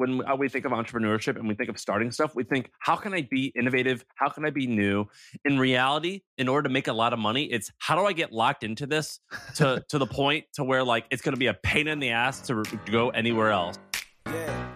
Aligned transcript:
when 0.00 0.22
we 0.38 0.48
think 0.48 0.64
of 0.64 0.72
entrepreneurship 0.72 1.36
and 1.36 1.46
we 1.46 1.54
think 1.54 1.68
of 1.68 1.78
starting 1.78 2.10
stuff, 2.10 2.34
we 2.34 2.42
think, 2.42 2.70
how 2.78 2.96
can 2.96 3.12
I 3.12 3.28
be 3.30 3.52
innovative? 3.54 4.02
How 4.14 4.30
can 4.30 4.46
I 4.46 4.50
be 4.50 4.66
new? 4.66 5.04
In 5.44 5.58
reality, 5.58 6.22
in 6.38 6.48
order 6.48 6.68
to 6.68 6.72
make 6.72 6.88
a 6.88 6.92
lot 6.94 7.12
of 7.12 7.18
money, 7.18 7.44
it's 7.44 7.70
how 7.78 7.96
do 7.96 8.06
I 8.06 8.14
get 8.14 8.32
locked 8.32 8.64
into 8.64 8.86
this 8.86 9.20
to 9.56 9.84
to 9.90 9.98
the 9.98 10.06
point 10.06 10.46
to 10.54 10.64
where 10.64 10.82
like 10.82 11.04
it's 11.10 11.20
going 11.20 11.34
to 11.34 11.38
be 11.38 11.48
a 11.48 11.54
pain 11.54 11.86
in 11.86 12.00
the 12.00 12.10
ass 12.10 12.40
to 12.46 12.64
go 12.90 13.10
anywhere 13.10 13.50
else. 13.50 13.78
Yeah. 14.26 14.66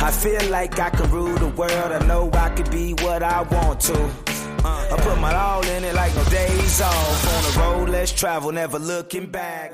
I 0.00 0.10
feel 0.10 0.50
like 0.50 0.78
I 0.78 0.90
can 0.90 1.10
rule 1.10 1.36
the 1.36 1.48
world. 1.48 1.92
I 1.92 2.06
know 2.06 2.30
I 2.34 2.50
could 2.50 2.70
be 2.70 2.92
what 2.92 3.22
I 3.22 3.42
want 3.42 3.80
to. 3.80 3.94
Uh, 4.64 4.88
I 4.92 4.96
put 5.00 5.18
my 5.18 5.34
all 5.34 5.64
in 5.64 5.82
it 5.82 5.94
like 5.94 6.14
no 6.14 6.24
days 6.24 6.80
off. 6.82 7.34
On 7.34 7.42
the 7.42 7.58
road, 7.60 7.88
let's 7.88 8.12
travel, 8.12 8.52
never 8.52 8.78
looking 8.78 9.26
back. 9.26 9.72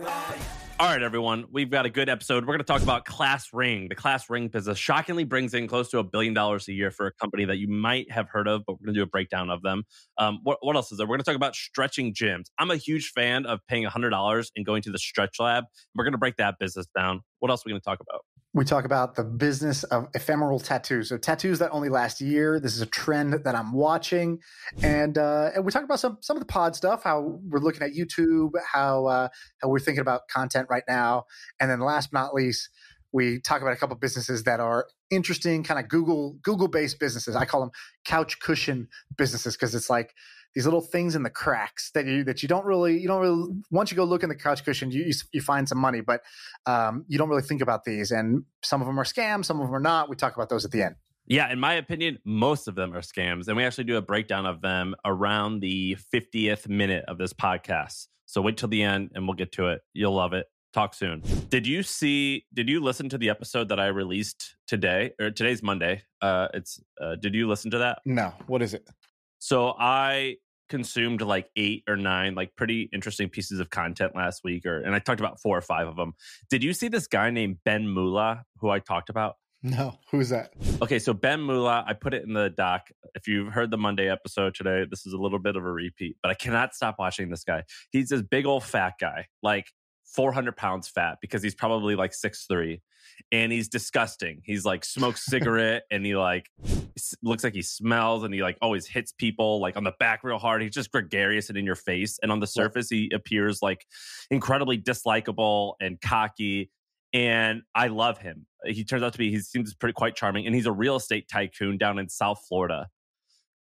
All 0.85 0.91
right, 0.91 1.03
everyone, 1.03 1.47
we've 1.51 1.71
got 1.71 1.87
a 1.87 1.89
good 1.89 2.11
episode. 2.11 2.45
We're 2.45 2.53
going 2.53 2.59
to 2.59 2.65
talk 2.65 2.83
about 2.83 3.07
Class 3.07 3.55
Ring. 3.55 3.89
The 3.89 3.95
Class 3.95 4.29
Ring 4.29 4.49
business 4.49 4.77
shockingly 4.77 5.25
brings 5.25 5.55
in 5.55 5.67
close 5.67 5.89
to 5.93 5.99
a 5.99 6.05
billion 6.05 6.35
dollars 6.35 6.69
a 6.69 6.75
year 6.75 6.91
for 6.91 7.07
a 7.07 7.13
company 7.13 7.47
that 7.47 7.57
you 7.57 7.69
might 7.69 8.13
have 8.13 8.29
heard 8.29 8.47
of, 8.47 8.65
but 8.67 8.75
we're 8.75 8.89
going 8.89 8.95
to 8.95 9.01
do 9.01 9.03
a 9.03 9.07
breakdown 9.07 9.49
of 9.49 9.63
them. 9.63 9.85
Um, 10.19 10.41
what, 10.43 10.59
what 10.61 10.77
else 10.77 10.93
is 10.93 10.99
there? 10.99 11.07
We're 11.07 11.17
going 11.17 11.21
to 11.21 11.25
talk 11.25 11.37
about 11.37 11.57
stretching 11.57 12.13
gyms. 12.13 12.51
I'm 12.59 12.71
a 12.71 12.77
huge 12.77 13.13
fan 13.13 13.47
of 13.47 13.61
paying 13.67 13.87
$100 13.87 14.47
and 14.55 14.67
going 14.67 14.83
to 14.83 14.91
the 14.93 14.99
stretch 14.99 15.41
lab. 15.41 15.65
We're 15.95 16.05
going 16.05 16.13
to 16.13 16.19
break 16.19 16.37
that 16.37 16.57
business 16.61 16.85
down. 16.95 17.23
What 17.45 17.51
else 17.51 17.61
are 17.61 17.65
we 17.67 17.73
going 17.73 17.83
to 17.83 17.85
talk 17.85 18.01
about? 18.01 18.25
we 18.55 18.65
talk 18.65 18.87
about 18.87 19.17
the 19.17 19.23
business 19.23 19.85
of 19.85 20.09
ephemeral 20.15 20.59
tattoos. 20.59 21.11
So 21.11 21.19
tattoos 21.19 21.59
that 21.59 21.73
only 21.73 21.91
last 21.91 22.23
a 22.23 22.25
year. 22.25 22.59
This 22.59 22.75
is 22.75 22.81
a 22.81 22.87
trend 22.87 23.35
that 23.45 23.55
I'm 23.55 23.75
watching, 23.75 24.39
and 24.83 25.19
uh, 25.19 25.51
and 25.55 25.63
we 25.63 25.71
talk 25.71 25.85
about 25.85 26.01
some 26.01 26.17
some 26.23 26.39
of 26.39 26.41
the 26.41 26.47
pod 26.47 26.75
stuff. 26.75 27.03
How 27.05 27.39
we're 27.45 27.59
looking 27.59 27.83
at 27.83 27.91
YouTube, 27.91 28.53
how 28.73 29.05
uh, 29.05 29.29
how 29.61 29.69
we're 29.69 29.79
thinking 29.79 30.01
about 30.01 30.23
content 30.33 30.69
right 30.71 30.85
now, 30.89 31.25
and 31.61 31.71
then 31.71 31.81
last 31.81 32.13
but 32.13 32.21
not 32.21 32.33
least, 32.33 32.71
we 33.13 33.41
talk 33.41 33.61
about 33.61 33.75
a 33.75 33.77
couple 33.77 33.95
businesses 33.97 34.45
that 34.45 34.59
are 34.59 34.87
interesting, 35.11 35.65
kind 35.65 35.79
of 35.79 35.91
Google 35.91 36.39
Google 36.41 36.69
based 36.69 36.99
businesses. 36.99 37.37
I 37.37 37.45
call 37.45 37.61
them 37.61 37.73
couch 38.07 38.41
cushion 38.41 38.89
businesses 39.19 39.55
because 39.55 39.75
it's 39.75 39.91
like 39.91 40.15
these 40.55 40.65
little 40.65 40.81
things 40.81 41.17
in 41.17 41.23
the 41.23 41.31
cracks 41.31 41.91
that 41.95 42.07
you 42.07 42.25
that 42.25 42.43
you 42.43 42.49
don't 42.49 42.65
really 42.65 42.99
you 42.99 43.09
don't 43.09 43.21
really 43.21 43.53
once 43.71 43.91
you 43.91 43.97
go 43.97 44.05
look 44.05 44.23
in 44.23 44.29
the 44.29 44.35
couch 44.35 44.65
cushion 44.65 44.91
you 44.91 45.05
you, 45.05 45.13
you 45.33 45.41
find 45.41 45.69
some 45.69 45.79
money 45.79 46.01
but 46.01 46.23
um, 46.67 47.05
you 47.09 47.19
don't 47.19 47.29
really 47.29 47.43
think 47.43 47.61
about 47.61 47.85
these 47.85 48.11
and 48.11 48.45
some 48.63 48.81
of 48.81 48.87
them 48.87 48.99
are 48.99 49.05
scams 49.05 49.45
some 49.45 49.61
of 49.61 49.67
them 49.67 49.75
are 49.75 49.81
not 49.81 50.09
we 50.09 50.17
talk 50.17 50.35
about 50.35 50.49
those 50.49 50.65
at 50.65 50.71
the 50.71 50.83
end 50.83 50.95
yeah, 51.27 51.51
in 51.51 51.59
my 51.59 51.75
opinion, 51.75 52.19
most 52.25 52.69
of 52.69 52.75
them 52.75 52.95
are 52.95 53.01
scams. 53.01 53.49
And 53.49 53.57
we 53.57 53.65
actually 53.65 53.85
do 53.85 53.97
a 53.97 54.03
breakdown 54.03 54.45
of 54.45 54.61
them 54.61 54.95
around 55.05 55.61
the 55.61 55.97
50th 56.13 56.69
minute 56.69 57.05
of 57.09 57.17
this 57.17 57.33
podcast. 57.33 58.09
So 58.27 58.43
wait 58.43 58.57
till 58.57 58.69
the 58.69 58.83
end 58.83 59.13
and 59.15 59.27
we'll 59.27 59.35
get 59.35 59.53
to 59.53 59.69
it. 59.69 59.81
You'll 59.95 60.15
love 60.15 60.35
it. 60.35 60.47
Talk 60.75 60.93
soon. 60.93 61.23
Did 61.51 61.67
you 61.67 61.83
see, 61.83 62.45
did 62.53 62.69
you 62.69 62.81
listen 62.83 63.09
to 63.11 63.19
the 63.19 63.31
episode 63.31 63.69
that 63.69 63.79
I 63.79 63.87
released 63.87 64.57
today? 64.67 65.13
Or 65.21 65.31
today's 65.31 65.63
Monday. 65.63 66.03
Uh 66.21 66.49
it's 66.53 66.81
uh 67.01 67.15
did 67.15 67.35
you 67.35 67.49
listen 67.49 67.71
to 67.71 67.79
that? 67.79 68.01
No. 68.05 68.35
What 68.49 68.61
is 68.61 68.75
it? 68.75 68.89
So 69.39 69.75
I 69.79 70.37
consumed 70.69 71.21
like 71.21 71.49
eight 71.57 71.85
or 71.89 71.97
nine 71.97 72.35
like 72.35 72.57
pretty 72.57 72.89
interesting 72.93 73.29
pieces 73.29 73.61
of 73.61 73.71
content 73.71 74.15
last 74.15 74.43
week 74.45 74.65
or 74.65 74.81
and 74.81 74.95
I 74.95 74.99
talked 74.99 75.21
about 75.21 75.41
four 75.41 75.57
or 75.57 75.63
five 75.63 75.87
of 75.89 75.97
them. 75.97 76.15
Did 76.51 76.65
you 76.65 76.73
see 76.73 76.89
this 76.89 77.07
guy 77.07 77.31
named 77.31 77.59
Ben 77.65 77.93
Mallah 77.93 78.45
who 78.59 78.71
I 78.71 78.79
talked 78.79 79.11
about? 79.11 79.37
No, 79.63 79.99
who's 80.11 80.29
that? 80.29 80.53
Okay, 80.83 80.99
so 80.99 81.15
Ben 81.15 81.41
Mallah, 81.41 81.85
I 81.87 81.95
put 81.95 82.13
it 82.13 82.23
in 82.23 82.35
the 82.35 82.51
doc. 82.51 82.89
If 83.15 83.27
you've 83.27 83.51
heard 83.51 83.71
the 83.71 83.79
Monday 83.79 84.11
episode 84.11 84.55
today, 84.55 84.85
this 84.89 85.07
is 85.07 85.15
a 85.15 85.17
little 85.17 85.39
bit 85.39 85.57
of 85.57 85.65
a 85.65 85.73
repeat, 85.73 86.19
but 86.23 86.31
I 86.31 86.35
cannot 86.35 86.75
stop 86.75 86.97
watching 86.99 87.31
this 87.31 87.45
guy. 87.45 87.63
He's 87.91 88.11
this 88.11 88.21
big 88.21 88.45
old 88.45 88.63
fat 88.63 88.95
guy, 89.01 89.29
like 89.43 89.73
400 90.15 90.57
pounds 90.57 90.89
fat 90.89 91.19
because 91.21 91.43
he's 91.43 91.55
probably 91.55 91.97
like 91.97 92.15
six 92.15 92.47
three 92.47 92.81
and 93.33 93.53
he's 93.53 93.69
disgusting. 93.69 94.41
He's 94.45 94.65
like 94.65 94.85
smokes 94.85 95.25
cigarette 95.27 95.85
and 95.91 96.05
he 96.05 96.17
like 96.17 96.51
looks 97.23 97.45
like 97.45 97.55
he 97.55 97.63
smells 97.63 98.25
and 98.25 98.33
he 98.33 98.43
like 98.43 98.57
always 98.63 98.87
hits 98.87 99.13
people 99.13 99.61
like 99.61 99.77
on 99.77 99.85
the 99.85 99.95
back 99.99 100.25
real 100.25 100.39
hard. 100.39 100.63
He's 100.63 100.73
just 100.73 100.93
gregarious 100.93 101.49
and 101.49 101.59
in 101.59 101.65
your 101.65 101.77
face. 101.77 102.19
And 102.23 102.31
on 102.31 102.41
the 102.41 102.47
surface, 102.47 102.89
he 102.89 103.11
appears 103.15 103.61
like 103.63 103.87
incredibly 104.31 104.79
dislikable 104.79 105.75
and 105.81 106.01
cocky. 106.01 106.71
And 107.13 107.63
I 107.75 107.89
love 107.89 108.19
him. 108.19 108.47
He 108.65 108.85
turns 108.85 109.03
out 109.03 109.13
to 109.13 109.19
be 109.19 109.31
he 109.31 109.41
seems 109.41 109.75
pretty 109.75 109.93
quite 109.93 110.17
charming, 110.17 110.47
and 110.47 110.55
he's 110.55 110.67
a 110.67 110.73
real 110.73 110.97
estate 110.97 111.29
tycoon 111.29 111.79
down 111.79 111.99
in 111.99 112.09
South 112.09 112.43
Florida. 112.49 112.89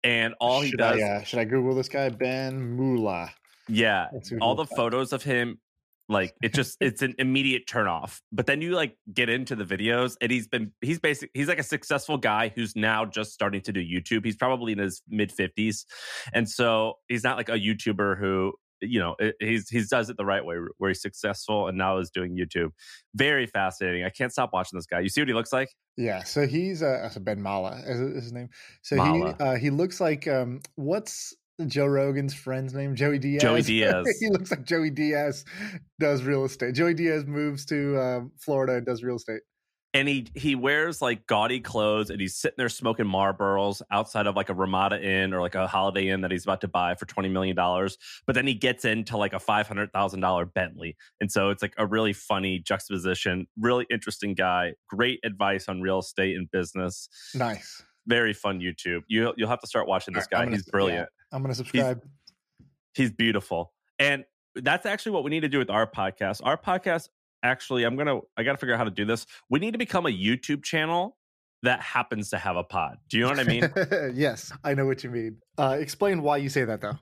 And 0.03 0.35
all 0.39 0.61
should 0.61 0.71
he 0.71 0.77
does, 0.77 1.01
I, 1.01 1.03
uh, 1.03 1.23
should 1.23 1.39
I 1.39 1.45
Google 1.45 1.73
this 1.73 1.89
guy 1.89 2.09
Ben 2.09 2.77
Mallah? 2.77 3.31
Yeah, 3.67 4.07
all 4.39 4.55
the 4.55 4.65
photos 4.65 5.13
of 5.13 5.23
him 5.23 5.59
like 6.09 6.33
it 6.41 6.53
just 6.53 6.75
it's 6.81 7.01
an 7.01 7.15
immediate 7.19 7.67
turn 7.67 7.87
off. 7.87 8.21
But 8.31 8.47
then 8.47 8.61
you 8.61 8.71
like 8.71 8.97
get 9.13 9.29
into 9.29 9.55
the 9.55 9.63
videos 9.63 10.17
and 10.21 10.31
he's 10.31 10.47
been 10.47 10.73
he's 10.81 10.99
basic 10.99 11.29
he's 11.33 11.47
like 11.47 11.59
a 11.59 11.63
successful 11.63 12.17
guy 12.17 12.51
who's 12.53 12.75
now 12.75 13.05
just 13.05 13.31
starting 13.31 13.61
to 13.61 13.71
do 13.71 13.79
YouTube. 13.79 14.25
He's 14.25 14.35
probably 14.35 14.73
in 14.73 14.79
his 14.79 15.01
mid 15.07 15.31
50s. 15.31 15.85
And 16.33 16.49
so 16.49 16.95
he's 17.07 17.23
not 17.23 17.37
like 17.37 17.49
a 17.49 17.53
YouTuber 17.53 18.19
who 18.19 18.53
you 18.81 18.99
know 18.99 19.15
he's 19.39 19.69
he's 19.69 19.89
does 19.89 20.09
it 20.09 20.17
the 20.17 20.25
right 20.25 20.45
way 20.45 20.55
where 20.77 20.89
he's 20.89 21.01
successful 21.01 21.67
and 21.67 21.77
now 21.77 21.97
is 21.97 22.09
doing 22.09 22.37
youtube 22.37 22.69
very 23.13 23.45
fascinating 23.45 24.05
i 24.05 24.09
can't 24.09 24.31
stop 24.31 24.51
watching 24.53 24.77
this 24.77 24.85
guy 24.85 25.01
you 25.01 25.09
see 25.09 25.19
what 25.19 25.27
he 25.27 25.33
looks 25.33 25.51
like 25.51 25.69
yeah 25.97 26.23
so 26.23 26.47
he's 26.47 26.81
uh 26.81 27.09
ben 27.19 27.41
mallah 27.41 27.81
is 27.85 27.99
his 27.99 28.31
name 28.31 28.47
so 28.81 28.95
Mallah. 28.95 29.35
he 29.37 29.43
uh 29.43 29.55
he 29.55 29.69
looks 29.69 29.99
like 29.99 30.27
um 30.29 30.61
what's 30.75 31.35
Joe 31.67 31.87
Rogan's 31.87 32.33
friend's 32.33 32.73
name, 32.73 32.95
Joey 32.95 33.19
Diaz. 33.19 33.41
Joey 33.41 33.61
Diaz. 33.63 34.17
he 34.19 34.29
looks 34.29 34.51
like 34.51 34.65
Joey 34.65 34.89
Diaz 34.89 35.45
does 35.99 36.23
real 36.23 36.45
estate. 36.45 36.75
Joey 36.75 36.93
Diaz 36.93 37.25
moves 37.25 37.65
to 37.65 37.99
um, 37.99 38.31
Florida 38.39 38.75
and 38.75 38.85
does 38.85 39.03
real 39.03 39.17
estate. 39.17 39.41
And 39.91 40.07
he 40.07 40.27
he 40.35 40.53
wears 40.53 41.01
like 41.01 41.25
gaudy 41.25 41.59
clothes 41.59 42.11
and 42.11 42.21
he's 42.21 42.35
sitting 42.35 42.55
there 42.57 42.69
smoking 42.69 43.07
Marlboros 43.07 43.81
outside 43.91 44.27
of 44.27 44.35
like 44.35 44.49
a 44.49 44.53
Ramada 44.53 45.01
Inn 45.01 45.33
or 45.33 45.41
like 45.41 45.55
a 45.55 45.65
Holiday 45.65 46.09
Inn 46.09 46.21
that 46.21 46.29
he's 46.29 46.43
about 46.43 46.61
to 46.61 46.67
buy 46.67 46.93
for 46.93 47.07
$20 47.07 47.31
million. 47.31 47.55
But 47.55 48.35
then 48.35 48.45
he 48.45 48.53
gets 48.53 48.85
into 48.85 49.17
like 49.17 49.33
a 49.33 49.39
$500,000 49.39 50.53
Bentley. 50.53 50.95
And 51.19 51.31
so 51.31 51.49
it's 51.49 51.63
like 51.63 51.73
a 51.79 51.87
really 51.87 52.13
funny 52.13 52.59
juxtaposition. 52.59 53.47
Really 53.59 53.87
interesting 53.89 54.35
guy. 54.35 54.73
Great 54.87 55.21
advice 55.25 55.67
on 55.67 55.81
real 55.81 55.99
estate 55.99 56.37
and 56.37 56.51
business. 56.51 57.09
Nice 57.33 57.83
very 58.07 58.33
fun 58.33 58.59
YouTube. 58.59 59.01
You 59.07 59.33
you'll 59.37 59.49
have 59.49 59.61
to 59.61 59.67
start 59.67 59.87
watching 59.87 60.13
this 60.13 60.27
guy. 60.27 60.43
Gonna, 60.43 60.57
He's 60.57 60.65
brilliant. 60.65 61.07
I'm 61.31 61.41
going 61.41 61.51
to 61.51 61.55
subscribe. 61.55 62.03
He's, 62.93 63.07
he's, 63.07 63.11
beautiful, 63.11 63.73
and 63.99 64.25
that's 64.55 64.85
actually 64.85 65.13
what 65.13 65.23
we 65.23 65.29
need 65.29 65.41
to 65.41 65.49
do 65.49 65.59
with 65.59 65.69
our 65.69 65.85
podcast. 65.89 66.41
Our 66.43 66.57
podcast, 66.57 67.09
actually, 67.43 67.83
I'm 67.83 67.95
gonna 67.95 68.19
I 68.37 68.43
got 68.43 68.53
to 68.53 68.57
figure 68.57 68.73
out 68.73 68.77
how 68.77 68.83
to 68.85 68.91
do 68.91 69.05
this. 69.05 69.25
We 69.49 69.59
need 69.59 69.71
to 69.71 69.77
become 69.77 70.05
a 70.05 70.09
YouTube 70.09 70.63
channel 70.63 71.17
that 71.63 71.81
happens 71.81 72.29
to 72.29 72.37
have 72.37 72.55
a 72.55 72.63
pod. 72.63 72.97
Do 73.09 73.17
you 73.17 73.23
know 73.23 73.29
what 73.29 73.39
I 73.39 73.43
mean? 73.43 73.71
yes, 74.15 74.51
I 74.63 74.73
know 74.73 74.85
what 74.85 75.03
you 75.03 75.09
mean. 75.09 75.37
Uh, 75.57 75.77
explain 75.79 76.21
why 76.21 76.37
you 76.37 76.49
say 76.49 76.65
that 76.65 76.81
though. 76.81 76.97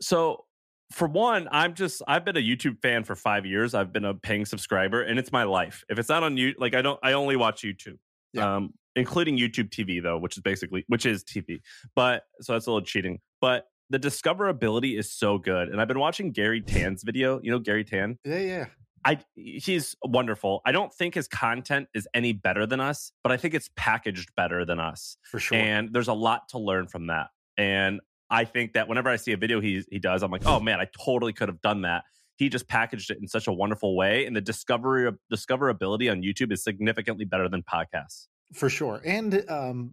So 0.00 0.44
for 0.92 1.08
one, 1.08 1.48
I'm 1.50 1.74
just 1.74 2.02
I've 2.06 2.24
been 2.24 2.36
a 2.36 2.40
YouTube 2.40 2.80
fan 2.80 3.04
for 3.04 3.16
five 3.16 3.46
years. 3.46 3.74
I've 3.74 3.92
been 3.92 4.04
a 4.04 4.14
paying 4.14 4.44
subscriber, 4.44 5.02
and 5.02 5.18
it's 5.18 5.32
my 5.32 5.44
life. 5.44 5.84
If 5.88 5.98
it's 5.98 6.08
not 6.08 6.22
on 6.22 6.36
you, 6.36 6.54
like 6.58 6.74
I 6.74 6.82
don't, 6.82 7.00
I 7.02 7.12
only 7.12 7.36
watch 7.36 7.62
YouTube. 7.62 7.98
Yeah. 8.32 8.56
Um, 8.56 8.74
including 8.96 9.38
YouTube 9.38 9.70
TV 9.70 10.02
though, 10.02 10.18
which 10.18 10.36
is 10.36 10.42
basically 10.42 10.84
which 10.88 11.06
is 11.06 11.24
TV. 11.24 11.60
But 11.96 12.22
so 12.40 12.52
that's 12.52 12.66
a 12.66 12.70
little 12.70 12.86
cheating. 12.86 13.20
But 13.44 13.66
the 13.90 13.98
discoverability 13.98 14.98
is 14.98 15.12
so 15.12 15.36
good. 15.36 15.68
And 15.68 15.78
I've 15.78 15.86
been 15.86 15.98
watching 15.98 16.32
Garry 16.32 16.62
Tan's 16.62 17.02
video. 17.02 17.40
You 17.42 17.50
know 17.50 17.58
Garry 17.58 17.84
Tan? 17.84 18.18
Yeah, 18.24 18.38
yeah. 18.38 18.66
I 19.04 19.18
he's 19.34 19.94
wonderful. 20.02 20.62
I 20.64 20.72
don't 20.72 20.90
think 20.90 21.14
his 21.14 21.28
content 21.28 21.88
is 21.92 22.08
any 22.14 22.32
better 22.32 22.64
than 22.64 22.80
us, 22.80 23.12
but 23.22 23.32
I 23.32 23.36
think 23.36 23.52
it's 23.52 23.68
packaged 23.76 24.30
better 24.34 24.64
than 24.64 24.80
us. 24.80 25.18
For 25.30 25.38
sure. 25.38 25.58
And 25.58 25.92
there's 25.92 26.08
a 26.08 26.14
lot 26.14 26.48
to 26.52 26.58
learn 26.58 26.88
from 26.88 27.08
that. 27.08 27.26
And 27.58 28.00
I 28.30 28.46
think 28.46 28.72
that 28.72 28.88
whenever 28.88 29.10
I 29.10 29.16
see 29.16 29.32
a 29.32 29.36
video 29.36 29.60
he 29.60 29.84
he 29.90 29.98
does, 29.98 30.22
I'm 30.22 30.30
like, 30.30 30.46
oh 30.46 30.58
man, 30.58 30.80
I 30.80 30.88
totally 31.04 31.34
could 31.34 31.50
have 31.50 31.60
done 31.60 31.82
that. 31.82 32.04
He 32.36 32.48
just 32.48 32.66
packaged 32.66 33.10
it 33.10 33.18
in 33.20 33.28
such 33.28 33.46
a 33.46 33.52
wonderful 33.52 33.94
way, 33.94 34.24
and 34.24 34.34
the 34.34 34.40
discovery 34.40 35.12
discoverability 35.30 36.10
on 36.10 36.22
YouTube 36.22 36.50
is 36.50 36.64
significantly 36.64 37.26
better 37.26 37.50
than 37.50 37.62
podcasts 37.62 38.28
for 38.54 38.68
sure 38.68 39.00
and 39.04 39.44
um 39.50 39.92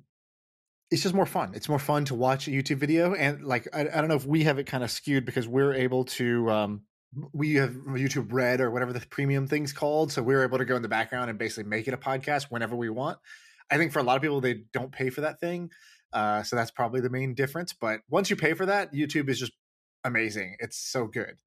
it's 0.91 1.01
just 1.01 1.15
more 1.15 1.25
fun. 1.25 1.53
It's 1.55 1.69
more 1.69 1.79
fun 1.79 2.05
to 2.05 2.15
watch 2.15 2.47
a 2.47 2.51
youtube 2.51 2.77
video 2.77 3.13
and 3.13 3.43
like 3.43 3.67
i, 3.73 3.81
I 3.81 3.83
don't 3.83 4.09
know 4.09 4.15
if 4.15 4.25
we 4.25 4.43
have 4.43 4.59
it 4.59 4.65
kind 4.65 4.83
of 4.83 4.91
skewed 4.91 5.25
because 5.25 5.47
we're 5.47 5.73
able 5.73 6.03
to 6.05 6.51
um 6.51 6.81
we 7.33 7.55
have 7.55 7.71
youtube 7.71 8.31
red 8.31 8.61
or 8.61 8.71
whatever 8.71 8.93
the 8.93 8.99
premium 9.09 9.47
thing's 9.47 9.73
called 9.73 10.11
so 10.11 10.21
we're 10.21 10.43
able 10.43 10.57
to 10.57 10.65
go 10.65 10.75
in 10.75 10.81
the 10.81 10.89
background 10.89 11.29
and 11.29 11.39
basically 11.39 11.63
make 11.63 11.87
it 11.87 11.93
a 11.93 11.97
podcast 11.97 12.47
whenever 12.49 12.75
we 12.75 12.89
want. 12.89 13.17
I 13.69 13.77
think 13.77 13.93
for 13.93 13.99
a 13.99 14.03
lot 14.03 14.17
of 14.17 14.21
people 14.21 14.41
they 14.41 14.63
don't 14.73 14.91
pay 14.91 15.09
for 15.09 15.21
that 15.21 15.39
thing 15.39 15.71
uh 16.13 16.43
so 16.43 16.55
that's 16.57 16.71
probably 16.71 16.99
the 16.99 17.09
main 17.09 17.33
difference 17.33 17.73
but 17.73 18.01
once 18.09 18.29
you 18.29 18.35
pay 18.35 18.53
for 18.53 18.65
that 18.65 18.93
youtube 18.93 19.29
is 19.29 19.39
just 19.39 19.53
amazing. 20.03 20.57
It's 20.59 20.77
so 20.77 21.07
good. 21.07 21.37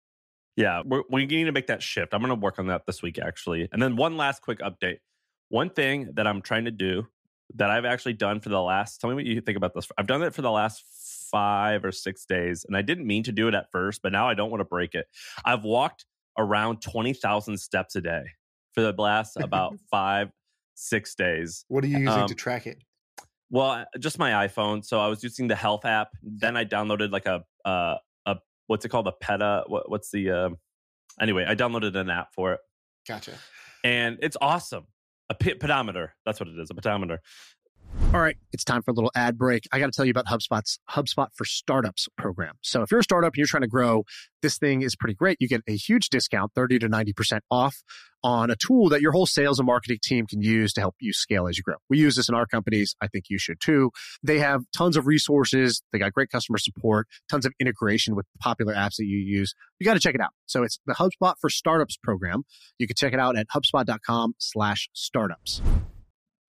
Yeah 0.57 0.83
we're, 0.85 1.03
we 1.11 1.27
need 1.27 1.45
to 1.45 1.53
make 1.53 1.67
that 1.67 1.83
shift. 1.83 2.15
I'm 2.15 2.21
going 2.21 2.31
to 2.31 2.41
work 2.41 2.59
on 2.59 2.69
that 2.69 2.87
this 2.87 3.03
week 3.03 3.19
actually. 3.19 3.69
And 3.73 3.83
then 3.83 3.97
one 3.97 4.17
last 4.17 4.41
quick 4.41 4.61
update. 4.61 4.99
One 5.51 5.69
thing 5.69 6.13
that 6.15 6.27
I'm 6.27 6.41
trying 6.41 6.65
to 6.65 6.71
do 6.71 7.07
that 7.57 7.71
I've 7.71 7.85
actually 7.85 8.15
done 8.15 8.41
for 8.41 8.49
the 8.49 8.61
last, 8.61 9.01
tell 9.01 9.11
me 9.11 9.15
what 9.17 9.25
you 9.27 9.41
think 9.41 9.57
about 9.57 9.75
this. 9.75 9.87
I've 9.99 10.07
done 10.07 10.23
it 10.23 10.35
for 10.35 10.43
the 10.43 10.51
last 10.51 10.83
five 11.31 11.85
or 11.85 11.93
six 11.93 12.25
days, 12.27 12.65
and 12.67 12.77
I 12.77 12.83
didn't 12.83 13.07
mean 13.07 13.23
to 13.25 13.33
do 13.33 13.49
it 13.49 13.55
at 13.55 13.71
first, 13.71 14.03
but 14.03 14.13
now 14.13 14.29
I 14.29 14.35
don't 14.35 14.51
want 14.51 14.61
to 14.61 14.65
break 14.67 14.95
it. 14.95 15.07
I've 15.45 15.65
walked 15.65 16.07
around 16.39 16.81
20,000 16.83 17.59
steps 17.59 17.97
a 17.97 18.01
day 18.01 18.23
for 18.73 18.81
the 18.81 18.93
last 18.93 19.37
about 19.37 19.75
five 19.91 20.31
six 20.75 21.15
days. 21.15 21.65
What 21.69 21.85
are 21.85 21.87
you 21.87 21.99
using 21.99 22.09
Um, 22.23 22.29
to 22.29 22.35
track 22.35 22.67
it? 22.67 22.83
Well, 23.51 23.71
uh, 23.71 23.85
just 24.01 24.19
my 24.19 24.49
iPhone. 24.49 24.85
So 24.85 24.99
I 25.01 25.07
was 25.07 25.23
using 25.23 25.47
the 25.47 25.55
health 25.55 25.85
app. 25.85 26.09
Then 26.23 26.57
I 26.57 26.65
downloaded 26.65 27.13
like 27.13 27.27
a 27.27 27.45
uh, 27.65 27.99
a 28.27 28.37
what's 28.67 28.85
it 28.85 28.89
called? 28.89 29.07
A 29.07 29.13
PETA. 29.13 29.65
What, 29.69 29.89
what's 29.89 30.11
the 30.11 30.31
uh, 30.31 30.51
anyway? 31.21 31.45
I 31.47 31.55
downloaded 31.55 31.95
an 31.95 32.11
app 32.11 32.35
for 32.35 32.55
it, 32.55 32.61
Gotcha. 33.07 33.35
and 33.85 34.19
it's 34.23 34.37
awesome. 34.41 34.87
A 35.35 35.37
pe- 35.37 35.55
pedometer. 35.55 36.15
That's 36.25 36.39
what 36.39 36.49
it 36.49 36.59
is. 36.59 36.71
A 36.71 36.75
pedometer. 36.75 37.21
All 38.15 38.21
right, 38.21 38.37
it's 38.53 38.63
time 38.63 38.81
for 38.81 38.93
a 38.93 38.95
little 38.95 39.11
ad 39.17 39.37
break. 39.37 39.65
I 39.73 39.81
got 39.81 39.87
to 39.87 39.93
tell 39.93 40.05
you 40.05 40.13
about 40.13 40.27
HubSpot's 40.27 40.79
HubSpot 40.89 41.29
for 41.35 41.45
Startups 41.45 42.07
program. 42.17 42.55
So, 42.61 42.83
if 42.83 42.93
you're 42.93 43.01
a 43.01 43.03
startup 43.03 43.33
and 43.33 43.39
you're 43.39 43.47
trying 43.49 43.63
to 43.63 43.69
grow, 43.69 44.05
this 44.41 44.57
thing 44.57 44.83
is 44.83 44.95
pretty 44.95 45.15
great. 45.15 45.37
You 45.41 45.49
get 45.49 45.63
a 45.69 45.77
huge 45.77 46.11
discount, 46.11 46.53
30 46.55 46.79
to 46.79 46.89
90% 46.89 47.41
off 47.51 47.83
on 48.23 48.51
a 48.51 48.57
tool 48.57 48.89
that 48.91 49.01
your 49.01 49.11
whole 49.11 49.27
sales 49.27 49.59
and 49.59 49.67
marketing 49.67 49.99
team 50.01 50.29
can 50.29 50.41
use 50.41 50.73
to 50.75 50.81
help 50.81 50.95
you 51.01 51.13
scale 51.13 51.49
as 51.49 51.59
you 51.59 51.65
grow. 51.65 51.75
We 51.91 51.99
use 51.99 52.15
this 52.15 52.29
in 52.29 52.37
our 52.37 52.47
companies. 52.47 52.95
I 53.01 53.09
think 53.09 53.25
you 53.31 53.39
should 53.39 53.61
too. 53.61 53.91
They 54.23 54.39
have 54.39 54.63
tons 54.77 54.97
of 54.97 55.09
resources. 55.09 55.83
They 55.93 55.99
got 55.99 56.13
great 56.13 56.31
customer 56.31 56.59
support, 56.59 57.09
tons 57.29 57.45
of 57.45 57.53
integration 57.59 58.15
with 58.15 58.27
popular 58.39 58.75
apps 58.75 58.95
that 58.99 59.07
you 59.07 59.19
use. 59.19 59.57
You 59.81 59.87
got 59.87 59.95
to 59.95 60.01
check 60.01 60.15
it 60.15 60.21
out. 60.21 60.31
So, 60.47 60.63
it's 60.63 60.79
the 60.87 60.95
HubSpot 60.95 61.35
for 61.41 61.51
Startups 61.51 61.97
program. 61.97 62.45
You 62.79 62.87
can 62.87 62.95
check 62.95 63.13
it 63.13 63.19
out 63.19 63.37
at 63.37 63.49
hubspot.com 63.49 64.35
slash 64.39 64.89
startups. 64.93 65.61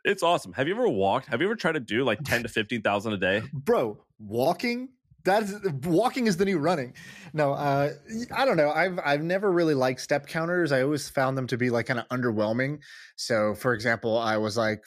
It's 0.05 0.21
awesome. 0.21 0.53
Have 0.53 0.67
you 0.67 0.75
ever 0.75 0.87
walked? 0.87 1.25
Have 1.27 1.41
you 1.41 1.47
ever 1.47 1.55
tried 1.55 1.73
to 1.73 1.79
do 1.79 2.03
like 2.03 2.23
ten 2.23 2.43
to 2.43 2.49
fifteen 2.49 2.83
thousand 2.83 3.13
a 3.13 3.17
day? 3.17 3.41
bro 3.53 3.97
walking? 4.19 4.89
That's 5.23 5.51
walking 5.83 6.27
is 6.27 6.37
the 6.37 6.45
new 6.45 6.59
running. 6.59 6.93
No 7.33 7.53
uh 7.53 7.89
i 8.31 8.45
don't 8.45 8.55
know. 8.55 8.69
I've 8.69 8.99
i've 9.03 9.23
never 9.23 9.51
really 9.51 9.73
liked 9.73 9.99
step 9.99 10.27
counters. 10.27 10.71
I 10.71 10.83
always 10.83 11.09
found 11.09 11.35
them 11.35 11.47
to 11.47 11.57
be 11.57 11.71
like 11.71 11.87
kind 11.87 11.99
of 11.99 12.07
underwhelming. 12.09 12.79
So 13.15 13.55
for 13.55 13.73
example 13.73 14.17
i 14.17 14.37
was 14.37 14.55
like 14.55 14.83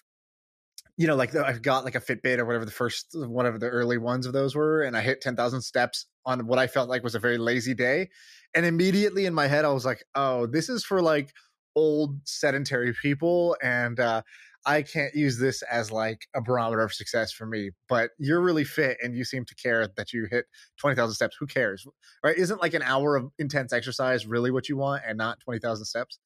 you 0.96 1.06
know 1.06 1.16
like 1.16 1.32
the- 1.32 1.44
i've 1.46 1.62
got 1.62 1.84
like 1.84 1.94
a 1.96 2.00
fitbit 2.00 2.38
or 2.38 2.44
whatever 2.44 2.64
the 2.64 2.70
first 2.72 3.06
whatever 3.14 3.56
the 3.58 3.68
early 3.68 3.98
ones 3.98 4.26
of 4.26 4.32
those 4.32 4.56
were 4.56 4.82
and 4.82 4.96
i 4.96 5.00
hit 5.00 5.20
10,000 5.20 5.60
steps 5.62 6.06
on 6.26 6.44
what 6.46 6.58
i 6.58 6.66
felt 6.66 6.88
like 6.88 7.04
was 7.04 7.14
a 7.14 7.20
very 7.20 7.38
lazy 7.38 7.74
day. 7.74 8.08
And 8.54 8.66
immediately 8.66 9.26
in 9.26 9.34
my 9.34 9.46
head 9.48 9.64
i 9.64 9.72
was 9.72 9.84
like 9.84 10.04
oh 10.14 10.46
this 10.46 10.68
is 10.68 10.84
for 10.84 11.02
like 11.02 11.32
old 11.76 12.18
sedentary 12.24 12.92
people. 12.92 13.56
And 13.62 13.98
uh 14.00 14.22
I 14.68 14.82
can't 14.82 15.14
use 15.14 15.38
this 15.38 15.62
as 15.62 15.90
like 15.90 16.26
a 16.36 16.42
barometer 16.42 16.82
of 16.82 16.92
success 16.92 17.32
for 17.32 17.46
me, 17.46 17.70
but 17.88 18.10
you're 18.18 18.42
really 18.42 18.64
fit 18.64 18.98
and 19.02 19.16
you 19.16 19.24
seem 19.24 19.46
to 19.46 19.54
care 19.54 19.88
that 19.96 20.12
you 20.12 20.26
hit 20.30 20.44
20,000 20.78 21.14
steps. 21.14 21.36
Who 21.40 21.46
cares? 21.46 21.86
Right? 22.22 22.36
Isn't 22.36 22.60
like 22.60 22.74
an 22.74 22.82
hour 22.82 23.16
of 23.16 23.30
intense 23.38 23.72
exercise 23.72 24.26
really 24.26 24.50
what 24.50 24.68
you 24.68 24.76
want 24.76 25.04
and 25.06 25.16
not 25.16 25.40
20,000 25.40 25.86
steps? 25.86 26.18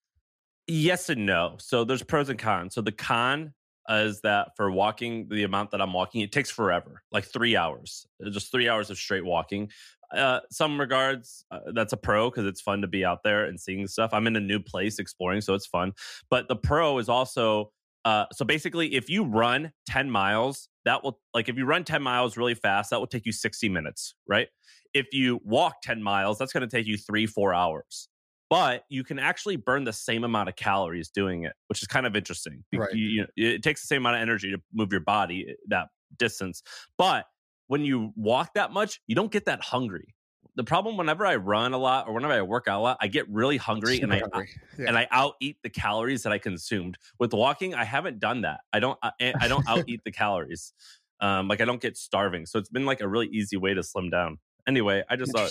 Yes 0.66 1.08
and 1.08 1.24
no. 1.24 1.56
So 1.60 1.84
there's 1.84 2.02
pros 2.02 2.28
and 2.28 2.38
cons. 2.38 2.74
So 2.74 2.80
the 2.80 2.90
con 2.90 3.54
is 3.88 4.20
that 4.22 4.56
for 4.56 4.72
walking 4.72 5.28
the 5.28 5.44
amount 5.44 5.70
that 5.70 5.80
I'm 5.80 5.92
walking, 5.92 6.20
it 6.20 6.32
takes 6.32 6.50
forever, 6.50 7.02
like 7.12 7.24
three 7.24 7.56
hours, 7.56 8.06
Uh, 8.24 8.30
just 8.30 8.50
three 8.50 8.68
hours 8.68 8.90
of 8.90 8.98
straight 8.98 9.24
walking. 9.24 9.70
Uh, 10.12 10.40
some 10.50 10.80
regards, 10.80 11.44
uh, 11.52 11.60
that's 11.74 11.92
a 11.92 11.96
pro 11.96 12.28
because 12.28 12.44
it's 12.46 12.60
fun 12.60 12.80
to 12.82 12.88
be 12.88 13.04
out 13.04 13.22
there 13.22 13.44
and 13.44 13.60
seeing 13.60 13.86
stuff. 13.86 14.10
I'm 14.12 14.26
in 14.26 14.34
a 14.34 14.40
new 14.40 14.58
place 14.60 14.98
exploring, 14.98 15.40
so 15.42 15.54
it's 15.54 15.66
fun. 15.66 15.92
But 16.28 16.48
the 16.48 16.56
pro 16.56 16.98
is 16.98 17.08
also 17.08 17.72
uh, 18.04 18.26
so 18.32 18.44
basically, 18.44 18.94
if 18.94 19.08
you 19.08 19.24
run 19.24 19.72
10 19.86 20.10
miles, 20.10 20.68
that 20.84 21.02
will 21.04 21.20
like 21.34 21.48
if 21.48 21.56
you 21.56 21.64
run 21.64 21.84
10 21.84 22.02
miles 22.02 22.36
really 22.36 22.54
fast, 22.54 22.90
that 22.90 22.98
will 22.98 23.06
take 23.06 23.26
you 23.26 23.32
60 23.32 23.68
minutes, 23.68 24.14
right? 24.28 24.48
If 24.94 25.06
you 25.12 25.40
walk 25.44 25.76
10 25.82 26.02
miles, 26.02 26.38
that's 26.38 26.52
going 26.52 26.68
to 26.68 26.76
take 26.76 26.86
you 26.86 26.96
three, 26.98 27.26
four 27.26 27.54
hours 27.54 28.08
but 28.50 28.84
you 28.90 29.02
can 29.02 29.18
actually 29.18 29.56
burn 29.56 29.84
the 29.84 29.92
same 29.94 30.24
amount 30.24 30.46
of 30.46 30.54
calories 30.56 31.08
doing 31.08 31.44
it, 31.44 31.54
which 31.68 31.80
is 31.80 31.88
kind 31.88 32.04
of 32.04 32.14
interesting. 32.14 32.62
Right. 32.70 32.92
you- 32.92 33.26
you- 33.34 33.54
it 33.54 33.62
takes 33.62 33.80
the 33.80 33.86
same 33.86 34.02
amount 34.02 34.16
of 34.16 34.20
energy 34.20 34.50
to 34.50 34.60
move 34.74 34.92
your 34.92 35.00
body 35.00 35.46
eh, 35.48 35.54
that 35.68 35.88
distance, 36.18 36.62
but 36.98 37.24
when 37.68 37.82
you 37.82 38.12
walk 38.14 38.52
that 38.52 38.70
much, 38.70 39.00
you 39.06 39.14
don't 39.14 39.32
get 39.32 39.46
that 39.46 39.62
hungry. 39.62 40.14
The 40.54 40.64
problem 40.64 40.96
whenever 40.96 41.24
I 41.24 41.36
run 41.36 41.72
a 41.72 41.78
lot 41.78 42.08
or 42.08 42.12
whenever 42.12 42.34
I 42.34 42.42
work 42.42 42.68
out 42.68 42.80
a 42.80 42.82
lot, 42.82 42.98
I 43.00 43.08
get 43.08 43.28
really 43.30 43.56
hungry 43.56 44.00
and 44.00 44.12
I 44.12 44.18
hungry. 44.18 44.50
Yeah. 44.78 44.88
and 44.88 44.98
I 44.98 45.08
out 45.10 45.34
eat 45.40 45.56
the 45.62 45.70
calories 45.70 46.24
that 46.24 46.32
I 46.32 46.38
consumed. 46.38 46.98
With 47.18 47.32
walking, 47.32 47.74
I 47.74 47.84
haven't 47.84 48.18
done 48.18 48.42
that. 48.42 48.60
I 48.72 48.80
don't 48.80 48.98
I, 49.02 49.12
I 49.18 49.48
don't 49.48 49.66
out 49.66 49.84
eat 49.88 50.02
the 50.04 50.12
calories. 50.12 50.72
Um, 51.20 51.48
like 51.48 51.60
I 51.60 51.64
don't 51.64 51.80
get 51.80 51.96
starving, 51.96 52.46
so 52.46 52.58
it's 52.58 52.68
been 52.68 52.84
like 52.84 53.00
a 53.00 53.08
really 53.08 53.28
easy 53.28 53.56
way 53.56 53.72
to 53.74 53.82
slim 53.82 54.10
down. 54.10 54.38
Anyway, 54.66 55.02
I 55.08 55.16
just 55.16 55.32
thought 55.32 55.50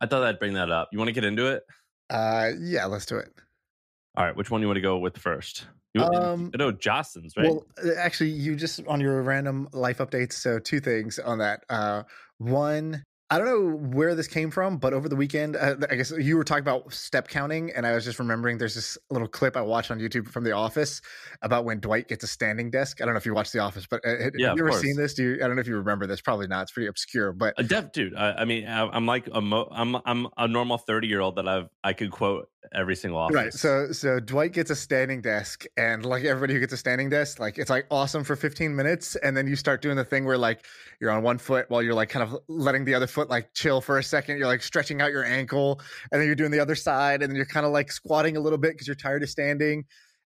I 0.00 0.06
thought 0.06 0.22
I'd 0.22 0.38
bring 0.38 0.54
that 0.54 0.70
up. 0.70 0.88
You 0.92 0.98
want 0.98 1.08
to 1.08 1.12
get 1.12 1.24
into 1.24 1.46
it? 1.46 1.62
Uh, 2.10 2.50
yeah, 2.60 2.86
let's 2.86 3.06
do 3.06 3.16
it. 3.16 3.32
All 4.16 4.24
right, 4.24 4.36
which 4.36 4.50
one 4.50 4.60
do 4.60 4.64
you 4.64 4.68
want 4.68 4.76
to 4.76 4.82
go 4.82 4.98
with 4.98 5.18
first? 5.18 5.66
You, 5.94 6.02
Um, 6.02 6.50
no, 6.56 6.72
Jostens, 6.72 7.36
right? 7.36 7.48
Well, 7.48 7.66
uh, 7.84 7.90
actually, 7.98 8.30
you 8.30 8.54
just 8.56 8.80
on 8.86 9.00
your 9.00 9.22
random 9.22 9.68
life 9.72 9.98
updates. 9.98 10.34
So, 10.34 10.58
two 10.58 10.80
things 10.80 11.18
on 11.18 11.38
that. 11.38 11.64
Uh, 11.68 12.02
one, 12.38 13.02
I 13.30 13.38
don't 13.38 13.46
know 13.46 13.76
where 13.96 14.14
this 14.14 14.28
came 14.28 14.50
from, 14.50 14.76
but 14.76 14.92
over 14.92 15.08
the 15.08 15.16
weekend, 15.16 15.56
uh, 15.56 15.76
I 15.90 15.94
guess 15.94 16.10
you 16.10 16.36
were 16.36 16.44
talking 16.44 16.62
about 16.62 16.92
step 16.92 17.26
counting, 17.26 17.70
and 17.74 17.86
I 17.86 17.94
was 17.94 18.04
just 18.04 18.18
remembering 18.18 18.58
there's 18.58 18.74
this 18.74 18.98
little 19.10 19.26
clip 19.26 19.56
I 19.56 19.62
watched 19.62 19.90
on 19.90 19.98
YouTube 19.98 20.28
from 20.28 20.44
The 20.44 20.52
Office 20.52 21.00
about 21.40 21.64
when 21.64 21.80
Dwight 21.80 22.06
gets 22.06 22.22
a 22.22 22.26
standing 22.26 22.70
desk. 22.70 23.00
I 23.00 23.06
don't 23.06 23.14
know 23.14 23.18
if 23.18 23.24
you 23.24 23.32
watched 23.34 23.54
The 23.54 23.60
Office, 23.60 23.86
but 23.86 24.04
uh, 24.06 24.10
have 24.24 24.32
Yeah, 24.36 24.52
of 24.52 24.58
you 24.58 24.62
ever 24.64 24.68
course. 24.70 24.82
seen 24.82 24.96
this? 24.96 25.14
Do 25.14 25.22
you? 25.22 25.34
I 25.36 25.46
don't 25.46 25.56
know 25.56 25.60
if 25.60 25.66
you 25.66 25.76
remember 25.76 26.06
this. 26.06 26.20
Probably 26.20 26.46
not. 26.46 26.62
It's 26.62 26.72
pretty 26.72 26.86
obscure, 26.86 27.32
but 27.32 27.54
a 27.56 27.62
deaf 27.62 27.92
dude. 27.92 28.14
I, 28.14 28.32
I 28.32 28.44
mean, 28.44 28.66
I, 28.66 28.86
I'm 28.88 29.06
like 29.06 29.26
a 29.32 29.40
mo- 29.40 29.68
I'm 29.72 29.96
I'm 30.04 30.28
a 30.36 30.46
normal 30.46 30.76
thirty 30.76 31.08
year 31.08 31.20
old 31.20 31.36
that 31.36 31.48
I've 31.48 31.68
I 31.82 31.94
could 31.94 32.10
quote 32.10 32.50
every 32.74 32.96
single 32.96 33.18
office. 33.20 33.34
Right. 33.34 33.52
So 33.54 33.92
so 33.92 34.20
Dwight 34.20 34.52
gets 34.52 34.70
a 34.70 34.76
standing 34.76 35.22
desk, 35.22 35.64
and 35.78 36.04
like 36.04 36.24
everybody 36.24 36.52
who 36.54 36.60
gets 36.60 36.74
a 36.74 36.76
standing 36.76 37.08
desk, 37.08 37.40
like 37.40 37.56
it's 37.56 37.70
like 37.70 37.86
awesome 37.90 38.22
for 38.22 38.36
15 38.36 38.76
minutes, 38.76 39.16
and 39.16 39.34
then 39.34 39.46
you 39.46 39.56
start 39.56 39.80
doing 39.80 39.96
the 39.96 40.04
thing 40.04 40.26
where 40.26 40.38
like 40.38 40.66
you're 41.00 41.10
on 41.10 41.22
one 41.22 41.38
foot 41.38 41.70
while 41.70 41.82
you're 41.82 41.94
like 41.94 42.10
kind 42.10 42.22
of 42.22 42.38
letting 42.48 42.84
the 42.84 42.94
other 42.94 43.06
foot 43.14 43.30
like 43.30 43.54
chill 43.54 43.80
for 43.80 43.98
a 43.98 44.02
second. 44.02 44.38
You're 44.38 44.46
like 44.46 44.62
stretching 44.62 45.00
out 45.00 45.10
your 45.10 45.24
ankle, 45.24 45.80
and 46.12 46.20
then 46.20 46.26
you're 46.26 46.36
doing 46.36 46.50
the 46.50 46.60
other 46.60 46.74
side, 46.74 47.22
and 47.22 47.30
then 47.30 47.36
you're 47.36 47.46
kind 47.46 47.64
of 47.66 47.72
like 47.72 47.90
squatting 47.90 48.36
a 48.36 48.40
little 48.40 48.58
bit 48.58 48.72
because 48.72 48.86
you're 48.86 48.96
tired 48.96 49.22
of 49.22 49.30
standing, 49.30 49.84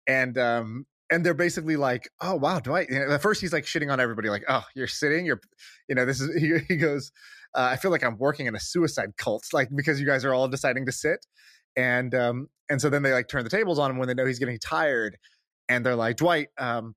and 0.06 0.38
um 0.38 0.86
and 1.10 1.24
they're 1.24 1.34
basically 1.34 1.76
like, 1.76 2.08
oh 2.20 2.34
wow, 2.34 2.58
Dwight. 2.58 2.88
You 2.90 3.00
know, 3.00 3.12
at 3.12 3.22
first 3.22 3.40
he's 3.40 3.52
like 3.52 3.64
shitting 3.64 3.92
on 3.92 4.00
everybody, 4.00 4.28
like, 4.28 4.44
oh 4.48 4.64
you're 4.74 4.86
sitting, 4.86 5.26
you're, 5.26 5.40
you 5.88 5.94
know, 5.94 6.04
this 6.06 6.20
is 6.20 6.34
he, 6.40 6.58
he 6.68 6.76
goes. 6.76 7.12
Uh, 7.54 7.68
I 7.72 7.76
feel 7.76 7.90
like 7.90 8.04
I'm 8.04 8.18
working 8.18 8.46
in 8.46 8.54
a 8.54 8.60
suicide 8.60 9.16
cult, 9.16 9.44
like 9.52 9.68
because 9.74 9.98
you 9.98 10.06
guys 10.06 10.26
are 10.26 10.34
all 10.34 10.46
deciding 10.46 10.84
to 10.86 10.92
sit 10.92 11.24
and 11.76 12.14
um 12.14 12.48
and 12.68 12.80
so 12.80 12.90
then 12.90 13.02
they 13.02 13.12
like 13.12 13.28
turn 13.28 13.44
the 13.44 13.50
tables 13.50 13.78
on 13.78 13.90
him 13.90 13.98
when 13.98 14.08
they 14.08 14.14
know 14.14 14.26
he's 14.26 14.38
getting 14.38 14.58
tired 14.58 15.16
and 15.68 15.84
they're 15.84 15.94
like 15.94 16.16
dwight 16.16 16.48
um 16.58 16.94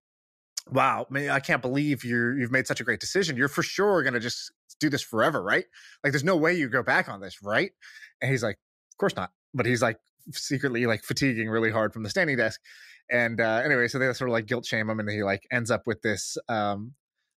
wow 0.72 1.06
i 1.32 1.40
can't 1.40 1.62
believe 1.62 2.04
you're 2.04 2.38
you've 2.40 2.52
made 2.52 2.66
such 2.66 2.80
a 2.80 2.84
great 2.84 3.00
decision 3.00 3.36
you're 3.36 3.48
for 3.48 3.64
sure 3.64 4.02
gonna 4.04 4.20
just 4.20 4.52
do 4.80 4.90
this 4.90 5.02
forever 5.02 5.42
right? 5.42 5.66
Like 6.04 6.14
there's 6.14 6.24
no 6.24 6.38
way 6.38 6.54
you 6.56 6.70
go 6.70 6.84
back 6.84 7.10
on 7.10 7.22
this 7.22 7.38
right? 7.44 7.72
And 8.22 8.32
he's 8.32 8.44
like 8.44 8.56
of 8.92 8.98
course 8.98 9.16
not. 9.16 9.32
But 9.54 9.66
he's 9.66 9.82
like 9.82 9.98
secretly 10.32 10.86
like 10.86 11.04
fatiguing 11.04 11.50
really 11.50 11.72
hard 11.72 11.94
from 11.94 12.04
the 12.04 12.10
standing 12.10 12.38
desk. 12.38 12.60
And 13.12 13.40
uh 13.42 13.62
anyway 13.64 13.88
so 13.88 14.00
they 14.00 14.12
sort 14.14 14.30
of 14.30 14.34
like 14.34 14.46
guilt 14.46 14.66
shame 14.66 14.90
him 14.90 15.00
and 15.00 15.10
he 15.10 15.24
like 15.24 15.44
ends 15.52 15.72
up 15.72 15.84
with 15.86 16.02
this 16.02 16.38
um 16.48 16.94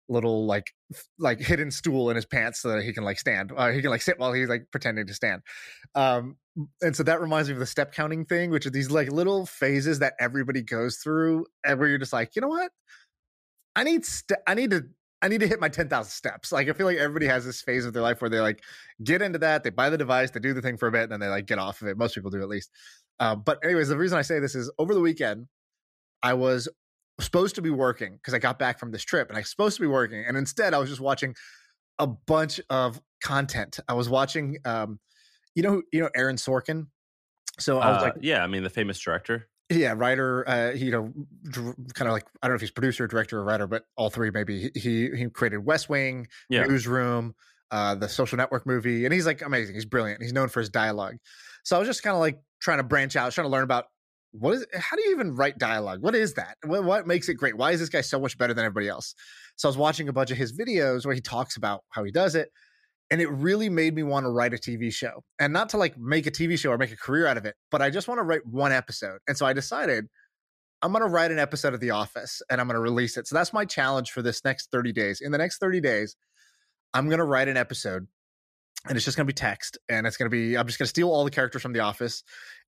little 0.08 0.44
like 0.44 0.72
f- 0.92 1.06
like 1.18 1.38
hidden 1.38 1.70
stool 1.70 2.10
in 2.10 2.16
his 2.16 2.26
pants 2.26 2.60
so 2.60 2.70
that 2.70 2.82
he 2.82 2.92
can 2.92 3.04
like 3.04 3.18
stand 3.18 3.52
uh, 3.56 3.70
he 3.70 3.80
can 3.80 3.90
like 3.90 4.02
sit 4.02 4.18
while 4.18 4.32
he's 4.32 4.48
like 4.48 4.66
pretending 4.72 5.06
to 5.06 5.14
stand. 5.14 5.42
Um 5.94 6.36
and 6.82 6.96
so 6.96 7.04
that 7.04 7.20
reminds 7.20 7.48
me 7.48 7.54
of 7.54 7.60
the 7.60 7.66
step 7.66 7.94
counting 7.94 8.24
thing 8.24 8.50
which 8.50 8.66
are 8.66 8.70
these 8.70 8.90
like 8.90 9.10
little 9.12 9.46
phases 9.46 10.00
that 10.00 10.14
everybody 10.18 10.62
goes 10.62 10.96
through 10.96 11.46
and 11.64 11.78
where 11.78 11.88
you're 11.88 11.98
just 11.98 12.12
like 12.12 12.34
you 12.34 12.42
know 12.42 12.48
what? 12.48 12.72
I 13.76 13.84
need 13.84 14.04
st- 14.04 14.40
i 14.46 14.54
need 14.54 14.70
to 14.70 14.84
i 15.22 15.28
need 15.28 15.40
to 15.40 15.46
hit 15.46 15.60
my 15.60 15.68
10,000 15.68 16.10
steps. 16.10 16.52
Like 16.52 16.68
i 16.68 16.72
feel 16.72 16.86
like 16.86 16.98
everybody 16.98 17.26
has 17.26 17.44
this 17.44 17.60
phase 17.60 17.84
of 17.84 17.92
their 17.92 18.02
life 18.02 18.20
where 18.20 18.30
they 18.30 18.40
like 18.40 18.62
get 19.02 19.22
into 19.22 19.38
that 19.40 19.62
they 19.62 19.70
buy 19.70 19.90
the 19.90 19.98
device 19.98 20.30
they 20.30 20.40
do 20.40 20.54
the 20.54 20.62
thing 20.62 20.76
for 20.76 20.88
a 20.88 20.92
bit 20.92 21.02
and 21.04 21.12
then 21.12 21.20
they 21.20 21.28
like 21.28 21.46
get 21.46 21.58
off 21.58 21.82
of 21.82 21.88
it. 21.88 21.96
Most 21.98 22.14
people 22.14 22.30
do 22.30 22.42
at 22.42 22.48
least. 22.48 22.70
Uh, 23.18 23.34
but 23.34 23.58
anyways 23.64 23.88
the 23.88 23.96
reason 23.96 24.18
i 24.18 24.22
say 24.22 24.38
this 24.38 24.54
is 24.54 24.70
over 24.78 24.94
the 24.94 25.00
weekend 25.00 25.46
i 26.22 26.32
was 26.32 26.68
supposed 27.20 27.54
to 27.54 27.62
be 27.62 27.70
working 27.70 28.14
because 28.14 28.32
i 28.32 28.38
got 28.38 28.58
back 28.58 28.78
from 28.78 28.90
this 28.92 29.02
trip 29.02 29.28
and 29.28 29.36
i 29.36 29.40
was 29.40 29.50
supposed 29.50 29.76
to 29.76 29.82
be 29.82 29.86
working 29.86 30.24
and 30.26 30.36
instead 30.38 30.72
i 30.72 30.78
was 30.78 30.88
just 30.88 31.02
watching 31.02 31.34
a 31.98 32.06
bunch 32.06 32.60
of 32.70 32.98
content. 33.22 33.78
I 33.86 33.92
was 33.92 34.08
watching 34.08 34.56
um 34.64 34.98
you 35.54 35.62
know 35.62 35.82
you 35.92 36.00
know 36.00 36.08
aaron 36.16 36.36
sorkin? 36.36 36.86
So 37.58 37.78
i 37.78 37.90
was 37.90 37.98
Uh, 37.98 38.06
like 38.06 38.14
yeah, 38.22 38.42
I 38.42 38.46
mean 38.46 38.62
the 38.62 38.70
famous 38.70 38.98
director. 38.98 39.49
Yeah 39.70 39.94
writer 39.96 40.44
uh 40.48 40.72
he, 40.72 40.86
you 40.86 40.90
know 40.90 41.12
kind 41.94 42.08
of 42.08 42.12
like 42.12 42.26
i 42.42 42.46
don't 42.46 42.52
know 42.52 42.56
if 42.56 42.60
he's 42.60 42.70
producer 42.70 43.06
director 43.06 43.38
or 43.38 43.44
writer 43.44 43.66
but 43.66 43.84
all 43.96 44.10
three 44.10 44.30
maybe 44.30 44.70
he 44.74 45.10
he 45.16 45.28
created 45.30 45.58
west 45.58 45.88
wing 45.88 46.26
Yeah. 46.48 46.64
newsroom 46.64 47.34
uh 47.70 47.94
the 47.94 48.08
social 48.08 48.36
network 48.36 48.66
movie 48.66 49.04
and 49.04 49.14
he's 49.14 49.26
like 49.26 49.42
amazing 49.42 49.74
he's 49.74 49.84
brilliant 49.84 50.20
he's 50.22 50.32
known 50.32 50.48
for 50.48 50.60
his 50.60 50.68
dialogue. 50.70 51.16
So 51.64 51.76
i 51.76 51.78
was 51.78 51.86
just 51.88 52.02
kind 52.02 52.14
of 52.14 52.20
like 52.20 52.38
trying 52.60 52.78
to 52.78 52.84
branch 52.84 53.14
out 53.16 53.32
trying 53.32 53.44
to 53.46 53.50
learn 53.50 53.64
about 53.64 53.84
what 54.32 54.54
is 54.54 54.66
how 54.74 54.96
do 54.96 55.02
you 55.02 55.10
even 55.12 55.34
write 55.34 55.58
dialogue? 55.58 56.02
What 56.02 56.14
is 56.14 56.34
that? 56.34 56.56
What, 56.64 56.84
what 56.84 57.04
makes 57.06 57.28
it 57.28 57.34
great? 57.34 57.56
Why 57.56 57.72
is 57.72 57.80
this 57.80 57.88
guy 57.88 58.00
so 58.00 58.20
much 58.20 58.38
better 58.38 58.54
than 58.54 58.64
everybody 58.64 58.88
else? 58.88 59.12
So 59.56 59.68
i 59.68 59.70
was 59.70 59.76
watching 59.76 60.08
a 60.08 60.12
bunch 60.12 60.30
of 60.30 60.36
his 60.36 60.52
videos 60.56 61.04
where 61.04 61.14
he 61.16 61.20
talks 61.20 61.56
about 61.56 61.80
how 61.90 62.04
he 62.04 62.12
does 62.12 62.34
it 62.36 62.48
and 63.10 63.20
it 63.20 63.28
really 63.28 63.68
made 63.68 63.94
me 63.94 64.02
want 64.02 64.24
to 64.24 64.30
write 64.30 64.54
a 64.54 64.56
TV 64.56 64.92
show 64.92 65.24
and 65.38 65.52
not 65.52 65.68
to 65.70 65.76
like 65.76 65.98
make 65.98 66.26
a 66.26 66.30
TV 66.30 66.58
show 66.58 66.70
or 66.70 66.78
make 66.78 66.92
a 66.92 66.96
career 66.96 67.26
out 67.26 67.36
of 67.36 67.44
it, 67.44 67.56
but 67.70 67.82
I 67.82 67.90
just 67.90 68.08
want 68.08 68.18
to 68.18 68.22
write 68.22 68.46
one 68.46 68.72
episode. 68.72 69.18
And 69.26 69.36
so 69.36 69.46
I 69.46 69.52
decided 69.52 70.06
I'm 70.82 70.92
going 70.92 71.02
to 71.02 71.08
write 71.08 71.30
an 71.30 71.38
episode 71.38 71.74
of 71.74 71.80
The 71.80 71.90
Office 71.90 72.40
and 72.48 72.60
I'm 72.60 72.66
going 72.66 72.76
to 72.76 72.80
release 72.80 73.16
it. 73.16 73.26
So 73.26 73.34
that's 73.34 73.52
my 73.52 73.64
challenge 73.64 74.12
for 74.12 74.22
this 74.22 74.44
next 74.44 74.70
30 74.70 74.92
days. 74.92 75.20
In 75.20 75.32
the 75.32 75.38
next 75.38 75.58
30 75.58 75.80
days, 75.80 76.16
I'm 76.94 77.06
going 77.06 77.18
to 77.18 77.24
write 77.24 77.48
an 77.48 77.56
episode 77.56 78.06
and 78.88 78.96
it's 78.96 79.04
just 79.04 79.16
going 79.16 79.26
to 79.26 79.30
be 79.32 79.34
text 79.34 79.76
and 79.88 80.06
it's 80.06 80.16
going 80.16 80.30
to 80.30 80.34
be, 80.34 80.56
I'm 80.56 80.66
just 80.66 80.78
going 80.78 80.86
to 80.86 80.90
steal 80.90 81.10
all 81.10 81.24
the 81.24 81.30
characters 81.30 81.60
from 81.60 81.72
The 81.72 81.80
Office 81.80 82.22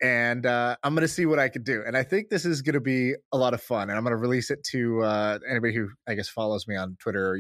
and 0.02 0.44
uh, 0.44 0.76
I'm 0.82 0.94
going 0.94 1.02
to 1.02 1.08
see 1.08 1.26
what 1.26 1.38
I 1.38 1.48
can 1.48 1.62
do. 1.62 1.82
And 1.84 1.96
I 1.96 2.02
think 2.02 2.28
this 2.28 2.44
is 2.44 2.62
going 2.62 2.74
to 2.74 2.80
be 2.80 3.14
a 3.32 3.38
lot 3.38 3.54
of 3.54 3.62
fun. 3.62 3.88
And 3.88 3.98
I'm 3.98 4.04
going 4.04 4.12
to 4.12 4.18
release 4.18 4.50
it 4.50 4.62
to 4.72 5.02
uh, 5.02 5.38
anybody 5.48 5.74
who, 5.74 5.88
I 6.06 6.14
guess, 6.14 6.28
follows 6.28 6.68
me 6.68 6.76
on 6.76 6.96
Twitter 7.00 7.30
or 7.30 7.38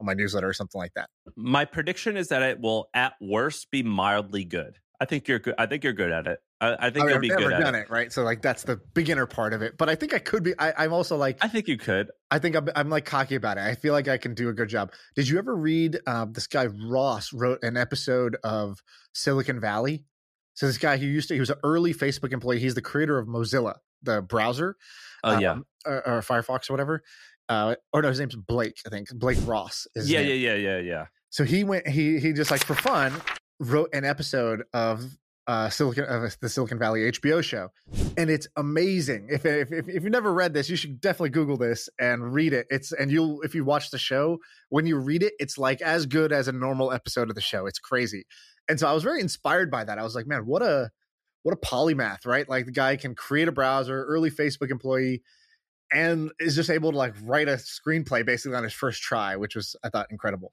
on 0.00 0.06
my 0.06 0.14
newsletter 0.14 0.48
or 0.48 0.52
something 0.52 0.78
like 0.78 0.94
that. 0.94 1.08
My 1.36 1.64
prediction 1.64 2.16
is 2.16 2.28
that 2.28 2.42
it 2.42 2.60
will, 2.60 2.88
at 2.94 3.14
worst, 3.20 3.70
be 3.70 3.82
mildly 3.82 4.44
good. 4.44 4.78
I 5.00 5.04
think 5.04 5.28
you're 5.28 5.38
good. 5.38 5.54
I 5.58 5.66
think 5.66 5.84
you're 5.84 5.92
good 5.92 6.10
at 6.10 6.26
it. 6.26 6.40
I, 6.60 6.76
I 6.86 6.90
think 6.90 7.04
I 7.04 7.06
mean, 7.06 7.10
you'll 7.10 7.20
be 7.20 7.32
I've 7.32 7.38
never 7.38 7.50
good 7.50 7.60
done 7.60 7.74
it. 7.76 7.82
it. 7.82 7.90
right? 7.90 8.12
So 8.12 8.24
like 8.24 8.42
that's 8.42 8.64
the 8.64 8.80
beginner 8.94 9.26
part 9.26 9.52
of 9.52 9.62
it. 9.62 9.78
But 9.78 9.88
I 9.88 9.94
think 9.94 10.12
I 10.12 10.18
could 10.18 10.42
be. 10.42 10.54
I, 10.58 10.84
am 10.84 10.92
also 10.92 11.16
like. 11.16 11.38
I 11.40 11.46
think 11.46 11.68
you 11.68 11.76
could. 11.78 12.10
I 12.30 12.40
think 12.40 12.56
I'm, 12.56 12.68
I'm 12.74 12.90
like 12.90 13.04
cocky 13.04 13.36
about 13.36 13.58
it. 13.58 13.62
I 13.62 13.74
feel 13.76 13.92
like 13.92 14.08
I 14.08 14.18
can 14.18 14.34
do 14.34 14.48
a 14.48 14.52
good 14.52 14.68
job. 14.68 14.92
Did 15.14 15.28
you 15.28 15.38
ever 15.38 15.54
read 15.54 16.00
uh, 16.06 16.26
this 16.28 16.48
guy 16.48 16.66
Ross 16.66 17.32
wrote 17.32 17.62
an 17.62 17.76
episode 17.76 18.36
of 18.42 18.82
Silicon 19.12 19.60
Valley? 19.60 20.04
So 20.54 20.66
this 20.66 20.78
guy 20.78 20.96
who 20.96 21.06
used 21.06 21.28
to 21.28 21.34
he 21.34 21.40
was 21.40 21.50
an 21.50 21.58
early 21.62 21.94
Facebook 21.94 22.32
employee. 22.32 22.58
He's 22.58 22.74
the 22.74 22.82
creator 22.82 23.18
of 23.18 23.28
Mozilla, 23.28 23.74
the 24.02 24.20
browser. 24.20 24.76
Oh 25.22 25.36
um, 25.36 25.40
yeah, 25.40 25.58
or, 25.86 26.08
or, 26.08 26.20
Firefox 26.20 26.68
or 26.68 26.72
whatever. 26.72 27.04
Uh, 27.48 27.76
or 27.92 28.02
no, 28.02 28.08
his 28.08 28.20
name's 28.20 28.36
Blake. 28.36 28.80
I 28.86 28.90
think 28.90 29.08
Blake 29.14 29.38
Ross. 29.44 29.86
Is 29.94 30.10
yeah, 30.10 30.20
yeah, 30.20 30.34
yeah, 30.34 30.54
yeah, 30.54 30.78
yeah. 30.78 31.06
So 31.30 31.44
he 31.44 31.64
went. 31.64 31.88
He 31.88 32.18
he 32.18 32.32
just 32.32 32.50
like 32.50 32.64
for 32.64 32.74
fun 32.74 33.12
wrote 33.60 33.90
an 33.92 34.04
episode 34.04 34.64
of 34.72 35.04
uh, 35.48 35.70
Silicon 35.70 36.04
uh, 36.04 36.28
the 36.40 36.48
Silicon 36.48 36.78
Valley 36.78 37.10
HBO 37.10 37.42
show, 37.42 37.70
and 38.18 38.28
it's 38.28 38.46
amazing. 38.56 39.28
If, 39.30 39.46
if 39.46 39.72
if 39.72 39.88
if 39.88 40.04
you've 40.04 40.12
never 40.12 40.32
read 40.32 40.52
this, 40.52 40.68
you 40.68 40.76
should 40.76 41.00
definitely 41.00 41.30
Google 41.30 41.56
this 41.56 41.88
and 41.98 42.34
read 42.34 42.52
it. 42.52 42.66
It's 42.70 42.92
and 42.92 43.10
you'll 43.10 43.40
if 43.40 43.54
you 43.54 43.64
watch 43.64 43.90
the 43.90 43.98
show 43.98 44.38
when 44.68 44.86
you 44.86 44.98
read 44.98 45.22
it, 45.22 45.32
it's 45.40 45.56
like 45.56 45.80
as 45.80 46.04
good 46.04 46.32
as 46.32 46.48
a 46.48 46.52
normal 46.52 46.92
episode 46.92 47.30
of 47.30 47.34
the 47.34 47.40
show. 47.40 47.66
It's 47.66 47.78
crazy, 47.78 48.26
and 48.68 48.78
so 48.78 48.86
I 48.86 48.92
was 48.92 49.02
very 49.02 49.22
inspired 49.22 49.70
by 49.70 49.84
that. 49.84 49.98
I 49.98 50.02
was 50.02 50.14
like, 50.14 50.26
man, 50.26 50.44
what 50.44 50.62
a 50.62 50.90
what 51.44 51.54
a 51.54 51.66
polymath, 51.66 52.26
right? 52.26 52.46
Like 52.46 52.66
the 52.66 52.72
guy 52.72 52.96
can 52.96 53.14
create 53.14 53.48
a 53.48 53.52
browser, 53.52 54.04
early 54.04 54.30
Facebook 54.30 54.70
employee, 54.70 55.22
and 55.92 56.30
is 56.38 56.54
just 56.54 56.70
able 56.70 56.92
to 56.92 56.98
like 56.98 57.14
write 57.22 57.48
a 57.48 57.54
screenplay 57.54 58.24
basically 58.24 58.56
on 58.56 58.64
his 58.64 58.72
first 58.72 59.02
try, 59.02 59.36
which 59.36 59.56
was 59.56 59.76
I 59.82 59.88
thought 59.88 60.06
incredible. 60.10 60.52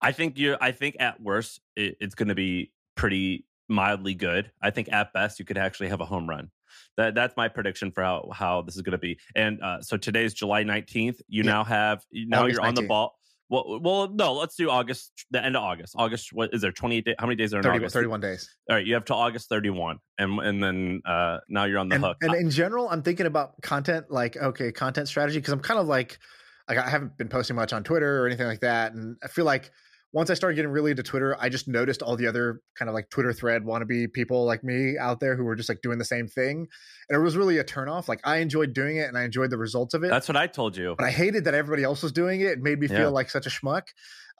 I 0.00 0.12
think 0.12 0.38
you're. 0.38 0.56
I 0.60 0.72
think 0.72 0.96
at 0.98 1.20
worst 1.20 1.60
it, 1.76 1.96
it's 2.00 2.14
going 2.14 2.28
to 2.28 2.34
be 2.34 2.72
pretty 2.96 3.46
mildly 3.68 4.14
good. 4.14 4.50
I 4.60 4.70
think 4.70 4.92
at 4.92 5.12
best 5.12 5.38
you 5.38 5.44
could 5.44 5.58
actually 5.58 5.88
have 5.88 6.00
a 6.00 6.04
home 6.04 6.28
run. 6.28 6.50
That 6.96 7.14
that's 7.14 7.36
my 7.36 7.48
prediction 7.48 7.92
for 7.92 8.02
how 8.02 8.28
how 8.32 8.62
this 8.62 8.76
is 8.76 8.82
going 8.82 8.92
to 8.92 8.98
be. 8.98 9.18
And 9.34 9.62
uh, 9.62 9.80
so 9.80 9.96
today's 9.96 10.34
July 10.34 10.62
nineteenth. 10.62 11.20
You 11.28 11.44
yeah. 11.44 11.52
now 11.52 11.64
have 11.64 12.04
now 12.12 12.42
August 12.42 12.54
you're 12.54 12.66
on 12.66 12.74
19th. 12.74 12.76
the 12.76 12.86
ball. 12.86 13.18
Well, 13.52 13.80
well, 13.82 14.08
no. 14.08 14.32
Let's 14.32 14.56
do 14.56 14.70
August. 14.70 15.12
The 15.30 15.44
end 15.44 15.56
of 15.58 15.62
August. 15.62 15.94
August. 15.98 16.32
What 16.32 16.54
is 16.54 16.62
there? 16.62 16.72
Twenty 16.72 16.96
eight. 16.96 17.08
How 17.18 17.26
many 17.26 17.36
days 17.36 17.52
are 17.52 17.58
in 17.58 17.62
30, 17.62 17.76
August? 17.76 17.92
Thirty 17.92 18.08
one 18.08 18.20
days. 18.20 18.48
All 18.70 18.76
right. 18.76 18.86
You 18.86 18.94
have 18.94 19.04
to 19.04 19.14
August 19.14 19.50
thirty 19.50 19.68
one, 19.68 19.98
and 20.16 20.38
and 20.40 20.64
then 20.64 21.02
uh, 21.04 21.36
now 21.50 21.64
you're 21.64 21.78
on 21.78 21.90
the 21.90 21.96
and, 21.96 22.04
hook. 22.04 22.16
And 22.22 22.34
in 22.34 22.48
general, 22.48 22.88
I'm 22.88 23.02
thinking 23.02 23.26
about 23.26 23.60
content, 23.60 24.06
like 24.10 24.38
okay, 24.38 24.72
content 24.72 25.06
strategy, 25.06 25.38
because 25.38 25.52
I'm 25.52 25.60
kind 25.60 25.78
of 25.78 25.86
like, 25.86 26.18
like 26.66 26.78
I 26.78 26.88
haven't 26.88 27.18
been 27.18 27.28
posting 27.28 27.54
much 27.54 27.74
on 27.74 27.84
Twitter 27.84 28.22
or 28.22 28.26
anything 28.26 28.46
like 28.46 28.60
that, 28.60 28.94
and 28.94 29.18
I 29.22 29.28
feel 29.28 29.44
like 29.44 29.70
once 30.12 30.28
I 30.28 30.34
started 30.34 30.56
getting 30.56 30.70
really 30.70 30.90
into 30.90 31.02
Twitter, 31.02 31.36
I 31.40 31.48
just 31.48 31.68
noticed 31.68 32.02
all 32.02 32.16
the 32.16 32.26
other 32.26 32.60
kind 32.78 32.88
of 32.88 32.94
like 32.94 33.08
Twitter 33.08 33.32
thread 33.32 33.62
wannabe 33.62 34.12
people 34.12 34.44
like 34.44 34.62
me 34.62 34.96
out 34.98 35.20
there 35.20 35.36
who 35.36 35.44
were 35.44 35.56
just 35.56 35.68
like 35.68 35.80
doing 35.82 35.98
the 35.98 36.04
same 36.04 36.28
thing. 36.28 36.68
And 37.08 37.18
it 37.18 37.22
was 37.22 37.36
really 37.36 37.58
a 37.58 37.64
turnoff. 37.64 38.08
Like 38.08 38.20
I 38.24 38.38
enjoyed 38.38 38.74
doing 38.74 38.98
it 38.98 39.08
and 39.08 39.16
I 39.16 39.24
enjoyed 39.24 39.50
the 39.50 39.58
results 39.58 39.94
of 39.94 40.04
it. 40.04 40.10
That's 40.10 40.28
what 40.28 40.36
I 40.36 40.46
told 40.46 40.76
you. 40.76 40.94
But 40.98 41.06
I 41.06 41.10
hated 41.10 41.44
that 41.44 41.54
everybody 41.54 41.82
else 41.82 42.02
was 42.02 42.12
doing 42.12 42.42
it. 42.42 42.48
It 42.48 42.58
made 42.60 42.78
me 42.78 42.88
feel 42.88 43.10
like 43.10 43.30
such 43.30 43.46
a 43.46 43.50
schmuck 43.50 43.84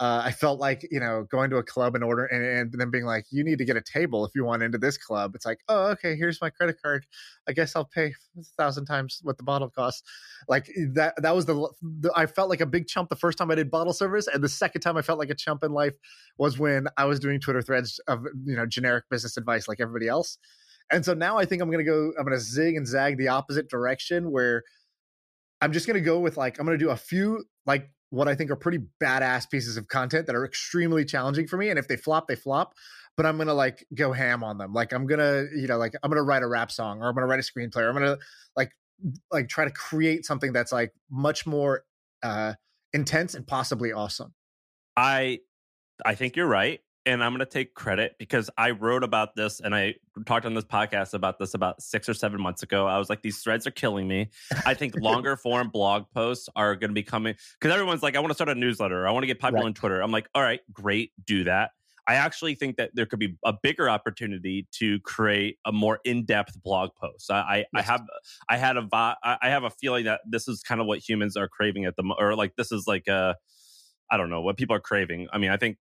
uh, 0.03 0.21
I 0.25 0.33
felt 0.33 0.59
like 0.59 0.85
you 0.91 0.99
know 0.99 1.23
going 1.31 1.49
to 1.51 1.59
a 1.59 1.63
club 1.63 1.95
and 1.95 2.03
order 2.03 2.25
and, 2.25 2.45
and 2.45 2.73
then 2.73 2.91
being 2.91 3.05
like, 3.05 3.25
you 3.31 3.45
need 3.45 3.59
to 3.59 3.65
get 3.65 3.77
a 3.77 3.81
table 3.81 4.27
if 4.27 4.33
you 4.35 4.45
want 4.45 4.65
into 4.65 4.77
this 4.77 4.99
club. 4.99 5.37
It's 5.37 5.47
like, 5.47 5.61
oh, 5.69 5.91
okay, 5.91 6.17
here's 6.17 6.41
my 6.41 6.51
credit 6.51 6.83
card. 6.83 7.07
I 7.49 7.53
guess 7.53 7.77
I'll 7.77 7.85
pay 7.85 8.07
a 8.37 8.43
thousand 8.59 8.87
times 8.87 9.21
what 9.23 9.37
the 9.37 9.45
bottle 9.45 9.71
costs. 9.71 10.03
Like 10.49 10.69
that. 10.95 11.15
That 11.23 11.37
was 11.37 11.47
the, 11.47 11.69
the. 11.81 12.11
I 12.17 12.27
felt 12.27 12.51
like 12.51 12.61
a 12.61 12.67
big 12.67 12.89
chump 12.89 13.11
the 13.11 13.17
first 13.17 13.39
time 13.39 13.53
I 13.53 13.55
did 13.55 13.71
bottle 13.71 13.93
service, 13.93 14.27
and 14.27 14.43
the 14.43 14.49
second 14.49 14.81
time 14.81 14.97
I 14.97 15.03
felt 15.03 15.21
like 15.21 15.31
a 15.31 15.37
chump 15.37 15.63
in 15.63 15.71
life 15.71 15.95
was 16.37 16.59
when 16.59 16.89
I 16.97 17.05
was 17.05 17.21
doing 17.21 17.39
Twitter 17.39 17.63
threads 17.63 18.01
of 18.09 18.25
you 18.45 18.57
know 18.57 18.67
generic 18.67 19.05
business 19.09 19.37
advice 19.37 19.69
like 19.69 19.79
everybody 19.81 20.09
else. 20.09 20.37
And 20.91 21.05
so 21.05 21.15
now 21.15 21.39
I 21.39 21.45
think 21.45 21.63
I'm 21.63 21.71
to 21.79 21.89
go. 21.89 22.13
I'm 22.19 22.27
to 22.29 22.41
zig 22.41 22.75
and 22.75 22.89
zag 22.89 23.19
the 23.19 23.29
opposite 23.29 23.71
direction 23.71 24.33
where. 24.33 24.65
I'm 25.61 25.73
just 25.73 25.87
to 25.95 26.05
go 26.05 26.19
with 26.19 26.37
like 26.37 26.59
I'm 26.59 26.67
to 26.77 26.85
do 26.85 26.91
a 26.91 26.97
few 26.97 27.45
like 27.67 27.89
what 28.13 28.29
I 28.29 28.35
think 28.35 28.51
are 28.51 28.57
pretty 28.57 28.79
badass 29.03 29.49
pieces 29.51 29.79
of 29.79 29.89
content 29.89 30.27
that 30.27 30.37
are 30.37 30.45
extremely 30.45 31.03
challenging 31.03 31.47
for 31.47 31.57
me. 31.57 31.71
And 31.71 31.79
if 31.79 31.89
they 31.89 31.97
flop, 31.97 32.29
they 32.29 32.37
flop. 32.37 32.75
But 33.17 33.25
I'm 33.25 33.39
gonna 33.39 33.55
like 33.55 33.87
go 33.95 34.13
ham 34.13 34.45
on 34.45 34.59
them. 34.59 34.75
Like 34.75 34.93
I'm 34.93 35.07
gonna, 35.07 35.45
you 35.57 35.67
know, 35.67 35.79
like 35.79 35.95
I'm 36.03 36.11
gonna 36.11 36.23
write 36.23 36.43
a 36.43 36.47
rap 36.47 36.71
song 36.71 37.01
or 37.01 37.09
I'm 37.09 37.15
gonna 37.15 37.27
write 37.27 37.39
a 37.39 37.43
screenplay 37.43 37.79
or 37.79 37.89
I'm 37.89 37.95
gonna 37.95 38.19
like 38.55 38.73
like 39.31 39.49
try 39.49 39.65
to 39.65 39.71
create 39.71 40.27
something 40.27 40.53
that's 40.53 40.73
like 40.73 40.93
much 41.11 41.47
more 41.47 41.85
uh 42.23 42.53
intense 42.93 43.35
and 43.35 43.47
possibly 43.47 43.93
awesome. 43.93 44.35
I 44.95 45.41
I 46.05 46.15
think 46.15 46.37
you're 46.37 46.47
right 46.47 46.81
and 47.05 47.23
I'm 47.23 47.33
going 47.33 47.41
to 47.41 47.47
take 47.47 47.75
credit 47.75 48.17
because 48.19 48.49
I 48.57 48.71
wrote 48.71 49.03
about 49.03 49.35
this 49.35 49.61
and 49.61 49.75
I 49.75 49.95
talked 50.27 50.47
on 50.47 50.55
this 50.55 50.65
podcast 50.65 51.15
about 51.15 51.39
this 51.39 51.55
about 51.55 51.83
six 51.83 52.09
or 52.09 52.15
seven 52.15 52.41
months 52.41 52.63
ago. 52.63 52.87
I 52.87 52.99
was 52.99 53.11
like, 53.11 53.23
these 53.23 53.39
threads 53.39 53.67
are 53.67 53.73
killing 53.73 54.07
me. 54.07 54.31
I 54.65 54.75
think 54.75 54.95
longer 55.01 55.37
form 55.37 55.69
blog 55.69 56.05
posts 56.15 56.49
are 56.55 56.77
going 56.77 56.91
to 56.91 56.95
be 56.95 57.03
coming 57.03 57.35
because 57.61 57.75
everyone's 57.75 58.03
like, 58.03 58.17
I 58.17 58.21
want 58.21 58.31
to 58.31 58.35
start 58.35 58.51
a 58.51 58.55
newsletter. 58.55 59.07
I 59.07 59.11
want 59.11 59.25
to 59.25 59.27
get 59.27 59.41
popular 59.41 59.65
right. 59.65 59.69
on 59.69 59.75
Twitter. 59.75 60.01
I'm 60.01 60.13
like, 60.13 60.29
all 60.35 60.43
right, 60.43 60.61
great, 60.73 61.13
do 61.25 61.45
that. 61.45 61.71
I 62.09 62.15
actually 62.15 62.57
think 62.57 62.77
that 62.77 62.91
there 62.95 63.07
could 63.07 63.21
be 63.21 63.37
a 63.45 63.53
bigger 63.63 63.89
opportunity 63.89 64.67
to 64.73 64.99
create 65.01 65.59
a 65.65 65.71
more 65.71 66.01
in-depth 66.05 66.61
blog 66.63 66.91
post. 67.01 67.31
I, 67.31 67.41
I, 67.41 67.57
yes. 67.59 67.67
I 67.75 67.83
have, 67.83 68.03
I 68.49 68.57
had 68.57 68.77
a, 68.77 68.89
I 68.93 69.49
have 69.49 69.63
a 69.63 69.71
feeling 69.71 70.07
that 70.07 70.21
this 70.29 70.49
is 70.49 70.63
kind 70.63 70.81
of 70.81 70.89
what 70.89 70.99
humans 70.99 71.37
are 71.37 71.47
craving 71.47 71.85
at 71.85 71.95
the, 71.97 72.15
or 72.19 72.35
like 72.35 72.57
this 72.57 72.73
is 72.73 72.87
like 72.89 73.07
a, 73.07 73.37
I 74.11 74.17
don't 74.17 74.31
know 74.31 74.41
what 74.43 74.57
people 74.57 74.75
are 74.75 74.81
craving. 74.81 75.29
I 75.33 75.39
mean, 75.39 75.51
I 75.51 75.57
think 75.57 75.79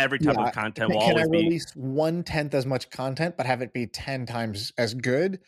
every 0.00 0.18
type 0.18 0.36
yeah. 0.38 0.46
of 0.46 0.52
content 0.52 0.90
will 0.92 1.00
can 1.00 1.10
always 1.10 1.26
I 1.26 1.30
release 1.30 1.72
be 1.72 1.80
one 1.80 2.22
tenth 2.22 2.54
as 2.54 2.66
much 2.66 2.90
content, 2.90 3.36
but 3.36 3.46
have 3.46 3.62
it 3.62 3.72
be 3.72 3.86
ten 3.86 4.26
times 4.26 4.72
as 4.78 4.94
good, 4.94 5.40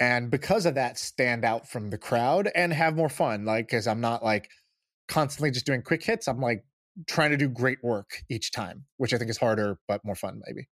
and 0.00 0.30
because 0.30 0.66
of 0.66 0.74
that, 0.74 0.98
stand 0.98 1.44
out 1.44 1.68
from 1.68 1.90
the 1.90 1.98
crowd 1.98 2.50
and 2.54 2.72
have 2.72 2.96
more 2.96 3.08
fun. 3.08 3.44
Like, 3.44 3.68
because 3.68 3.86
I'm 3.86 4.00
not 4.00 4.24
like 4.24 4.50
constantly 5.08 5.50
just 5.50 5.66
doing 5.66 5.82
quick 5.82 6.02
hits. 6.02 6.28
I'm 6.28 6.40
like 6.40 6.64
trying 7.06 7.30
to 7.30 7.36
do 7.36 7.48
great 7.48 7.78
work 7.82 8.22
each 8.28 8.52
time, 8.52 8.84
which 8.96 9.12
I 9.12 9.18
think 9.18 9.30
is 9.30 9.38
harder 9.38 9.78
but 9.88 10.04
more 10.04 10.14
fun, 10.14 10.40
maybe. 10.46 10.68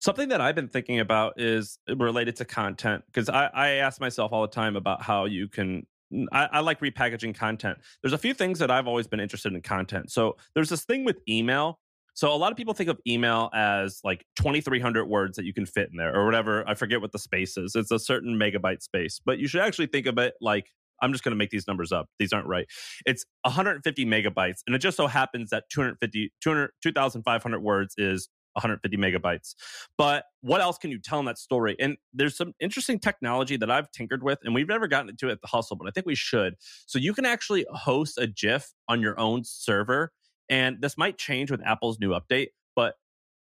Something 0.00 0.28
that 0.28 0.40
I've 0.40 0.54
been 0.54 0.68
thinking 0.68 1.00
about 1.00 1.40
is 1.40 1.78
related 1.88 2.36
to 2.36 2.44
content 2.44 3.04
because 3.06 3.28
I, 3.28 3.46
I 3.54 3.68
ask 3.70 4.00
myself 4.00 4.32
all 4.32 4.42
the 4.42 4.48
time 4.48 4.76
about 4.76 5.02
how 5.02 5.24
you 5.24 5.48
can 5.48 5.86
I, 6.30 6.48
I, 6.52 6.60
like 6.60 6.80
repackaging 6.80 7.34
content. 7.34 7.78
There's 8.02 8.12
a 8.12 8.18
few 8.18 8.34
things 8.34 8.58
that 8.58 8.70
I've 8.70 8.86
always 8.86 9.06
been 9.06 9.20
interested 9.20 9.52
in 9.52 9.62
content. 9.62 10.12
So 10.12 10.36
there's 10.54 10.68
this 10.68 10.84
thing 10.84 11.04
with 11.04 11.16
email 11.28 11.80
so 12.14 12.32
a 12.32 12.36
lot 12.36 12.52
of 12.52 12.56
people 12.56 12.74
think 12.74 12.88
of 12.88 12.98
email 13.06 13.50
as 13.52 14.00
like 14.04 14.24
2300 14.36 15.04
words 15.06 15.36
that 15.36 15.44
you 15.44 15.52
can 15.52 15.66
fit 15.66 15.88
in 15.90 15.96
there 15.96 16.14
or 16.14 16.24
whatever. 16.24 16.66
I 16.68 16.74
forget 16.74 17.00
what 17.00 17.12
the 17.12 17.18
space 17.18 17.56
is. 17.56 17.74
It's 17.74 17.90
a 17.90 17.98
certain 17.98 18.38
megabyte 18.38 18.82
space, 18.82 19.20
but 19.24 19.38
you 19.38 19.48
should 19.48 19.60
actually 19.60 19.86
think 19.86 20.06
of 20.06 20.16
it 20.18 20.34
like 20.40 20.70
I'm 21.02 21.12
just 21.12 21.24
going 21.24 21.32
to 21.32 21.36
make 21.36 21.50
these 21.50 21.66
numbers 21.66 21.90
up. 21.92 22.08
These 22.18 22.32
aren't 22.32 22.46
right. 22.46 22.66
It's 23.04 23.24
150 23.42 24.06
megabytes 24.06 24.60
and 24.66 24.74
it 24.74 24.78
just 24.78 24.96
so 24.96 25.08
happens 25.08 25.50
that 25.50 25.64
250 25.70 26.32
200 26.40 26.70
2500 26.82 27.60
words 27.60 27.94
is 27.98 28.28
150 28.54 28.96
megabytes. 28.96 29.54
But 29.98 30.24
what 30.40 30.60
else 30.60 30.78
can 30.78 30.92
you 30.92 31.00
tell 31.00 31.18
in 31.18 31.26
that 31.26 31.38
story? 31.38 31.74
And 31.80 31.96
there's 32.12 32.36
some 32.36 32.52
interesting 32.60 33.00
technology 33.00 33.56
that 33.56 33.70
I've 33.70 33.90
tinkered 33.90 34.22
with, 34.22 34.38
and 34.44 34.54
we've 34.54 34.68
never 34.68 34.86
gotten 34.86 35.10
into 35.10 35.28
it 35.28 35.32
at 35.32 35.40
the 35.40 35.48
hustle, 35.48 35.76
but 35.76 35.88
I 35.88 35.90
think 35.90 36.06
we 36.06 36.14
should. 36.14 36.54
So 36.86 37.00
you 37.00 37.12
can 37.12 37.26
actually 37.26 37.66
host 37.70 38.16
a 38.16 38.28
GIF 38.28 38.72
on 38.88 39.00
your 39.00 39.18
own 39.18 39.42
server 39.44 40.12
and 40.48 40.80
this 40.80 40.96
might 40.98 41.18
change 41.18 41.50
with 41.50 41.60
Apple's 41.64 41.98
new 41.98 42.10
update, 42.10 42.48
but 42.74 42.94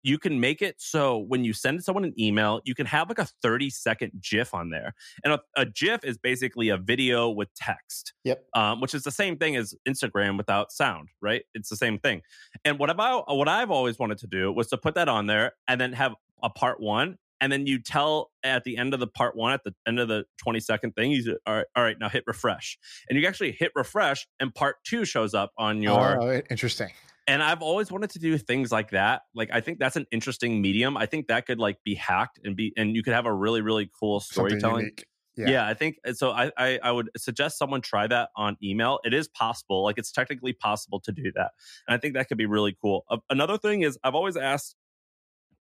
you 0.01 0.18
can 0.18 0.39
make 0.39 0.62
it 0.62 0.75
so 0.77 1.18
when 1.18 1.44
you 1.44 1.53
send 1.53 1.84
someone 1.84 2.06
an 2.06 2.13
email, 2.20 2.62
you 2.63 2.74
can 2.74 2.86
have 2.86 3.10
like 3.10 3.20
a 3.20 3.27
30 3.41 3.70
second 3.70 4.12
GIF 4.22 4.53
on 4.53 4.70
there. 4.70 4.94
And 5.24 5.34
a, 5.34 5.39
a 5.58 5.65
GIF 5.65 6.06
is 6.06 6.18
basically 6.18 6.70
a 6.70 6.77
video 6.77 7.29
with 7.29 7.53
text. 7.53 8.13
Yep. 8.24 8.46
Um, 8.53 8.82
which 8.82 8.94
is 8.94 9.03
the 9.03 9.12
same 9.12 9.38
thing 9.38 9.56
as 9.56 9.74
Instagram 9.88 10.38
without 10.38 10.72
sound, 10.72 11.10
right? 11.22 11.44
It's 11.53 11.70
the 11.70 11.75
same 11.75 12.00
thing. 12.00 12.22
And 12.63 12.79
what 12.79 12.89
about 12.89 13.36
what 13.36 13.50
I've 13.50 13.72
always 13.72 14.00
wanted 14.00 14.20
to 14.20 14.27
do 14.27 14.51
was 14.51 14.68
to 14.68 14.77
put 14.77 14.96
that 14.96 15.10
on 15.10 15.27
there 15.27 15.53
and 15.68 15.79
then 15.79 15.94
have 15.94 16.15
a 16.41 16.50
part 16.50 16.79
one 16.79 17.18
and 17.41 17.51
then 17.51 17.67
you 17.67 17.79
tell 17.81 18.31
at 18.43 18.63
the 18.63 18.77
end 18.77 18.93
of 18.93 19.00
the 19.00 19.08
part 19.08 19.36
one 19.36 19.53
at 19.53 19.63
the 19.63 19.74
end 19.88 20.00
of 20.00 20.08
the 20.08 20.25
20 20.43 20.60
second 20.60 20.91
thing 20.93 21.12
you 21.12 21.38
all 21.46 21.55
right 21.55 21.65
all 21.75 21.84
right 21.84 21.98
now 22.00 22.10
hit 22.10 22.24
refresh 22.27 22.77
and 23.10 23.19
you 23.19 23.27
actually 23.27 23.51
hit 23.51 23.72
refresh 23.75 24.27
and 24.39 24.53
part 24.53 24.77
two 24.86 25.05
shows 25.05 25.34
up 25.34 25.51
on 25.58 25.81
your 25.81 26.22
oh, 26.22 26.41
interesting 26.50 26.89
and 27.27 27.41
i've 27.43 27.62
always 27.62 27.91
wanted 27.91 28.10
to 28.10 28.19
do 28.19 28.38
things 28.38 28.72
like 28.72 28.91
that 28.91 29.22
like 29.36 29.50
i 29.53 29.62
think 29.62 29.79
that's 29.79 29.96
an 29.96 30.05
interesting 30.12 30.62
medium 30.62 30.98
i 30.98 31.05
think 31.05 31.27
that 31.27 31.46
could 31.46 31.60
like 31.60 31.77
be 31.84 31.96
hacked 31.96 32.39
and 32.43 32.55
be 32.55 32.74
and 32.77 32.96
you 32.96 33.03
could 33.03 33.13
have 33.13 33.25
a 33.25 33.34
really 33.34 33.62
really 33.62 33.89
cool 34.00 34.19
storytelling 34.19 34.91
Yeah. 35.38 35.50
yeah. 35.50 35.67
I 35.67 35.74
think 35.74 35.96
so. 36.15 36.31
I, 36.31 36.51
I, 36.58 36.79
I 36.84 36.91
would 36.91 37.10
suggest 37.15 37.58
someone 37.58 37.79
try 37.79 38.08
that 38.08 38.27
on 38.36 38.58
email. 38.62 39.00
It 39.05 39.13
is 39.13 39.29
possible, 39.29 39.84
like 39.84 39.98
it's 39.98 40.12
technically 40.12 40.51
possible 40.51 41.00
to 41.01 41.13
do 41.13 41.31
that, 41.36 41.51
and 41.88 41.96
I 41.96 41.98
think 41.98 42.15
that 42.15 42.27
could 42.27 42.38
be 42.38 42.46
really 42.46 42.75
cool. 42.81 43.05
Uh, 43.10 43.19
another 43.29 43.58
thing 43.58 43.84
is, 43.84 43.98
I've 44.03 44.15
always 44.15 44.36
asked 44.36 44.75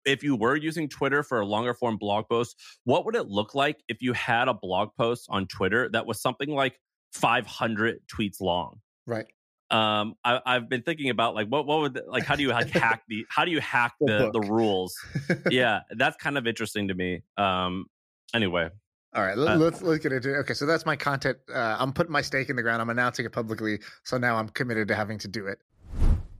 if 0.05 0.23
you 0.23 0.35
were 0.35 0.55
using 0.55 0.87
Twitter 0.87 1.23
for 1.23 1.39
a 1.39 1.45
longer 1.45 1.73
form 1.73 1.97
blog 1.97 2.25
post, 2.29 2.55
what 2.83 3.05
would 3.05 3.15
it 3.15 3.27
look 3.27 3.55
like 3.55 3.83
if 3.87 4.01
you 4.01 4.13
had 4.13 4.47
a 4.47 4.53
blog 4.53 4.89
post 4.97 5.27
on 5.29 5.47
Twitter 5.47 5.89
that 5.89 6.05
was 6.05 6.21
something 6.21 6.49
like 6.49 6.79
500 7.13 7.99
tweets 8.07 8.39
long? 8.39 8.79
Right. 9.05 9.25
Um, 9.71 10.15
I, 10.23 10.41
have 10.45 10.69
been 10.69 10.83
thinking 10.83 11.09
about 11.09 11.33
like 11.33 11.47
what 11.47 11.65
what 11.65 11.79
would 11.79 11.99
like 12.07 12.23
how 12.23 12.35
do 12.35 12.43
you 12.43 12.49
like 12.49 12.69
hack 12.69 13.01
the 13.07 13.25
how 13.29 13.45
do 13.45 13.51
you 13.51 13.59
hack 13.59 13.93
the 13.99 14.29
the 14.31 14.39
rules? 14.39 14.95
yeah, 15.49 15.81
that's 15.91 16.15
kind 16.17 16.37
of 16.37 16.45
interesting 16.45 16.87
to 16.89 16.93
me. 16.93 17.23
Um, 17.37 17.87
anyway. 18.33 18.69
All 19.15 19.23
right, 19.23 19.37
uh, 19.37 19.55
let's 19.55 19.81
let's 19.81 20.03
get 20.03 20.11
into 20.11 20.35
it. 20.35 20.37
Okay, 20.39 20.53
so 20.53 20.65
that's 20.65 20.85
my 20.85 20.97
content. 20.97 21.37
Uh, 21.51 21.77
I'm 21.79 21.93
putting 21.93 22.11
my 22.11 22.21
stake 22.21 22.49
in 22.49 22.57
the 22.57 22.61
ground. 22.61 22.81
I'm 22.81 22.89
announcing 22.89 23.25
it 23.25 23.31
publicly. 23.31 23.79
So 24.03 24.17
now 24.17 24.35
I'm 24.35 24.49
committed 24.49 24.89
to 24.89 24.95
having 24.95 25.17
to 25.19 25.29
do 25.29 25.47
it. 25.47 25.59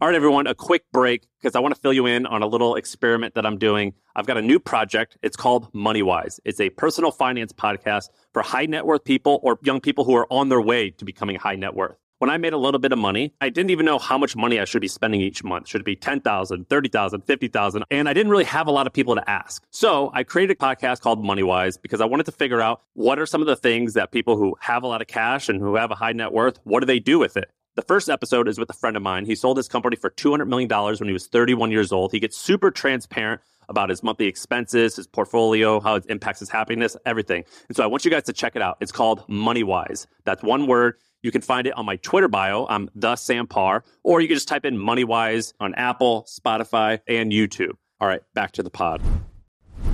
All 0.02 0.10
right, 0.10 0.16
everyone, 0.16 0.46
a 0.46 0.54
quick 0.54 0.84
break 0.92 1.26
because 1.42 1.56
I 1.56 1.60
want 1.62 1.74
to 1.74 1.80
fill 1.80 1.94
you 1.94 2.06
in 2.06 2.26
on 2.26 2.44
a 2.44 2.48
little 2.48 2.76
experiment 2.76 3.34
that 3.36 3.46
I'm 3.46 3.58
doing. 3.58 3.94
I've 4.14 4.26
got 4.26 4.36
a 4.36 4.42
new 4.42 4.60
project. 4.60 5.18
It's 5.24 5.38
called 5.38 5.72
MoneyWise. 5.72 6.38
It's 6.44 6.60
a 6.60 6.70
personal 6.70 7.12
finance 7.12 7.54
podcast 7.54 8.10
for 8.34 8.42
high 8.42 8.66
net 8.66 8.86
worth 8.86 9.06
people 9.06 9.40
or 9.42 9.58
young 9.64 9.80
people 9.80 10.04
who 10.04 10.14
are 10.16 10.28
on 10.30 10.50
their 10.50 10.60
way 10.60 10.90
to 10.90 11.06
becoming 11.06 11.38
high 11.38 11.56
net 11.56 11.76
worth. 11.76 11.96
When 12.20 12.30
I 12.30 12.36
made 12.36 12.52
a 12.52 12.58
little 12.58 12.80
bit 12.80 12.92
of 12.92 13.00
money, 13.00 13.34
I 13.40 13.48
didn't 13.48 13.70
even 13.70 13.86
know 13.86 13.98
how 13.98 14.18
much 14.18 14.36
money 14.36 14.60
I 14.60 14.66
should 14.66 14.82
be 14.82 14.90
spending 14.90 15.22
each 15.22 15.46
month. 15.46 15.70
Should 15.70 15.82
it 15.82 15.86
be 15.86 15.96
10,000, 15.96 16.68
30,000, 16.68 17.22
50,000? 17.22 17.84
And 17.90 18.10
I 18.10 18.14
didn't 18.14 18.32
really 18.32 18.44
have 18.44 18.68
a 18.68 18.72
lot 18.72 18.88
of 18.88 18.94
people 18.94 19.16
to 19.16 19.30
ask. 19.30 19.64
So 19.72 20.12
I 20.14 20.24
created 20.24 20.58
a 20.58 20.60
podcast 20.60 21.00
called 21.00 21.24
MoneyWise 21.24 21.82
because 21.82 22.02
I 22.02 22.06
wanted 22.06 22.26
to 22.26 22.34
figure 22.34 22.60
out 22.60 22.82
what 22.96 23.18
are 23.18 23.26
some 23.26 23.40
of 23.40 23.48
the 23.48 23.56
things 23.56 23.94
that 23.94 24.12
people 24.12 24.36
who 24.36 24.58
have 24.60 24.84
a 24.84 24.88
lot 24.88 25.02
of 25.02 25.08
cash 25.08 25.48
and 25.48 25.62
who 25.62 25.76
have 25.76 25.92
a 25.92 25.96
high 25.96 26.12
net 26.14 26.34
worth, 26.34 26.60
what 26.66 26.82
do 26.82 26.86
they 26.86 27.00
do 27.00 27.18
with 27.18 27.38
it? 27.38 27.50
The 27.76 27.82
first 27.82 28.10
episode 28.10 28.48
is 28.48 28.58
with 28.58 28.70
a 28.70 28.74
friend 28.74 28.96
of 28.96 29.04
mine. 29.04 29.26
He 29.26 29.36
sold 29.36 29.58
his 29.58 29.68
company 29.68 29.98
for 29.98 30.10
$200 30.10 30.48
million 30.48 30.70
when 30.70 31.10
he 31.10 31.14
was 31.14 31.28
31 31.28 31.72
years 31.72 31.92
old. 31.92 32.14
He 32.14 32.22
gets 32.22 32.38
super 32.38 32.72
transparent 32.72 33.42
about 33.68 33.90
his 33.90 34.02
monthly 34.02 34.28
expenses, 34.28 34.96
his 34.96 35.08
portfolio, 35.08 35.82
how 35.82 35.96
it 35.96 36.06
impacts 36.08 36.40
his 36.40 36.50
happiness, 36.50 36.96
everything. 37.06 37.44
And 37.68 37.76
so 37.76 37.84
I 37.84 37.88
want 37.88 38.06
you 38.06 38.12
guys 38.12 38.24
to 38.24 38.34
check 38.34 38.56
it 38.56 38.62
out. 38.62 38.78
It's 38.80 38.94
called 38.94 39.28
MoneyWise. 39.28 40.08
That's 40.24 40.42
one 40.42 40.68
word. 40.68 40.96
You 41.22 41.32
can 41.32 41.42
find 41.42 41.68
it 41.68 41.76
on 41.76 41.86
my 41.86 41.98
Twitter 41.98 42.30
bio. 42.30 42.66
I'm 42.70 42.90
the 42.96 43.18
Sam 43.18 43.46
Parr, 43.46 43.84
or 44.04 44.22
you 44.22 44.30
can 44.30 44.38
just 44.38 44.48
type 44.48 44.64
in 44.64 44.78
MoneyWise 44.78 45.52
on 45.60 45.76
Apple, 45.76 46.26
Spotify, 46.30 47.00
and 47.10 47.34
YouTube. 47.34 47.74
All 48.00 48.08
right, 48.08 48.22
back 48.34 48.54
to 48.54 48.64
the 48.64 48.70
pod. 48.70 49.02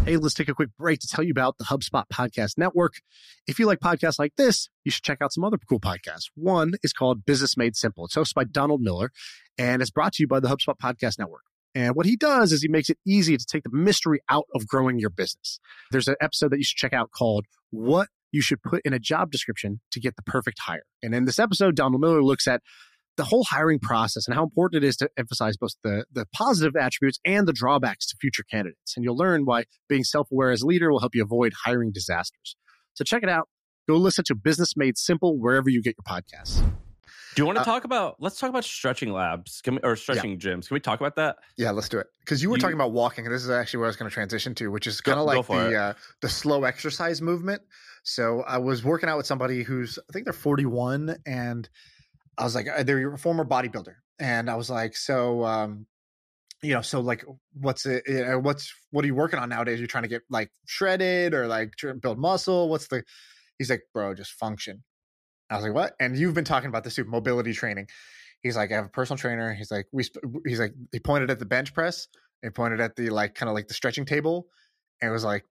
Hey, 0.04 0.18
let's 0.18 0.34
take 0.34 0.50
a 0.50 0.56
quick 0.56 0.70
break 0.80 1.00
to 1.02 1.08
tell 1.08 1.24
you 1.24 1.30
about 1.30 1.60
the 1.60 1.66
HubSpot 1.66 2.06
Podcast 2.12 2.58
Network. 2.58 2.96
If 3.46 3.60
you 3.60 3.68
like 3.68 3.80
podcasts 3.80 4.18
like 4.18 4.36
this, 4.36 4.68
you 4.84 4.90
should 4.90 5.04
check 5.04 5.20
out 5.22 5.32
some 5.32 5.44
other 5.44 5.58
cool 5.70 5.80
podcasts. 5.80 6.26
One 6.34 6.74
is 6.82 6.92
called 6.92 7.24
Business 7.24 7.56
Made 7.56 7.76
Simple. 7.76 8.06
It's 8.06 8.16
hosted 8.16 8.34
by 8.34 8.46
Donald 8.46 8.82
Miller 8.82 9.12
and 9.60 9.80
it's 9.80 9.92
brought 9.92 10.14
to 10.14 10.24
you 10.24 10.28
by 10.28 10.40
the 10.40 10.48
HubSpot 10.48 10.76
Podcast 10.82 11.20
Network. 11.20 11.44
And 11.76 11.96
what 11.96 12.08
he 12.08 12.16
does 12.16 12.52
is 12.52 12.64
he 12.64 12.68
makes 12.68 12.90
it 12.90 12.98
easy 13.06 13.38
to 13.38 13.46
take 13.46 13.64
the 13.64 13.70
mystery 13.72 14.22
out 14.28 14.48
of 14.56 14.66
growing 14.66 14.98
your 14.98 15.12
business. 15.12 15.60
There's 15.92 16.08
an 16.08 16.16
episode 16.20 16.52
that 16.52 16.58
you 16.58 16.64
should 16.64 16.78
check 16.78 16.94
out 16.94 17.12
called 17.12 17.46
What 17.70 18.08
You 18.32 18.42
Should 18.42 18.64
Put 18.64 18.82
in 18.84 18.94
a 18.94 19.00
Job 19.00 19.32
Description 19.32 19.82
to 19.92 20.00
Get 20.00 20.16
the 20.16 20.24
Perfect 20.24 20.58
Hire. 20.62 20.84
And 21.04 21.14
in 21.14 21.26
this 21.26 21.38
episode, 21.38 21.76
Donald 21.76 22.02
Miller 22.02 22.24
looks 22.24 22.48
at 22.48 22.62
the 23.18 23.26
whole 23.26 23.44
hiring 23.44 23.80
process 23.80 24.28
and 24.28 24.36
how 24.36 24.44
important 24.44 24.84
it 24.84 24.88
is 24.88 24.96
to 24.98 25.10
emphasize 25.18 25.58
both 25.58 25.76
the, 25.84 26.06
the 26.12 26.26
positive 26.34 26.76
attributes 26.76 27.20
and 27.26 27.48
the 27.48 27.54
drawbacks 27.54 28.08
to 28.08 28.18
future 28.20 28.44
candidates. 28.50 28.96
And 28.96 29.04
you'll 29.04 29.18
learn 29.18 29.46
why 29.46 29.66
being 29.90 30.04
self 30.04 30.32
aware 30.32 30.52
as 30.52 30.62
a 30.62 30.66
leader 30.66 30.92
will 30.92 31.00
help 31.00 31.16
you 31.16 31.24
avoid 31.24 31.54
hiring 31.66 31.92
disasters. 31.92 32.56
So 32.94 33.04
check 33.04 33.24
it 33.24 33.30
out. 33.30 33.48
Go 33.88 33.96
listen 33.96 34.24
to 34.26 34.36
Business 34.36 34.78
Made 34.78 34.98
Simple 34.98 35.38
wherever 35.38 35.70
you 35.70 35.82
get 35.82 35.96
your 35.98 36.20
podcasts. 36.20 36.64
Do 37.36 37.42
you 37.42 37.46
want 37.46 37.58
to 37.58 37.62
uh, 37.62 37.66
talk 37.66 37.86
about? 37.86 38.18
Let's 38.20 38.38
talk 38.40 38.50
about 38.50 38.66
stretching 38.66 39.12
labs 39.12 39.62
we, 39.66 39.80
or 39.84 39.96
stretching 39.96 40.32
yeah. 40.32 40.38
gyms. 40.38 40.68
Can 40.68 40.76
we 40.76 40.80
talk 40.82 41.00
about 41.00 41.16
that? 41.16 41.38
Yeah, 41.58 41.72
let's 41.72 41.88
do 41.88 41.98
it. 41.98 42.08
Because 42.20 42.44
you 42.44 42.50
were 42.50 42.58
you, 42.58 42.62
talking 42.62 42.76
about 42.76 42.92
walking, 42.92 43.26
and 43.26 43.34
this 43.34 43.44
is 43.44 43.50
actually 43.50 43.80
where 43.80 43.88
I 43.88 43.90
was 43.90 43.96
going 43.96 44.10
to 44.10 44.14
transition 44.14 44.54
to, 44.56 44.70
which 44.70 44.86
is 44.86 45.00
kind 45.00 45.18
of 45.18 45.26
like 45.26 45.48
the 45.48 45.76
uh, 45.76 45.94
the 46.22 46.28
slow 46.28 46.66
exercise 46.66 47.22
movement. 47.22 47.62
So 48.04 48.42
I 48.42 48.58
was 48.58 48.84
working 48.84 49.08
out 49.08 49.18
with 49.18 49.28
somebody 49.28 49.64
who's 49.64 49.98
I 49.98 50.12
think 50.12 50.26
they're 50.26 50.34
41, 50.34 51.16
and 51.26 51.70
I 52.42 52.44
was 52.44 52.56
like, 52.56 52.68
uh, 52.68 52.82
they're 52.82 53.14
a 53.14 53.18
former 53.20 53.46
bodybuilder, 53.46 53.94
and 54.20 54.50
I 54.50 54.56
was 54.56 54.68
like, 54.68 54.98
so, 54.98 55.46
um, 55.46 55.86
you 56.64 56.74
know, 56.74 56.82
so 56.82 57.00
like, 57.00 57.24
what's 57.54 57.86
it? 57.86 58.04
You 58.08 58.26
know, 58.26 58.40
what's 58.40 58.74
what 58.90 59.06
are 59.06 59.08
you 59.08 59.14
working 59.14 59.38
on 59.38 59.48
nowadays? 59.50 59.80
You're 59.80 59.88
trying 59.88 60.04
to 60.04 60.10
get 60.10 60.24
like 60.30 60.50
shredded 60.66 61.36
or 61.36 61.48
like 61.48 61.74
build 62.02 62.18
muscle? 62.18 62.68
What's 62.68 62.88
the? 62.88 63.04
He's 63.60 63.70
like, 63.70 63.84
bro, 63.94 64.16
just 64.16 64.32
function. 64.34 64.84
I 65.52 65.56
was 65.56 65.64
like, 65.64 65.76
what? 65.76 65.94
And 66.00 66.18
you've 66.18 66.34
been 66.34 66.44
talking 66.44 66.70
about 66.70 66.84
this 66.84 66.96
too, 66.96 67.04
mobility 67.04 67.54
training. 67.54 67.88
He's 68.42 68.56
like, 68.56 68.72
I 68.72 68.76
have 68.76 68.86
a 68.86 68.90
personal 68.90 69.20
trainer. 69.20 69.54
He's 69.54 69.70
like, 69.70 69.86
we. 69.92 70.04
He's 70.46 70.60
like, 70.60 70.74
he 70.92 71.00
pointed 71.00 71.30
at 71.30 71.38
the 71.38 71.46
bench 71.46 71.76
press. 71.76 72.08
He 72.42 72.50
pointed 72.50 72.82
at 72.82 72.96
the 72.96 73.12
like 73.12 73.36
kind 73.36 73.50
of 73.50 73.54
like 73.54 73.68
the 73.68 73.76
stretching 73.76 74.06
table, 74.06 74.48
and 75.00 75.10
it 75.10 75.14
was 75.14 75.24
like, 75.24 75.46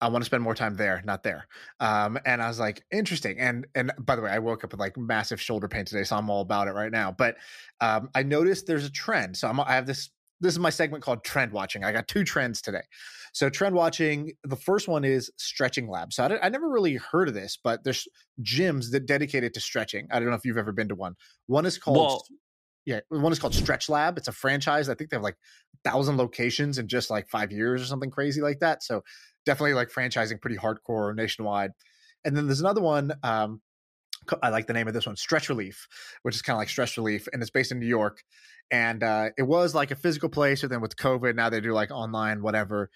I 0.00 0.08
want 0.08 0.22
to 0.22 0.26
spend 0.26 0.42
more 0.42 0.54
time 0.54 0.76
there, 0.76 1.02
not 1.04 1.22
there. 1.22 1.46
Um, 1.78 2.18
and 2.24 2.42
I 2.42 2.48
was 2.48 2.58
like, 2.58 2.82
interesting. 2.90 3.38
And 3.38 3.66
and 3.74 3.92
by 3.98 4.16
the 4.16 4.22
way, 4.22 4.30
I 4.30 4.38
woke 4.38 4.64
up 4.64 4.72
with 4.72 4.80
like 4.80 4.96
massive 4.96 5.40
shoulder 5.40 5.68
pain 5.68 5.84
today, 5.84 6.04
so 6.04 6.16
I'm 6.16 6.30
all 6.30 6.40
about 6.40 6.68
it 6.68 6.72
right 6.72 6.90
now. 6.90 7.12
But 7.12 7.36
um, 7.80 8.08
I 8.14 8.22
noticed 8.22 8.66
there's 8.66 8.86
a 8.86 8.90
trend. 8.90 9.36
So 9.36 9.48
I'm, 9.48 9.60
I 9.60 9.72
have 9.72 9.86
this. 9.86 10.10
This 10.42 10.54
is 10.54 10.58
my 10.58 10.70
segment 10.70 11.04
called 11.04 11.22
trend 11.22 11.52
watching. 11.52 11.84
I 11.84 11.92
got 11.92 12.08
two 12.08 12.24
trends 12.24 12.62
today. 12.62 12.80
So 13.34 13.50
trend 13.50 13.74
watching. 13.74 14.32
The 14.42 14.56
first 14.56 14.88
one 14.88 15.04
is 15.04 15.30
stretching 15.36 15.86
lab. 15.86 16.14
So 16.14 16.24
I, 16.24 16.46
I 16.46 16.48
never 16.48 16.70
really 16.70 16.96
heard 16.96 17.28
of 17.28 17.34
this, 17.34 17.58
but 17.62 17.84
there's 17.84 18.08
gyms 18.42 18.90
that 18.92 19.04
dedicated 19.04 19.52
to 19.54 19.60
stretching. 19.60 20.08
I 20.10 20.18
don't 20.18 20.30
know 20.30 20.34
if 20.34 20.46
you've 20.46 20.56
ever 20.56 20.72
been 20.72 20.88
to 20.88 20.94
one. 20.94 21.14
One 21.46 21.66
is 21.66 21.76
called. 21.76 21.96
Well, 21.98 22.24
yeah, 22.86 23.00
one 23.10 23.30
is 23.30 23.38
called 23.38 23.54
Stretch 23.54 23.90
Lab. 23.90 24.16
It's 24.16 24.28
a 24.28 24.32
franchise. 24.32 24.88
I 24.88 24.94
think 24.94 25.10
they 25.10 25.16
have 25.16 25.22
like 25.22 25.36
thousand 25.84 26.16
locations 26.16 26.78
in 26.78 26.88
just 26.88 27.10
like 27.10 27.28
five 27.28 27.52
years 27.52 27.82
or 27.82 27.84
something 27.84 28.10
crazy 28.10 28.40
like 28.40 28.60
that. 28.60 28.82
So 28.82 29.02
definitely 29.46 29.74
like 29.74 29.90
franchising 29.90 30.40
pretty 30.40 30.56
hardcore 30.56 31.14
nationwide. 31.14 31.72
And 32.24 32.36
then 32.36 32.46
there's 32.46 32.60
another 32.60 32.82
one. 32.82 33.12
Um, 33.22 33.60
I 34.42 34.50
like 34.50 34.66
the 34.66 34.72
name 34.72 34.88
of 34.88 34.94
this 34.94 35.06
one, 35.06 35.16
Stretch 35.16 35.48
Relief, 35.48 35.88
which 36.22 36.34
is 36.34 36.42
kind 36.42 36.54
of 36.54 36.58
like 36.58 36.68
stress 36.68 36.96
relief, 36.96 37.26
and 37.32 37.42
it's 37.42 37.50
based 37.50 37.72
in 37.72 37.78
New 37.78 37.86
York. 37.86 38.22
And 38.70 39.02
uh, 39.02 39.30
it 39.36 39.42
was 39.42 39.74
like 39.74 39.90
a 39.90 39.96
physical 39.96 40.28
place, 40.28 40.60
but 40.60 40.70
then 40.70 40.80
with 40.80 40.96
COVID, 40.96 41.34
now 41.34 41.48
they 41.50 41.60
do 41.60 41.72
like 41.72 41.90
online, 41.90 42.42
whatever. 42.42 42.90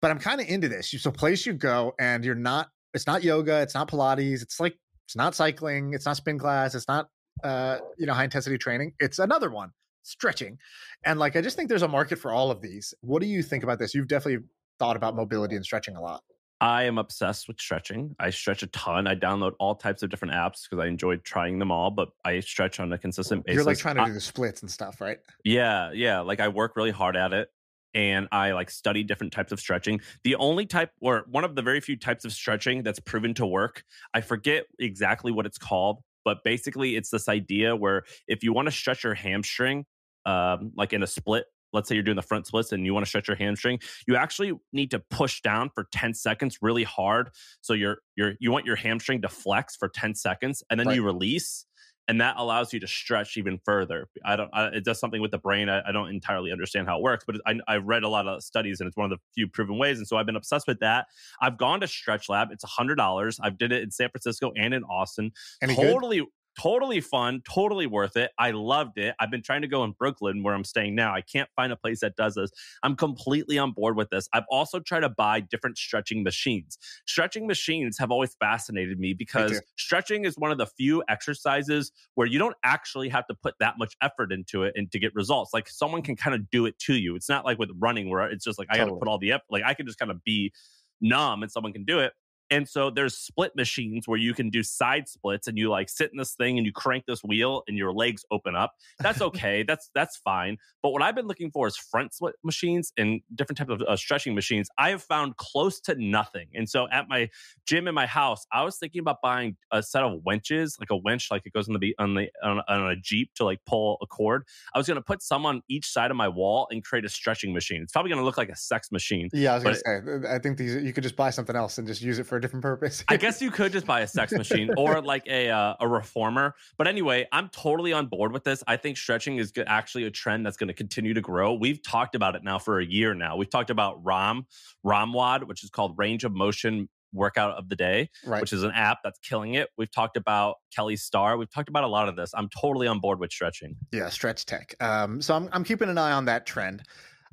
But 0.00 0.10
I'm 0.10 0.18
kind 0.18 0.40
of 0.40 0.48
into 0.48 0.68
this. 0.68 1.04
A 1.04 1.12
place 1.12 1.44
you 1.46 1.52
go, 1.52 1.94
and 1.98 2.24
you're 2.24 2.34
not. 2.34 2.68
It's 2.94 3.06
not 3.06 3.22
yoga. 3.22 3.60
It's 3.60 3.74
not 3.74 3.88
Pilates. 3.88 4.42
It's 4.42 4.58
like 4.58 4.76
it's 5.06 5.16
not 5.16 5.34
cycling. 5.34 5.92
It's 5.94 6.06
not 6.06 6.16
spin 6.16 6.38
class. 6.38 6.74
It's 6.74 6.88
not 6.88 7.08
uh, 7.44 7.78
you 7.98 8.06
know 8.06 8.14
high 8.14 8.24
intensity 8.24 8.58
training. 8.58 8.94
It's 8.98 9.18
another 9.18 9.50
one, 9.50 9.70
stretching. 10.02 10.58
And 11.04 11.18
like 11.18 11.36
I 11.36 11.40
just 11.40 11.56
think 11.56 11.68
there's 11.68 11.82
a 11.82 11.88
market 11.88 12.18
for 12.18 12.32
all 12.32 12.50
of 12.50 12.60
these. 12.62 12.94
What 13.00 13.20
do 13.20 13.28
you 13.28 13.42
think 13.42 13.62
about 13.62 13.78
this? 13.78 13.94
You've 13.94 14.08
definitely 14.08 14.46
thought 14.82 14.96
about 14.96 15.14
mobility 15.14 15.54
and 15.54 15.64
stretching 15.64 15.94
a 15.94 16.00
lot. 16.00 16.24
I 16.60 16.84
am 16.84 16.98
obsessed 16.98 17.46
with 17.46 17.60
stretching. 17.60 18.16
I 18.18 18.30
stretch 18.30 18.64
a 18.64 18.66
ton. 18.68 19.06
I 19.06 19.14
download 19.14 19.52
all 19.60 19.76
types 19.76 20.02
of 20.02 20.10
different 20.10 20.34
apps 20.34 20.62
because 20.68 20.82
I 20.82 20.88
enjoy 20.88 21.18
trying 21.18 21.60
them 21.60 21.70
all, 21.70 21.92
but 21.92 22.08
I 22.24 22.40
stretch 22.40 22.80
on 22.80 22.92
a 22.92 22.98
consistent 22.98 23.44
basis. 23.44 23.56
You're 23.56 23.64
like 23.64 23.78
trying 23.78 23.96
to 23.96 24.04
do 24.04 24.12
the 24.12 24.20
splits 24.20 24.60
and 24.62 24.70
stuff, 24.70 25.00
right? 25.00 25.18
Yeah, 25.44 25.92
yeah. 25.92 26.20
Like 26.20 26.40
I 26.40 26.48
work 26.48 26.74
really 26.74 26.90
hard 26.90 27.16
at 27.16 27.32
it 27.32 27.48
and 27.94 28.26
I 28.32 28.52
like 28.52 28.70
study 28.70 29.04
different 29.04 29.32
types 29.32 29.52
of 29.52 29.60
stretching. 29.60 30.00
The 30.24 30.34
only 30.34 30.66
type 30.66 30.90
or 31.00 31.26
one 31.30 31.44
of 31.44 31.54
the 31.54 31.62
very 31.62 31.80
few 31.80 31.96
types 31.96 32.24
of 32.24 32.32
stretching 32.32 32.82
that's 32.82 32.98
proven 32.98 33.34
to 33.34 33.46
work, 33.46 33.84
I 34.14 34.20
forget 34.20 34.64
exactly 34.80 35.30
what 35.30 35.46
it's 35.46 35.58
called, 35.58 36.02
but 36.24 36.38
basically 36.44 36.96
it's 36.96 37.10
this 37.10 37.28
idea 37.28 37.76
where 37.76 38.02
if 38.26 38.42
you 38.42 38.52
want 38.52 38.66
to 38.66 38.72
stretch 38.72 39.04
your 39.04 39.14
hamstring 39.14 39.84
um, 40.26 40.72
like 40.76 40.92
in 40.92 41.02
a 41.02 41.06
split 41.06 41.44
let's 41.72 41.88
say 41.88 41.94
you're 41.94 42.04
doing 42.04 42.16
the 42.16 42.22
front 42.22 42.46
splits 42.46 42.72
and 42.72 42.84
you 42.84 42.94
want 42.94 43.04
to 43.04 43.08
stretch 43.08 43.28
your 43.28 43.36
hamstring, 43.36 43.78
you 44.06 44.16
actually 44.16 44.52
need 44.72 44.90
to 44.90 44.98
push 45.10 45.40
down 45.40 45.70
for 45.74 45.86
10 45.92 46.14
seconds 46.14 46.58
really 46.62 46.84
hard. 46.84 47.30
So 47.60 47.72
you're 47.74 47.98
you're 48.16 48.34
you 48.40 48.50
want 48.50 48.66
your 48.66 48.76
hamstring 48.76 49.22
to 49.22 49.28
flex 49.28 49.76
for 49.76 49.88
10 49.88 50.14
seconds 50.14 50.62
and 50.70 50.78
then 50.78 50.88
right. 50.88 50.96
you 50.96 51.04
release 51.04 51.66
and 52.08 52.20
that 52.20 52.34
allows 52.36 52.72
you 52.72 52.80
to 52.80 52.86
stretch 52.86 53.36
even 53.36 53.58
further. 53.64 54.08
I 54.24 54.36
don't. 54.36 54.50
I, 54.52 54.66
it 54.66 54.84
does 54.84 54.98
something 54.98 55.22
with 55.22 55.30
the 55.30 55.38
brain. 55.38 55.68
I, 55.68 55.82
I, 55.88 55.92
don't 55.92 56.08
entirely 56.08 56.50
understand 56.50 56.88
how 56.88 56.98
it 56.98 57.02
works, 57.02 57.24
but 57.26 57.36
I, 57.46 57.54
I've 57.68 57.84
read 57.84 58.02
a 58.02 58.08
lot 58.08 58.26
of 58.26 58.42
studies, 58.42 58.80
and 58.80 58.88
it's 58.88 58.96
one 58.96 59.10
of 59.10 59.16
the 59.16 59.22
few 59.34 59.46
proven 59.46 59.78
ways. 59.78 59.98
And 59.98 60.06
so 60.06 60.16
I've 60.16 60.26
been 60.26 60.36
obsessed 60.36 60.66
with 60.66 60.80
that. 60.80 61.06
I've 61.40 61.56
gone 61.56 61.80
to 61.80 61.86
Stretch 61.86 62.28
Lab. 62.28 62.48
It's 62.50 62.64
a 62.64 62.68
hundred 62.68 62.96
dollars. 62.96 63.38
I've 63.40 63.56
did 63.56 63.72
it 63.72 63.82
in 63.82 63.90
San 63.90 64.08
Francisco 64.10 64.52
and 64.56 64.74
in 64.74 64.82
Austin. 64.84 65.32
Any 65.62 65.76
totally. 65.76 66.18
Good? 66.18 66.28
Totally 66.60 67.00
fun, 67.00 67.42
totally 67.48 67.86
worth 67.86 68.16
it. 68.16 68.30
I 68.38 68.50
loved 68.50 68.98
it. 68.98 69.14
I've 69.18 69.30
been 69.30 69.42
trying 69.42 69.62
to 69.62 69.68
go 69.68 69.84
in 69.84 69.92
Brooklyn 69.92 70.42
where 70.42 70.54
I'm 70.54 70.64
staying 70.64 70.94
now. 70.94 71.14
I 71.14 71.20
can't 71.20 71.48
find 71.56 71.72
a 71.72 71.76
place 71.76 72.00
that 72.00 72.16
does 72.16 72.34
this. 72.34 72.50
I'm 72.82 72.96
completely 72.96 73.58
on 73.58 73.72
board 73.72 73.96
with 73.96 74.10
this. 74.10 74.28
I've 74.32 74.44
also 74.50 74.80
tried 74.80 75.00
to 75.00 75.08
buy 75.08 75.40
different 75.40 75.78
stretching 75.78 76.22
machines. 76.22 76.78
Stretching 77.06 77.46
machines 77.46 77.98
have 77.98 78.10
always 78.10 78.34
fascinated 78.34 78.98
me 78.98 79.14
because 79.14 79.60
stretching 79.76 80.24
is 80.24 80.36
one 80.36 80.50
of 80.50 80.58
the 80.58 80.66
few 80.66 81.02
exercises 81.08 81.92
where 82.14 82.26
you 82.26 82.38
don't 82.38 82.56
actually 82.64 83.08
have 83.08 83.26
to 83.26 83.34
put 83.34 83.54
that 83.60 83.78
much 83.78 83.96
effort 84.02 84.32
into 84.32 84.62
it 84.62 84.74
and 84.76 84.90
to 84.92 84.98
get 84.98 85.14
results. 85.14 85.52
Like 85.54 85.68
someone 85.68 86.02
can 86.02 86.16
kind 86.16 86.34
of 86.34 86.50
do 86.50 86.66
it 86.66 86.78
to 86.80 86.94
you. 86.94 87.16
It's 87.16 87.28
not 87.28 87.44
like 87.44 87.58
with 87.58 87.70
running 87.78 88.10
where 88.10 88.30
it's 88.30 88.44
just 88.44 88.58
like 88.58 88.68
I 88.70 88.76
got 88.76 88.86
to 88.86 88.96
put 88.96 89.08
all 89.08 89.18
the 89.18 89.32
effort. 89.32 89.46
Like 89.50 89.64
I 89.64 89.74
can 89.74 89.86
just 89.86 89.98
kind 89.98 90.10
of 90.10 90.22
be 90.24 90.52
numb 91.00 91.42
and 91.42 91.50
someone 91.50 91.72
can 91.72 91.84
do 91.84 91.98
it 91.98 92.12
And 92.52 92.68
so 92.68 92.90
there's 92.90 93.16
split 93.16 93.56
machines 93.56 94.06
where 94.06 94.18
you 94.18 94.34
can 94.34 94.50
do 94.50 94.62
side 94.62 95.08
splits 95.08 95.48
and 95.48 95.56
you 95.56 95.70
like 95.70 95.88
sit 95.88 96.10
in 96.12 96.18
this 96.18 96.34
thing 96.34 96.58
and 96.58 96.66
you 96.66 96.72
crank 96.72 97.06
this 97.06 97.24
wheel 97.24 97.62
and 97.66 97.78
your 97.78 97.94
legs 97.94 98.26
open 98.30 98.54
up. 98.54 98.74
That's 98.98 99.22
okay. 99.28 99.62
that's 99.62 99.90
that's 99.94 100.18
fine. 100.18 100.58
But 100.82 100.90
what 100.90 101.00
I've 101.00 101.14
been 101.14 101.26
looking 101.26 101.50
for 101.50 101.66
is 101.66 101.78
front 101.78 102.12
split 102.12 102.34
machines 102.44 102.92
and 102.98 103.22
different 103.34 103.56
types 103.56 103.70
of 103.70 103.80
uh, 103.80 103.96
stretching 103.96 104.34
machines. 104.34 104.68
I 104.76 104.90
have 104.90 105.02
found 105.02 105.38
close 105.38 105.80
to 105.82 105.94
nothing. 105.94 106.48
And 106.52 106.68
so 106.68 106.88
at 106.90 107.08
my 107.08 107.30
gym 107.66 107.88
in 107.88 107.94
my 107.94 108.04
house, 108.04 108.44
I 108.52 108.64
was 108.64 108.76
thinking 108.76 109.00
about 109.00 109.22
buying 109.22 109.56
a 109.70 109.82
set 109.82 110.02
of 110.02 110.20
winches, 110.26 110.76
like 110.78 110.90
a 110.90 110.96
winch, 110.96 111.28
like 111.30 111.46
it 111.46 111.54
goes 111.54 111.70
on 111.70 111.80
the 111.80 111.94
on 111.98 112.14
the 112.14 112.28
on, 112.42 112.60
on 112.68 112.90
a 112.90 112.96
jeep 112.96 113.30
to 113.36 113.44
like 113.46 113.60
pull 113.64 113.96
a 114.02 114.06
cord. 114.06 114.44
I 114.74 114.78
was 114.78 114.86
going 114.86 114.96
to 114.96 115.02
put 115.02 115.22
some 115.22 115.46
on 115.46 115.62
each 115.70 115.88
side 115.88 116.10
of 116.10 116.18
my 116.18 116.28
wall 116.28 116.68
and 116.70 116.84
create 116.84 117.06
a 117.06 117.08
stretching 117.08 117.54
machine. 117.54 117.80
It's 117.80 117.92
probably 117.92 118.10
going 118.10 118.20
to 118.20 118.26
look 118.26 118.36
like 118.36 118.50
a 118.50 118.56
sex 118.56 118.92
machine. 118.92 119.30
Yeah, 119.32 119.52
I 119.52 119.54
was 119.54 119.64
going 119.64 119.76
to 119.76 119.80
say. 119.80 120.34
I 120.34 120.38
think 120.38 120.58
these 120.58 120.74
you 120.74 120.92
could 120.92 121.02
just 121.02 121.16
buy 121.16 121.30
something 121.30 121.56
else 121.56 121.78
and 121.78 121.86
just 121.86 122.02
use 122.02 122.18
it 122.18 122.26
for 122.26 122.36
a 122.36 122.41
different 122.42 122.62
purpose. 122.62 123.04
I 123.08 123.16
guess 123.18 123.40
you 123.40 123.50
could 123.50 123.72
just 123.72 123.86
buy 123.86 124.00
a 124.00 124.06
sex 124.06 124.32
machine 124.32 124.70
or 124.76 125.00
like 125.00 125.26
a 125.26 125.48
uh, 125.50 125.74
a 125.80 125.88
reformer. 125.88 126.54
But 126.76 126.88
anyway, 126.88 127.26
I'm 127.32 127.48
totally 127.48 127.92
on 127.92 128.06
board 128.06 128.32
with 128.32 128.44
this. 128.44 128.62
I 128.66 128.76
think 128.76 128.96
stretching 128.96 129.38
is 129.38 129.52
actually 129.66 130.04
a 130.04 130.10
trend 130.10 130.44
that's 130.44 130.56
going 130.56 130.68
to 130.68 130.74
continue 130.74 131.14
to 131.14 131.20
grow. 131.20 131.54
We've 131.54 131.82
talked 131.82 132.14
about 132.14 132.36
it 132.36 132.44
now 132.44 132.58
for 132.58 132.78
a 132.78 132.84
year 132.84 133.14
now. 133.14 133.36
We've 133.36 133.50
talked 133.50 133.70
about 133.70 134.04
ROM, 134.04 134.46
ROMWOD, 134.84 135.46
which 135.46 135.64
is 135.64 135.70
called 135.70 135.96
Range 135.96 136.24
of 136.24 136.32
Motion 136.32 136.88
workout 137.12 137.56
of 137.58 137.68
the 137.68 137.76
day, 137.76 138.10
right. 138.24 138.40
which 138.40 138.52
is 138.52 138.62
an 138.62 138.72
app 138.72 138.98
that's 139.04 139.18
killing 139.18 139.54
it. 139.54 139.68
We've 139.76 139.90
talked 139.90 140.16
about 140.16 140.56
Kelly 140.74 140.96
Star. 140.96 141.36
We've 141.36 141.50
talked 141.50 141.68
about 141.68 141.84
a 141.84 141.88
lot 141.88 142.08
of 142.08 142.16
this. 142.16 142.30
I'm 142.34 142.48
totally 142.48 142.86
on 142.86 143.00
board 143.00 143.20
with 143.20 143.30
stretching. 143.30 143.76
Yeah, 143.92 144.08
stretch 144.08 144.46
tech. 144.46 144.74
Um, 144.80 145.20
so 145.20 145.34
I'm, 145.34 145.48
I'm 145.52 145.64
keeping 145.64 145.88
an 145.88 145.98
eye 145.98 146.12
on 146.12 146.24
that 146.26 146.46
trend. 146.46 146.82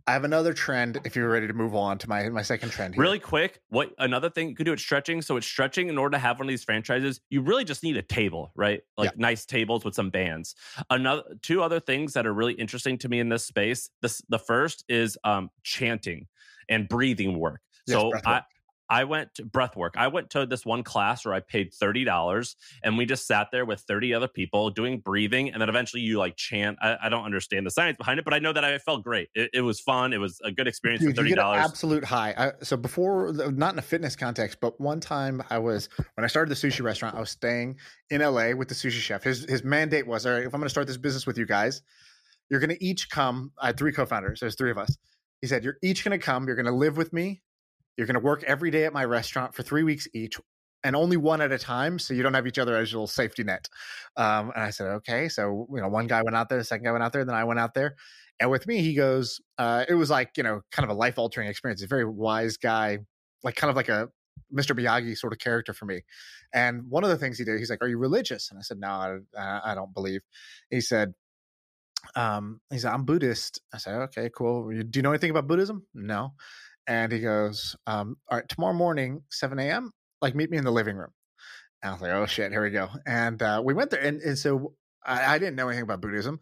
I 0.09 0.13
have 0.13 0.23
another 0.23 0.53
trend. 0.53 0.99
If 1.05 1.15
you're 1.15 1.29
ready 1.29 1.45
to 1.45 1.53
move 1.53 1.75
on 1.75 1.99
to 1.99 2.09
my 2.09 2.27
my 2.29 2.41
second 2.41 2.71
trend, 2.71 2.95
here. 2.95 3.03
really 3.03 3.19
quick, 3.19 3.61
what 3.69 3.93
another 3.99 4.27
thing 4.27 4.49
you 4.49 4.55
could 4.55 4.65
do 4.65 4.73
at 4.73 4.79
stretching? 4.79 5.21
So 5.21 5.37
it's 5.37 5.45
stretching. 5.45 5.87
In 5.87 5.99
order 5.99 6.13
to 6.13 6.17
have 6.17 6.39
one 6.39 6.47
of 6.47 6.49
these 6.49 6.63
franchises, 6.63 7.21
you 7.29 7.41
really 7.41 7.63
just 7.63 7.83
need 7.83 7.95
a 7.95 8.01
table, 8.01 8.51
right? 8.55 8.81
Like 8.97 9.11
yeah. 9.11 9.17
nice 9.17 9.45
tables 9.45 9.85
with 9.85 9.93
some 9.93 10.09
bands. 10.09 10.55
Another 10.89 11.21
two 11.43 11.61
other 11.61 11.79
things 11.79 12.13
that 12.13 12.25
are 12.25 12.33
really 12.33 12.53
interesting 12.53 12.97
to 12.97 13.07
me 13.07 13.19
in 13.19 13.29
this 13.29 13.45
space. 13.45 13.91
This 14.01 14.19
the 14.29 14.39
first 14.39 14.83
is 14.89 15.15
um, 15.23 15.51
chanting 15.61 16.25
and 16.69 16.89
breathing 16.89 17.37
work. 17.37 17.61
Yes, 17.85 17.99
so 17.99 18.11
I, 18.25 18.41
I 18.89 19.03
went 19.03 19.35
to 19.35 19.45
breath 19.45 19.75
work. 19.75 19.93
I 19.97 20.07
went 20.07 20.31
to 20.31 20.45
this 20.45 20.65
one 20.65 20.83
class 20.83 21.23
where 21.23 21.33
I 21.33 21.41
paid 21.41 21.71
$30 21.71 22.55
and 22.83 22.97
we 22.97 23.05
just 23.05 23.27
sat 23.27 23.49
there 23.51 23.65
with 23.65 23.81
30 23.81 24.13
other 24.13 24.27
people 24.27 24.71
doing 24.71 24.99
breathing. 24.99 25.51
And 25.51 25.61
then 25.61 25.69
eventually 25.69 26.01
you 26.01 26.17
like 26.17 26.35
chant. 26.35 26.77
I, 26.81 26.97
I 27.03 27.09
don't 27.09 27.23
understand 27.23 27.67
the 27.67 27.71
science 27.71 27.97
behind 27.97 28.19
it, 28.19 28.25
but 28.25 28.33
I 28.33 28.39
know 28.39 28.51
that 28.51 28.65
I 28.65 28.77
felt 28.79 29.03
great. 29.03 29.29
It, 29.35 29.51
it 29.53 29.61
was 29.61 29.79
fun. 29.79 30.11
It 30.11 30.17
was 30.17 30.39
a 30.43 30.51
good 30.51 30.67
experience 30.67 31.03
Dude, 31.03 31.15
for 31.15 31.23
$30. 31.23 31.37
absolute 31.37 32.03
high. 32.03 32.33
I, 32.35 32.51
so 32.63 32.77
before, 32.77 33.31
not 33.33 33.73
in 33.73 33.79
a 33.79 33.83
fitness 33.83 34.15
context, 34.15 34.57
but 34.59 34.79
one 34.81 34.99
time 34.99 35.43
I 35.51 35.59
was, 35.59 35.89
when 36.15 36.25
I 36.25 36.27
started 36.27 36.49
the 36.49 36.55
sushi 36.55 36.83
restaurant, 36.83 37.15
I 37.15 37.19
was 37.19 37.29
staying 37.29 37.77
in 38.09 38.21
LA 38.21 38.53
with 38.53 38.69
the 38.69 38.75
sushi 38.75 38.91
chef. 38.91 39.23
His, 39.23 39.45
his 39.47 39.63
mandate 39.63 40.07
was, 40.07 40.25
all 40.25 40.33
right, 40.33 40.43
if 40.43 40.53
I'm 40.53 40.59
going 40.59 40.63
to 40.63 40.69
start 40.69 40.87
this 40.87 40.97
business 40.97 41.27
with 41.27 41.37
you 41.37 41.45
guys, 41.45 41.83
you're 42.49 42.59
going 42.59 42.71
to 42.71 42.83
each 42.83 43.09
come. 43.11 43.51
I 43.61 43.67
had 43.67 43.77
three 43.77 43.91
co-founders. 43.91 44.39
There's 44.39 44.55
three 44.55 44.71
of 44.71 44.79
us. 44.79 44.97
He 45.41 45.47
said, 45.47 45.63
you're 45.63 45.77
each 45.83 46.03
going 46.03 46.19
to 46.19 46.23
come. 46.23 46.47
You're 46.47 46.55
going 46.55 46.65
to 46.65 46.71
live 46.71 46.97
with 46.97 47.13
me 47.13 47.43
you're 47.99 48.07
going 48.07 48.13
to 48.13 48.21
work 48.21 48.43
every 48.43 48.71
day 48.71 48.85
at 48.85 48.93
my 48.93 49.03
restaurant 49.03 49.53
for 49.53 49.61
three 49.61 49.83
weeks 49.83 50.07
each 50.13 50.39
and 50.85 50.95
only 50.95 51.17
one 51.17 51.41
at 51.41 51.51
a 51.51 51.57
time 51.57 51.99
so 51.99 52.13
you 52.13 52.23
don't 52.23 52.33
have 52.33 52.47
each 52.47 52.57
other 52.57 52.77
as 52.77 52.93
your 52.93 53.09
safety 53.09 53.43
net. 53.43 53.67
Um, 54.15 54.53
and 54.55 54.63
i 54.63 54.69
said 54.69 54.87
okay. 54.87 55.27
So 55.27 55.67
you 55.69 55.81
know 55.81 55.89
one 55.89 56.07
guy 56.07 56.23
went 56.23 56.37
out 56.37 56.47
there 56.47 56.57
the 56.57 56.63
second 56.63 56.85
guy 56.85 56.93
went 56.93 57.03
out 57.03 57.11
there 57.11 57.25
then 57.25 57.35
i 57.35 57.43
went 57.43 57.59
out 57.59 57.73
there. 57.73 57.95
And 58.39 58.49
with 58.49 58.65
me 58.67 58.81
he 58.81 58.93
goes 58.95 59.41
uh, 59.57 59.83
it 59.89 59.95
was 59.95 60.09
like 60.09 60.31
you 60.37 60.43
know 60.43 60.61
kind 60.71 60.89
of 60.89 60.95
a 60.95 60.97
life 60.97 61.19
altering 61.19 61.49
experience 61.49 61.83
a 61.83 61.87
very 61.87 62.05
wise 62.05 62.55
guy 62.55 62.99
like 63.43 63.57
kind 63.57 63.69
of 63.69 63.75
like 63.75 63.89
a 63.89 64.07
mr 64.55 64.73
miyagi 64.73 65.17
sort 65.17 65.33
of 65.33 65.39
character 65.39 65.73
for 65.73 65.85
me. 65.85 66.03
And 66.53 66.83
one 66.89 67.03
of 67.03 67.09
the 67.09 67.17
things 67.17 67.37
he 67.37 67.43
did 67.43 67.59
he's 67.59 67.69
like 67.69 67.83
are 67.83 67.89
you 67.89 67.97
religious? 67.97 68.49
And 68.49 68.57
i 68.57 68.61
said 68.61 68.79
no 68.79 68.87
i, 69.37 69.59
I 69.65 69.75
don't 69.75 69.93
believe. 69.93 70.21
He 70.69 70.79
said 70.79 71.13
um, 72.15 72.61
he 72.71 72.79
said 72.79 72.93
i'm 72.93 73.03
buddhist. 73.03 73.59
I 73.73 73.77
said 73.77 73.95
okay 74.03 74.29
cool. 74.33 74.69
Do 74.69 74.97
you 74.97 75.01
know 75.01 75.11
anything 75.11 75.31
about 75.31 75.47
buddhism? 75.47 75.85
No 75.93 76.35
and 76.89 77.11
he 77.11 77.19
goes, 77.19 77.75
um, 77.87 78.17
"All 78.29 78.39
right, 78.39 78.49
tomorrow 78.49 78.73
morning, 78.73 79.21
seven 79.29 79.59
a.m. 79.59 79.91
Like, 80.21 80.35
meet 80.35 80.49
me 80.49 80.57
in 80.57 80.65
the 80.65 80.71
living 80.71 80.97
room." 80.97 81.11
And 81.81 81.91
I 81.91 81.93
was 81.93 82.01
like, 82.01 82.11
"Oh 82.11 82.25
shit, 82.25 82.51
here 82.51 82.63
we 82.63 82.71
go." 82.71 82.89
And 83.05 83.41
uh, 83.41 83.61
we 83.63 83.73
went 83.73 83.91
there, 83.91 84.01
and, 84.01 84.19
and 84.21 84.37
so 84.37 84.73
I, 85.05 85.35
I, 85.35 85.39
didn't 85.39 85.55
know 85.55 85.69
anything 85.69 85.83
about 85.83 86.01
Buddhism, 86.01 86.39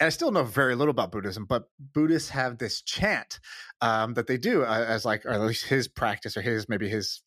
and 0.00 0.06
I 0.06 0.10
still 0.10 0.32
know 0.32 0.42
very 0.42 0.74
little 0.74 0.90
about 0.90 1.12
Buddhism. 1.12 1.44
But 1.44 1.64
Buddhists 1.92 2.30
have 2.30 2.58
this 2.58 2.80
chant 2.80 3.38
um, 3.82 4.14
that 4.14 4.26
they 4.26 4.38
do 4.38 4.64
uh, 4.64 4.84
as 4.88 5.04
like, 5.04 5.26
or 5.26 5.30
at 5.30 5.40
least 5.42 5.66
his 5.66 5.86
practice, 5.86 6.36
or 6.36 6.40
his 6.40 6.68
maybe 6.68 6.88
his 6.88 7.22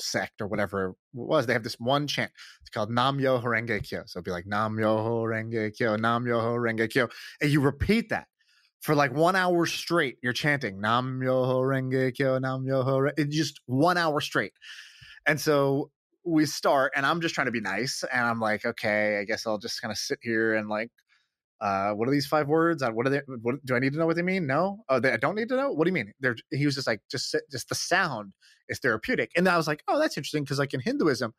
sect 0.00 0.40
or 0.40 0.48
whatever 0.48 0.88
it 0.88 0.94
was. 1.12 1.46
They 1.46 1.52
have 1.52 1.62
this 1.62 1.78
one 1.78 2.06
chant. 2.06 2.32
It's 2.62 2.70
called 2.70 2.90
Nam 2.90 3.18
Myoho 3.18 3.44
Renge 3.44 3.86
Kyo. 3.86 4.02
So 4.06 4.18
it'd 4.18 4.24
be 4.24 4.30
like 4.30 4.46
Nam 4.46 4.76
Myoho 4.76 5.24
Renge 5.24 5.76
Kyo, 5.76 5.96
Nam 5.96 6.24
Myoho 6.24 6.56
Renge 6.56 6.90
Kyo, 6.90 7.08
and 7.42 7.50
you 7.50 7.60
repeat 7.60 8.08
that 8.08 8.26
for 8.84 8.94
like 8.94 9.14
one 9.14 9.34
hour 9.34 9.64
straight, 9.64 10.18
you're 10.22 10.34
chanting 10.34 10.78
Nam 10.78 11.18
Myoho 11.18 11.62
Renge 11.62 12.14
Kyo, 12.14 12.38
Nam 12.38 12.66
Myoho 12.66 13.10
Renge, 13.10 13.30
just 13.30 13.58
one 13.64 13.96
hour 13.96 14.20
straight. 14.20 14.52
And 15.26 15.40
so 15.40 15.90
we 16.22 16.44
start, 16.44 16.92
and 16.94 17.06
I'm 17.06 17.22
just 17.22 17.34
trying 17.34 17.46
to 17.46 17.50
be 17.50 17.62
nice, 17.62 18.04
and 18.12 18.26
I'm 18.26 18.40
like, 18.40 18.66
okay, 18.66 19.18
I 19.18 19.24
guess 19.24 19.46
I'll 19.46 19.56
just 19.56 19.80
kind 19.80 19.90
of 19.90 19.96
sit 19.96 20.18
here 20.20 20.54
and 20.54 20.68
like, 20.68 20.90
uh, 21.62 21.92
what 21.92 22.08
are 22.08 22.10
these 22.10 22.26
five 22.26 22.46
words? 22.46 22.82
Uh, 22.82 22.90
what 22.90 23.06
are 23.06 23.10
they? 23.10 23.22
What, 23.40 23.64
do 23.64 23.74
I 23.74 23.78
need 23.78 23.94
to 23.94 23.98
know 23.98 24.04
what 24.04 24.16
they 24.16 24.22
mean? 24.22 24.46
No, 24.46 24.84
oh, 24.90 25.00
they, 25.00 25.12
I 25.12 25.16
don't 25.16 25.34
need 25.34 25.48
to 25.48 25.56
know. 25.56 25.72
What 25.72 25.84
do 25.84 25.88
you 25.88 25.94
mean? 25.94 26.12
They're, 26.20 26.36
he 26.50 26.66
was 26.66 26.74
just 26.74 26.86
like, 26.86 27.00
just 27.10 27.30
sit, 27.30 27.44
just 27.50 27.70
the 27.70 27.74
sound 27.74 28.34
is 28.68 28.80
therapeutic, 28.80 29.30
and 29.34 29.48
I 29.48 29.56
was 29.56 29.66
like, 29.66 29.82
oh, 29.88 29.98
that's 29.98 30.18
interesting 30.18 30.44
because 30.44 30.58
like 30.58 30.74
in 30.74 30.80
Hinduism, 30.80 31.32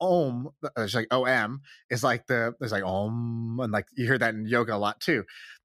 om 0.00 0.48
uh, 0.64 0.68
it's 0.78 0.94
like 0.94 1.12
om 1.12 1.60
is 1.90 2.02
like 2.02 2.26
the 2.26 2.54
there's 2.58 2.72
like 2.72 2.84
om 2.84 3.58
and 3.60 3.72
like 3.72 3.86
you 3.96 4.04
hear 4.04 4.18
that 4.18 4.34
in 4.34 4.46
yoga 4.46 4.74
a 4.74 4.76
lot 4.76 5.00
too 5.00 5.24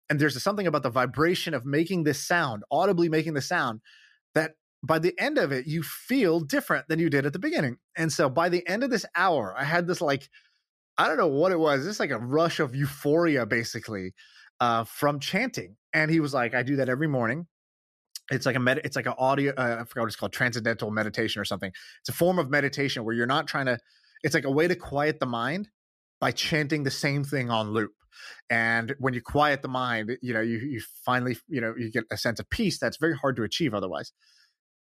and 0.10 0.20
there's 0.20 0.42
something 0.42 0.68
about 0.68 0.84
the 0.84 0.90
vibration 0.90 1.54
of 1.54 1.66
making 1.66 2.04
this 2.04 2.22
sound 2.22 2.64
audibly 2.72 3.10
making 3.10 3.34
the 3.34 3.42
sound 3.42 3.82
that 4.36 4.52
by 4.84 5.00
the 5.00 5.18
end 5.18 5.38
of 5.38 5.52
it 5.52 5.66
you 5.66 5.82
feel 5.82 6.42
different 6.42 6.88
than 6.88 7.00
you 7.00 7.10
did 7.10 7.26
at 7.26 7.34
the 7.34 7.40
beginning. 7.40 7.78
And 7.96 8.12
so 8.12 8.30
by 8.30 8.50
the 8.50 8.68
end 8.68 8.84
of 8.84 8.90
this 8.90 9.06
hour 9.16 9.56
i 9.58 9.64
had 9.64 9.88
this 9.88 10.02
like 10.02 10.30
i 10.98 11.08
don't 11.08 11.18
know 11.18 11.28
what 11.28 11.52
it 11.52 11.60
was 11.60 11.86
this 11.86 12.00
like 12.00 12.12
a 12.12 12.20
rush 12.20 12.60
of 12.60 12.76
euphoria 12.76 13.46
basically 13.46 14.14
uh, 14.60 14.84
from 14.84 15.20
chanting. 15.20 15.76
And 15.94 16.12
he 16.12 16.20
was 16.20 16.34
like 16.34 16.54
i 16.54 16.64
do 16.64 16.76
that 16.78 16.90
every 16.90 17.08
morning. 17.08 17.48
It's 18.32 18.46
like 18.46 18.56
a 18.56 18.60
med 18.60 18.82
it's 18.84 18.96
like 18.96 19.08
an 19.08 19.16
audio 19.18 19.54
uh, 19.58 19.78
i 19.82 19.84
forgot 19.86 20.02
what 20.02 20.08
it's 20.08 20.16
called 20.16 20.34
transcendental 20.34 20.92
meditation 20.92 21.42
or 21.42 21.46
something. 21.46 21.72
It's 22.02 22.10
a 22.10 22.14
form 22.14 22.40
of 22.40 22.50
meditation 22.50 23.04
where 23.06 23.16
you're 23.16 23.26
not 23.26 23.48
trying 23.48 23.68
to 23.68 23.78
it's 24.24 24.36
like 24.36 24.46
a 24.46 24.52
way 24.52 24.68
to 24.68 24.76
quiet 24.76 25.20
the 25.20 25.26
mind 25.26 25.70
by 26.24 26.32
chanting 26.32 26.84
the 26.84 26.90
same 26.90 27.22
thing 27.22 27.50
on 27.50 27.72
loop 27.72 27.92
and 28.50 28.96
when 28.98 29.14
you 29.14 29.22
quiet 29.22 29.62
the 29.62 29.68
mind 29.68 30.10
you 30.22 30.34
know 30.34 30.40
you, 30.40 30.58
you 30.58 30.82
finally 31.06 31.36
you 31.50 31.60
know 31.60 31.74
you 31.78 31.92
get 31.92 32.06
a 32.12 32.18
sense 32.18 32.40
of 32.40 32.50
peace 32.50 32.80
that's 32.80 32.96
very 32.96 33.14
hard 33.14 33.36
to 33.36 33.44
achieve 33.44 33.74
otherwise 33.74 34.14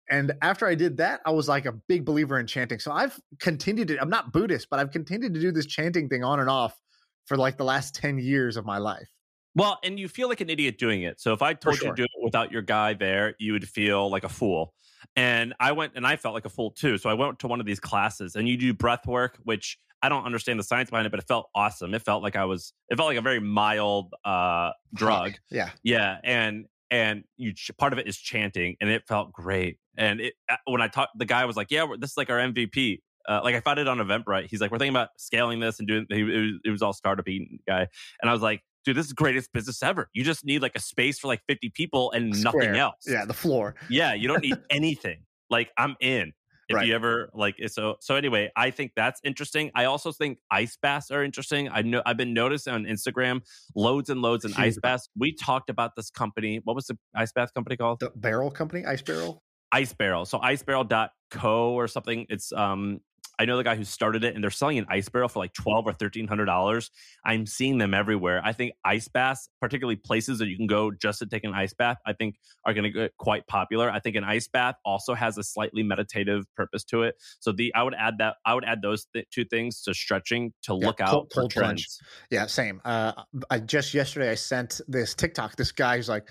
and 0.09 0.31
after 0.41 0.65
i 0.65 0.73
did 0.73 0.95
that 0.95 1.19
i 1.25 1.31
was 1.31 1.49
like 1.49 1.65
a 1.65 1.73
big 1.89 2.05
believer 2.05 2.39
in 2.39 2.47
chanting 2.47 2.79
so 2.79 2.93
i've 2.93 3.19
continued 3.41 3.89
to 3.89 3.99
i'm 3.99 4.09
not 4.09 4.31
buddhist 4.31 4.69
but 4.71 4.79
i've 4.79 4.91
continued 4.91 5.33
to 5.33 5.41
do 5.41 5.51
this 5.51 5.65
chanting 5.65 6.07
thing 6.07 6.23
on 6.23 6.39
and 6.39 6.49
off 6.49 6.79
for 7.25 7.35
like 7.35 7.57
the 7.57 7.65
last 7.65 7.93
10 7.93 8.19
years 8.19 8.55
of 8.55 8.65
my 8.65 8.77
life 8.77 9.09
well, 9.55 9.77
and 9.83 9.99
you 9.99 10.07
feel 10.07 10.29
like 10.29 10.41
an 10.41 10.49
idiot 10.49 10.79
doing 10.79 11.03
it. 11.03 11.21
So 11.21 11.31
if 11.31 11.43
I 11.43 11.53
told 11.53 11.77
sure. 11.77 11.89
you 11.89 11.95
to 11.95 12.01
do 12.01 12.03
it 12.05 12.23
without 12.23 12.51
your 12.51 12.63
guy 12.63 12.95
there, 12.95 13.35
you 13.37 13.53
would 13.53 13.69
feel 13.69 14.09
like 14.09 14.23
a 14.23 14.29
fool. 14.29 14.73
And 15.15 15.53
I 15.59 15.73
went 15.73 15.93
and 15.95 16.07
I 16.07 16.15
felt 16.15 16.33
like 16.33 16.45
a 16.45 16.49
fool 16.49 16.71
too. 16.71 16.97
So 16.97 17.07
I 17.07 17.13
went 17.13 17.37
to 17.37 17.47
one 17.47 17.59
of 17.59 17.67
these 17.67 17.79
classes 17.79 18.35
and 18.35 18.49
you 18.49 18.57
do 18.57 18.73
breath 18.73 19.05
work, 19.05 19.37
which 19.43 19.77
I 20.03 20.09
don't 20.09 20.25
understand 20.25 20.59
the 20.59 20.63
science 20.63 20.89
behind 20.89 21.07
it, 21.07 21.11
but 21.11 21.19
it 21.19 21.27
felt 21.27 21.49
awesome. 21.55 21.93
It 21.93 22.01
felt 22.01 22.21
like 22.21 22.35
I 22.35 22.43
was, 22.43 22.73
it 22.89 22.97
felt 22.97 23.07
like 23.07 23.17
a 23.17 23.21
very 23.21 23.39
mild 23.39 24.13
uh, 24.25 24.71
drug. 24.93 25.35
Yeah. 25.49 25.69
Yeah. 25.81 26.17
And, 26.25 26.65
and 26.91 27.23
you 27.37 27.53
part 27.79 27.93
of 27.93 27.99
it 27.99 28.07
is 28.07 28.17
chanting 28.17 28.75
and 28.81 28.89
it 28.89 29.07
felt 29.07 29.31
great. 29.31 29.77
And 29.97 30.19
it, 30.19 30.33
uh, 30.49 30.57
when 30.65 30.81
I 30.81 30.89
talked, 30.89 31.17
the 31.17 31.25
guy 31.25 31.45
was 31.45 31.55
like, 31.55 31.71
yeah, 31.71 31.87
this 31.97 32.11
is 32.11 32.17
like 32.17 32.29
our 32.29 32.37
MVP. 32.37 32.99
Uh, 33.27 33.39
like 33.41 33.55
I 33.55 33.61
found 33.61 33.79
it 33.79 33.87
on 33.87 33.99
Eventbrite. 33.99 34.47
He's 34.49 34.59
like, 34.59 34.71
we're 34.71 34.77
thinking 34.77 34.93
about 34.93 35.09
scaling 35.17 35.61
this 35.61 35.79
and 35.79 35.87
doing, 35.87 36.05
it 36.09 36.23
was, 36.23 36.51
it 36.65 36.69
was 36.69 36.81
all 36.81 36.91
startup 36.91 37.25
guy. 37.25 37.87
And 38.21 38.29
I 38.29 38.33
was 38.33 38.41
like, 38.41 38.61
dude, 38.83 38.97
this 38.97 39.05
is 39.05 39.09
the 39.11 39.15
greatest 39.15 39.53
business 39.53 39.81
ever. 39.81 40.09
You 40.11 40.25
just 40.25 40.43
need 40.43 40.61
like 40.61 40.75
a 40.75 40.81
space 40.81 41.17
for 41.17 41.29
like 41.29 41.41
50 41.47 41.69
people 41.73 42.11
and 42.11 42.35
Square. 42.35 42.63
nothing 42.65 42.79
else. 42.79 43.05
Yeah, 43.07 43.23
the 43.23 43.33
floor. 43.33 43.75
Yeah, 43.89 44.13
you 44.13 44.27
don't 44.27 44.41
need 44.41 44.57
anything. 44.69 45.23
Like 45.49 45.71
I'm 45.77 45.95
in 46.01 46.33
if 46.69 46.75
right. 46.75 46.87
you 46.87 46.95
ever 46.95 47.29
like 47.33 47.55
so 47.67 47.95
so 47.99 48.15
anyway 48.15 48.51
i 48.55 48.69
think 48.69 48.91
that's 48.95 49.19
interesting. 49.23 49.71
I 49.75 49.85
also 49.85 50.11
think 50.11 50.39
ice 50.51 50.77
baths 50.81 51.11
are 51.11 51.23
interesting. 51.23 51.69
I 51.69 51.81
know 51.81 52.01
i've 52.05 52.17
been 52.17 52.33
noticing 52.33 52.73
on 52.73 52.83
instagram 52.85 53.41
loads 53.75 54.09
and 54.09 54.21
loads 54.21 54.45
of 54.45 54.57
ice 54.57 54.77
baths. 54.81 55.09
We 55.17 55.33
talked 55.33 55.69
about 55.69 55.95
this 55.95 56.09
company 56.09 56.61
what 56.63 56.75
was 56.75 56.87
the 56.87 56.97
ice 57.15 57.31
bath 57.31 57.53
company 57.53 57.77
called? 57.77 57.99
The 57.99 58.11
barrel 58.15 58.51
company? 58.51 58.85
Ice 58.85 59.01
barrel? 59.01 59.43
Ice 59.71 59.93
barrel. 59.93 60.25
So 60.25 60.39
icebarrel.co 60.39 61.73
or 61.73 61.87
something. 61.87 62.27
It's 62.29 62.51
um 62.51 62.99
I 63.39 63.45
know 63.45 63.57
the 63.57 63.63
guy 63.63 63.75
who 63.75 63.83
started 63.83 64.23
it, 64.23 64.35
and 64.35 64.43
they're 64.43 64.51
selling 64.51 64.77
an 64.77 64.85
ice 64.89 65.09
barrel 65.09 65.27
for 65.27 65.39
like 65.39 65.53
twelve 65.53 65.85
or 65.87 65.93
thirteen 65.93 66.27
hundred 66.27 66.45
dollars. 66.45 66.91
I'm 67.25 67.45
seeing 67.45 67.77
them 67.79 67.93
everywhere. 67.93 68.41
I 68.43 68.53
think 68.53 68.73
ice 68.85 69.07
baths, 69.07 69.49
particularly 69.59 69.95
places 69.95 70.39
that 70.39 70.47
you 70.47 70.55
can 70.57 70.67
go 70.67 70.91
just 70.91 71.19
to 71.19 71.25
take 71.25 71.43
an 71.43 71.53
ice 71.53 71.73
bath, 71.73 71.97
I 72.05 72.13
think 72.13 72.35
are 72.65 72.73
going 72.73 72.83
to 72.83 72.91
get 72.91 73.17
quite 73.17 73.47
popular. 73.47 73.89
I 73.89 73.99
think 73.99 74.15
an 74.15 74.23
ice 74.23 74.47
bath 74.47 74.75
also 74.85 75.13
has 75.15 75.37
a 75.37 75.43
slightly 75.43 75.81
meditative 75.83 76.45
purpose 76.55 76.83
to 76.85 77.03
it. 77.03 77.15
So 77.39 77.51
the 77.51 77.73
I 77.73 77.83
would 77.83 77.95
add 77.95 78.19
that 78.19 78.35
I 78.45 78.53
would 78.53 78.65
add 78.65 78.81
those 78.81 79.05
th- 79.13 79.25
two 79.31 79.45
things 79.45 79.81
to 79.83 79.93
stretching 79.93 80.53
to 80.63 80.77
Yeah, 80.79 80.85
look 80.87 81.01
out 81.01 81.09
cold- 81.09 81.31
for 81.33 81.41
cold 81.41 81.53
plunge. 81.53 81.87
trends. 81.87 81.99
Yeah, 82.29 82.45
same. 82.45 82.81
Uh, 82.85 83.13
I 83.49 83.59
just 83.59 83.93
yesterday 83.93 84.29
I 84.29 84.35
sent 84.35 84.79
this 84.87 85.15
TikTok. 85.15 85.55
This 85.55 85.71
guy 85.71 85.97
who's 85.97 86.09
like, 86.09 86.29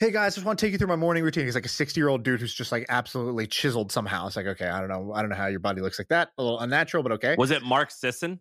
"Hey 0.00 0.10
guys, 0.10 0.34
I 0.34 0.36
just 0.36 0.46
want 0.46 0.58
to 0.58 0.66
take 0.66 0.72
you 0.72 0.78
through 0.78 0.88
my 0.88 0.96
morning 0.96 1.22
routine." 1.22 1.44
He's 1.44 1.54
like 1.54 1.66
a 1.66 1.68
sixty 1.68 2.00
year 2.00 2.08
old 2.08 2.22
dude 2.22 2.40
who's 2.40 2.54
just 2.54 2.72
like 2.72 2.86
absolutely 2.88 3.46
chiseled 3.46 3.92
somehow. 3.92 4.26
It's 4.26 4.36
like, 4.36 4.46
okay, 4.46 4.68
I 4.68 4.80
don't 4.80 4.88
know, 4.88 5.12
I 5.12 5.20
don't 5.20 5.30
know 5.30 5.36
how 5.36 5.46
your 5.46 5.60
body 5.60 5.80
looks 5.80 5.98
like 5.98 6.08
that. 6.08 6.30
A 6.38 6.42
little 6.42 6.60
unnatural, 6.60 7.02
but 7.02 7.12
okay. 7.12 7.36
Was 7.38 7.50
it 7.50 7.62
Mark 7.62 7.90
Sisson? 7.90 8.40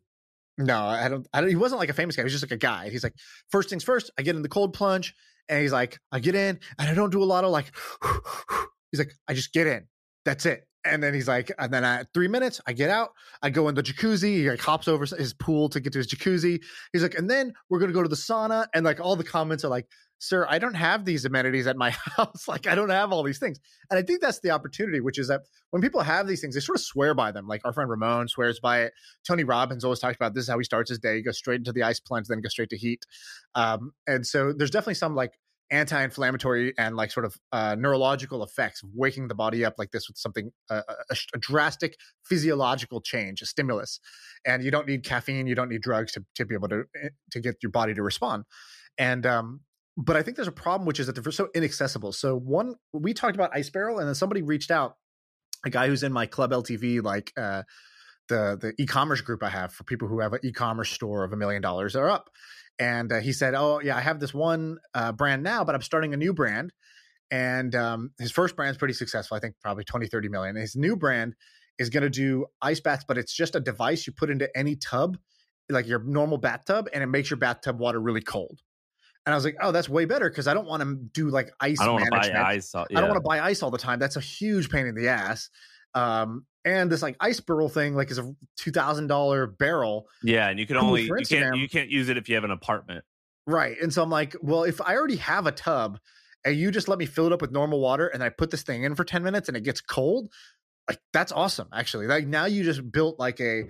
No, 0.57 0.77
I 0.77 1.09
don't. 1.09 1.27
I 1.33 1.41
don't. 1.41 1.49
He 1.49 1.55
wasn't 1.55 1.79
like 1.79 1.89
a 1.89 1.93
famous 1.93 2.15
guy. 2.15 2.21
He 2.21 2.25
was 2.25 2.33
just 2.33 2.43
like 2.43 2.51
a 2.51 2.57
guy. 2.57 2.89
He's 2.89 3.03
like, 3.03 3.15
first 3.49 3.69
things 3.69 3.83
first. 3.83 4.11
I 4.19 4.21
get 4.21 4.35
in 4.35 4.43
the 4.43 4.49
cold 4.49 4.73
plunge, 4.73 5.15
and 5.49 5.59
he's 5.61 5.71
like, 5.71 5.99
I 6.11 6.19
get 6.19 6.35
in, 6.35 6.59
and 6.77 6.89
I 6.89 6.93
don't 6.93 7.11
do 7.11 7.23
a 7.23 7.25
lot 7.25 7.43
of 7.43 7.51
like. 7.51 7.71
he's 8.91 8.99
like, 8.99 9.13
I 9.27 9.33
just 9.33 9.51
get 9.51 9.65
in. 9.65 9.87
That's 10.25 10.45
it. 10.45 10.67
And 10.85 11.01
then 11.01 11.13
he's 11.13 11.27
like, 11.27 11.51
and 11.57 11.73
then 11.73 11.83
at 11.83 12.07
three 12.13 12.27
minutes, 12.27 12.59
I 12.67 12.73
get 12.73 12.89
out. 12.89 13.11
I 13.41 13.49
go 13.49 13.67
in 13.69 13.75
the 13.75 13.83
jacuzzi. 13.83 14.35
He 14.37 14.49
like 14.49 14.59
hops 14.59 14.87
over 14.87 15.05
his 15.05 15.33
pool 15.33 15.69
to 15.69 15.79
get 15.79 15.93
to 15.93 15.99
his 15.99 16.07
jacuzzi. 16.07 16.61
He's 16.91 17.03
like, 17.03 17.15
and 17.15 17.29
then 17.29 17.53
we're 17.69 17.79
gonna 17.79 17.93
go 17.93 18.03
to 18.03 18.09
the 18.09 18.15
sauna. 18.15 18.67
And 18.73 18.85
like 18.85 18.99
all 18.99 19.15
the 19.15 19.23
comments 19.23 19.63
are 19.63 19.69
like, 19.69 19.87
sir, 20.23 20.45
I 20.49 20.57
don't 20.57 20.73
have 20.73 21.03
these 21.03 21.25
amenities 21.25 21.67
at 21.67 21.75
my 21.75 21.89
house. 22.17 22.47
like 22.47 22.65
I 22.65 22.75
don't 22.75 22.89
have 22.89 23.11
all 23.11 23.23
these 23.23 23.39
things. 23.39 23.59
And 23.89 23.99
I 23.99 24.01
think 24.01 24.21
that's 24.21 24.39
the 24.39 24.51
opportunity, 24.51 25.01
which 25.01 25.19
is 25.19 25.27
that 25.27 25.41
when 25.71 25.81
people 25.81 26.01
have 26.01 26.27
these 26.27 26.41
things, 26.41 26.55
they 26.55 26.61
sort 26.61 26.77
of 26.77 26.83
swear 26.83 27.13
by 27.13 27.31
them. 27.31 27.47
Like 27.47 27.61
our 27.65 27.73
friend 27.73 27.89
Ramon 27.89 28.27
swears 28.29 28.59
by 28.59 28.83
it. 28.83 28.93
Tony 29.27 29.43
Robbins 29.43 29.83
always 29.83 29.99
talks 29.99 30.15
about 30.15 30.33
this 30.33 30.43
is 30.43 30.49
how 30.49 30.57
he 30.57 30.63
starts 30.63 30.89
his 30.89 30.99
day. 30.99 31.17
He 31.17 31.23
goes 31.23 31.37
straight 31.37 31.57
into 31.57 31.73
the 31.73 31.83
ice 31.83 31.99
plunge, 31.99 32.27
then 32.27 32.41
goes 32.41 32.51
straight 32.51 32.69
to 32.69 32.77
heat. 32.77 33.05
Um, 33.55 33.91
and 34.07 34.25
so 34.25 34.53
there's 34.53 34.71
definitely 34.71 34.95
some 34.95 35.15
like 35.15 35.33
anti-inflammatory 35.73 36.73
and 36.77 36.95
like 36.95 37.11
sort 37.11 37.25
of 37.25 37.35
uh, 37.51 37.75
neurological 37.77 38.43
effects 38.43 38.83
of 38.83 38.89
waking 38.93 39.27
the 39.27 39.35
body 39.35 39.65
up 39.65 39.73
like 39.77 39.91
this 39.91 40.07
with 40.07 40.17
something 40.17 40.51
uh, 40.69 40.81
a, 41.09 41.15
a 41.33 41.37
drastic 41.39 41.97
physiological 42.23 43.01
change, 43.01 43.41
a 43.41 43.45
stimulus. 43.45 43.99
And 44.45 44.63
you 44.63 44.71
don't 44.71 44.87
need 44.87 45.03
caffeine, 45.03 45.47
you 45.47 45.55
don't 45.55 45.69
need 45.69 45.81
drugs 45.81 46.11
to 46.13 46.23
to 46.35 46.45
be 46.45 46.55
able 46.55 46.69
to 46.69 46.83
eh, 47.03 47.09
to 47.31 47.39
get 47.39 47.55
your 47.61 47.71
body 47.71 47.93
to 47.95 48.03
respond. 48.03 48.43
And 48.97 49.25
um, 49.25 49.61
but 49.97 50.15
I 50.15 50.21
think 50.21 50.37
there's 50.37 50.47
a 50.47 50.51
problem, 50.51 50.85
which 50.85 50.99
is 50.99 51.07
that 51.07 51.13
they're 51.13 51.31
so 51.31 51.49
inaccessible. 51.53 52.13
So 52.13 52.37
one, 52.37 52.75
we 52.93 53.13
talked 53.13 53.35
about 53.35 53.51
Ice 53.55 53.69
Barrel, 53.69 53.99
and 53.99 54.07
then 54.07 54.15
somebody 54.15 54.41
reached 54.41 54.71
out, 54.71 54.95
a 55.65 55.69
guy 55.69 55.87
who's 55.87 56.03
in 56.03 56.13
my 56.13 56.25
Club 56.27 56.51
LTV, 56.51 57.03
like 57.03 57.31
uh, 57.35 57.63
the 58.29 58.57
the 58.59 58.73
e-commerce 58.81 59.21
group 59.21 59.43
I 59.43 59.49
have 59.49 59.73
for 59.73 59.83
people 59.83 60.07
who 60.07 60.19
have 60.19 60.33
an 60.33 60.39
e-commerce 60.43 60.91
store 60.91 61.23
of 61.23 61.33
a 61.33 61.37
million 61.37 61.61
dollars 61.61 61.95
or 61.95 62.09
up. 62.09 62.29
And 62.79 63.11
uh, 63.11 63.19
he 63.19 63.33
said, 63.33 63.53
"Oh 63.53 63.79
yeah, 63.83 63.95
I 63.95 64.01
have 64.01 64.19
this 64.19 64.33
one 64.33 64.79
uh, 64.93 65.11
brand 65.11 65.43
now, 65.43 65.63
but 65.63 65.75
I'm 65.75 65.81
starting 65.81 66.13
a 66.13 66.17
new 66.17 66.33
brand." 66.33 66.73
And 67.31 67.73
um, 67.75 68.11
his 68.19 68.31
first 68.31 68.55
brand's 68.55 68.77
pretty 68.77 68.93
successful. 68.93 69.35
I 69.37 69.39
think 69.39 69.55
probably 69.61 69.83
20, 69.83 70.07
30 70.07 70.29
million. 70.29 70.55
His 70.55 70.75
new 70.75 70.95
brand 70.95 71.35
is 71.79 71.89
going 71.89 72.03
to 72.03 72.09
do 72.09 72.45
ice 72.61 72.79
baths, 72.79 73.05
but 73.07 73.17
it's 73.17 73.33
just 73.33 73.55
a 73.55 73.59
device 73.59 74.05
you 74.05 74.13
put 74.13 74.29
into 74.29 74.47
any 74.55 74.75
tub, 74.75 75.17
like 75.69 75.87
your 75.87 76.03
normal 76.03 76.37
bathtub, 76.37 76.87
and 76.93 77.01
it 77.01 77.07
makes 77.07 77.29
your 77.29 77.37
bathtub 77.37 77.79
water 77.79 77.99
really 77.99 78.21
cold. 78.21 78.59
And 79.25 79.33
I 79.33 79.37
was 79.37 79.45
like, 79.45 79.55
oh, 79.61 79.71
that's 79.71 79.87
way 79.87 80.05
better 80.05 80.29
because 80.29 80.47
I 80.47 80.53
don't 80.53 80.67
want 80.67 80.83
to 80.83 80.95
do 81.13 81.29
like 81.29 81.49
ice. 81.59 81.79
I 81.79 81.85
don't 81.85 81.95
to 82.05 82.11
buy 82.11 82.27
ice. 82.55 82.75
uh, 82.75 82.85
I 82.93 82.99
don't 82.99 83.09
want 83.09 83.23
to 83.23 83.27
buy 83.27 83.39
ice 83.39 83.63
all 83.63 83.71
the 83.71 83.77
time. 83.77 83.99
That's 83.99 84.17
a 84.17 84.21
huge 84.21 84.69
pain 84.69 84.85
in 84.85 84.95
the 84.95 85.07
ass. 85.07 85.49
Um, 85.95 86.45
and 86.65 86.91
this 86.91 87.01
like 87.01 87.15
ice 87.19 87.39
barrel 87.39 87.69
thing, 87.69 87.95
like 87.95 88.09
is 88.11 88.17
a 88.19 88.33
two 88.57 88.71
thousand 88.71 89.07
dollar 89.07 89.47
barrel, 89.47 90.07
Yeah, 90.23 90.49
and 90.49 90.59
you 90.59 90.65
can 90.65 90.77
only 90.77 91.03
you 91.03 91.15
can't 91.27 91.57
you 91.57 91.67
can't 91.69 91.89
use 91.89 92.09
it 92.09 92.17
if 92.17 92.29
you 92.29 92.35
have 92.35 92.43
an 92.43 92.51
apartment. 92.51 93.03
right? 93.47 93.75
And 93.81 93.93
so 93.93 94.01
I'm 94.03 94.09
like, 94.09 94.35
well, 94.41 94.63
if 94.63 94.79
I 94.81 94.95
already 94.95 95.17
have 95.17 95.45
a 95.47 95.51
tub, 95.51 95.99
and 96.45 96.55
you 96.55 96.71
just 96.71 96.87
let 96.87 96.97
me 96.99 97.05
fill 97.05 97.25
it 97.27 97.33
up 97.33 97.41
with 97.41 97.51
normal 97.51 97.79
water, 97.79 98.07
and 98.07 98.23
I 98.23 98.29
put 98.29 98.51
this 98.51 98.63
thing 98.63 98.83
in 98.83 98.95
for 98.95 99.03
ten 99.03 99.23
minutes, 99.23 99.47
and 99.47 99.57
it 99.57 99.63
gets 99.63 99.81
cold, 99.81 100.29
like 100.87 100.99
that's 101.13 101.31
awesome. 101.31 101.67
Actually, 101.73 102.07
like 102.07 102.27
now 102.27 102.45
you 102.45 102.63
just 102.63 102.91
built 102.91 103.19
like 103.19 103.39
a 103.41 103.63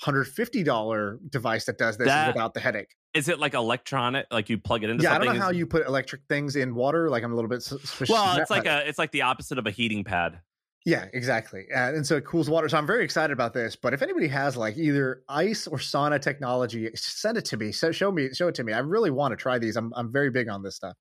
hundred 0.00 0.24
fifty 0.26 0.62
dollar 0.62 1.18
device 1.28 1.66
that 1.66 1.78
does 1.78 1.98
this 1.98 2.06
That- 2.08 2.34
without 2.34 2.54
the 2.54 2.60
headache. 2.60 2.94
Is 3.12 3.28
it 3.28 3.40
like 3.40 3.54
electronic? 3.54 4.26
Like 4.30 4.48
you 4.48 4.56
plug 4.56 4.84
it 4.84 4.88
into 4.90 5.02
Yeah, 5.02 5.10
I 5.10 5.12
something? 5.14 5.26
don't 5.30 5.38
know 5.38 5.42
how 5.44 5.50
you 5.50 5.66
put 5.66 5.84
electric 5.84 6.20
things 6.28 6.54
in 6.54 6.76
water. 6.76 7.10
Like 7.10 7.24
I'm 7.24 7.32
a 7.32 7.34
little 7.34 7.48
bit 7.50 7.60
suspicious. 7.60 8.08
Well, 8.08 8.38
it's 8.40 8.50
like 8.50 8.66
a 8.66 8.88
it's 8.88 9.00
like 9.00 9.10
the 9.10 9.22
opposite 9.22 9.58
of 9.58 9.66
a 9.66 9.72
heating 9.72 10.04
pad. 10.04 10.38
Yeah, 10.86 11.06
exactly. 11.12 11.66
Uh, 11.74 11.92
and 11.92 12.06
so 12.06 12.16
it 12.16 12.24
cools 12.24 12.48
water. 12.48 12.68
So 12.68 12.78
I'm 12.78 12.86
very 12.86 13.04
excited 13.04 13.32
about 13.32 13.52
this. 13.52 13.76
But 13.76 13.92
if 13.92 14.00
anybody 14.00 14.28
has 14.28 14.56
like 14.56 14.78
either 14.78 15.22
ice 15.28 15.66
or 15.66 15.76
sauna 15.76 16.20
technology, 16.20 16.88
send 16.94 17.36
it 17.36 17.44
to 17.46 17.56
me. 17.58 17.70
So 17.70 17.92
show 17.92 18.10
me, 18.10 18.30
show 18.32 18.48
it 18.48 18.54
to 18.54 18.64
me. 18.64 18.72
I 18.72 18.78
really 18.78 19.10
want 19.10 19.32
to 19.32 19.36
try 19.36 19.58
these. 19.58 19.76
I'm 19.76 19.92
I'm 19.94 20.10
very 20.10 20.30
big 20.30 20.48
on 20.48 20.62
this 20.62 20.76
stuff. 20.76 20.96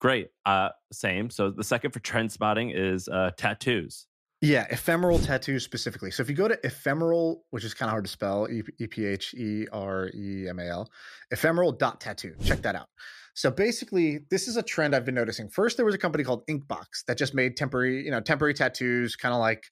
Great. 0.00 0.30
Uh, 0.44 0.70
same. 0.92 1.30
So 1.30 1.50
the 1.50 1.64
second 1.64 1.92
for 1.92 2.00
trend 2.00 2.32
spotting 2.32 2.70
is 2.70 3.08
uh, 3.08 3.30
tattoos. 3.36 4.06
Yeah, 4.40 4.66
ephemeral 4.68 5.18
tattoos 5.18 5.64
specifically. 5.64 6.10
So 6.10 6.22
if 6.22 6.28
you 6.28 6.34
go 6.34 6.48
to 6.48 6.58
ephemeral, 6.64 7.44
which 7.50 7.64
is 7.64 7.72
kind 7.72 7.88
of 7.88 7.92
hard 7.92 8.04
to 8.04 8.10
spell, 8.10 8.46
E 8.50 8.86
P 8.86 9.06
H 9.06 9.32
E 9.32 9.66
R 9.72 10.10
E 10.12 10.48
M 10.48 10.58
A 10.58 10.68
L, 10.68 10.90
ephemeral 11.30 11.72
dot 11.72 12.00
tattoo. 12.00 12.34
Check 12.44 12.60
that 12.62 12.74
out. 12.74 12.88
So 13.34 13.50
basically, 13.50 14.20
this 14.30 14.46
is 14.46 14.56
a 14.56 14.62
trend 14.62 14.94
I've 14.94 15.04
been 15.04 15.14
noticing. 15.14 15.48
First, 15.48 15.76
there 15.76 15.84
was 15.84 15.94
a 15.94 15.98
company 15.98 16.22
called 16.22 16.46
Inkbox 16.46 17.04
that 17.08 17.18
just 17.18 17.34
made 17.34 17.56
temporary, 17.56 18.04
you 18.04 18.10
know, 18.12 18.20
temporary 18.20 18.54
tattoos, 18.54 19.16
kind 19.16 19.34
of 19.34 19.40
like 19.40 19.64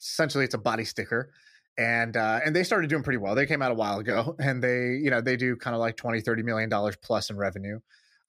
essentially 0.00 0.44
it's 0.44 0.54
a 0.54 0.58
body 0.58 0.84
sticker. 0.84 1.30
And 1.76 2.16
uh, 2.16 2.40
and 2.44 2.56
they 2.56 2.64
started 2.64 2.88
doing 2.88 3.02
pretty 3.02 3.18
well. 3.18 3.34
They 3.34 3.46
came 3.46 3.60
out 3.60 3.72
a 3.72 3.74
while 3.74 3.98
ago, 3.98 4.36
and 4.40 4.62
they, 4.62 4.98
you 5.02 5.10
know, 5.10 5.20
they 5.20 5.36
do 5.36 5.54
kind 5.56 5.74
of 5.74 5.80
like 5.80 5.96
20, 5.96 6.22
30 6.22 6.42
million 6.42 6.70
dollars 6.70 6.96
plus 7.02 7.28
in 7.30 7.36
revenue. 7.36 7.78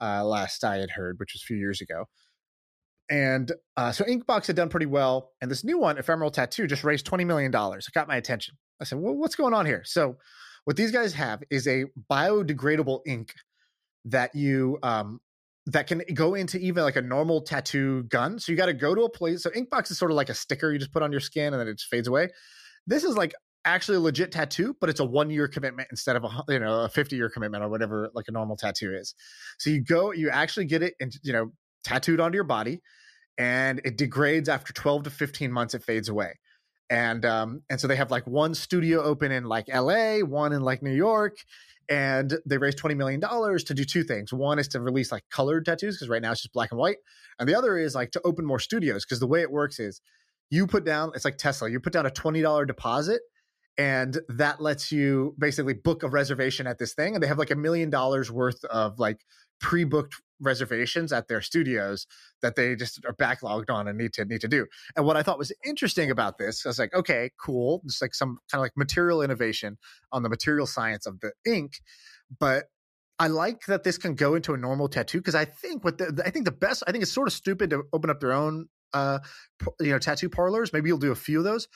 Uh, 0.01 0.25
last 0.25 0.63
I 0.63 0.77
had 0.77 0.91
heard, 0.91 1.19
which 1.19 1.33
was 1.33 1.41
a 1.41 1.45
few 1.45 1.57
years 1.57 1.79
ago. 1.79 2.05
And 3.09 3.51
uh, 3.77 3.91
so 3.91 4.03
Inkbox 4.03 4.47
had 4.47 4.55
done 4.55 4.67
pretty 4.67 4.87
well, 4.87 5.31
and 5.39 5.49
this 5.49 5.63
new 5.63 5.77
one, 5.77 5.97
Ephemeral 5.97 6.31
Tattoo, 6.31 6.67
just 6.67 6.83
raised 6.83 7.05
twenty 7.05 7.23
million 7.23 7.51
dollars. 7.51 7.87
It 7.87 7.93
got 7.93 8.07
my 8.09 8.17
attention. 8.17 8.57
I 8.81 8.83
said, 8.83 8.99
"Well, 8.99 9.13
what's 9.13 9.35
going 9.35 9.53
on 9.53 9.65
here?" 9.65 9.83
So, 9.85 10.17
what 10.65 10.75
these 10.75 10.91
guys 10.91 11.13
have 11.13 11.43
is 11.49 11.67
a 11.67 11.85
biodegradable 12.11 13.01
ink 13.05 13.35
that 14.05 14.35
you 14.35 14.77
um, 14.83 15.19
that 15.67 15.87
can 15.87 16.03
go 16.13 16.35
into 16.35 16.57
even 16.59 16.83
like 16.83 16.95
a 16.95 17.01
normal 17.01 17.41
tattoo 17.41 18.03
gun. 18.03 18.39
So 18.39 18.51
you 18.51 18.57
got 18.57 18.67
to 18.67 18.73
go 18.73 18.93
to 18.93 19.01
a 19.01 19.09
place. 19.09 19.43
So 19.43 19.49
Inkbox 19.49 19.91
is 19.91 19.97
sort 19.97 20.11
of 20.11 20.17
like 20.17 20.29
a 20.29 20.33
sticker 20.33 20.71
you 20.71 20.79
just 20.79 20.93
put 20.93 21.03
on 21.03 21.11
your 21.11 21.21
skin 21.21 21.53
and 21.53 21.59
then 21.59 21.67
it 21.67 21.77
just 21.77 21.89
fades 21.89 22.07
away. 22.07 22.29
This 22.85 23.03
is 23.03 23.17
like 23.17 23.33
actually 23.65 23.97
a 23.97 24.01
legit 24.01 24.31
tattoo, 24.31 24.75
but 24.79 24.89
it's 24.89 24.99
a 24.99 25.05
one 25.05 25.31
year 25.31 25.47
commitment 25.47 25.87
instead 25.91 26.15
of 26.15 26.23
a 26.23 26.43
you 26.49 26.59
know 26.59 26.81
a 26.81 26.89
fifty 26.89 27.15
year 27.15 27.29
commitment 27.29 27.63
or 27.63 27.69
whatever 27.69 28.09
like 28.13 28.25
a 28.27 28.31
normal 28.31 28.55
tattoo 28.55 28.93
is. 28.93 29.15
So 29.57 29.69
you 29.69 29.83
go, 29.83 30.11
you 30.11 30.29
actually 30.29 30.65
get 30.65 30.83
it 30.83 30.93
and 30.99 31.13
you 31.23 31.33
know 31.33 31.51
tattooed 31.83 32.19
onto 32.19 32.35
your 32.35 32.43
body 32.43 32.81
and 33.37 33.81
it 33.83 33.97
degrades 33.97 34.49
after 34.49 34.73
12 34.73 35.03
to 35.03 35.09
15 35.09 35.51
months 35.51 35.73
it 35.73 35.83
fades 35.83 36.09
away 36.09 36.33
and 36.89 37.25
um 37.25 37.61
and 37.69 37.79
so 37.79 37.87
they 37.87 37.95
have 37.95 38.11
like 38.11 38.25
one 38.27 38.53
studio 38.53 39.01
open 39.03 39.31
in 39.31 39.43
like 39.43 39.67
LA 39.67 40.19
one 40.19 40.53
in 40.53 40.61
like 40.61 40.81
New 40.81 40.93
York 40.93 41.37
and 41.89 42.37
they 42.45 42.57
raised 42.57 42.77
20 42.77 42.95
million 42.95 43.19
dollars 43.19 43.63
to 43.65 43.73
do 43.73 43.83
two 43.83 44.03
things. 44.03 44.33
One 44.33 44.59
is 44.59 44.67
to 44.69 44.81
release 44.81 45.11
like 45.11 45.23
colored 45.29 45.65
tattoos 45.65 45.97
because 45.97 46.09
right 46.09 46.21
now 46.21 46.31
it's 46.31 46.41
just 46.41 46.53
black 46.53 46.71
and 46.71 46.79
white 46.79 46.97
and 47.39 47.47
the 47.47 47.55
other 47.55 47.77
is 47.77 47.95
like 47.95 48.11
to 48.11 48.21
open 48.23 48.45
more 48.45 48.59
studios 48.59 49.05
because 49.05 49.19
the 49.19 49.27
way 49.27 49.41
it 49.41 49.51
works 49.51 49.79
is 49.79 50.01
you 50.49 50.67
put 50.67 50.85
down 50.85 51.11
it's 51.15 51.25
like 51.25 51.37
Tesla 51.37 51.69
you 51.69 51.79
put 51.79 51.93
down 51.93 52.05
a 52.05 52.11
$20 52.11 52.67
deposit 52.67 53.21
and 53.77 54.19
that 54.29 54.61
lets 54.61 54.91
you 54.91 55.35
basically 55.37 55.73
book 55.73 56.03
a 56.03 56.07
reservation 56.07 56.65
at 56.67 56.77
this 56.77 56.93
thing 56.93 57.13
and 57.13 57.23
they 57.23 57.27
have 57.27 57.37
like 57.37 57.51
a 57.51 57.55
million 57.55 57.89
dollars 57.89 58.31
worth 58.31 58.63
of 58.65 58.99
like 58.99 59.25
pre-booked 59.59 60.15
reservations 60.39 61.13
at 61.13 61.27
their 61.27 61.41
studios 61.41 62.07
that 62.41 62.55
they 62.55 62.75
just 62.75 63.03
are 63.05 63.13
backlogged 63.13 63.69
on 63.69 63.87
and 63.87 63.97
need 63.97 64.13
to 64.13 64.25
need 64.25 64.41
to 64.41 64.47
do. 64.47 64.65
And 64.95 65.05
what 65.05 65.17
I 65.17 65.23
thought 65.23 65.37
was 65.37 65.51
interesting 65.65 66.11
about 66.11 66.37
this, 66.37 66.65
I 66.65 66.69
was 66.69 66.79
like, 66.79 66.93
okay, 66.93 67.31
cool. 67.39 67.81
It's 67.85 68.01
like 68.01 68.13
some 68.13 68.37
kind 68.51 68.59
of 68.59 68.61
like 68.61 68.73
material 68.75 69.21
innovation 69.21 69.77
on 70.11 70.23
the 70.23 70.29
material 70.29 70.67
science 70.67 71.05
of 71.05 71.19
the 71.19 71.31
ink, 71.45 71.79
but 72.39 72.65
I 73.17 73.27
like 73.27 73.65
that 73.67 73.83
this 73.83 73.97
can 73.97 74.15
go 74.15 74.35
into 74.35 74.53
a 74.53 74.57
normal 74.57 74.89
tattoo 74.89 75.19
because 75.19 75.35
I 75.35 75.45
think 75.45 75.83
what 75.83 75.97
the, 75.97 76.21
I 76.25 76.29
think 76.29 76.45
the 76.45 76.51
best 76.51 76.83
I 76.85 76.91
think 76.91 77.01
it's 77.01 77.11
sort 77.11 77.27
of 77.27 77.33
stupid 77.33 77.69
to 77.69 77.83
open 77.93 78.09
up 78.09 78.19
their 78.19 78.33
own 78.33 78.67
uh 78.93 79.19
you 79.79 79.91
know 79.91 79.99
tattoo 79.99 80.29
parlors. 80.29 80.73
Maybe 80.73 80.89
you'll 80.89 80.97
do 80.97 81.11
a 81.11 81.15
few 81.15 81.37
of 81.37 81.45
those. 81.45 81.67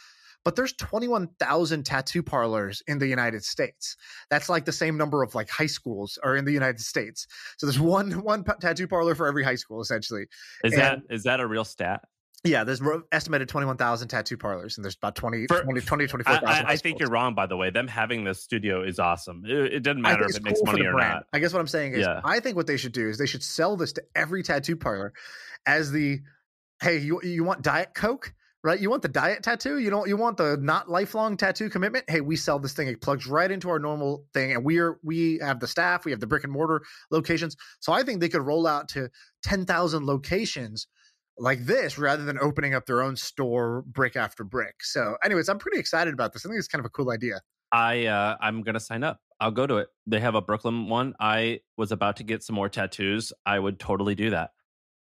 But 0.45 0.55
there's 0.55 0.73
21,000 0.73 1.83
tattoo 1.85 2.23
parlors 2.23 2.81
in 2.87 2.97
the 2.99 3.07
United 3.07 3.43
States. 3.43 3.95
That's 4.29 4.47
like 4.49 4.65
the 4.65 4.71
same 4.71 4.97
number 4.97 5.21
of 5.21 5.35
like 5.35 5.49
high 5.49 5.65
schools 5.67 6.17
are 6.23 6.35
in 6.35 6.45
the 6.45 6.51
United 6.53 6.79
States. 6.79 7.27
So 7.57 7.65
there's 7.65 7.79
one 7.79 8.11
one 8.23 8.43
tattoo 8.59 8.87
parlor 8.87 9.15
for 9.15 9.27
every 9.27 9.43
high 9.43 9.55
school 9.55 9.81
essentially. 9.81 10.27
Is 10.63 10.73
And- 10.73 10.81
that 10.81 10.99
is 11.09 11.23
that 11.23 11.39
a 11.39 11.47
real 11.47 11.65
stat? 11.65 12.01
Yeah, 12.45 12.63
there's 12.63 12.81
estimated 13.11 13.49
21,000 13.49 14.07
tattoo 14.07 14.37
parlors 14.37 14.77
and 14.77 14.85
there's 14.85 14.95
about 14.95 15.13
20 15.15 15.45
For- 15.47 15.61
20 15.61 15.81
20 15.81 16.03
I, 16.05 16.07
24,000. 16.07 16.47
I, 16.47 16.69
I 16.69 16.75
think 16.77 17.01
you're 17.01 17.09
wrong. 17.09 17.35
By 17.35 17.47
the 17.47 17.57
way, 17.57 17.69
them 17.69 17.85
having 17.89 18.23
this 18.23 18.41
studio 18.41 18.81
is 18.81 18.97
awesome. 18.97 19.43
It, 19.45 19.73
it 19.73 19.83
doesn't 19.83 20.01
matter 20.01 20.23
if 20.23 20.37
it 20.37 20.43
makes 20.43 20.59
cool 20.59 20.67
for 20.67 20.71
money 20.71 20.85
or 20.85 20.93
brand. 20.93 21.15
not. 21.15 21.23
I 21.33 21.39
guess 21.39 21.51
what 21.51 21.59
I'm 21.59 21.67
saying 21.67 21.95
is, 21.95 22.05
Yeah. 22.05 22.21
I 22.23 22.39
think 22.39 22.55
what 22.55 22.65
they 22.65 22.77
should 22.77 22.93
do 22.93 23.09
is 23.09 23.17
they 23.17 23.25
should 23.25 23.43
sell 23.43 23.75
this 23.75 23.91
to 23.91 24.03
every 24.15 24.41
tattoo 24.41 24.77
parlor 24.77 25.11
as 25.65 25.91
the, 25.91 26.21
hey, 26.81 26.99
you 26.99 27.19
you 27.23 27.43
want 27.43 27.61
Diet 27.61 27.89
Coke? 27.93 28.33
Right? 28.63 28.79
You 28.79 28.89
want 28.89 29.01
the 29.01 29.07
diet 29.07 29.43
tattoo. 29.43 29.79
You 29.79 29.89
don't. 29.89 30.07
You 30.07 30.17
want 30.17 30.37
the 30.37 30.57
not 30.61 30.89
lifelong 30.89 31.37
tattoo 31.37 31.69
commitment. 31.69 32.05
Hey, 32.09 32.21
we 32.21 32.35
sell 32.35 32.59
this 32.59 32.73
thing. 32.73 32.87
It 32.87 33.01
plugs 33.01 33.27
right 33.27 33.49
into 33.49 33.69
our 33.69 33.79
normal 33.79 34.25
thing, 34.33 34.51
and 34.51 34.63
we're 34.63 34.99
we 35.03 35.39
have 35.41 35.59
the 35.59 35.67
staff. 35.67 36.05
We 36.05 36.11
have 36.11 36.19
the 36.19 36.27
brick 36.27 36.43
and 36.43 36.53
mortar 36.53 36.81
locations. 37.11 37.55
So 37.79 37.93
I 37.93 38.03
think 38.03 38.19
they 38.19 38.29
could 38.29 38.41
roll 38.41 38.67
out 38.67 38.89
to 38.89 39.09
ten 39.43 39.65
thousand 39.65 40.05
locations 40.05 40.87
like 41.37 41.65
this 41.65 41.97
rather 41.97 42.23
than 42.23 42.37
opening 42.39 42.73
up 42.73 42.85
their 42.85 43.01
own 43.01 43.15
store 43.15 43.83
brick 43.87 44.15
after 44.15 44.43
brick. 44.43 44.75
So, 44.81 45.15
anyways, 45.23 45.47
I'm 45.49 45.57
pretty 45.57 45.79
excited 45.79 46.13
about 46.13 46.33
this. 46.33 46.45
I 46.45 46.49
think 46.49 46.59
it's 46.59 46.67
kind 46.67 46.81
of 46.81 46.85
a 46.85 46.89
cool 46.89 47.11
idea. 47.11 47.41
I 47.71 48.05
uh, 48.05 48.35
I'm 48.41 48.61
gonna 48.61 48.79
sign 48.79 49.03
up. 49.03 49.19
I'll 49.39 49.51
go 49.51 49.65
to 49.65 49.77
it. 49.77 49.87
They 50.05 50.19
have 50.19 50.35
a 50.35 50.41
Brooklyn 50.41 50.89
one. 50.89 51.13
I 51.19 51.61
was 51.77 51.91
about 51.91 52.17
to 52.17 52.23
get 52.23 52.43
some 52.43 52.55
more 52.55 52.67
tattoos. 52.67 53.31
I 53.45 53.57
would 53.57 53.79
totally 53.79 54.15
do 54.15 54.31
that. 54.31 54.51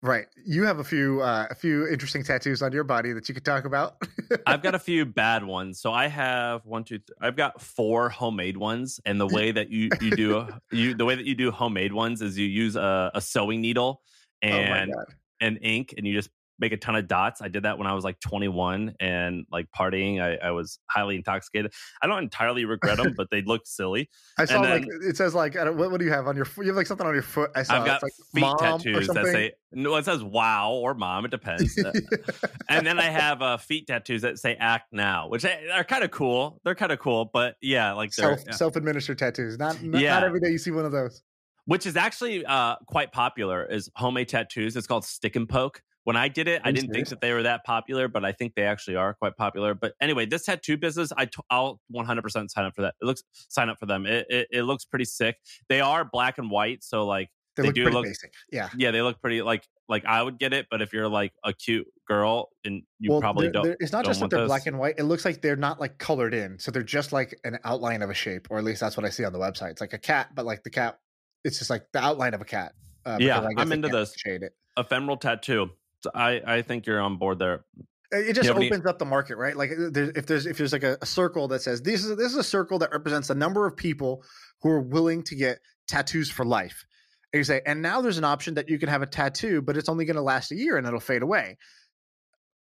Right. 0.07 0.27
You 0.45 0.63
have 0.63 0.79
a 0.79 0.83
few 0.83 1.21
uh, 1.21 1.47
a 1.49 1.55
few 1.55 1.85
interesting 1.87 2.23
tattoos 2.23 2.61
on 2.61 2.71
your 2.71 2.85
body 2.85 3.11
that 3.11 3.27
you 3.27 3.35
could 3.35 3.43
talk 3.43 3.65
about. 3.65 4.01
I've 4.47 4.63
got 4.63 4.73
a 4.73 4.79
few 4.79 5.05
bad 5.05 5.43
ones. 5.43 5.81
So 5.81 5.91
I 5.91 6.07
have 6.07 6.65
one, 6.65 6.85
two, 6.85 6.99
I've 7.19 7.35
got 7.35 7.61
four 7.61 8.09
homemade 8.09 8.55
ones. 8.55 9.01
And 9.05 9.19
the 9.19 9.27
way 9.27 9.51
that 9.51 9.69
you 9.69 9.89
you 9.99 10.11
do 10.11 10.47
you 10.71 10.93
the 10.93 11.03
way 11.03 11.15
that 11.15 11.25
you 11.25 11.35
do 11.35 11.51
homemade 11.51 11.91
ones 11.91 12.21
is 12.21 12.37
you 12.37 12.47
use 12.47 12.77
a, 12.77 13.11
a 13.13 13.19
sewing 13.19 13.59
needle 13.59 14.01
oh 14.43 14.47
and 14.47 14.95
and 15.41 15.59
ink, 15.61 15.93
and 15.97 16.07
you 16.07 16.13
just 16.13 16.29
make 16.59 16.71
a 16.71 16.77
ton 16.77 16.95
of 16.95 17.07
dots. 17.07 17.41
I 17.41 17.47
did 17.47 17.63
that 17.63 17.77
when 17.77 17.87
I 17.87 17.93
was 17.93 18.03
like 18.03 18.19
21 18.19 18.95
and 18.99 19.45
like 19.51 19.67
partying. 19.77 20.21
I, 20.21 20.47
I 20.47 20.51
was 20.51 20.79
highly 20.89 21.15
intoxicated. 21.15 21.73
I 22.01 22.07
don't 22.07 22.23
entirely 22.23 22.65
regret 22.65 22.97
them, 22.97 23.13
but 23.17 23.29
they 23.29 23.41
look 23.41 23.65
silly. 23.65 24.09
I 24.37 24.45
saw 24.45 24.61
And 24.63 24.85
like 24.85 24.85
it 25.03 25.17
says 25.17 25.35
like 25.35 25.55
what, 25.55 25.75
what 25.91 25.99
do 25.99 26.05
you 26.05 26.11
have 26.11 26.27
on 26.27 26.35
your 26.35 26.45
foot? 26.45 26.65
You 26.65 26.71
have 26.71 26.77
like 26.77 26.87
something 26.87 27.05
on 27.05 27.13
your 27.13 27.23
foot. 27.23 27.51
I 27.55 27.63
saw 27.63 27.79
I've 27.79 27.85
got 27.85 28.01
it's 28.03 28.19
like 28.35 28.43
feet 28.43 28.59
tattoos 28.59 29.07
that 29.07 29.25
say 29.25 29.51
no. 29.71 29.95
It 29.95 30.05
says 30.05 30.23
"wow" 30.23 30.71
or 30.71 30.93
"mom." 30.93 31.25
It 31.25 31.31
depends. 31.31 31.77
Uh, 31.77 31.91
and 32.69 32.85
then 32.87 32.99
I 32.99 33.09
have 33.09 33.41
uh, 33.41 33.57
feet 33.57 33.87
tattoos 33.87 34.21
that 34.21 34.39
say 34.39 34.55
"act 34.55 34.93
now," 34.93 35.27
which 35.29 35.45
are 35.45 35.83
kind 35.83 36.03
of 36.03 36.11
cool. 36.11 36.59
They're 36.63 36.75
kind 36.75 36.91
of 36.91 36.99
cool, 36.99 37.29
but 37.31 37.55
yeah, 37.61 37.93
like 37.93 38.13
self 38.13 38.39
self 38.51 38.75
administered 38.75 39.17
tattoos. 39.19 39.57
Not 39.57 39.81
not, 39.83 40.01
Yeah. 40.01 40.13
not 40.13 40.23
every 40.23 40.39
day 40.39 40.49
you 40.49 40.57
see 40.57 40.71
one 40.71 40.85
of 40.85 40.91
those. 40.91 41.21
which 41.65 41.85
is 41.85 41.97
actually 41.97 42.45
uh, 42.45 42.77
quite 42.87 43.11
popular. 43.11 43.65
Is 43.65 43.89
homemade 43.95 44.29
tattoos? 44.29 44.77
It's 44.77 44.87
called 44.87 45.03
stick 45.03 45.35
and 45.35 45.47
poke. 45.49 45.81
When 46.07 46.15
I 46.15 46.29
did 46.29 46.47
it, 46.47 46.61
I 46.63 46.69
you 46.69 46.75
didn't 46.75 46.93
think 46.93 47.09
that 47.09 47.19
they 47.19 47.33
were 47.33 47.43
that 47.43 47.65
popular, 47.65 48.07
but 48.07 48.23
I 48.23 48.31
think 48.31 48.53
they 48.55 48.63
actually 48.63 48.95
are 48.95 49.13
quite 49.13 49.35
popular. 49.35 49.73
But 49.73 49.91
anyway, 49.99 50.25
this 50.25 50.45
tattoo 50.45 50.77
business, 50.77 51.11
I 51.17 51.25
t- 51.25 51.33
I'll 51.49 51.81
100% 51.93 52.49
sign 52.49 52.63
up 52.63 52.73
for 52.75 52.83
that. 52.83 52.95
It 53.01 53.05
looks 53.05 53.23
sign 53.49 53.67
up 53.67 53.77
for 53.77 53.87
them. 53.87 54.05
It, 54.05 54.25
it 54.29 54.47
it 54.49 54.61
looks 54.63 54.85
pretty 54.85 55.03
sick. 55.03 55.35
They 55.67 55.81
are 55.81 56.05
black 56.05 56.37
and 56.37 56.49
white, 56.49 56.81
so 56.81 57.05
like 57.05 57.27
They, 57.57 57.63
They 57.63 57.67
look 57.67 57.75
do 57.75 57.89
look- 57.89 58.05
basic. 58.05 58.31
Yeah. 58.53 58.69
yeah, 58.77 58.91
they 58.91 59.01
look 59.01 59.19
pretty 59.19 59.41
like 59.41 59.67
like 59.89 60.05
I 60.05 60.23
would 60.23 60.39
get 60.39 60.53
it. 60.53 60.67
But 60.71 60.81
if 60.81 60.93
you're 60.93 61.09
like 61.09 61.33
a 61.43 61.51
cute 61.51 61.87
girl 62.07 62.51
and 62.63 62.83
you 62.99 63.11
well, 63.11 63.19
probably 63.19 63.47
they're- 63.47 63.51
don't, 63.51 63.63
they're- 63.65 63.77
it's 63.81 63.91
not 63.91 64.05
don't 64.05 64.11
just 64.11 64.21
that 64.21 64.29
they're 64.29 64.39
those. 64.39 64.47
black 64.47 64.65
and 64.65 64.79
white. 64.79 64.95
It 64.97 65.03
looks 65.03 65.25
like 65.25 65.41
they're 65.41 65.57
not 65.57 65.77
like 65.81 65.97
colored 65.97 66.33
in, 66.33 66.57
so 66.57 66.71
they're 66.71 66.83
just 66.83 67.11
like 67.11 67.37
an 67.43 67.57
outline 67.65 68.01
of 68.01 68.09
a 68.09 68.13
shape, 68.13 68.47
or 68.49 68.57
at 68.59 68.63
least 68.63 68.79
that's 68.79 68.95
what 68.95 69.05
I 69.05 69.09
see 69.09 69.25
on 69.25 69.33
the 69.33 69.39
website. 69.39 69.71
It's 69.71 69.81
like 69.81 69.91
a 69.91 69.97
cat, 69.99 70.29
but 70.33 70.45
like 70.45 70.63
the 70.63 70.69
cat, 70.69 70.99
it's 71.43 71.57
just 71.57 71.69
like 71.69 71.83
the 71.91 71.99
outline 71.99 72.33
of 72.33 72.39
a 72.39 72.45
cat. 72.45 72.71
Uh, 73.05 73.17
Yeah, 73.19 73.45
I'm 73.57 73.71
into 73.73 73.89
this. 73.89 74.13
Shade 74.15 74.43
it. 74.43 74.53
ephemeral 74.77 75.17
tattoo. 75.17 75.71
So 76.13 76.19
I 76.19 76.41
I 76.45 76.61
think 76.61 76.85
you're 76.85 76.99
on 76.99 77.17
board 77.17 77.39
there. 77.39 77.65
It 78.11 78.33
just 78.33 78.47
have 78.47 78.55
any- 78.55 78.67
opens 78.67 78.85
up 78.85 78.99
the 78.99 79.05
market, 79.05 79.37
right? 79.37 79.55
Like 79.55 79.71
uh, 79.71 79.89
there's, 79.91 80.09
if 80.15 80.25
there's 80.25 80.45
if 80.45 80.57
there's 80.57 80.73
like 80.73 80.83
a, 80.83 80.97
a 81.01 81.05
circle 81.05 81.47
that 81.49 81.61
says 81.61 81.81
this 81.81 82.05
is 82.05 82.15
this 82.15 82.31
is 82.31 82.37
a 82.37 82.43
circle 82.43 82.79
that 82.79 82.91
represents 82.91 83.27
the 83.27 83.35
number 83.35 83.65
of 83.65 83.75
people 83.75 84.23
who 84.61 84.69
are 84.69 84.81
willing 84.81 85.23
to 85.23 85.35
get 85.35 85.59
tattoos 85.87 86.29
for 86.29 86.45
life. 86.45 86.85
And 87.33 87.39
you 87.39 87.43
say, 87.43 87.61
and 87.65 87.81
now 87.81 87.99
there's 88.01 88.17
an 88.17 88.23
option 88.23 88.53
that 88.53 88.69
you 88.69 88.79
can 88.79 88.87
have 88.87 89.01
a 89.01 89.05
tattoo, 89.05 89.61
but 89.61 89.75
it's 89.75 89.89
only 89.89 90.05
going 90.05 90.15
to 90.15 90.21
last 90.21 90.51
a 90.51 90.55
year 90.55 90.77
and 90.77 90.87
it'll 90.87 91.01
fade 91.01 91.21
away. 91.21 91.57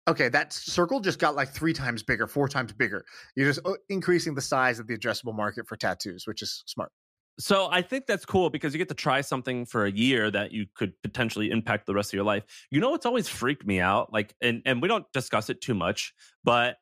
Okay, 0.07 0.29
that 0.29 0.53
circle 0.53 0.99
just 0.99 1.19
got 1.19 1.35
like 1.35 1.49
three 1.49 1.73
times 1.73 2.03
bigger, 2.03 2.27
four 2.27 2.47
times 2.47 2.73
bigger. 2.73 3.05
You're 3.35 3.47
just 3.47 3.65
uh, 3.65 3.73
increasing 3.89 4.33
the 4.35 4.41
size 4.41 4.79
of 4.79 4.87
the 4.87 4.97
addressable 4.97 5.35
market 5.35 5.67
for 5.67 5.75
tattoos, 5.75 6.25
which 6.25 6.41
is 6.41 6.63
smart. 6.65 6.91
So 7.37 7.67
I 7.69 7.81
think 7.81 8.05
that's 8.05 8.25
cool 8.25 8.49
because 8.49 8.73
you 8.73 8.77
get 8.77 8.87
to 8.89 8.95
try 8.95 9.21
something 9.21 9.65
for 9.65 9.85
a 9.85 9.91
year 9.91 10.31
that 10.31 10.51
you 10.51 10.67
could 10.75 10.93
potentially 11.01 11.51
impact 11.51 11.85
the 11.85 11.93
rest 11.93 12.09
of 12.09 12.13
your 12.13 12.23
life. 12.23 12.43
You 12.71 12.79
know 12.79 12.91
what's 12.91 13.05
always 13.05 13.27
freaked 13.27 13.65
me 13.65 13.79
out? 13.79 14.13
Like 14.13 14.33
and 14.41 14.61
and 14.65 14.81
we 14.81 14.87
don't 14.87 15.05
discuss 15.13 15.49
it 15.49 15.61
too 15.61 15.73
much, 15.73 16.13
but 16.43 16.77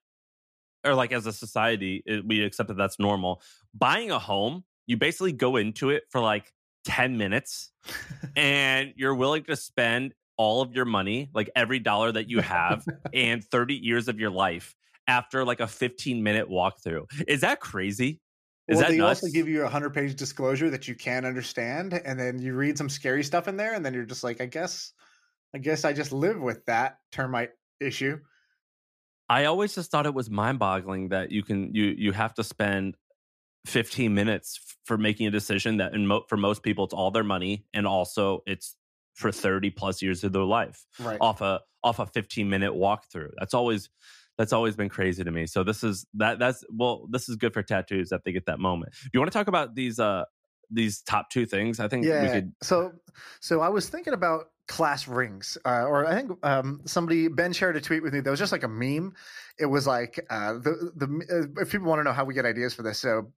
or 0.86 0.94
like 0.94 1.12
as 1.12 1.26
a 1.26 1.34
society, 1.34 2.04
it, 2.06 2.26
we 2.28 2.44
accept 2.44 2.68
that 2.68 2.78
that's 2.78 3.00
normal. 3.00 3.42
Buying 3.74 4.12
a 4.12 4.20
home, 4.20 4.64
you 4.86 4.98
basically 4.98 5.32
go 5.32 5.56
into 5.56 5.90
it 5.90 6.04
for 6.10 6.20
like 6.20 6.52
10 6.86 7.18
minutes 7.18 7.72
and 8.36 8.94
you're 8.96 9.16
willing 9.16 9.44
to 9.46 9.56
spend 9.56 10.14
all 10.38 10.62
of 10.62 10.74
your 10.74 10.86
money, 10.86 11.30
like 11.34 11.50
every 11.56 11.80
dollar 11.80 12.12
that 12.12 12.30
you 12.30 12.42
have 12.42 12.86
and 13.14 13.44
30 13.44 13.76
years 13.76 14.08
of 14.08 14.20
your 14.20 14.32
life 14.32 14.76
after 15.08 15.46
like 15.46 15.60
a 15.60 15.68
15 15.68 16.22
minute 16.24 16.50
walkthrough. 16.50 17.06
Is 17.28 17.42
that 17.42 17.60
crazy? 17.60 18.20
Is 18.68 18.76
well, 18.78 18.86
that 18.86 18.92
they 18.92 18.98
nuts? 18.98 19.24
also 19.24 19.34
give 19.34 19.48
you 19.50 19.64
a 19.64 19.70
hundred 19.70 19.94
page 19.94 20.16
disclosure 20.16 20.70
that 20.70 20.88
you 20.88 20.96
can't 20.96 21.26
understand, 21.26 21.94
and 21.94 22.18
then 22.20 22.40
you 22.40 22.54
read 22.56 22.78
some 22.78 22.88
scary 22.90 23.24
stuff 23.24 23.48
in 23.48 23.58
there, 23.58 23.74
and 23.74 23.86
then 23.86 23.94
you're 23.94 24.06
just 24.06 24.24
like, 24.24 24.40
I 24.40 24.46
guess, 24.46 24.94
I 25.54 25.58
guess 25.58 25.84
I 25.84 25.92
just 25.94 26.12
live 26.14 26.40
with 26.40 26.66
that 26.66 27.00
termite 27.12 27.52
issue. 27.82 28.20
I 29.30 29.46
always 29.46 29.76
just 29.76 29.92
thought 29.92 30.06
it 30.06 30.14
was 30.14 30.30
mind-boggling 30.30 31.10
that 31.10 31.32
you 31.32 31.44
can 31.44 31.74
you 31.74 31.86
you 31.98 32.12
have 32.14 32.34
to 32.36 32.44
spend 32.44 32.96
15 33.66 34.14
minutes 34.14 34.60
f- 34.62 34.76
for 34.86 34.98
making 34.98 35.28
a 35.28 35.32
decision 35.32 35.78
that 35.78 35.94
in 35.94 36.06
mo- 36.08 36.26
for 36.28 36.36
most 36.38 36.62
people 36.64 36.84
it's 36.84 36.94
all 36.94 37.12
their 37.12 37.24
money 37.24 37.66
and 37.74 37.88
also 37.88 38.44
it's 38.46 38.76
for 39.16 39.32
30 39.32 39.70
plus 39.72 40.02
years 40.02 40.24
of 40.26 40.34
their 40.34 40.44
life 40.44 40.86
Right. 41.00 41.18
off 41.22 41.40
a 41.42 41.62
off 41.84 42.00
a 42.00 42.06
15 42.06 42.50
minute 42.50 42.74
walkthrough. 42.74 43.32
That's 43.40 43.54
always 43.54 43.90
that's 44.38 44.54
always 44.54 44.76
been 44.76 44.90
crazy 44.90 45.24
to 45.24 45.32
me. 45.32 45.46
So 45.46 45.64
this 45.64 45.84
is 45.84 46.06
that 46.16 46.40
that's 46.40 46.64
well 46.70 47.08
this 47.10 47.30
is 47.30 47.36
good 47.36 47.54
for 47.54 47.64
tattoos 47.64 48.10
that 48.10 48.24
they 48.24 48.32
get 48.32 48.46
that 48.48 48.60
moment. 48.60 48.94
Do 49.04 49.10
you 49.14 49.20
want 49.20 49.32
to 49.32 49.38
talk 49.38 49.48
about 49.48 49.76
these 49.76 50.00
uh 50.00 50.24
these 50.72 51.02
top 51.02 51.30
two 51.30 51.46
things? 51.46 51.80
I 51.80 51.88
think 51.88 52.04
we 52.04 52.10
yeah. 52.10 52.34
could 52.34 52.54
So, 52.62 52.92
so 53.40 53.62
I 53.62 53.70
was 53.70 53.90
thinking 53.90 54.14
about 54.14 54.46
class 54.68 55.08
rings, 55.08 55.58
uh, 55.66 55.84
or 55.84 56.06
I 56.06 56.16
think 56.16 56.32
um, 56.44 56.82
somebody 56.86 57.28
Ben 57.28 57.54
shared 57.54 57.76
a 57.76 57.82
tweet 57.82 58.02
with 58.02 58.14
me 58.14 58.22
that 58.22 58.30
was 58.30 58.40
just 58.40 58.52
like 58.52 58.64
a 58.64 58.68
meme. 58.68 59.14
It 59.60 59.66
was 59.66 59.86
like 59.86 60.26
uh, 60.30 60.54
the 60.54 60.92
the 60.96 61.52
uh, 61.58 61.62
if 61.62 61.72
people 61.72 61.88
want 61.88 62.00
to 62.00 62.04
know 62.04 62.14
how 62.14 62.26
we 62.26 62.34
get 62.34 62.46
ideas 62.46 62.74
for 62.74 62.84
this, 62.84 63.00
so 63.00 63.32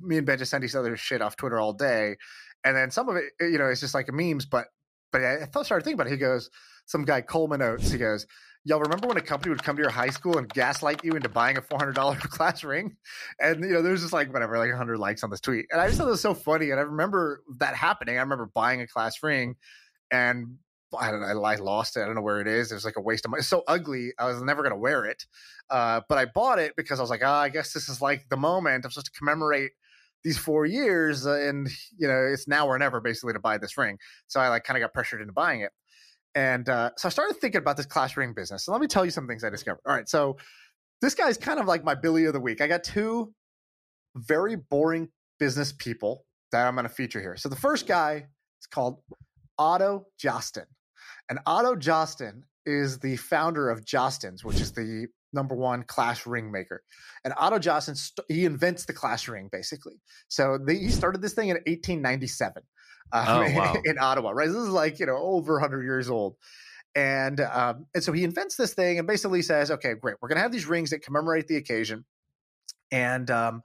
me 0.00 0.18
and 0.18 0.26
Ben 0.26 0.38
just 0.38 0.50
send 0.50 0.64
each 0.64 0.74
other 0.74 0.96
shit 0.96 1.22
off 1.22 1.36
Twitter 1.36 1.60
all 1.60 1.72
day, 1.72 2.16
and 2.64 2.76
then 2.76 2.90
some 2.90 3.08
of 3.08 3.16
it, 3.16 3.24
you 3.40 3.58
know, 3.58 3.66
it's 3.66 3.80
just 3.80 3.94
like 3.94 4.12
memes. 4.12 4.46
But 4.46 4.66
but 5.10 5.22
I 5.22 5.44
thought 5.44 5.66
started 5.66 5.84
thinking 5.84 6.00
about 6.00 6.08
it. 6.08 6.12
He 6.12 6.16
goes, 6.16 6.50
some 6.86 7.04
guy 7.04 7.20
Coleman 7.20 7.62
Oates. 7.62 7.90
He 7.90 7.98
goes. 7.98 8.26
Y'all 8.64 8.80
remember 8.80 9.08
when 9.08 9.16
a 9.16 9.22
company 9.22 9.50
would 9.50 9.62
come 9.62 9.76
to 9.76 9.82
your 9.82 9.90
high 9.90 10.10
school 10.10 10.38
and 10.38 10.48
gaslight 10.48 11.02
you 11.02 11.12
into 11.12 11.28
buying 11.28 11.56
a 11.56 11.62
four 11.62 11.78
hundred 11.78 11.94
dollar 11.94 12.16
class 12.20 12.62
ring? 12.62 12.96
And 13.40 13.64
you 13.64 13.70
know, 13.70 13.82
there's 13.82 14.02
just 14.02 14.12
like 14.12 14.32
whatever, 14.32 14.56
like 14.58 14.72
hundred 14.72 14.98
likes 14.98 15.24
on 15.24 15.30
this 15.30 15.40
tweet. 15.40 15.66
And 15.70 15.80
I 15.80 15.86
just 15.86 15.98
thought 15.98 16.06
it 16.06 16.12
was 16.12 16.20
so 16.20 16.34
funny. 16.34 16.70
And 16.70 16.78
I 16.78 16.84
remember 16.84 17.42
that 17.58 17.74
happening. 17.74 18.18
I 18.18 18.20
remember 18.20 18.50
buying 18.54 18.80
a 18.80 18.86
class 18.86 19.22
ring 19.22 19.56
and 20.10 20.58
I 20.98 21.10
don't 21.10 21.20
know, 21.20 21.44
I 21.44 21.54
lost 21.56 21.96
it. 21.96 22.02
I 22.02 22.06
don't 22.06 22.14
know 22.14 22.22
where 22.22 22.40
it 22.40 22.46
is. 22.46 22.70
It 22.70 22.74
was 22.74 22.84
like 22.84 22.96
a 22.96 23.00
waste 23.00 23.24
of 23.24 23.30
money. 23.30 23.40
It's 23.40 23.48
so 23.48 23.62
ugly. 23.66 24.12
I 24.18 24.26
was 24.26 24.42
never 24.42 24.62
gonna 24.62 24.76
wear 24.76 25.04
it. 25.06 25.24
Uh, 25.70 26.02
but 26.08 26.18
I 26.18 26.26
bought 26.26 26.58
it 26.58 26.74
because 26.76 26.98
I 26.98 27.02
was 27.02 27.10
like, 27.10 27.22
ah, 27.24 27.40
I 27.40 27.48
guess 27.48 27.72
this 27.72 27.88
is 27.88 28.00
like 28.00 28.28
the 28.28 28.36
moment. 28.36 28.84
I'm 28.84 28.90
supposed 28.90 29.06
to 29.06 29.18
commemorate 29.18 29.72
these 30.22 30.38
four 30.38 30.66
years, 30.66 31.26
uh, 31.26 31.40
and 31.40 31.68
you 31.96 32.06
know, 32.06 32.28
it's 32.32 32.46
now 32.46 32.66
or 32.66 32.78
never 32.78 33.00
basically 33.00 33.32
to 33.32 33.40
buy 33.40 33.58
this 33.58 33.76
ring. 33.76 33.98
So 34.26 34.40
I 34.40 34.48
like 34.48 34.64
kind 34.64 34.76
of 34.76 34.82
got 34.82 34.92
pressured 34.92 35.20
into 35.20 35.32
buying 35.32 35.62
it. 35.62 35.72
And 36.34 36.68
uh, 36.68 36.90
so 36.96 37.08
I 37.08 37.10
started 37.10 37.36
thinking 37.40 37.58
about 37.58 37.76
this 37.76 37.86
class 37.86 38.16
ring 38.16 38.32
business. 38.34 38.64
So 38.64 38.72
let 38.72 38.80
me 38.80 38.86
tell 38.86 39.04
you 39.04 39.10
some 39.10 39.26
things 39.26 39.44
I 39.44 39.50
discovered. 39.50 39.80
All 39.86 39.94
right, 39.94 40.08
so 40.08 40.36
this 41.00 41.14
guy's 41.14 41.36
kind 41.36 41.60
of 41.60 41.66
like 41.66 41.84
my 41.84 41.94
Billy 41.94 42.24
of 42.24 42.32
the 42.32 42.40
week. 42.40 42.60
I 42.60 42.68
got 42.68 42.84
two 42.84 43.32
very 44.16 44.56
boring 44.56 45.08
business 45.38 45.72
people 45.72 46.24
that 46.52 46.66
I'm 46.66 46.74
going 46.74 46.86
to 46.86 46.92
feature 46.92 47.20
here. 47.20 47.36
So 47.36 47.48
the 47.48 47.56
first 47.56 47.86
guy 47.86 48.26
is 48.60 48.66
called 48.70 49.00
Otto 49.58 50.06
Josten. 50.22 50.66
And 51.28 51.38
Otto 51.46 51.74
Josten 51.74 52.42
is 52.66 52.98
the 52.98 53.16
founder 53.16 53.70
of 53.70 53.84
Jostens, 53.84 54.44
which 54.44 54.60
is 54.60 54.72
the 54.72 55.06
number 55.32 55.54
one 55.54 55.82
class 55.82 56.26
ring 56.26 56.52
maker. 56.52 56.82
And 57.24 57.34
Otto 57.36 57.58
Josten, 57.58 57.96
st- 57.96 58.26
he 58.28 58.44
invents 58.44 58.84
the 58.84 58.92
class 58.92 59.28
ring 59.28 59.48
basically. 59.50 60.00
So 60.28 60.58
they, 60.64 60.76
he 60.76 60.90
started 60.90 61.22
this 61.22 61.32
thing 61.32 61.48
in 61.48 61.56
1897 61.56 62.62
um, 63.12 63.28
Oh, 63.28 63.50
wow. 63.56 63.82
in 63.84 63.98
Ottawa, 63.98 64.30
right? 64.30 64.48
This 64.48 64.56
is 64.56 64.68
like, 64.68 64.98
you 64.98 65.06
know, 65.06 65.16
over 65.16 65.54
100 65.54 65.84
years 65.84 66.10
old. 66.10 66.36
And 66.94 67.40
um, 67.40 67.86
and 67.94 68.04
so 68.04 68.12
he 68.12 68.24
invents 68.24 68.56
this 68.56 68.74
thing 68.74 68.98
and 68.98 69.06
basically 69.08 69.42
says, 69.42 69.70
okay, 69.70 69.94
great, 69.94 70.16
we're 70.20 70.28
gonna 70.28 70.40
have 70.42 70.52
these 70.52 70.66
rings 70.66 70.90
that 70.90 71.00
commemorate 71.00 71.46
the 71.48 71.56
occasion, 71.56 72.04
and 72.90 73.30
um, 73.30 73.62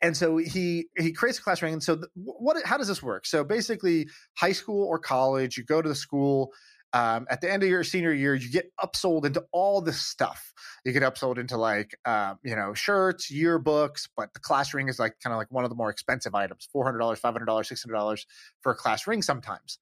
and 0.00 0.16
so 0.16 0.36
he 0.36 0.88
he 0.98 1.12
creates 1.12 1.38
a 1.38 1.42
class 1.42 1.62
ring. 1.62 1.74
And 1.74 1.82
so 1.82 1.96
th- 1.96 2.08
what? 2.14 2.56
How 2.64 2.76
does 2.76 2.88
this 2.88 3.02
work? 3.02 3.26
So 3.26 3.44
basically, 3.44 4.08
high 4.36 4.52
school 4.52 4.84
or 4.84 4.98
college, 4.98 5.56
you 5.56 5.64
go 5.64 5.82
to 5.82 5.88
the 5.88 5.94
school. 5.94 6.52
Um, 6.94 7.26
at 7.30 7.40
the 7.40 7.50
end 7.50 7.62
of 7.62 7.68
your 7.68 7.84
senior 7.84 8.12
year, 8.12 8.34
you 8.34 8.50
get 8.50 8.70
upsold 8.78 9.24
into 9.24 9.44
all 9.52 9.80
this 9.80 10.00
stuff. 10.00 10.52
You 10.84 10.92
get 10.92 11.02
upsold 11.02 11.38
into 11.38 11.56
like 11.56 11.96
um, 12.04 12.38
you 12.44 12.54
know 12.54 12.74
shirts, 12.74 13.32
yearbooks, 13.32 14.08
but 14.16 14.34
the 14.34 14.40
class 14.40 14.74
ring 14.74 14.88
is 14.88 14.98
like 14.98 15.14
kind 15.22 15.32
of 15.32 15.38
like 15.38 15.50
one 15.50 15.64
of 15.64 15.70
the 15.70 15.76
more 15.76 15.90
expensive 15.90 16.34
items: 16.34 16.68
four 16.72 16.84
hundred 16.84 16.98
dollars, 16.98 17.18
five 17.18 17.32
hundred 17.32 17.46
dollars, 17.46 17.68
six 17.68 17.82
hundred 17.82 17.94
dollars 17.94 18.26
for 18.60 18.72
a 18.72 18.74
class 18.74 19.06
ring 19.06 19.22
sometimes. 19.22 19.78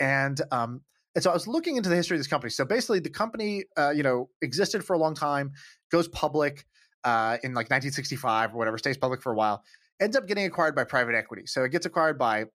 And 0.00 0.40
um, 0.50 0.82
And 1.14 1.22
so 1.22 1.30
I 1.30 1.34
was 1.34 1.46
looking 1.46 1.76
into 1.76 1.88
the 1.88 1.96
history 1.96 2.16
of 2.16 2.20
this 2.20 2.28
company. 2.28 2.50
So 2.50 2.64
basically, 2.64 3.00
the 3.00 3.10
company, 3.10 3.64
uh, 3.76 3.90
you 3.90 4.02
know, 4.02 4.28
existed 4.42 4.84
for 4.84 4.94
a 4.94 4.98
long 4.98 5.14
time, 5.14 5.52
goes 5.90 6.06
public 6.08 6.64
uh, 7.04 7.38
in 7.42 7.54
like 7.54 7.70
1965 7.70 8.54
or 8.54 8.58
whatever, 8.58 8.78
stays 8.78 8.96
public 8.98 9.22
for 9.22 9.32
a 9.32 9.36
while, 9.36 9.62
ends 10.00 10.16
up 10.16 10.26
getting 10.26 10.44
acquired 10.44 10.74
by 10.74 10.84
private 10.84 11.14
equity. 11.14 11.46
So 11.46 11.64
it 11.64 11.70
gets 11.70 11.86
acquired 11.86 12.18
by 12.18 12.46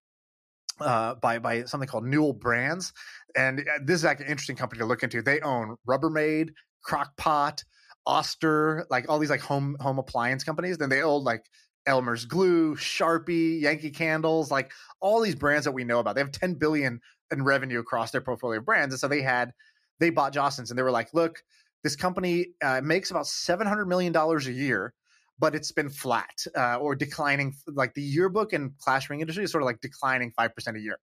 uh, 0.80 1.16
by 1.16 1.40
by 1.40 1.64
something 1.64 1.88
called 1.88 2.06
Newell 2.06 2.34
Brands, 2.34 2.94
and 3.36 3.60
uh, 3.60 3.80
this 3.84 3.98
is 3.98 4.04
like 4.04 4.20
an 4.20 4.28
interesting 4.28 4.56
company 4.56 4.80
to 4.80 4.86
look 4.86 5.04
into. 5.04 5.22
They 5.22 5.42
own 5.42 5.76
Rubbermaid, 5.88 6.50
Crock-Pot, 6.84 7.64
Oster, 8.06 8.86
like 8.90 9.06
all 9.10 9.20
these 9.20 9.30
like 9.30 9.42
home 9.42 9.78
home 9.80 9.98
appliance 10.00 10.44
companies. 10.44 10.78
Then 10.78 10.90
they 10.90 11.02
own 11.02 11.24
like 11.24 11.46
Elmer's 11.86 12.26
Glue, 12.26 12.76
Sharpie, 12.76 13.62
Yankee 13.62 13.92
Candles, 13.92 14.52
like 14.52 14.72
all 15.02 15.22
these 15.22 15.36
brands 15.36 15.66
that 15.66 15.72
we 15.72 15.84
know 15.84 16.00
about. 16.00 16.16
They 16.16 16.22
have 16.22 16.32
10 16.32 16.56
billion 16.56 17.00
in 17.32 17.44
revenue 17.44 17.80
across 17.80 18.12
their 18.12 18.22
portfolio 18.22 18.60
of 18.60 18.66
brands, 18.66 18.94
and 18.94 19.00
so 19.00 19.08
they 19.08 19.22
had 19.22 19.52
they 20.00 20.10
bought 20.10 20.34
Jostens, 20.34 20.70
and 20.70 20.78
they 20.78 20.84
were 20.84 20.92
like, 20.92 21.14
look, 21.14 21.42
this 21.84 21.96
company 21.96 22.48
uh, 22.62 22.82
makes 22.84 23.12
about 23.12 23.28
700 23.28 23.86
million 23.86 24.12
dollars 24.12 24.48
a 24.48 24.54
year 24.54 24.94
but 25.40 25.56
it's 25.56 25.72
been 25.72 25.90
flat 25.90 26.46
uh, 26.58 26.78
or 26.78 26.96
declining. 26.96 27.54
Like 27.68 27.94
the 27.94 28.02
yearbook 28.02 28.54
and 28.54 28.78
class 28.78 29.10
ring 29.10 29.22
industry 29.22 29.44
is 29.44 29.52
sort 29.52 29.64
of 29.64 29.66
like 29.66 29.82
declining 29.82 30.32
five 30.36 30.54
percent 30.56 30.78
a 30.78 30.80
year. 30.80 31.00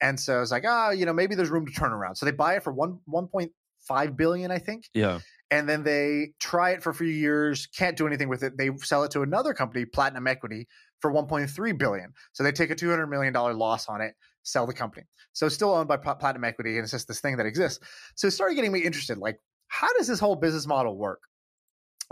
And 0.00 0.18
so 0.18 0.40
it's 0.40 0.50
like, 0.50 0.64
ah, 0.66 0.88
oh, 0.88 0.90
you 0.92 1.06
know, 1.06 1.12
maybe 1.12 1.34
there's 1.34 1.50
room 1.50 1.66
to 1.66 1.72
turn 1.72 1.92
around. 1.92 2.16
So 2.16 2.26
they 2.26 2.32
buy 2.32 2.54
it 2.56 2.62
for 2.62 2.72
one 2.72 2.98
one 3.06 3.26
point 3.26 3.52
five 3.86 4.16
billion, 4.16 4.50
I 4.50 4.58
think. 4.58 4.84
Yeah. 4.94 5.20
And 5.50 5.66
then 5.68 5.82
they 5.82 6.32
try 6.40 6.70
it 6.70 6.82
for 6.82 6.90
a 6.90 6.94
few 6.94 7.06
years, 7.06 7.66
can't 7.68 7.96
do 7.96 8.06
anything 8.06 8.28
with 8.28 8.42
it. 8.42 8.58
They 8.58 8.70
sell 8.82 9.02
it 9.04 9.10
to 9.12 9.22
another 9.22 9.54
company, 9.54 9.86
Platinum 9.86 10.26
Equity, 10.26 10.68
for 11.00 11.10
1.3 11.10 11.78
billion. 11.78 12.12
So 12.32 12.44
they 12.44 12.52
take 12.52 12.70
a 12.70 12.74
200 12.74 13.06
million 13.06 13.32
dollar 13.32 13.54
loss 13.54 13.88
on 13.88 14.02
it, 14.02 14.14
sell 14.42 14.66
the 14.66 14.74
company. 14.74 15.06
So 15.32 15.46
it's 15.46 15.54
still 15.54 15.70
owned 15.70 15.88
by 15.88 15.96
Platinum 15.96 16.44
Equity, 16.44 16.76
and 16.76 16.82
it's 16.82 16.92
just 16.92 17.08
this 17.08 17.20
thing 17.20 17.36
that 17.36 17.46
exists. 17.46 17.80
So 18.16 18.28
it 18.28 18.32
started 18.32 18.56
getting 18.56 18.72
me 18.72 18.80
interested. 18.80 19.18
Like, 19.18 19.38
how 19.68 19.92
does 19.96 20.06
this 20.06 20.20
whole 20.20 20.36
business 20.36 20.66
model 20.66 20.98
work? 20.98 21.20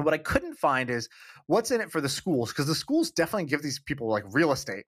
What 0.05 0.15
I 0.15 0.19
couldn't 0.19 0.55
find 0.55 0.91
is 0.91 1.09
what's 1.47 1.71
in 1.71 1.81
it 1.81 1.91
for 1.91 2.01
the 2.01 2.09
schools 2.09 2.51
because 2.51 2.67
the 2.67 2.75
schools 2.75 3.11
definitely 3.11 3.47
give 3.47 3.63
these 3.63 3.79
people 3.79 4.09
like 4.09 4.25
real 4.33 4.53
estate 4.53 4.85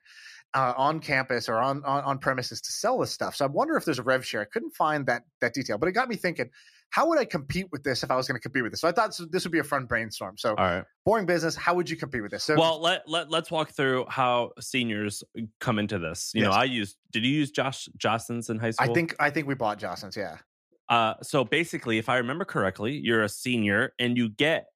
uh, 0.54 0.74
on 0.76 1.00
campus 1.00 1.48
or 1.48 1.58
on, 1.58 1.82
on, 1.84 2.04
on 2.04 2.18
premises 2.18 2.60
to 2.62 2.72
sell 2.72 2.98
this 2.98 3.10
stuff. 3.10 3.36
So 3.36 3.44
I 3.44 3.48
wonder 3.48 3.76
if 3.76 3.84
there's 3.84 3.98
a 3.98 4.02
rev 4.02 4.24
share. 4.24 4.40
I 4.40 4.44
couldn't 4.44 4.74
find 4.74 5.06
that 5.06 5.22
that 5.40 5.54
detail, 5.54 5.78
but 5.78 5.88
it 5.88 5.92
got 5.92 6.08
me 6.08 6.16
thinking. 6.16 6.50
How 6.90 7.06
would 7.08 7.18
I 7.18 7.26
compete 7.26 7.66
with 7.70 7.82
this 7.82 8.02
if 8.02 8.10
I 8.10 8.16
was 8.16 8.26
going 8.26 8.36
to 8.36 8.40
compete 8.40 8.62
with 8.62 8.72
this? 8.72 8.80
So 8.80 8.88
I 8.88 8.92
thought 8.92 9.14
this 9.30 9.44
would 9.44 9.52
be 9.52 9.58
a 9.58 9.64
fun 9.64 9.84
brainstorm. 9.84 10.38
So, 10.38 10.50
all 10.50 10.56
right, 10.56 10.84
boring 11.04 11.26
business. 11.26 11.54
How 11.54 11.74
would 11.74 11.90
you 11.90 11.98
compete 11.98 12.22
with 12.22 12.30
this? 12.30 12.44
So, 12.44 12.56
well, 12.58 12.80
let 12.80 13.06
let 13.06 13.30
let's 13.30 13.50
walk 13.50 13.72
through 13.72 14.06
how 14.08 14.52
seniors 14.58 15.22
come 15.60 15.78
into 15.78 15.98
this. 15.98 16.32
You 16.34 16.44
yes. 16.44 16.50
know, 16.50 16.56
I 16.56 16.64
used. 16.64 16.96
Did 17.12 17.26
you 17.26 17.30
use 17.30 17.50
Josh 17.50 17.90
Jostens 17.98 18.48
in 18.48 18.58
high 18.58 18.70
school? 18.70 18.90
I 18.90 18.94
think 18.94 19.14
I 19.20 19.28
think 19.28 19.46
we 19.46 19.54
bought 19.54 19.78
Jostens. 19.78 20.16
Yeah. 20.16 20.38
Uh, 20.88 21.14
so 21.22 21.44
basically, 21.44 21.98
if 21.98 22.08
I 22.08 22.16
remember 22.16 22.46
correctly, 22.46 22.96
you're 22.96 23.22
a 23.22 23.28
senior 23.28 23.92
and 23.98 24.16
you 24.16 24.30
get 24.30 24.68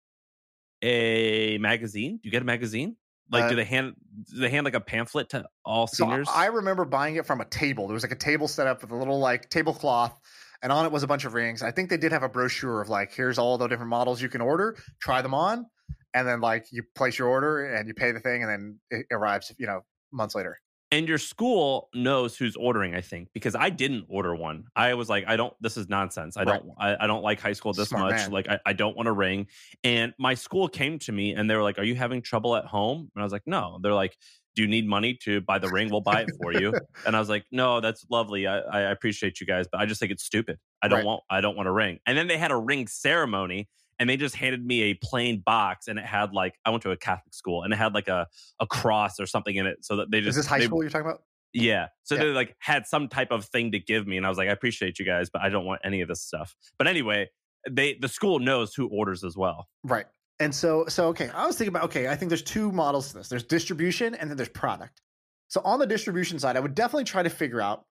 a 0.82 1.58
magazine? 1.58 2.18
Do 2.22 2.28
you 2.28 2.30
get 2.30 2.42
a 2.42 2.44
magazine? 2.44 2.96
Like, 3.30 3.44
uh, 3.44 3.48
do 3.50 3.56
they 3.56 3.64
hand 3.64 3.94
do 4.30 4.40
they 4.40 4.50
hand 4.50 4.64
like 4.64 4.74
a 4.74 4.80
pamphlet 4.80 5.30
to 5.30 5.46
all 5.64 5.86
seniors? 5.86 6.28
So 6.28 6.34
I 6.34 6.46
remember 6.46 6.84
buying 6.84 7.16
it 7.16 7.24
from 7.24 7.40
a 7.40 7.46
table. 7.46 7.86
There 7.86 7.94
was 7.94 8.02
like 8.02 8.12
a 8.12 8.16
table 8.16 8.48
set 8.48 8.66
up 8.66 8.82
with 8.82 8.90
a 8.90 8.96
little 8.96 9.18
like 9.18 9.48
tablecloth, 9.48 10.14
and 10.62 10.70
on 10.70 10.84
it 10.84 10.92
was 10.92 11.02
a 11.02 11.06
bunch 11.06 11.24
of 11.24 11.32
rings. 11.32 11.62
I 11.62 11.70
think 11.70 11.88
they 11.88 11.96
did 11.96 12.12
have 12.12 12.22
a 12.22 12.28
brochure 12.28 12.82
of 12.82 12.88
like, 12.88 13.12
here's 13.14 13.38
all 13.38 13.56
the 13.56 13.68
different 13.68 13.90
models 13.90 14.20
you 14.20 14.28
can 14.28 14.40
order. 14.40 14.76
Try 15.00 15.22
them 15.22 15.32
on, 15.32 15.66
and 16.12 16.28
then 16.28 16.40
like 16.40 16.66
you 16.72 16.82
place 16.94 17.18
your 17.18 17.28
order 17.28 17.74
and 17.74 17.88
you 17.88 17.94
pay 17.94 18.12
the 18.12 18.20
thing, 18.20 18.42
and 18.42 18.50
then 18.50 18.80
it 18.90 19.06
arrives, 19.10 19.52
you 19.58 19.66
know, 19.66 19.80
months 20.12 20.34
later 20.34 20.58
and 20.92 21.08
your 21.08 21.18
school 21.18 21.88
knows 21.94 22.36
who's 22.36 22.54
ordering 22.54 22.94
i 22.94 23.00
think 23.00 23.28
because 23.32 23.56
i 23.56 23.68
didn't 23.70 24.04
order 24.08 24.34
one. 24.34 24.64
I 24.76 24.94
was 24.94 25.08
like 25.08 25.24
i 25.26 25.36
don't 25.36 25.54
this 25.60 25.76
is 25.76 25.88
nonsense. 25.88 26.36
I 26.36 26.44
don't 26.44 26.70
I, 26.78 26.96
I, 27.00 27.06
don't 27.06 27.22
like 27.22 27.40
high 27.40 27.54
school 27.54 27.72
this 27.72 27.88
Smart 27.88 28.12
much. 28.12 28.20
man. 28.20 28.30
like 28.30 28.48
I, 28.48 28.60
I 28.66 28.72
don't 28.72 28.96
want 28.96 29.06
to 29.06 29.12
ring. 29.12 29.46
And 29.82 30.12
my 30.18 30.34
school 30.34 30.68
came 30.68 30.98
to 31.00 31.12
me 31.12 31.32
and 31.32 31.48
they 31.48 31.56
were 31.56 31.62
like 31.62 31.78
are 31.78 31.84
you 31.84 31.94
having 31.94 32.22
trouble 32.22 32.54
at 32.54 32.66
home? 32.66 33.10
And 33.14 33.22
i 33.22 33.24
was 33.24 33.32
like 33.32 33.46
no. 33.46 33.78
They're 33.82 33.94
like 33.94 34.16
do 34.54 34.62
you 34.62 34.68
need 34.68 34.86
money 34.86 35.18
to 35.24 35.40
buy 35.40 35.58
the 35.58 35.70
ring? 35.70 35.90
We'll 35.90 36.02
buy 36.02 36.22
it 36.22 36.30
for 36.40 36.52
you. 36.52 36.74
And 37.06 37.16
i 37.16 37.18
was 37.18 37.28
like 37.28 37.44
no 37.50 37.80
that's 37.80 38.04
lovely. 38.10 38.46
I, 38.46 38.58
I 38.58 38.80
appreciate 38.90 39.40
you 39.40 39.46
guys 39.46 39.66
but 39.70 39.80
i 39.80 39.86
just 39.86 39.98
think 40.00 40.12
it's 40.12 40.24
stupid. 40.24 40.58
I 40.82 40.88
don't 40.88 40.98
right. 40.98 41.06
want 41.06 41.22
i 41.30 41.40
don't 41.40 41.56
want 41.56 41.68
a 41.68 41.72
ring. 41.72 41.98
And 42.06 42.16
then 42.18 42.26
they 42.26 42.38
had 42.38 42.50
a 42.50 42.56
ring 42.56 42.86
ceremony 42.86 43.68
and 44.02 44.10
they 44.10 44.16
just 44.16 44.34
handed 44.34 44.66
me 44.66 44.82
a 44.82 44.94
plain 44.94 45.40
box 45.46 45.86
and 45.86 45.96
it 45.96 46.04
had 46.04 46.32
like 46.32 46.58
I 46.66 46.70
went 46.70 46.82
to 46.82 46.90
a 46.90 46.96
Catholic 46.96 47.32
school 47.32 47.62
and 47.62 47.72
it 47.72 47.76
had 47.76 47.94
like 47.94 48.08
a 48.08 48.26
a 48.58 48.66
cross 48.66 49.20
or 49.20 49.26
something 49.26 49.54
in 49.54 49.64
it 49.64 49.84
so 49.84 49.98
that 49.98 50.10
they 50.10 50.18
just 50.18 50.30
Is 50.30 50.36
this 50.36 50.46
high 50.46 50.58
they, 50.58 50.64
school 50.64 50.82
you're 50.82 50.90
talking 50.90 51.06
about? 51.06 51.22
Yeah. 51.52 51.86
So 52.02 52.16
yeah. 52.16 52.24
they 52.24 52.30
like 52.30 52.56
had 52.58 52.84
some 52.88 53.06
type 53.06 53.30
of 53.30 53.44
thing 53.44 53.70
to 53.70 53.78
give 53.78 54.08
me 54.08 54.16
and 54.16 54.26
I 54.26 54.28
was 54.28 54.38
like 54.38 54.48
I 54.48 54.50
appreciate 54.52 54.98
you 54.98 55.04
guys 55.06 55.30
but 55.32 55.40
I 55.40 55.50
don't 55.50 55.64
want 55.64 55.82
any 55.84 56.00
of 56.00 56.08
this 56.08 56.20
stuff. 56.20 56.56
But 56.78 56.88
anyway, 56.88 57.30
they 57.70 57.94
the 57.94 58.08
school 58.08 58.40
knows 58.40 58.74
who 58.74 58.88
orders 58.88 59.22
as 59.22 59.36
well. 59.36 59.68
Right. 59.84 60.06
And 60.40 60.52
so 60.52 60.86
so 60.88 61.06
okay, 61.10 61.30
I 61.32 61.46
was 61.46 61.56
thinking 61.56 61.72
about 61.72 61.84
okay, 61.84 62.08
I 62.08 62.16
think 62.16 62.28
there's 62.28 62.42
two 62.42 62.72
models 62.72 63.12
to 63.12 63.18
this. 63.18 63.28
There's 63.28 63.44
distribution 63.44 64.16
and 64.16 64.28
then 64.28 64.36
there's 64.36 64.48
product. 64.48 65.00
So 65.46 65.60
on 65.64 65.78
the 65.78 65.86
distribution 65.86 66.40
side, 66.40 66.56
I 66.56 66.60
would 66.60 66.74
definitely 66.74 67.04
try 67.04 67.22
to 67.22 67.30
figure 67.30 67.60
out 67.60 67.84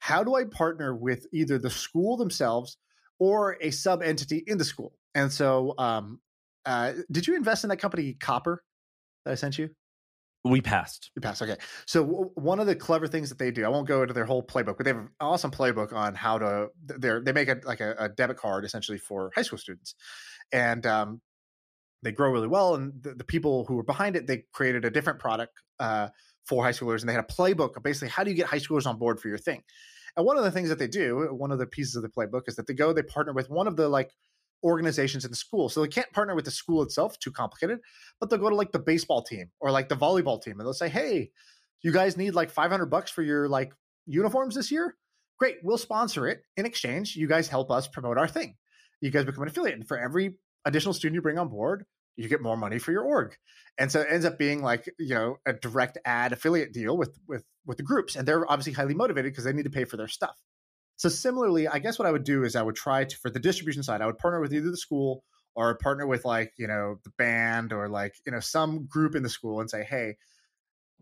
how 0.00 0.22
do 0.22 0.34
I 0.34 0.44
partner 0.44 0.94
with 0.94 1.26
either 1.32 1.56
the 1.56 1.70
school 1.70 2.18
themselves 2.18 2.76
or 3.18 3.56
a 3.62 3.70
sub 3.70 4.02
entity 4.02 4.44
in 4.46 4.58
the 4.58 4.64
school. 4.64 4.92
And 5.14 5.32
so, 5.32 5.74
um, 5.78 6.20
uh, 6.66 6.92
did 7.10 7.26
you 7.26 7.36
invest 7.36 7.64
in 7.64 7.70
that 7.70 7.76
company 7.76 8.14
Copper 8.14 8.62
that 9.24 9.32
I 9.32 9.34
sent 9.34 9.58
you? 9.58 9.70
We 10.46 10.60
passed. 10.60 11.10
We 11.16 11.20
passed. 11.20 11.40
Okay. 11.40 11.56
So 11.86 12.04
w- 12.04 12.30
one 12.34 12.60
of 12.60 12.66
the 12.66 12.76
clever 12.76 13.06
things 13.06 13.30
that 13.30 13.38
they 13.38 13.50
do, 13.50 13.64
I 13.64 13.68
won't 13.68 13.88
go 13.88 14.02
into 14.02 14.12
their 14.12 14.26
whole 14.26 14.42
playbook, 14.42 14.76
but 14.76 14.84
they 14.84 14.90
have 14.90 14.98
an 14.98 15.08
awesome 15.18 15.50
playbook 15.50 15.94
on 15.94 16.14
how 16.14 16.38
to. 16.38 16.68
They 16.84 17.18
they 17.24 17.32
make 17.32 17.48
a 17.48 17.60
like 17.64 17.80
a, 17.80 17.94
a, 17.98 18.08
debit 18.10 18.36
card 18.36 18.66
essentially 18.66 18.98
for 18.98 19.32
high 19.34 19.42
school 19.42 19.58
students, 19.58 19.94
and 20.52 20.84
um, 20.84 21.22
they 22.02 22.12
grow 22.12 22.30
really 22.30 22.46
well. 22.46 22.74
And 22.74 22.92
the, 23.02 23.14
the, 23.14 23.24
people 23.24 23.64
who 23.64 23.76
were 23.76 23.82
behind 23.82 24.16
it, 24.16 24.26
they 24.26 24.44
created 24.52 24.84
a 24.84 24.90
different 24.90 25.18
product 25.18 25.54
uh, 25.80 26.08
for 26.44 26.62
high 26.62 26.72
schoolers, 26.72 27.00
and 27.00 27.08
they 27.08 27.14
had 27.14 27.24
a 27.24 27.32
playbook 27.32 27.78
of 27.78 27.82
basically 27.82 28.08
how 28.08 28.22
do 28.22 28.30
you 28.30 28.36
get 28.36 28.46
high 28.46 28.58
schoolers 28.58 28.86
on 28.86 28.98
board 28.98 29.20
for 29.20 29.28
your 29.28 29.38
thing. 29.38 29.62
And 30.14 30.26
one 30.26 30.36
of 30.36 30.44
the 30.44 30.50
things 30.50 30.68
that 30.68 30.78
they 30.78 30.88
do, 30.88 31.28
one 31.32 31.52
of 31.52 31.58
the 31.58 31.66
pieces 31.66 31.96
of 31.96 32.02
the 32.02 32.10
playbook, 32.10 32.42
is 32.48 32.56
that 32.56 32.66
they 32.66 32.74
go, 32.74 32.92
they 32.92 33.02
partner 33.02 33.32
with 33.32 33.48
one 33.48 33.66
of 33.66 33.76
the 33.76 33.88
like 33.88 34.10
organizations 34.64 35.24
in 35.24 35.30
the 35.30 35.36
school. 35.36 35.68
So 35.68 35.82
they 35.82 35.88
can't 35.88 36.10
partner 36.12 36.34
with 36.34 36.46
the 36.46 36.50
school 36.50 36.82
itself, 36.82 37.18
too 37.18 37.30
complicated, 37.30 37.78
but 38.18 38.30
they'll 38.30 38.40
go 38.40 38.50
to 38.50 38.56
like 38.56 38.72
the 38.72 38.78
baseball 38.78 39.22
team 39.22 39.50
or 39.60 39.70
like 39.70 39.88
the 39.88 39.96
volleyball 39.96 40.42
team 40.42 40.58
and 40.58 40.66
they'll 40.66 40.72
say, 40.72 40.88
Hey, 40.88 41.30
you 41.82 41.92
guys 41.92 42.16
need 42.16 42.34
like 42.34 42.50
500 42.50 42.86
bucks 42.86 43.10
for 43.10 43.22
your 43.22 43.48
like 43.48 43.72
uniforms 44.06 44.54
this 44.54 44.72
year? 44.72 44.96
Great. 45.38 45.56
We'll 45.62 45.78
sponsor 45.78 46.26
it. 46.26 46.42
In 46.56 46.64
exchange, 46.64 47.14
you 47.14 47.28
guys 47.28 47.46
help 47.48 47.70
us 47.70 47.86
promote 47.86 48.18
our 48.18 48.28
thing. 48.28 48.56
You 49.00 49.10
guys 49.10 49.24
become 49.24 49.42
an 49.42 49.48
affiliate. 49.48 49.76
And 49.76 49.86
for 49.86 49.98
every 49.98 50.34
additional 50.64 50.94
student 50.94 51.16
you 51.16 51.22
bring 51.22 51.38
on 51.38 51.48
board, 51.48 51.84
you 52.16 52.28
get 52.28 52.40
more 52.40 52.56
money 52.56 52.78
for 52.78 52.92
your 52.92 53.02
org. 53.02 53.36
And 53.76 53.90
so 53.90 54.00
it 54.00 54.06
ends 54.10 54.24
up 54.24 54.38
being 54.38 54.62
like, 54.62 54.88
you 54.98 55.14
know, 55.14 55.36
a 55.44 55.52
direct 55.52 55.98
ad 56.04 56.32
affiliate 56.32 56.72
deal 56.72 56.96
with 56.96 57.18
with 57.26 57.44
with 57.66 57.76
the 57.76 57.82
groups. 57.82 58.16
And 58.16 58.26
they're 58.26 58.50
obviously 58.50 58.72
highly 58.72 58.94
motivated 58.94 59.32
because 59.32 59.44
they 59.44 59.52
need 59.52 59.64
to 59.64 59.70
pay 59.70 59.84
for 59.84 59.96
their 59.96 60.08
stuff. 60.08 60.36
So 60.96 61.08
similarly, 61.08 61.66
I 61.66 61.78
guess 61.78 61.98
what 61.98 62.06
I 62.06 62.12
would 62.12 62.24
do 62.24 62.44
is 62.44 62.56
I 62.56 62.62
would 62.62 62.76
try 62.76 63.04
to 63.04 63.16
for 63.18 63.30
the 63.30 63.40
distribution 63.40 63.82
side, 63.82 64.00
I 64.00 64.06
would 64.06 64.18
partner 64.18 64.40
with 64.40 64.54
either 64.54 64.70
the 64.70 64.76
school 64.76 65.24
or 65.56 65.76
partner 65.78 66.06
with 66.06 66.24
like, 66.24 66.52
you 66.56 66.66
know, 66.66 66.96
the 67.04 67.10
band 67.18 67.72
or 67.72 67.88
like, 67.88 68.14
you 68.26 68.32
know, 68.32 68.40
some 68.40 68.86
group 68.86 69.14
in 69.14 69.22
the 69.22 69.28
school 69.28 69.60
and 69.60 69.70
say, 69.70 69.84
hey, 69.84 70.16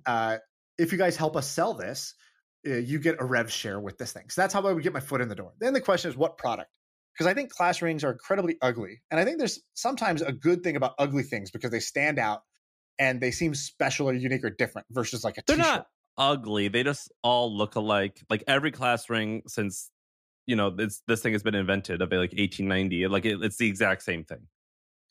uh, 0.07 0.39
if 0.79 0.93
you 0.93 0.99
guys 0.99 1.17
help 1.17 1.37
us 1.37 1.49
sell 1.49 1.75
this, 1.75 2.15
uh, 2.67 2.75
you 2.75 2.99
get 2.99 3.17
a 3.21 3.25
rev 3.25 3.51
share 3.51 3.81
with 3.81 3.99
this 3.99 4.13
thing. 4.13 4.31
So 4.31 4.41
that's 4.41 4.55
how 4.55 4.67
I 4.67 4.73
would 4.73 4.83
get 4.83 4.93
my 4.93 5.01
foot 5.01 5.21
in 5.21 5.29
the 5.29 5.35
door. 5.35 5.53
Then 5.61 5.73
the 5.73 5.81
question 5.81 6.11
is 6.11 6.17
what 6.17 6.39
product? 6.39 6.71
Because 7.15 7.27
I 7.27 7.35
think 7.35 7.51
class 7.51 7.83
rings 7.83 8.05
are 8.05 8.13
incredibly 8.13 8.57
ugly. 8.63 9.03
And 9.11 9.21
I 9.21 9.25
think 9.25 9.39
there's 9.39 9.61
sometimes 9.75 10.23
a 10.23 10.33
good 10.33 10.63
thing 10.63 10.77
about 10.77 10.95
ugly 10.99 11.23
things 11.23 11.51
because 11.51 11.71
they 11.71 11.81
stand 11.81 12.19
out 12.19 12.41
and 12.99 13.21
they 13.21 13.31
seem 13.31 13.55
special 13.55 14.09
or 14.09 14.15
unique 14.15 14.45
or 14.45 14.51
different 14.51 14.87
versus 14.91 15.25
like 15.25 15.37
a 15.39 15.43
They're 15.47 15.57
t-shirt. 15.57 15.73
not 15.73 15.87
ugly. 16.19 16.69
They 16.69 16.83
just 16.83 17.11
all 17.23 17.57
look 17.57 17.77
alike. 17.77 18.23
Like 18.31 18.45
every 18.47 18.71
class 18.71 19.09
ring 19.11 19.43
since 19.47 19.91
you 20.47 20.57
know 20.57 20.71
this 20.71 21.03
this 21.07 21.21
thing 21.23 21.33
has 21.33 21.43
been 21.43 21.55
invented 21.55 22.03
of 22.03 22.11
like 22.11 22.33
1890. 22.33 23.07
Like 23.09 23.25
it, 23.25 23.43
it's 23.43 23.57
the 23.57 23.69
exact 23.69 24.03
same 24.03 24.25
thing. 24.25 24.47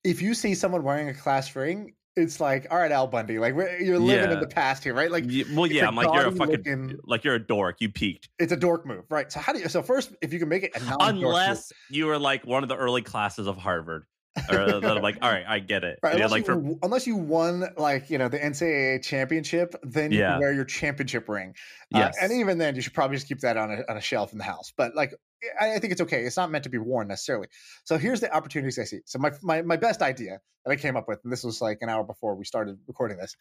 If 0.04 0.22
you 0.22 0.34
see 0.34 0.56
someone 0.56 0.84
wearing 0.84 1.10
a 1.10 1.14
class 1.14 1.56
ring, 1.56 1.94
it's 2.16 2.40
like, 2.40 2.68
all 2.70 2.78
right, 2.78 2.92
Al 2.92 3.08
Bundy, 3.08 3.40
like 3.40 3.56
you're 3.56 4.00
living 4.00 4.30
yeah. 4.30 4.34
in 4.34 4.40
the 4.40 4.48
past 4.48 4.84
here, 4.84 4.94
right? 4.94 5.10
Like, 5.10 5.24
yeah, 5.28 5.46
well, 5.54 5.68
yeah, 5.68 5.88
I'm 5.88 5.96
like 5.96 6.14
you're 6.14 6.28
a 6.28 6.32
fucking 6.32 6.58
looking, 6.58 7.00
like 7.06 7.24
you're 7.24 7.36
a 7.36 7.40
dork. 7.40 7.78
You 7.80 7.90
peaked. 7.90 8.30
It's 8.38 8.52
a 8.52 8.58
dork 8.58 8.86
move, 8.86 9.06
right? 9.10 9.32
So 9.32 9.40
how 9.40 9.54
do 9.54 9.60
you? 9.60 9.70
So 9.70 9.82
first, 9.82 10.14
if 10.22 10.34
you 10.34 10.40
can 10.40 10.50
make 10.50 10.64
it, 10.64 10.72
unless 11.00 11.72
you 11.90 12.08
were 12.08 12.20
like 12.20 12.46
one 12.46 12.64
of 12.64 12.70
the 12.70 12.76
early 12.76 13.02
classes 13.02 13.48
of 13.48 13.58
Harvard, 13.58 14.06
or 14.50 14.80
that 14.80 14.86
I'm 14.86 15.02
like, 15.02 15.18
all 15.22 15.30
right, 15.30 15.44
I 15.48 15.60
get 15.60 15.84
it. 15.84 16.00
Right, 16.02 16.16
unless, 16.16 16.32
like 16.32 16.48
you, 16.48 16.78
for, 16.80 16.86
unless 16.86 17.06
you 17.06 17.16
won 17.16 17.66
like 17.78 18.10
you 18.10 18.18
know 18.18 18.30
the 18.30 18.40
NCAA 18.40 19.04
championship, 19.04 19.76
then 19.84 20.12
you 20.12 20.20
yeah. 20.20 20.32
can 20.32 20.40
wear 20.40 20.54
your 20.54 20.66
championship 20.66 21.28
ring. 21.28 21.54
Yes, 21.90 22.16
uh, 22.18 22.24
and 22.24 22.34
even 22.34 22.58
then, 22.58 22.76
you 22.76 22.82
should 22.82 22.94
probably 22.94 23.18
just 23.18 23.28
keep 23.28 23.40
that 23.42 23.58
on 23.58 23.72
a 23.72 23.92
on 23.92 23.98
a 23.98 24.02
shelf 24.02 24.32
in 24.32 24.38
the 24.38 24.44
house. 24.44 24.72
But 24.76 24.96
like, 24.96 25.14
I, 25.60 25.76
I, 25.76 25.80
think 25.80 25.92
it's 25.92 26.02
okay. 26.02 26.24
It's 26.24 26.38
not 26.38 26.50
meant 26.50 26.64
to 26.64 26.70
be 26.70 26.78
worn 26.78 27.10
necessarily. 27.10 27.48
So 27.84 27.98
here's 27.98 28.22
the 28.22 28.34
opportunities 28.34 28.80
I 28.80 28.86
see. 28.86 29.02
So 29.06 29.20
my 29.20 29.32
my 29.42 29.62
my 29.64 29.78
best 29.78 30.02
idea 30.02 30.40
that 30.66 30.72
I 30.72 30.76
came 30.76 30.96
up 30.96 31.08
with, 31.08 31.20
and 31.24 31.32
this 31.32 31.44
was 31.44 31.62
like 31.62 31.80
an 31.82 31.90
hour 31.90 32.04
before 32.04 32.36
we 32.36 32.46
started 32.46 32.78
recording 32.88 33.18
this. 33.18 33.36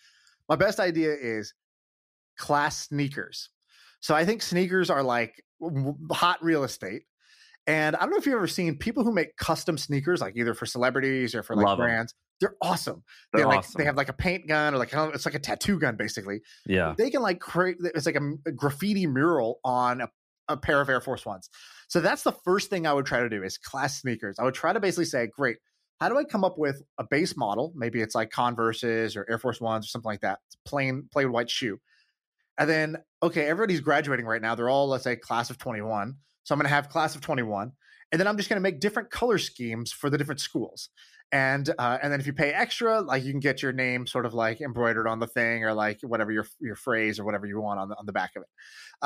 My 0.48 0.56
best 0.56 0.80
idea 0.80 1.14
is 1.14 1.54
class 2.36 2.88
sneakers. 2.88 3.50
So 4.00 4.14
I 4.14 4.24
think 4.24 4.42
sneakers 4.42 4.90
are 4.90 5.02
like 5.02 5.44
hot 6.10 6.42
real 6.42 6.64
estate 6.64 7.02
And 7.70 7.94
I 7.94 8.00
don't 8.00 8.10
know 8.10 8.16
if 8.16 8.26
you've 8.26 8.34
ever 8.34 8.48
seen 8.48 8.76
people 8.78 9.04
who 9.04 9.12
make 9.12 9.36
custom 9.36 9.78
sneakers, 9.78 10.20
like 10.20 10.36
either 10.36 10.54
for 10.54 10.66
celebrities 10.66 11.36
or 11.36 11.44
for 11.44 11.54
like 11.54 11.66
Love 11.66 11.78
brands. 11.78 12.14
They're 12.40 12.56
awesome. 12.60 13.04
They're 13.32 13.42
they 13.42 13.46
like 13.46 13.58
awesome. 13.58 13.78
they 13.78 13.84
have 13.84 13.96
like 13.96 14.08
a 14.08 14.12
paint 14.12 14.48
gun 14.48 14.74
or 14.74 14.78
like 14.78 14.92
it's 14.92 15.24
like 15.24 15.36
a 15.36 15.38
tattoo 15.38 15.78
gun 15.78 15.96
basically. 15.96 16.40
yeah. 16.66 16.94
They 16.98 17.10
can 17.10 17.22
like 17.22 17.38
create 17.38 17.76
it's 17.80 18.06
like 18.06 18.16
a, 18.16 18.32
a 18.44 18.50
graffiti 18.50 19.06
mural 19.06 19.60
on 19.64 20.00
a, 20.00 20.08
a 20.48 20.56
pair 20.56 20.80
of 20.80 20.88
Air 20.88 21.00
Force 21.00 21.24
Ones. 21.24 21.48
So 21.86 22.00
that's 22.00 22.24
the 22.24 22.32
first 22.32 22.70
thing 22.70 22.88
I 22.88 22.92
would 22.92 23.06
try 23.06 23.20
to 23.20 23.28
do 23.28 23.44
is 23.44 23.56
class 23.56 24.00
sneakers. 24.00 24.40
I 24.40 24.44
would 24.44 24.54
try 24.54 24.72
to 24.72 24.80
basically 24.80 25.04
say, 25.04 25.28
great, 25.28 25.58
how 26.00 26.08
do 26.08 26.18
I 26.18 26.24
come 26.24 26.42
up 26.42 26.58
with 26.58 26.82
a 26.98 27.04
base 27.08 27.36
model? 27.36 27.72
Maybe 27.76 28.00
it's 28.00 28.16
like 28.16 28.30
Converses 28.30 29.14
or 29.14 29.26
Air 29.30 29.38
Force 29.38 29.60
Ones 29.60 29.86
or 29.86 29.90
something 29.90 30.08
like 30.08 30.22
that. 30.22 30.40
It's 30.48 30.56
plain 30.66 31.08
plain 31.12 31.30
white 31.30 31.50
shoe. 31.50 31.78
And 32.58 32.68
then 32.68 32.96
okay, 33.22 33.46
everybody's 33.46 33.80
graduating 33.80 34.26
right 34.26 34.42
now. 34.42 34.56
They're 34.56 34.68
all 34.68 34.88
let's 34.88 35.04
say 35.04 35.14
class 35.14 35.50
of 35.50 35.58
21. 35.58 36.16
So 36.50 36.54
I'm 36.54 36.58
going 36.58 36.68
to 36.68 36.74
have 36.74 36.88
class 36.88 37.14
of 37.14 37.20
21. 37.20 37.70
And 38.10 38.18
then 38.18 38.26
I'm 38.26 38.36
just 38.36 38.48
going 38.48 38.56
to 38.56 38.60
make 38.60 38.80
different 38.80 39.08
color 39.08 39.38
schemes 39.38 39.92
for 39.92 40.10
the 40.10 40.18
different 40.18 40.40
schools. 40.40 40.88
And 41.30 41.70
uh, 41.78 41.98
and 42.02 42.12
then 42.12 42.18
if 42.18 42.26
you 42.26 42.32
pay 42.32 42.52
extra, 42.52 43.00
like 43.00 43.22
you 43.22 43.30
can 43.30 43.38
get 43.38 43.62
your 43.62 43.72
name 43.72 44.04
sort 44.08 44.26
of 44.26 44.34
like 44.34 44.60
embroidered 44.60 45.06
on 45.06 45.20
the 45.20 45.28
thing 45.28 45.62
or 45.62 45.72
like 45.74 46.00
whatever 46.02 46.32
your 46.32 46.44
your 46.60 46.74
phrase 46.74 47.20
or 47.20 47.24
whatever 47.24 47.46
you 47.46 47.60
want 47.60 47.78
on 47.78 47.88
the 47.88 47.94
on 47.94 48.04
the 48.04 48.12
back 48.12 48.32
of 48.34 48.42
it. 48.42 48.48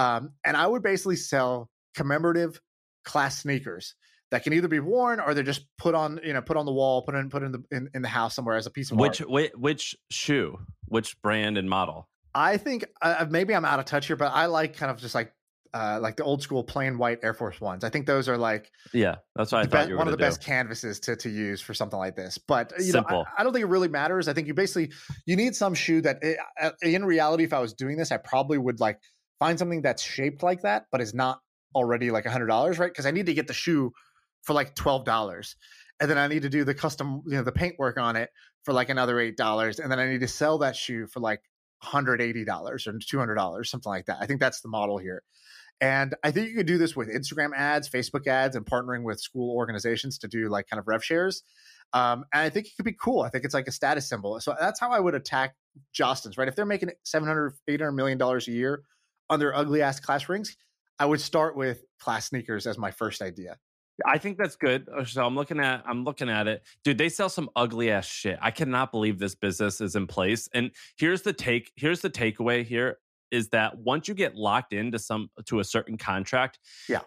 Um, 0.01 0.31
and 0.43 0.57
I 0.57 0.67
would 0.67 0.83
basically 0.83 1.17
sell 1.17 1.69
commemorative 1.95 2.59
class 3.05 3.43
sneakers 3.43 3.95
that 4.31 4.43
can 4.43 4.55
either 4.55 4.69
be 4.69 4.81
worn 4.81 5.21
or 5.21 5.35
they're 5.35 5.45
just 5.45 5.67
put 5.77 5.95
on 5.95 6.19
you 6.25 6.33
know 6.33 6.41
put 6.41 6.57
on 6.57 6.65
the 6.65 6.73
wall, 6.73 7.03
put 7.03 7.15
in 7.15 7.29
put 7.29 7.43
in 7.43 7.53
the 7.53 7.63
in, 7.71 7.91
in 7.93 8.01
the 8.01 8.09
house 8.09 8.35
somewhere 8.35 8.57
as 8.57 8.67
a 8.67 8.71
piece 8.71 8.91
of 8.91 8.97
Which, 8.97 9.21
art. 9.21 9.29
which 9.29 9.53
which 9.55 9.97
shoe? 10.11 10.61
Which 10.87 11.21
brand 11.21 11.59
and 11.59 11.69
model? 11.69 12.09
I 12.35 12.57
think 12.57 12.87
uh, 13.03 13.27
maybe 13.29 13.55
I'm 13.55 13.67
out 13.67 13.81
of 13.81 13.85
touch 13.85 14.07
here, 14.07 14.17
but 14.17 14.33
I 14.33 14.47
like 14.47 14.79
kind 14.79 14.91
of 14.91 14.99
just 14.99 15.15
like 15.15 15.31
uh, 15.75 15.99
like 16.01 16.17
the 16.17 16.23
old 16.23 16.41
school 16.41 16.63
plain 16.63 16.97
white 16.97 17.19
Air 17.25 17.35
Force 17.35 17.61
Ones. 17.61 17.83
I 17.83 17.91
think 17.91 18.07
those 18.07 18.29
are 18.29 18.39
like 18.39 18.71
Yeah, 18.93 19.17
that's 19.35 19.51
what 19.51 19.63
I 19.63 19.67
thought 19.67 19.87
be- 19.87 19.89
you 19.89 19.95
were 19.95 19.99
one 19.99 20.07
of 20.07 20.13
the 20.13 20.17
gonna 20.19 20.31
best 20.31 20.43
canvases 20.43 21.01
to, 21.01 21.17
to 21.17 21.29
use 21.29 21.61
for 21.61 21.75
something 21.75 21.99
like 21.99 22.15
this. 22.15 22.39
But 22.39 22.73
you 22.79 22.93
Simple. 22.93 23.19
know, 23.19 23.25
I, 23.37 23.41
I 23.41 23.45
don't 23.45 23.53
think 23.53 23.65
it 23.65 23.69
really 23.69 23.89
matters. 23.89 24.29
I 24.29 24.33
think 24.33 24.47
you 24.47 24.55
basically 24.55 24.93
you 25.27 25.35
need 25.35 25.57
some 25.57 25.75
shoe 25.75 26.01
that, 26.03 26.19
eh, 26.23 26.37
uh, 26.63 26.71
in 26.83 27.05
reality, 27.05 27.43
if 27.43 27.53
I 27.53 27.59
was 27.59 27.75
doing 27.75 27.97
this, 27.97 28.13
I 28.13 28.19
probably 28.19 28.57
would 28.57 28.79
like 28.79 29.01
find 29.41 29.59
something 29.59 29.83
that's 29.83 30.03
shaped 30.03 30.43
like 30.45 30.63
that, 30.63 30.87
but 30.93 31.01
is 31.01 31.13
not 31.13 31.41
already 31.75 32.13
like 32.13 32.25
a 32.25 32.31
hundred 32.31 32.47
dollars, 32.47 32.79
right? 32.79 32.91
Because 32.91 33.07
I 33.07 33.11
need 33.11 33.27
to 33.27 33.35
get 33.35 33.49
the 33.49 33.53
shoe 33.53 33.93
for 34.43 34.53
like 34.53 34.77
twelve 34.77 35.05
dollars, 35.05 35.57
and 36.01 36.09
then 36.09 36.19
I 36.19 36.29
need 36.29 36.43
to 36.43 36.49
do 36.49 36.63
the 36.63 36.75
custom, 36.75 37.23
you 37.27 37.37
know, 37.37 37.43
the 37.43 37.53
paint 37.53 37.75
work 37.81 37.99
on 37.99 38.15
it 38.15 38.31
for 38.63 38.73
like 38.73 38.91
another 38.91 39.19
eight 39.19 39.37
dollars, 39.37 39.81
and 39.81 39.91
then 39.91 39.99
I 39.99 40.07
need 40.07 40.21
to 40.21 40.29
sell 40.29 40.59
that 40.59 40.77
shoe 40.77 41.09
for 41.09 41.19
like 41.19 41.41
hundred 41.79 42.21
eighty 42.23 42.45
dollars 42.45 42.87
or 42.87 42.97
two 42.99 43.19
hundred 43.19 43.35
dollars, 43.35 43.71
something 43.71 43.91
like 43.91 44.07
that. 44.07 44.19
I 44.21 44.27
think 44.27 44.41
that's 44.41 44.61
the 44.61 44.69
model 44.69 44.99
here. 44.99 45.23
And 45.81 46.15
I 46.23 46.31
think 46.31 46.49
you 46.49 46.55
could 46.55 46.67
do 46.67 46.79
this 46.79 46.97
with 46.97 47.09
Instagram 47.09 47.51
ads, 47.55 47.89
Facebook 47.89 48.27
ads, 48.27 48.57
and 48.57 48.65
partnering 48.65 49.03
with 49.03 49.21
school 49.21 49.55
organizations 49.57 50.19
to 50.19 50.29
do 50.29 50.49
like 50.49 50.69
kind 50.69 50.79
of 50.79 50.87
rev 50.87 51.05
shares. 51.05 51.43
Um, 51.93 52.25
and 52.33 52.43
I 52.43 52.49
think 52.49 52.67
it 52.67 52.73
could 52.77 52.85
be 52.85 52.97
cool. 53.01 53.23
I 53.23 53.29
think 53.29 53.45
it's 53.45 53.55
like 53.55 53.69
a 53.69 53.73
status 53.73 54.09
symbol. 54.09 54.39
So 54.41 54.55
that's 54.59 54.81
how 54.81 54.91
I 54.91 55.01
would 55.01 55.15
attack 55.15 55.55
Jostens, 55.93 56.39
right? 56.39 56.49
If 56.49 56.57
they're 56.57 56.67
making 56.67 56.91
700, 57.05 57.55
800 57.69 57.93
million 57.93 58.19
dollars 58.19 58.49
a 58.49 58.53
year 58.53 58.83
on 59.31 59.39
their 59.39 59.55
ugly 59.55 59.83
ass 59.83 60.01
class 60.01 60.29
rings, 60.29 60.57
I 60.99 61.07
would 61.07 61.21
start 61.21 61.57
with 61.57 61.85
class 62.01 62.29
sneakers 62.29 62.67
as 62.67 62.79
my 62.79 62.91
first 62.91 63.23
idea. 63.23 63.59
I 64.05 64.19
think 64.19 64.39
that's 64.39 64.57
good. 64.57 64.89
Uh, 64.89 65.05
So 65.05 65.25
I'm 65.25 65.37
looking 65.37 65.61
at 65.61 65.85
I'm 65.87 66.05
looking 66.05 66.29
at 66.29 66.49
it. 66.49 66.63
Dude, 66.83 66.99
they 66.99 67.09
sell 67.09 67.29
some 67.29 67.49
ugly 67.55 67.91
ass 67.91 68.07
shit. 68.07 68.39
I 68.43 68.51
cannot 68.51 68.91
believe 68.91 69.19
this 69.19 69.35
business 69.35 69.81
is 69.81 69.95
in 69.95 70.07
place. 70.07 70.49
And 70.53 70.73
here's 70.97 71.23
the 71.23 71.33
take 71.33 71.73
here's 71.77 72.01
the 72.01 72.11
takeaway 72.11 72.65
here 72.65 72.99
is 73.31 73.49
that 73.51 73.77
once 73.79 74.09
you 74.09 74.15
get 74.15 74.35
locked 74.37 74.73
into 74.73 74.99
some 74.99 75.29
to 75.47 75.61
a 75.61 75.65
certain 75.65 75.97
contract, 75.99 76.59
Yeah. 76.89 77.01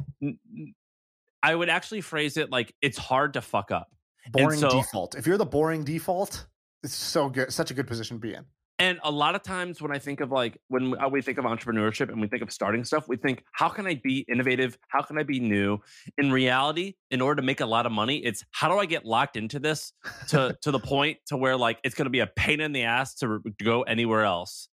I 1.44 1.56
would 1.56 1.70
actually 1.70 2.02
phrase 2.02 2.38
it 2.38 2.52
like 2.52 2.74
it's 2.82 2.98
hard 2.98 3.34
to 3.34 3.42
fuck 3.42 3.72
up. 3.72 3.90
Boring 4.32 4.60
so- 4.60 4.70
default. 4.70 5.16
If 5.16 5.26
you're 5.28 5.38
the 5.38 5.46
boring 5.46 5.84
default, 5.84 6.48
it's 6.84 6.94
so 6.94 7.30
good, 7.30 7.54
such 7.54 7.72
a 7.72 7.74
good 7.74 7.88
position 7.88 8.18
to 8.18 8.22
be 8.22 8.34
in. 8.34 8.46
And 8.80 9.00
a 9.04 9.10
lot 9.10 9.34
of 9.34 9.42
times 9.42 9.82
when 9.82 9.92
I 9.92 9.98
think 9.98 10.20
of 10.20 10.32
like 10.32 10.60
when 10.68 10.92
we- 10.92 10.98
uh, 11.00 11.10
we 11.10 11.22
think 11.22 11.40
of 11.40 11.46
entrepreneurship 11.46 12.10
and 12.10 12.22
we 12.22 12.28
think 12.28 12.44
of 12.44 12.52
starting 12.52 12.84
stuff, 12.84 13.08
we 13.08 13.18
think, 13.18 13.44
how 13.54 13.70
can 13.70 13.88
I 13.88 13.96
be 14.04 14.20
innovative? 14.30 14.78
How 14.90 15.02
can 15.02 15.18
I 15.18 15.24
be 15.24 15.40
new? 15.40 15.80
In 16.20 16.32
reality, 16.32 16.94
in 17.10 17.20
order 17.22 17.42
to 17.42 17.46
make 17.46 17.60
a 17.62 17.66
lot 17.66 17.88
of 17.88 17.92
money, 17.92 18.18
it's 18.18 18.44
how 18.52 18.68
do 18.70 18.78
I 18.78 18.86
get 18.86 19.04
locked 19.04 19.36
into 19.36 19.58
this 19.60 19.94
to 20.30 20.56
to 20.62 20.72
the 20.72 20.80
point 20.80 21.18
to 21.28 21.38
where 21.38 21.58
like 21.58 21.80
it's 21.84 21.96
going 21.96 22.06
to 22.06 22.12
be 22.12 22.20
a 22.20 22.28
pain 22.28 22.60
in 22.62 22.72
the 22.72 22.84
ass 22.84 23.16
to, 23.16 23.42
to 23.58 23.64
go 23.64 23.82
anywhere 23.84 24.24
else. 24.24 24.70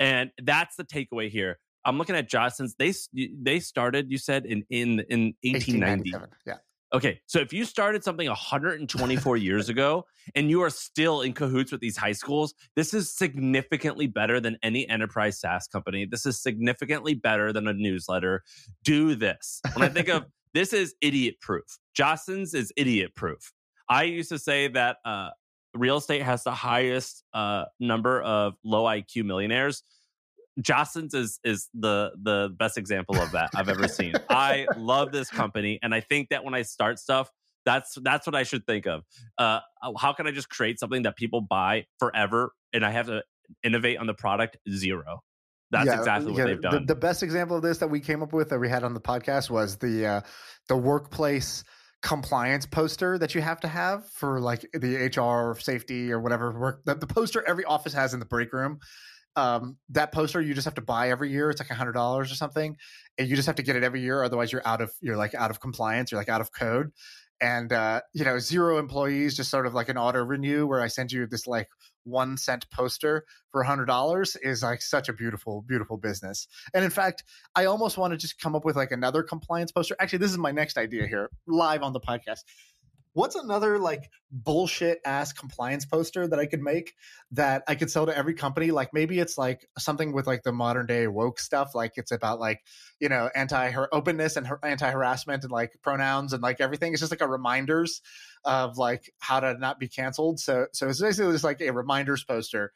And 0.00 0.30
that's 0.42 0.76
the 0.76 0.84
takeaway 0.84 1.30
here. 1.30 1.58
I'm 1.84 1.98
looking 1.98 2.16
at 2.16 2.30
Jostens'. 2.30 2.74
They 2.78 2.94
they 3.40 3.60
started. 3.60 4.10
You 4.10 4.18
said 4.18 4.46
in 4.46 4.64
in 4.70 5.00
in 5.08 5.34
1890. 5.42 6.12
1897. 6.12 6.28
Yeah. 6.46 6.54
Okay, 6.94 7.20
so 7.26 7.40
if 7.40 7.52
you 7.52 7.64
started 7.64 8.04
something 8.04 8.28
124 8.28 9.36
years 9.36 9.68
ago 9.68 10.06
and 10.36 10.48
you 10.48 10.62
are 10.62 10.70
still 10.70 11.22
in 11.22 11.32
cahoots 11.32 11.72
with 11.72 11.80
these 11.80 11.96
high 11.96 12.12
schools, 12.12 12.54
this 12.76 12.94
is 12.94 13.12
significantly 13.12 14.06
better 14.06 14.38
than 14.38 14.56
any 14.62 14.88
enterprise 14.88 15.40
SaaS 15.40 15.66
company. 15.66 16.06
This 16.06 16.24
is 16.24 16.40
significantly 16.40 17.14
better 17.14 17.52
than 17.52 17.66
a 17.66 17.72
newsletter. 17.72 18.44
Do 18.84 19.16
this. 19.16 19.60
When 19.72 19.82
I 19.84 19.88
think 19.88 20.06
of 20.08 20.26
this 20.54 20.72
is 20.72 20.94
idiot 21.00 21.40
proof. 21.40 21.64
Jostens 21.98 22.54
is 22.54 22.72
idiot 22.76 23.16
proof. 23.16 23.52
I 23.88 24.04
used 24.04 24.28
to 24.28 24.38
say 24.38 24.68
that 24.68 24.98
uh, 25.04 25.30
real 25.74 25.96
estate 25.98 26.22
has 26.22 26.44
the 26.44 26.52
highest 26.52 27.24
uh, 27.32 27.64
number 27.80 28.22
of 28.22 28.54
low 28.64 28.84
IQ 28.84 29.24
millionaires. 29.24 29.82
Jostens 30.60 31.14
is 31.14 31.40
is 31.42 31.68
the 31.74 32.12
the 32.22 32.54
best 32.56 32.78
example 32.78 33.20
of 33.20 33.32
that 33.32 33.50
I've 33.54 33.68
ever 33.68 33.88
seen. 33.88 34.14
I 34.30 34.66
love 34.76 35.10
this 35.10 35.28
company, 35.28 35.80
and 35.82 35.92
I 35.94 36.00
think 36.00 36.28
that 36.28 36.44
when 36.44 36.54
I 36.54 36.62
start 36.62 36.98
stuff, 37.00 37.28
that's 37.64 37.98
that's 38.02 38.24
what 38.26 38.36
I 38.36 38.44
should 38.44 38.64
think 38.64 38.86
of. 38.86 39.02
Uh, 39.36 39.60
how 39.98 40.12
can 40.12 40.28
I 40.28 40.30
just 40.30 40.48
create 40.48 40.78
something 40.78 41.02
that 41.02 41.16
people 41.16 41.40
buy 41.40 41.86
forever, 41.98 42.52
and 42.72 42.84
I 42.84 42.92
have 42.92 43.06
to 43.06 43.24
innovate 43.64 43.98
on 43.98 44.06
the 44.06 44.14
product 44.14 44.56
zero? 44.70 45.22
That's 45.72 45.86
Yeah, 45.86 45.98
exactly 45.98 46.30
what 46.30 46.38
yeah, 46.38 46.44
they've 46.44 46.62
the- 46.62 46.70
done. 46.70 46.86
The, 46.86 46.94
best 46.94 47.24
example 47.24 47.56
of 47.56 47.62
this 47.62 47.78
that 47.78 47.88
we 47.88 47.98
came 47.98 48.22
up 48.22 48.32
with 48.32 48.50
that 48.50 48.60
we 48.60 48.68
had 48.68 48.84
on 48.84 48.94
the 48.94 49.00
podcast 49.00 49.50
was 49.50 49.76
the 49.78 50.06
uh, 50.06 50.20
the 50.68 50.76
workplace 50.76 51.64
compliance 52.04 52.66
poster 52.66 53.16
that 53.16 53.34
you 53.34 53.40
have 53.40 53.58
to 53.58 53.66
have 53.66 54.06
for 54.10 54.38
like 54.38 54.68
the 54.74 55.06
HR 55.08 55.58
safety 55.58 56.12
or 56.12 56.20
whatever 56.20 56.52
work. 56.52 56.84
The, 56.84 56.94
the 56.94 57.06
poster 57.06 57.42
every 57.48 57.64
office 57.64 57.94
has 57.94 58.12
in 58.12 58.20
the 58.20 58.26
break 58.26 58.52
room. 58.52 58.78
Um, 59.36 59.78
that 59.88 60.12
poster 60.12 60.40
you 60.40 60.52
just 60.54 60.66
have 60.66 60.74
to 60.74 60.82
buy 60.82 61.10
every 61.10 61.32
year. 61.32 61.48
It's 61.48 61.60
like 61.60 61.70
a 61.70 61.74
hundred 61.74 61.92
dollars 61.92 62.30
or 62.30 62.34
something, 62.34 62.76
and 63.18 63.26
you 63.26 63.34
just 63.34 63.46
have 63.46 63.56
to 63.56 63.62
get 63.62 63.74
it 63.74 63.82
every 63.82 64.02
year. 64.02 64.22
Otherwise, 64.22 64.52
you're 64.52 64.62
out 64.66 64.82
of 64.82 64.92
you're 65.00 65.16
like 65.16 65.34
out 65.34 65.50
of 65.50 65.60
compliance. 65.60 66.12
You're 66.12 66.20
like 66.20 66.28
out 66.28 66.42
of 66.42 66.52
code. 66.52 66.92
And 67.44 67.74
uh, 67.74 68.00
you 68.14 68.24
know, 68.24 68.38
zero 68.38 68.78
employees, 68.78 69.36
just 69.36 69.50
sort 69.50 69.66
of 69.66 69.74
like 69.74 69.90
an 69.90 69.98
auto 69.98 70.24
renew 70.24 70.66
where 70.66 70.80
I 70.80 70.86
send 70.86 71.12
you 71.12 71.26
this 71.26 71.46
like 71.46 71.68
one 72.04 72.38
cent 72.38 72.64
poster 72.70 73.26
for 73.52 73.60
a 73.60 73.66
hundred 73.66 73.84
dollars 73.84 74.34
is 74.36 74.62
like 74.62 74.80
such 74.80 75.10
a 75.10 75.12
beautiful, 75.12 75.62
beautiful 75.68 75.98
business. 75.98 76.48
And 76.72 76.86
in 76.86 76.90
fact, 76.90 77.22
I 77.54 77.66
almost 77.66 77.98
want 77.98 78.12
to 78.12 78.16
just 78.16 78.40
come 78.40 78.56
up 78.56 78.64
with 78.64 78.76
like 78.76 78.92
another 78.92 79.22
compliance 79.22 79.72
poster. 79.72 79.94
Actually, 80.00 80.20
this 80.20 80.30
is 80.30 80.38
my 80.38 80.52
next 80.52 80.78
idea 80.78 81.06
here, 81.06 81.28
live 81.46 81.82
on 81.82 81.92
the 81.92 82.00
podcast. 82.00 82.44
What's 83.14 83.36
another 83.36 83.78
like 83.78 84.10
bullshit 84.30 85.00
ass 85.04 85.32
compliance 85.32 85.84
poster 85.84 86.26
that 86.26 86.38
I 86.38 86.46
could 86.46 86.60
make 86.60 86.94
that 87.30 87.62
I 87.68 87.76
could 87.76 87.88
sell 87.88 88.06
to 88.06 88.16
every 88.16 88.34
company? 88.34 88.72
Like 88.72 88.92
maybe 88.92 89.20
it's 89.20 89.38
like 89.38 89.68
something 89.78 90.12
with 90.12 90.26
like 90.26 90.42
the 90.42 90.52
modern 90.52 90.86
day 90.86 91.06
woke 91.06 91.38
stuff. 91.38 91.76
Like 91.76 91.92
it's 91.96 92.10
about 92.10 92.40
like, 92.40 92.60
you 92.98 93.08
know, 93.08 93.30
anti 93.34 93.72
openness 93.92 94.36
and 94.36 94.48
anti 94.64 94.90
harassment 94.90 95.44
and 95.44 95.52
like 95.52 95.78
pronouns 95.80 96.32
and 96.32 96.42
like 96.42 96.60
everything. 96.60 96.92
It's 96.92 97.00
just 97.00 97.12
like 97.12 97.20
a 97.20 97.28
reminders 97.28 98.02
of 98.44 98.78
like 98.78 99.12
how 99.20 99.38
to 99.40 99.54
not 99.54 99.78
be 99.78 99.88
canceled. 99.88 100.40
So 100.40 100.66
so 100.72 100.88
it's 100.88 101.00
basically 101.00 101.32
just 101.32 101.44
like 101.44 101.60
a 101.60 101.70
reminders 101.70 102.24
poster 102.24 102.72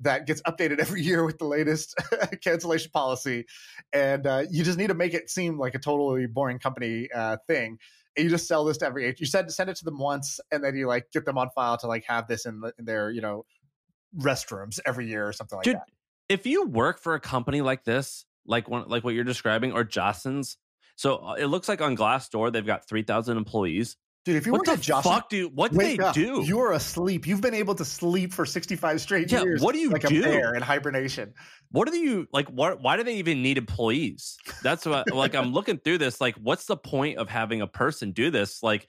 that 0.00 0.26
gets 0.26 0.42
updated 0.42 0.78
every 0.80 1.02
year 1.02 1.24
with 1.24 1.38
the 1.38 1.44
latest 1.44 1.94
cancellation 2.42 2.90
policy, 2.92 3.46
and 3.92 4.26
uh, 4.26 4.44
you 4.50 4.64
just 4.64 4.78
need 4.78 4.88
to 4.88 4.94
make 4.94 5.14
it 5.14 5.30
seem 5.30 5.58
like 5.58 5.74
a 5.74 5.78
totally 5.78 6.26
boring 6.26 6.58
company 6.58 7.08
uh, 7.14 7.36
thing. 7.46 7.78
And 8.16 8.24
you 8.24 8.30
just 8.30 8.46
sell 8.46 8.64
this 8.64 8.76
to 8.78 8.86
every 8.86 9.06
age. 9.06 9.20
you 9.20 9.26
said 9.26 9.50
send 9.50 9.70
it 9.70 9.76
to 9.76 9.84
them 9.84 9.98
once, 9.98 10.38
and 10.50 10.62
then 10.62 10.76
you 10.76 10.86
like 10.86 11.10
get 11.12 11.24
them 11.24 11.38
on 11.38 11.48
file 11.54 11.78
to 11.78 11.86
like 11.86 12.04
have 12.06 12.28
this 12.28 12.44
in, 12.46 12.60
the, 12.60 12.72
in 12.78 12.84
their 12.84 13.10
you 13.10 13.20
know 13.20 13.44
restrooms 14.18 14.78
every 14.84 15.08
year 15.08 15.26
or 15.26 15.32
something 15.32 15.56
like 15.56 15.64
Dude, 15.64 15.76
that. 15.76 15.88
if 16.28 16.46
you 16.46 16.66
work 16.66 16.98
for 16.98 17.14
a 17.14 17.20
company 17.20 17.62
like 17.62 17.84
this, 17.84 18.26
like 18.46 18.68
one, 18.68 18.88
like 18.88 19.04
what 19.04 19.14
you're 19.14 19.24
describing, 19.24 19.72
or 19.72 19.84
Jostens, 19.84 20.56
so 20.96 21.16
uh, 21.16 21.34
it 21.34 21.46
looks 21.46 21.68
like 21.68 21.80
on 21.80 21.96
Glassdoor 21.96 22.52
they've 22.52 22.66
got 22.66 22.86
three 22.86 23.02
thousand 23.02 23.36
employees. 23.38 23.96
Dude, 24.24 24.36
if 24.36 24.46
you 24.46 24.52
What 24.52 24.64
the 24.64 24.76
Josh, 24.76 25.02
fuck 25.02 25.28
do? 25.28 25.48
What 25.48 25.72
do 25.72 25.78
they 25.78 25.98
up. 25.98 26.14
do? 26.14 26.42
You're 26.44 26.72
asleep. 26.72 27.26
You've 27.26 27.40
been 27.40 27.54
able 27.54 27.74
to 27.74 27.84
sleep 27.84 28.32
for 28.32 28.46
65 28.46 29.00
straight 29.00 29.32
Yeah, 29.32 29.42
years. 29.42 29.60
what 29.60 29.72
do 29.72 29.80
you 29.80 29.88
do? 29.88 29.92
like 29.94 30.02
do? 30.02 30.20
a 30.20 30.22
bear 30.22 30.54
in 30.54 30.62
hibernation. 30.62 31.34
what 31.72 31.90
do 31.90 31.96
you 31.98 32.28
like? 32.32 32.48
What? 32.48 32.80
Why 32.80 32.96
do 32.96 33.02
they 33.02 33.16
even 33.16 33.42
need 33.42 33.58
employees? 33.58 34.38
That's 34.62 34.86
what. 34.86 35.12
like 35.12 35.34
I'm 35.34 35.52
looking 35.52 35.78
through 35.78 35.98
this. 35.98 36.20
Like, 36.20 36.36
what's 36.36 36.66
the 36.66 36.76
point 36.76 37.18
of 37.18 37.28
having 37.28 37.62
a 37.62 37.66
person 37.66 38.12
do 38.12 38.30
this? 38.30 38.62
Like, 38.62 38.86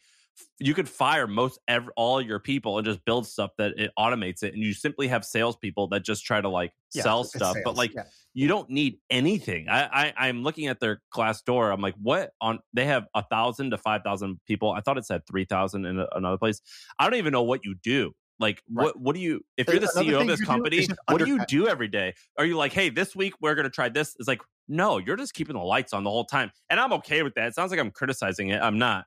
you 0.59 0.73
could 0.73 0.89
fire 0.89 1.27
most 1.27 1.59
ev- 1.67 1.89
all 1.95 2.21
your 2.21 2.39
people 2.39 2.77
and 2.77 2.86
just 2.86 3.03
build 3.05 3.27
stuff 3.27 3.51
that 3.57 3.73
it 3.77 3.91
automates 3.97 4.43
it, 4.43 4.53
and 4.53 4.63
you 4.63 4.73
simply 4.73 5.07
have 5.07 5.25
salespeople 5.25 5.88
that 5.89 6.03
just 6.03 6.25
try 6.25 6.41
to 6.41 6.49
like 6.49 6.73
Yeah, 6.93 7.03
sell 7.03 7.23
stuff. 7.23 7.57
But 7.63 7.75
like 7.75 7.93
yeah. 7.93 8.03
you 8.34 8.47
don't 8.47 8.69
need 8.69 8.99
anything. 9.09 9.69
I, 9.69 10.07
I 10.07 10.13
I'm 10.27 10.43
looking 10.43 10.67
at 10.67 10.79
their 10.79 11.01
Glassdoor. 11.13 11.71
I'm 11.73 11.81
like, 11.81 11.95
what 12.01 12.31
on? 12.41 12.59
They 12.73 12.86
have 12.86 13.05
a 13.13 13.23
thousand 13.23 13.71
to 13.71 13.77
five 13.77 14.01
thousand 14.03 14.39
people. 14.47 14.71
I 14.71 14.81
thought 14.81 14.97
it 14.97 15.05
said 15.05 15.21
three 15.27 15.45
thousand 15.45 15.86
in 15.86 15.99
a, 15.99 16.07
another 16.13 16.38
place. 16.38 16.61
I 16.99 17.09
don't 17.09 17.19
even 17.19 17.31
know 17.34 17.43
what 17.43 17.61
you 17.63 17.75
do. 17.84 18.13
Like 18.39 18.61
Right. 18.71 18.86
what? 18.86 18.99
What 18.99 19.15
do 19.15 19.21
you? 19.21 19.41
If 19.57 19.67
you're 19.67 19.79
the 19.79 19.88
CEO 19.88 20.21
of 20.21 20.27
this 20.27 20.39
do 20.39 20.45
company, 20.45 20.88
what 21.07 21.19
do 21.19 21.27
you 21.27 21.45
do 21.45 21.67
every 21.67 21.88
day? 21.88 22.13
Are 22.38 22.45
you 22.45 22.57
like, 22.57 22.73
hey, 22.73 22.89
this 22.89 23.15
week 23.15 23.34
we're 23.39 23.55
gonna 23.55 23.69
try 23.69 23.89
this? 23.89 24.15
It's 24.19 24.27
like, 24.27 24.41
no, 24.67 24.97
you're 24.97 25.15
just 25.17 25.34
keeping 25.34 25.55
the 25.55 25.61
lights 25.61 25.93
on 25.93 26.03
the 26.03 26.09
whole 26.09 26.25
time, 26.25 26.51
and 26.69 26.79
I'm 26.79 26.93
okay 26.93 27.21
with 27.21 27.36
that. 27.36 27.47
It 27.49 27.55
sounds 27.55 27.69
like 27.71 27.79
I'm 27.79 27.91
criticizing 27.91 28.49
it. 28.49 28.61
I'm 28.61 28.79
not. 28.79 29.05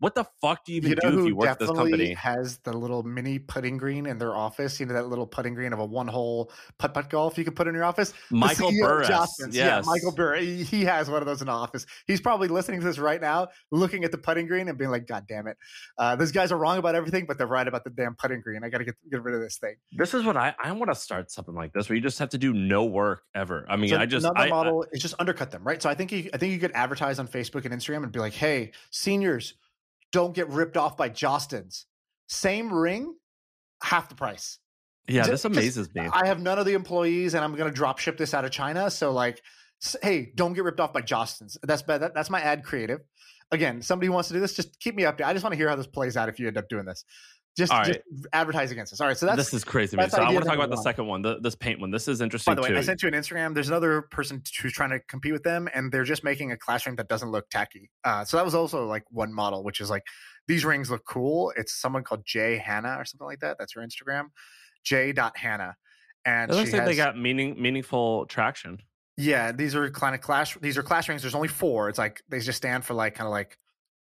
What 0.00 0.14
the 0.14 0.24
fuck 0.40 0.64
do 0.64 0.72
you 0.72 0.76
even 0.78 0.90
you 0.90 0.96
know 1.02 1.10
do 1.10 1.20
if 1.20 1.26
you 1.26 1.36
work 1.36 1.48
at 1.48 1.58
this 1.58 1.70
company? 1.70 2.14
has 2.14 2.58
the 2.58 2.72
little 2.72 3.02
mini 3.02 3.38
putting 3.40 3.76
green 3.76 4.06
in 4.06 4.16
their 4.18 4.36
office? 4.36 4.78
You 4.78 4.86
know 4.86 4.94
that 4.94 5.08
little 5.08 5.26
putting 5.26 5.54
green 5.54 5.72
of 5.72 5.80
a 5.80 5.84
one-hole 5.84 6.52
putt-putt 6.78 7.10
golf 7.10 7.36
you 7.36 7.44
can 7.44 7.54
put 7.54 7.66
in 7.66 7.74
your 7.74 7.84
office. 7.84 8.12
Michael 8.30 8.70
Burris. 8.70 9.08
Yes. 9.08 9.30
Yeah, 9.50 9.82
Michael 9.84 10.12
Burris. 10.12 10.68
He 10.68 10.84
has 10.84 11.10
one 11.10 11.20
of 11.20 11.26
those 11.26 11.40
in 11.40 11.46
the 11.46 11.52
office. 11.52 11.84
He's 12.06 12.20
probably 12.20 12.46
listening 12.46 12.78
to 12.80 12.86
this 12.86 12.98
right 12.98 13.20
now, 13.20 13.48
looking 13.72 14.04
at 14.04 14.12
the 14.12 14.18
putting 14.18 14.46
green 14.46 14.68
and 14.68 14.78
being 14.78 14.90
like, 14.90 15.06
"God 15.06 15.24
damn 15.28 15.48
it, 15.48 15.56
uh, 15.98 16.14
those 16.14 16.30
guys 16.30 16.52
are 16.52 16.58
wrong 16.58 16.78
about 16.78 16.94
everything, 16.94 17.26
but 17.26 17.36
they're 17.36 17.46
right 17.48 17.66
about 17.66 17.82
the 17.82 17.90
damn 17.90 18.14
putting 18.14 18.40
green. 18.40 18.62
I 18.62 18.68
got 18.68 18.78
to 18.78 18.84
get 18.84 18.94
get 19.10 19.22
rid 19.22 19.34
of 19.34 19.40
this 19.40 19.58
thing." 19.58 19.74
This 19.92 20.14
is 20.14 20.24
what 20.24 20.36
I 20.36 20.54
I 20.62 20.70
want 20.72 20.92
to 20.92 20.94
start 20.94 21.30
something 21.32 21.54
like 21.54 21.72
this 21.72 21.88
where 21.88 21.96
you 21.96 22.02
just 22.02 22.20
have 22.20 22.28
to 22.30 22.38
do 22.38 22.52
no 22.52 22.84
work 22.84 23.22
ever. 23.34 23.66
I 23.68 23.76
mean, 23.76 23.90
So 23.90 23.96
I 23.98 24.06
just 24.06 24.24
another 24.24 24.38
I, 24.38 24.46
I- 24.46 24.50
model 24.50 24.86
is 24.92 25.02
just 25.02 25.14
undercut 25.18 25.50
them, 25.50 25.64
right? 25.64 25.82
So 25.82 25.90
I 25.90 25.94
think 25.94 26.12
you, 26.12 26.30
I 26.32 26.36
think 26.36 26.52
you 26.52 26.60
could 26.60 26.72
advertise 26.72 27.18
on 27.18 27.26
Facebook 27.26 27.64
and 27.64 27.74
Instagram 27.74 28.04
and 28.04 28.12
be 28.12 28.20
like, 28.20 28.34
"Hey, 28.34 28.70
seniors, 28.90 29.54
don't 30.12 30.34
get 30.34 30.48
ripped 30.48 30.76
off 30.76 30.96
by 30.96 31.08
Jostens. 31.08 31.84
Same 32.28 32.72
ring, 32.72 33.14
half 33.82 34.08
the 34.08 34.14
price." 34.14 34.58
yeah, 35.08 35.22
this 35.22 35.42
just- 35.42 35.44
amazes 35.46 35.94
me. 35.94 36.08
I 36.12 36.26
have 36.26 36.40
none 36.40 36.58
of 36.58 36.66
the 36.66 36.74
employees, 36.74 37.34
and 37.34 37.42
I'm 37.42 37.54
going 37.54 37.70
to 37.70 37.74
drop 37.74 37.98
ship 37.98 38.18
this 38.18 38.34
out 38.34 38.44
of 38.44 38.50
China. 38.50 38.90
So, 38.90 39.10
like, 39.10 39.40
hey, 40.02 40.32
don't 40.34 40.52
get 40.52 40.64
ripped 40.64 40.80
off 40.80 40.92
by 40.92 41.00
Jostens. 41.00 41.56
That's 41.62 41.82
bad. 41.82 42.02
That, 42.02 42.14
that's 42.14 42.30
my 42.30 42.40
ad 42.40 42.64
creative. 42.64 43.00
Again, 43.50 43.80
somebody 43.80 44.10
wants 44.10 44.28
to 44.28 44.34
do 44.34 44.40
this, 44.40 44.54
just 44.54 44.78
keep 44.78 44.94
me 44.94 45.04
updated. 45.04 45.24
I 45.24 45.32
just 45.32 45.42
want 45.42 45.54
to 45.54 45.56
hear 45.56 45.70
how 45.70 45.76
this 45.76 45.86
plays 45.86 46.18
out 46.18 46.28
if 46.28 46.38
you 46.38 46.48
end 46.48 46.58
up 46.58 46.68
doing 46.68 46.84
this. 46.84 47.04
Just, 47.58 47.72
All 47.72 47.82
just 47.82 47.98
advertise 48.32 48.70
against 48.70 48.92
us. 48.92 49.00
All 49.00 49.08
right. 49.08 49.16
So 49.16 49.26
that's 49.26 49.36
this 49.36 49.52
is 49.52 49.64
crazy. 49.64 49.96
So 49.96 50.22
I 50.22 50.30
want 50.30 50.44
to 50.44 50.48
talk 50.48 50.54
about 50.54 50.70
the 50.70 50.76
one. 50.76 50.82
second 50.84 51.06
one, 51.08 51.22
the, 51.22 51.40
this 51.40 51.56
paint 51.56 51.80
one. 51.80 51.90
This 51.90 52.06
is 52.06 52.20
interesting 52.20 52.52
By 52.52 52.54
the 52.54 52.62
way, 52.62 52.68
too. 52.68 52.76
I 52.76 52.82
sent 52.82 53.02
you 53.02 53.08
an 53.08 53.14
Instagram. 53.14 53.52
There's 53.52 53.66
another 53.66 54.02
person 54.02 54.40
who's 54.62 54.72
trying 54.72 54.90
to 54.90 55.00
compete 55.00 55.32
with 55.32 55.42
them, 55.42 55.68
and 55.74 55.90
they're 55.90 56.04
just 56.04 56.22
making 56.22 56.52
a 56.52 56.56
classroom 56.56 56.94
that 56.96 57.08
doesn't 57.08 57.32
look 57.32 57.50
tacky. 57.50 57.90
Uh, 58.04 58.24
so 58.24 58.36
that 58.36 58.44
was 58.44 58.54
also 58.54 58.86
like 58.86 59.02
one 59.10 59.34
model, 59.34 59.64
which 59.64 59.80
is 59.80 59.90
like 59.90 60.04
these 60.46 60.64
rings 60.64 60.88
look 60.88 61.04
cool. 61.04 61.52
It's 61.56 61.72
someone 61.74 62.04
called 62.04 62.24
Jay 62.24 62.58
Hannah 62.58 62.94
or 62.96 63.04
something 63.04 63.26
like 63.26 63.40
that. 63.40 63.56
That's 63.58 63.74
her 63.74 63.80
Instagram, 63.80 64.26
J. 64.84 65.12
Hannah. 65.34 65.74
And 66.24 66.52
it 66.52 66.54
looks 66.54 66.70
she 66.70 66.76
like 66.76 66.86
they 66.86 66.94
got 66.94 67.18
meaning 67.18 67.60
meaningful 67.60 68.26
traction. 68.26 68.78
yeah, 69.16 69.50
these 69.50 69.74
are 69.74 69.90
kind 69.90 70.14
of 70.14 70.20
class. 70.20 70.56
These 70.60 70.78
are 70.78 70.84
clash 70.84 71.08
rings. 71.08 71.22
There's 71.22 71.34
only 71.34 71.48
four. 71.48 71.88
It's 71.88 71.98
like 71.98 72.22
they 72.28 72.38
just 72.38 72.56
stand 72.58 72.84
for 72.84 72.94
like 72.94 73.16
kind 73.16 73.26
of 73.26 73.32
like 73.32 73.58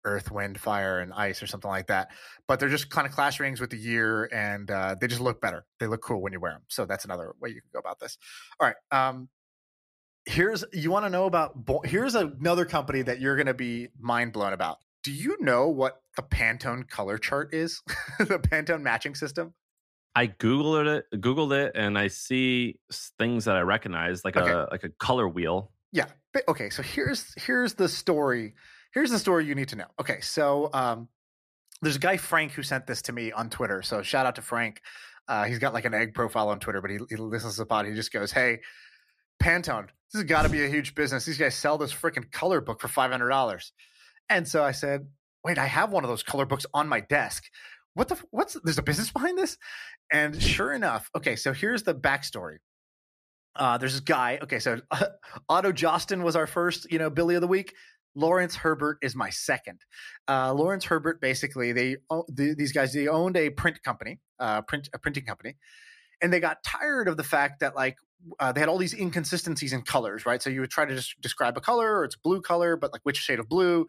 earth, 0.04 0.32
wind, 0.32 0.60
fire, 0.60 1.00
and 1.00 1.14
ice 1.14 1.42
or 1.44 1.48
something 1.48 1.70
like 1.70 1.88
that. 1.88 2.10
But 2.48 2.60
they're 2.60 2.70
just 2.70 2.90
kind 2.90 3.08
of 3.08 3.14
class 3.14 3.40
rings 3.40 3.60
with 3.62 3.70
the 3.70 3.78
year, 3.78 4.26
and 4.34 4.70
uh, 4.70 4.96
they 5.00 5.08
just 5.08 5.22
look 5.22 5.42
better. 5.42 5.66
They 5.80 5.88
look 5.88 6.02
cool 6.02 6.22
when 6.22 6.34
you 6.34 6.40
wear 6.40 6.54
them. 6.54 6.64
So 6.70 6.86
that's 6.86 7.06
another 7.06 7.34
way 7.40 7.50
you 7.50 7.62
can 7.62 7.70
go 7.74 7.80
about 7.80 8.00
this. 8.00 8.18
All 8.60 8.68
right. 8.68 8.76
Um, 8.92 9.30
here's 10.26 10.64
you 10.74 10.92
want 10.92 11.06
to 11.06 11.10
know 11.10 11.26
about. 11.26 11.56
Here's 11.86 12.16
another 12.16 12.66
company 12.66 13.02
that 13.04 13.20
you're 13.20 13.36
going 13.36 13.48
to 13.48 13.54
be 13.54 13.90
mind 14.00 14.34
blown 14.34 14.54
about. 14.54 14.78
Do 15.04 15.12
you 15.12 15.38
know 15.40 15.68
what 15.70 16.02
the 16.16 16.22
Pantone 16.22 16.88
color 16.88 17.18
chart 17.18 17.54
is? 17.54 17.82
the 18.20 18.40
Pantone 18.40 18.82
matching 18.82 19.16
system. 19.16 19.54
I 20.14 20.28
googled 20.28 20.98
it, 20.98 21.06
googled 21.22 21.54
it, 21.54 21.72
and 21.74 21.98
I 21.98 22.08
see 22.08 22.80
things 23.18 23.46
that 23.46 23.56
I 23.56 23.62
recognize, 23.62 24.26
like 24.26 24.36
Okay. 24.36 24.52
a 24.52 24.68
like 24.70 24.84
a 24.84 24.90
color 24.90 25.28
wheel. 25.28 25.72
Yeah. 25.92 26.08
Okay. 26.48 26.70
So 26.70 26.84
here's 26.84 27.34
here's 27.42 27.74
the 27.76 27.88
story. 27.90 28.54
Here's 28.94 29.12
the 29.12 29.20
story 29.20 29.46
you 29.46 29.56
need 29.56 29.70
to 29.70 29.76
know. 29.76 29.88
Okay. 30.00 30.20
So 30.22 30.70
um, 30.74 31.08
there's 31.82 31.96
a 31.96 32.00
guy 32.00 32.18
Frank 32.18 32.52
who 32.52 32.64
sent 32.64 32.88
this 32.88 33.02
to 33.04 33.14
me 33.14 33.32
on 33.32 33.50
Twitter. 33.50 33.82
So 33.82 34.02
shout 34.02 34.26
out 34.26 34.36
to 34.36 34.42
Frank. 34.42 34.82
Uh, 35.28 35.46
he's 35.46 35.60
got 35.60 35.74
like 35.74 35.86
an 35.86 35.94
egg 35.94 36.14
profile 36.14 36.50
on 36.50 36.60
Twitter, 36.60 36.82
but 36.82 36.92
he, 36.92 36.98
he 37.10 37.16
listens 37.16 37.54
to 37.56 37.62
the 37.62 37.66
pod. 37.66 37.86
He 37.86 37.94
just 37.94 38.12
goes, 38.12 38.32
"Hey, 38.32 38.60
Pantone, 39.42 39.88
this 40.12 40.22
has 40.22 40.24
got 40.24 40.44
to 40.44 40.50
be 40.50 40.66
a 40.66 40.68
huge 40.68 40.94
business. 40.94 41.26
These 41.26 41.38
guys 41.38 41.56
sell 41.56 41.78
this 41.78 41.94
freaking 41.94 42.30
color 42.32 42.60
book 42.60 42.82
for 42.82 42.88
five 42.88 43.12
hundred 43.12 43.30
dollars." 43.30 43.72
And 44.30 44.48
so 44.48 44.64
I 44.64 44.72
said, 44.72 45.08
"Wait, 45.44 45.58
I 45.58 45.66
have 45.66 45.92
one 45.92 46.04
of 46.04 46.10
those 46.10 46.24
color 46.24 46.46
books 46.46 46.66
on 46.74 46.90
my 46.90 47.00
desk. 47.02 47.46
What 47.94 48.10
the? 48.10 48.18
What's 48.32 48.58
there's 48.64 48.78
a 48.78 48.84
business 48.84 49.12
behind 49.12 49.38
this?" 49.38 49.58
And 50.12 50.42
sure 50.42 50.74
enough, 50.74 51.10
okay. 51.16 51.36
So 51.36 51.54
here's 51.54 51.84
the 51.84 51.96
backstory. 51.96 52.58
Uh, 53.56 53.78
there's 53.78 53.94
this 53.94 54.02
guy. 54.02 54.40
Okay, 54.42 54.60
so 54.60 54.82
Otto 55.50 55.72
Josten 55.72 56.24
was 56.24 56.36
our 56.36 56.48
first, 56.48 56.92
you 56.92 57.00
know, 57.00 57.10
Billy 57.10 57.36
of 57.36 57.42
the 57.42 57.48
week. 57.48 57.74
Lawrence 58.16 58.56
Herbert 58.56 58.98
is 59.02 59.16
my 59.16 59.30
second. 59.30 59.82
Uh, 60.28 60.54
Lawrence 60.54 60.86
Herbert, 60.86 61.22
basically, 61.22 61.72
they 61.72 61.98
the, 62.10 62.56
these 62.58 62.72
guys 62.72 62.94
they 62.94 63.08
owned 63.08 63.38
a 63.38 63.50
print 63.50 63.82
company, 63.84 64.20
uh, 64.40 64.62
print 64.62 64.90
a 64.94 65.00
printing 65.00 65.26
company, 65.26 65.56
and 66.22 66.32
they 66.32 66.40
got 66.40 66.64
tired 66.64 67.08
of 67.08 67.18
the 67.18 67.24
fact 67.24 67.62
that 67.62 67.76
like 67.76 67.98
uh, 68.40 68.52
they 68.52 68.60
had 68.60 68.70
all 68.70 68.78
these 68.78 68.94
inconsistencies 68.94 69.74
in 69.74 69.82
colors, 69.82 70.26
right? 70.26 70.42
So 70.42 70.50
you 70.50 70.62
would 70.62 70.70
try 70.70 70.86
to 70.86 70.96
just 70.96 71.20
describe 71.22 71.58
a 71.58 71.62
color, 71.62 72.00
or 72.00 72.04
it's 72.04 72.16
blue 72.16 72.42
color, 72.42 72.76
but 72.76 72.92
like 72.92 73.02
which 73.04 73.18
shade 73.18 73.40
of 73.40 73.48
blue, 73.48 73.88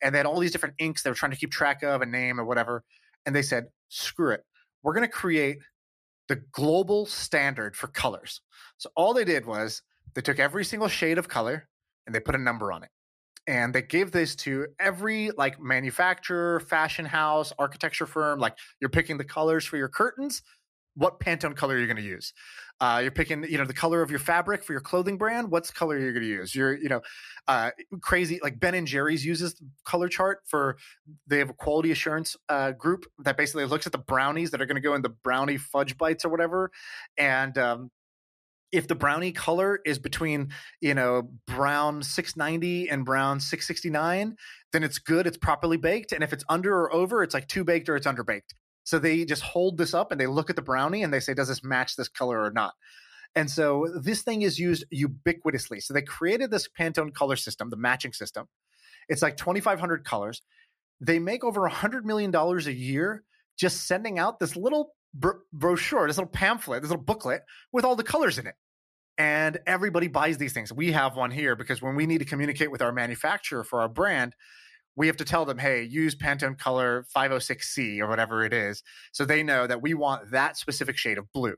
and 0.00 0.14
they 0.14 0.18
had 0.18 0.26
all 0.26 0.40
these 0.40 0.52
different 0.52 0.76
inks 0.78 1.02
they 1.02 1.10
were 1.10 1.16
trying 1.16 1.32
to 1.32 1.38
keep 1.38 1.50
track 1.50 1.82
of 1.82 2.02
and 2.02 2.12
name 2.12 2.38
or 2.40 2.44
whatever. 2.44 2.84
And 3.26 3.34
they 3.34 3.42
said, 3.42 3.66
"Screw 3.88 4.30
it, 4.30 4.44
we're 4.82 4.94
going 4.94 5.06
to 5.06 5.12
create 5.12 5.58
the 6.28 6.36
global 6.52 7.06
standard 7.06 7.76
for 7.76 7.88
colors." 7.88 8.40
So 8.78 8.90
all 8.94 9.14
they 9.14 9.24
did 9.24 9.46
was 9.46 9.82
they 10.14 10.20
took 10.22 10.38
every 10.38 10.64
single 10.64 10.88
shade 10.88 11.18
of 11.18 11.28
color 11.28 11.68
and 12.06 12.14
they 12.14 12.20
put 12.20 12.34
a 12.34 12.38
number 12.38 12.72
on 12.72 12.82
it. 12.82 12.90
And 13.46 13.74
they 13.74 13.82
gave 13.82 14.10
this 14.10 14.34
to 14.36 14.66
every 14.80 15.30
like 15.32 15.60
manufacturer, 15.60 16.60
fashion 16.60 17.04
house, 17.04 17.52
architecture 17.58 18.06
firm. 18.06 18.38
Like 18.38 18.56
you're 18.80 18.90
picking 18.90 19.18
the 19.18 19.24
colors 19.24 19.64
for 19.64 19.76
your 19.76 19.88
curtains. 19.88 20.42
What 20.96 21.18
Pantone 21.18 21.56
color 21.56 21.76
you're 21.76 21.88
going 21.88 21.96
to 21.96 22.02
use? 22.02 22.32
Uh, 22.80 23.00
you're 23.02 23.10
picking, 23.10 23.44
you 23.44 23.58
know, 23.58 23.64
the 23.64 23.74
color 23.74 24.00
of 24.00 24.10
your 24.10 24.20
fabric 24.20 24.62
for 24.62 24.72
your 24.72 24.80
clothing 24.80 25.18
brand. 25.18 25.50
What's 25.50 25.70
color 25.70 25.98
you're 25.98 26.12
going 26.12 26.22
to 26.22 26.28
use? 26.28 26.54
You're, 26.54 26.74
you 26.74 26.88
know, 26.88 27.00
uh, 27.48 27.70
crazy. 28.00 28.38
Like 28.42 28.60
Ben 28.60 28.74
and 28.74 28.86
Jerry's 28.86 29.24
uses 29.24 29.54
the 29.54 29.66
color 29.84 30.08
chart 30.08 30.40
for. 30.46 30.76
They 31.26 31.38
have 31.38 31.50
a 31.50 31.54
quality 31.54 31.90
assurance 31.90 32.36
uh, 32.48 32.72
group 32.72 33.06
that 33.24 33.36
basically 33.36 33.64
looks 33.64 33.86
at 33.86 33.92
the 33.92 33.98
brownies 33.98 34.52
that 34.52 34.62
are 34.62 34.66
going 34.66 34.76
to 34.76 34.80
go 34.80 34.94
in 34.94 35.02
the 35.02 35.08
brownie 35.08 35.56
fudge 35.56 35.98
bites 35.98 36.24
or 36.24 36.28
whatever, 36.28 36.70
and 37.16 37.58
um, 37.58 37.90
if 38.74 38.88
the 38.88 38.94
brownie 38.94 39.32
color 39.32 39.80
is 39.86 39.98
between 39.98 40.50
you 40.80 40.94
know 40.94 41.30
brown 41.46 42.02
690 42.02 42.90
and 42.90 43.04
brown 43.04 43.38
669 43.38 44.36
then 44.72 44.82
it's 44.82 44.98
good 44.98 45.26
it's 45.26 45.36
properly 45.36 45.76
baked 45.76 46.12
and 46.12 46.24
if 46.24 46.32
it's 46.32 46.44
under 46.48 46.74
or 46.74 46.92
over 46.92 47.22
it's 47.22 47.34
like 47.34 47.46
too 47.46 47.64
baked 47.64 47.88
or 47.88 47.96
it's 47.96 48.06
underbaked. 48.06 48.52
So 48.82 48.98
they 48.98 49.24
just 49.24 49.42
hold 49.42 49.78
this 49.78 49.94
up 49.94 50.12
and 50.12 50.20
they 50.20 50.26
look 50.26 50.50
at 50.50 50.56
the 50.56 50.62
brownie 50.62 51.02
and 51.02 51.14
they 51.14 51.20
say 51.20 51.32
does 51.32 51.48
this 51.48 51.64
match 51.64 51.96
this 51.96 52.08
color 52.08 52.42
or 52.42 52.50
not? 52.50 52.74
And 53.36 53.50
so 53.50 53.88
this 54.00 54.22
thing 54.22 54.42
is 54.42 54.58
used 54.58 54.84
ubiquitously. 54.92 55.82
So 55.82 55.94
they 55.94 56.02
created 56.02 56.50
this 56.50 56.68
pantone 56.68 57.14
color 57.14 57.36
system 57.36 57.70
the 57.70 57.76
matching 57.76 58.12
system. 58.12 58.46
It's 59.08 59.22
like 59.22 59.36
2500 59.36 60.04
colors. 60.04 60.42
They 61.00 61.18
make 61.18 61.44
over 61.44 61.62
100 61.62 62.04
million 62.04 62.30
dollars 62.30 62.66
a 62.66 62.72
year 62.72 63.22
just 63.56 63.86
sending 63.86 64.18
out 64.18 64.40
this 64.40 64.56
little 64.56 64.94
bro- 65.14 65.40
brochure 65.52 66.06
this 66.06 66.18
little 66.18 66.30
pamphlet 66.30 66.82
this 66.82 66.90
little 66.90 67.04
booklet 67.04 67.42
with 67.72 67.84
all 67.84 67.96
the 67.96 68.02
colors 68.02 68.38
in 68.38 68.46
it 68.46 68.54
and 69.18 69.58
everybody 69.66 70.08
buys 70.08 70.38
these 70.38 70.52
things. 70.52 70.72
We 70.72 70.92
have 70.92 71.16
one 71.16 71.30
here 71.30 71.56
because 71.56 71.80
when 71.80 71.94
we 71.94 72.06
need 72.06 72.18
to 72.18 72.24
communicate 72.24 72.70
with 72.70 72.82
our 72.82 72.92
manufacturer 72.92 73.64
for 73.64 73.80
our 73.80 73.88
brand, 73.88 74.34
we 74.96 75.06
have 75.08 75.16
to 75.18 75.24
tell 75.24 75.44
them, 75.44 75.58
hey, 75.58 75.82
use 75.82 76.14
Pantone 76.14 76.58
color 76.58 77.04
506C 77.16 78.00
or 78.00 78.08
whatever 78.08 78.44
it 78.44 78.52
is. 78.52 78.82
So 79.12 79.24
they 79.24 79.42
know 79.42 79.66
that 79.66 79.82
we 79.82 79.94
want 79.94 80.30
that 80.30 80.56
specific 80.56 80.96
shade 80.96 81.18
of 81.18 81.32
blue. 81.32 81.56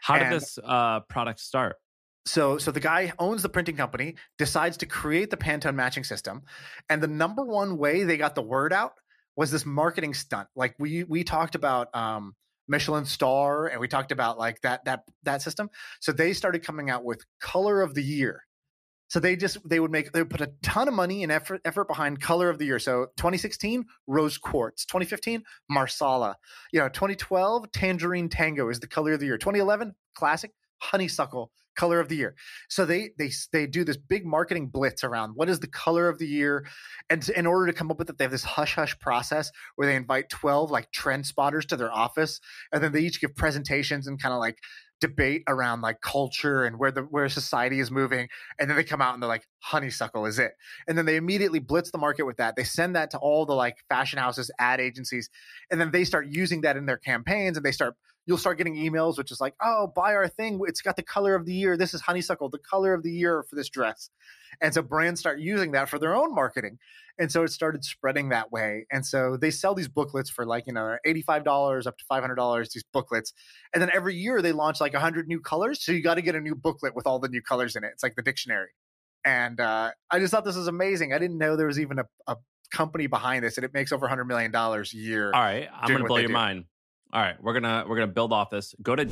How 0.00 0.18
did 0.18 0.32
this 0.32 0.58
uh, 0.62 1.00
product 1.08 1.40
start? 1.40 1.76
So, 2.24 2.58
so 2.58 2.70
the 2.70 2.80
guy 2.80 3.12
owns 3.18 3.42
the 3.42 3.48
printing 3.48 3.76
company, 3.76 4.16
decides 4.38 4.76
to 4.78 4.86
create 4.86 5.30
the 5.30 5.36
Pantone 5.36 5.74
matching 5.74 6.04
system, 6.04 6.42
and 6.88 7.02
the 7.02 7.08
number 7.08 7.44
one 7.44 7.78
way 7.78 8.04
they 8.04 8.16
got 8.16 8.34
the 8.34 8.42
word 8.42 8.72
out 8.72 8.92
was 9.36 9.50
this 9.50 9.66
marketing 9.66 10.14
stunt. 10.14 10.48
Like 10.54 10.74
we 10.78 11.04
we 11.04 11.24
talked 11.24 11.54
about 11.54 11.94
um, 11.96 12.34
Michelin 12.68 13.04
Star, 13.04 13.66
and 13.66 13.80
we 13.80 13.88
talked 13.88 14.12
about 14.12 14.38
like 14.38 14.60
that 14.62 14.84
that 14.84 15.04
that 15.22 15.42
system. 15.42 15.70
So 16.00 16.12
they 16.12 16.32
started 16.32 16.64
coming 16.64 16.90
out 16.90 17.04
with 17.04 17.24
color 17.40 17.82
of 17.82 17.94
the 17.94 18.02
year. 18.02 18.44
So 19.08 19.20
they 19.20 19.36
just 19.36 19.58
they 19.68 19.78
would 19.78 19.90
make 19.90 20.12
they 20.12 20.22
would 20.22 20.30
put 20.30 20.40
a 20.40 20.52
ton 20.62 20.88
of 20.88 20.94
money 20.94 21.22
and 21.22 21.30
effort 21.30 21.60
effort 21.66 21.86
behind 21.86 22.20
color 22.20 22.48
of 22.48 22.58
the 22.58 22.64
year. 22.64 22.78
So 22.78 23.08
2016 23.18 23.84
rose 24.06 24.38
quartz, 24.38 24.86
2015 24.86 25.42
marsala, 25.68 26.36
you 26.72 26.80
know 26.80 26.88
2012 26.88 27.70
tangerine 27.72 28.30
tango 28.30 28.70
is 28.70 28.80
the 28.80 28.86
color 28.86 29.12
of 29.12 29.20
the 29.20 29.26
year. 29.26 29.36
2011 29.36 29.94
classic 30.14 30.52
honeysuckle 30.78 31.50
color 31.76 32.00
of 32.00 32.08
the 32.08 32.16
year. 32.16 32.34
So 32.68 32.84
they 32.84 33.10
they 33.18 33.30
they 33.52 33.66
do 33.66 33.84
this 33.84 33.96
big 33.96 34.26
marketing 34.26 34.68
blitz 34.68 35.04
around 35.04 35.32
what 35.34 35.48
is 35.48 35.60
the 35.60 35.66
color 35.66 36.08
of 36.08 36.18
the 36.18 36.26
year, 36.26 36.66
and 37.10 37.26
in 37.30 37.46
order 37.46 37.66
to 37.66 37.72
come 37.72 37.90
up 37.90 37.98
with 37.98 38.10
it, 38.10 38.18
they 38.18 38.24
have 38.24 38.30
this 38.30 38.44
hush 38.44 38.74
hush 38.74 38.98
process 38.98 39.50
where 39.76 39.86
they 39.86 39.96
invite 39.96 40.28
twelve 40.28 40.70
like 40.70 40.90
trend 40.92 41.26
spotters 41.26 41.66
to 41.66 41.76
their 41.76 41.92
office, 41.92 42.40
and 42.72 42.82
then 42.82 42.92
they 42.92 43.00
each 43.00 43.20
give 43.20 43.34
presentations 43.34 44.06
and 44.06 44.20
kind 44.20 44.32
of 44.32 44.40
like 44.40 44.58
debate 45.02 45.42
around 45.48 45.80
like 45.80 46.00
culture 46.00 46.62
and 46.62 46.78
where 46.78 46.92
the 46.92 47.02
where 47.02 47.28
society 47.28 47.80
is 47.80 47.90
moving 47.90 48.28
and 48.60 48.70
then 48.70 48.76
they 48.76 48.84
come 48.84 49.02
out 49.02 49.14
and 49.14 49.20
they're 49.20 49.28
like 49.28 49.48
honeysuckle 49.58 50.26
is 50.26 50.38
it 50.38 50.52
and 50.86 50.96
then 50.96 51.04
they 51.04 51.16
immediately 51.16 51.58
blitz 51.58 51.90
the 51.90 51.98
market 51.98 52.24
with 52.24 52.36
that 52.36 52.54
they 52.54 52.62
send 52.62 52.94
that 52.94 53.10
to 53.10 53.18
all 53.18 53.44
the 53.44 53.52
like 53.52 53.78
fashion 53.88 54.20
houses 54.20 54.48
ad 54.60 54.78
agencies 54.78 55.28
and 55.72 55.80
then 55.80 55.90
they 55.90 56.04
start 56.04 56.28
using 56.30 56.60
that 56.60 56.76
in 56.76 56.86
their 56.86 56.96
campaigns 56.96 57.56
and 57.56 57.66
they 57.66 57.72
start 57.72 57.96
you'll 58.26 58.38
start 58.38 58.58
getting 58.58 58.76
emails 58.76 59.18
which 59.18 59.30
is 59.30 59.40
like 59.40 59.54
oh 59.60 59.92
buy 59.94 60.14
our 60.14 60.28
thing. 60.28 60.60
It's 60.66 60.80
got 60.80 60.96
the 60.96 61.02
color 61.02 61.34
of 61.34 61.46
the 61.46 61.54
year. 61.54 61.76
This 61.76 61.94
is 61.94 62.00
honeysuckle 62.00 62.48
the 62.50 62.58
color 62.58 62.94
of 62.94 63.02
the 63.02 63.12
year 63.12 63.42
for 63.48 63.56
this 63.56 63.68
dress. 63.68 64.10
And 64.60 64.72
so 64.74 64.82
brands 64.82 65.20
start 65.20 65.40
using 65.40 65.72
that 65.72 65.88
for 65.88 65.98
their 65.98 66.14
own 66.14 66.34
marketing. 66.34 66.78
And 67.18 67.30
so 67.30 67.42
it 67.42 67.48
started 67.48 67.84
spreading 67.84 68.30
that 68.30 68.52
way. 68.52 68.86
And 68.90 69.04
so 69.04 69.36
they 69.36 69.50
sell 69.50 69.74
these 69.74 69.88
booklets 69.88 70.30
for 70.30 70.46
like 70.46 70.66
you 70.66 70.72
know 70.72 70.96
$85 71.06 71.86
up 71.86 71.98
to 71.98 72.04
$500 72.10 72.72
these 72.72 72.84
booklets. 72.92 73.32
And 73.72 73.82
then 73.82 73.90
every 73.94 74.14
year 74.14 74.42
they 74.42 74.52
launch 74.52 74.80
like 74.80 74.92
100 74.92 75.28
new 75.28 75.40
colors. 75.40 75.84
So 75.84 75.92
you 75.92 76.02
got 76.02 76.14
to 76.14 76.22
get 76.22 76.34
a 76.34 76.40
new 76.40 76.54
booklet 76.54 76.94
with 76.94 77.06
all 77.06 77.18
the 77.18 77.28
new 77.28 77.42
colors 77.42 77.76
in 77.76 77.84
it. 77.84 77.90
It's 77.92 78.02
like 78.02 78.14
the 78.14 78.22
dictionary. 78.22 78.70
And 79.24 79.60
uh, 79.60 79.92
i 80.10 80.18
just 80.18 80.32
thought 80.32 80.44
this 80.44 80.56
was 80.56 80.66
amazing. 80.66 81.12
I 81.12 81.18
didn't 81.18 81.38
know 81.38 81.54
there 81.54 81.68
was 81.68 81.78
even 81.78 82.00
a, 82.00 82.04
a 82.26 82.36
company 82.72 83.06
behind 83.06 83.44
this 83.44 83.58
and 83.58 83.64
it 83.64 83.74
makes 83.74 83.92
over 83.92 84.04
100 84.04 84.24
million 84.24 84.50
dollars 84.50 84.94
a 84.94 84.96
year 84.96 85.30
all 85.34 85.42
right. 85.42 85.68
I'm 85.74 85.92
gonna 85.92 86.06
blow 86.06 86.16
your 86.16 86.28
do. 86.28 86.32
mind 86.32 86.64
all 87.12 87.20
right 87.22 87.36
we're 87.42 87.52
gonna 87.54 87.84
we're 87.88 87.96
gonna 87.96 88.06
build 88.06 88.32
off 88.32 88.50
this 88.50 88.74
go 88.82 88.94
to 88.96 89.04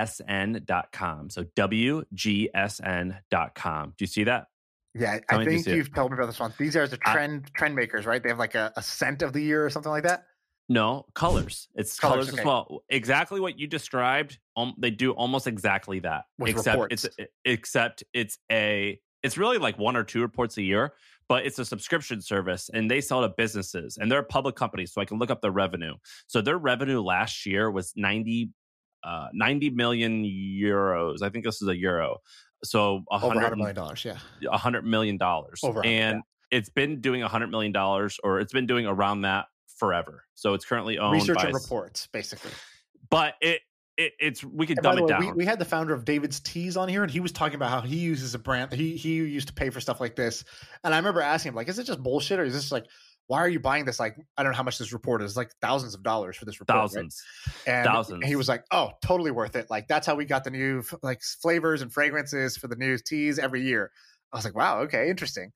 wgsn.com 0.00 1.30
so 1.30 1.44
wgsn.com 2.64 3.88
do 3.96 4.02
you 4.02 4.06
see 4.06 4.24
that 4.24 4.46
yeah 4.94 5.18
Tell 5.28 5.38
i 5.38 5.42
you 5.42 5.48
think 5.50 5.66
it. 5.66 5.76
you've 5.76 5.94
told 5.94 6.10
me 6.12 6.16
about 6.16 6.26
this 6.26 6.40
one 6.40 6.52
these 6.58 6.76
are 6.76 6.86
the 6.86 6.98
I- 7.04 7.12
trend 7.12 7.50
trend 7.54 7.74
makers 7.74 8.06
right 8.06 8.22
they 8.22 8.28
have 8.28 8.38
like 8.38 8.54
a, 8.54 8.72
a 8.76 8.82
scent 8.82 9.22
of 9.22 9.32
the 9.32 9.40
year 9.42 9.64
or 9.64 9.70
something 9.70 9.90
like 9.92 10.04
that 10.04 10.24
No, 10.68 11.06
colors. 11.14 11.66
It's 11.74 11.98
Colors, 11.98 12.26
colors, 12.26 12.28
okay. 12.30 12.40
as 12.42 12.46
well. 12.46 12.84
Exactly 12.88 13.40
what 13.40 13.58
you 13.58 13.66
described. 13.66 14.38
Um, 14.56 14.74
they 14.78 14.92
do 14.92 15.10
almost 15.10 15.48
exactly 15.48 15.98
that. 16.00 16.26
With 16.38 16.50
except 16.50 16.74
reports. 16.78 17.04
it's 17.06 17.16
except 17.44 18.04
it's 18.14 18.38
a 18.52 19.00
it's 19.22 19.36
really 19.36 19.58
like 19.58 19.78
one 19.78 19.96
or 19.96 20.04
two 20.04 20.20
reports 20.20 20.56
a 20.56 20.62
year, 20.62 20.94
but 21.28 21.46
it's 21.46 21.58
a 21.58 21.64
subscription 21.64 22.20
service 22.20 22.70
and 22.72 22.90
they 22.90 23.00
sell 23.00 23.22
to 23.22 23.28
businesses 23.28 23.98
and 24.00 24.10
they're 24.10 24.20
a 24.20 24.24
public 24.24 24.56
company, 24.56 24.86
so 24.86 25.00
I 25.00 25.04
can 25.04 25.18
look 25.18 25.30
up 25.30 25.40
their 25.40 25.50
revenue. 25.50 25.94
So 26.26 26.40
their 26.40 26.58
revenue 26.58 27.00
last 27.00 27.46
year 27.46 27.70
was 27.70 27.92
90 27.96 28.50
uh 29.02 29.28
90 29.32 29.70
million 29.70 30.24
euros. 30.24 31.22
I 31.22 31.30
think 31.30 31.44
this 31.44 31.62
is 31.62 31.68
a 31.68 31.76
euro. 31.76 32.18
So 32.62 33.04
a 33.10 33.14
over 33.16 33.28
100 33.28 33.42
hundred 33.42 33.56
million 33.56 33.74
dollars 33.74 34.04
yeah 34.04 34.18
a 34.50 34.58
hundred 34.58 34.84
million 34.84 35.16
dollars. 35.16 35.60
Over 35.62 35.84
And 35.84 36.22
it's 36.50 36.68
been 36.68 37.00
doing 37.00 37.22
a 37.22 37.28
hundred 37.28 37.48
million 37.48 37.72
dollars 37.72 38.18
or 38.22 38.40
it's 38.40 38.52
been 38.52 38.66
doing 38.66 38.86
around 38.86 39.22
that 39.22 39.46
forever. 39.78 40.24
So 40.34 40.52
it's 40.54 40.64
currently 40.64 40.98
owned 40.98 41.14
research 41.14 41.36
by 41.36 41.44
and 41.44 41.54
reports 41.54 42.08
basically 42.12 42.50
but 43.10 43.34
it, 43.40 43.60
it 44.00 44.12
it's 44.18 44.42
we 44.42 44.66
could 44.66 44.78
And 44.78 44.84
dumb 44.84 44.98
it 44.98 45.02
way, 45.02 45.08
down. 45.08 45.20
we, 45.20 45.32
we 45.32 45.44
had 45.44 45.58
the 45.58 45.64
founder 45.64 45.92
of 45.92 46.04
David's 46.04 46.40
Teas 46.40 46.76
on 46.76 46.88
here, 46.88 47.02
and 47.02 47.10
he 47.10 47.20
was 47.20 47.32
talking 47.32 47.56
about 47.56 47.70
how 47.70 47.80
he 47.82 47.96
uses 47.96 48.34
a 48.34 48.38
brand. 48.38 48.72
He 48.72 48.96
he 48.96 49.16
used 49.16 49.48
to 49.48 49.54
pay 49.54 49.70
for 49.70 49.80
stuff 49.80 50.00
like 50.00 50.16
this, 50.16 50.44
and 50.82 50.94
I 50.94 50.96
remember 50.96 51.20
asking 51.20 51.50
him 51.50 51.54
like, 51.56 51.68
"Is 51.68 51.78
it 51.78 51.84
just 51.84 52.02
bullshit, 52.02 52.38
or 52.40 52.44
is 52.44 52.54
this 52.54 52.72
like, 52.72 52.86
why 53.26 53.38
are 53.38 53.48
you 53.48 53.60
buying 53.60 53.84
this? 53.84 54.00
Like, 54.00 54.16
I 54.36 54.42
don't 54.42 54.52
know 54.52 54.56
how 54.56 54.62
much 54.62 54.78
this 54.78 54.92
report 54.92 55.22
is. 55.22 55.36
Like 55.36 55.50
thousands 55.60 55.94
of 55.94 56.02
dollars 56.02 56.36
for 56.36 56.46
this 56.46 56.58
report, 56.60 56.74
right?" 56.76 56.82
thousands. 56.82 57.22
And 57.66 57.86
thousands. 57.86 58.26
he 58.26 58.36
was 58.36 58.48
like, 58.48 58.64
"Oh, 58.72 58.90
totally 59.04 59.30
worth 59.30 59.54
it. 59.54 59.68
Like 59.70 59.86
that's 59.86 60.06
how 60.06 60.14
we 60.14 60.24
got 60.24 60.44
the 60.44 60.50
new 60.50 60.82
like 61.02 61.20
flavors 61.22 61.82
and 61.82 61.92
fragrances 61.92 62.56
for 62.56 62.68
the 62.68 62.76
new 62.76 62.96
teas 62.98 63.38
every 63.38 63.62
year." 63.62 63.90
I 64.32 64.36
was 64.36 64.44
like, 64.44 64.54
"Wow, 64.56 64.80
okay, 64.80 65.10
interesting." 65.10 65.52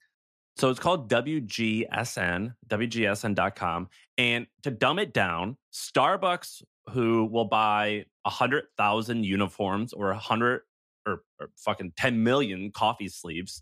So 0.57 0.70
it's 0.70 0.78
called 0.78 1.11
WGSN, 1.11 2.55
WGSN.com. 2.68 3.88
And 4.18 4.47
to 4.62 4.70
dumb 4.70 5.01
it 5.01 5.12
down, 5.12 5.57
Starbucks, 5.72 6.62
who 6.91 7.24
will 7.26 7.45
buy 7.47 8.05
100,000 8.22 9.24
uniforms 9.24 9.93
or 9.93 10.09
100 10.09 10.62
or, 11.07 11.22
or 11.41 11.51
fucking 11.59 11.93
10 11.97 12.22
million 12.22 12.70
coffee 12.72 13.09
sleeves, 13.09 13.61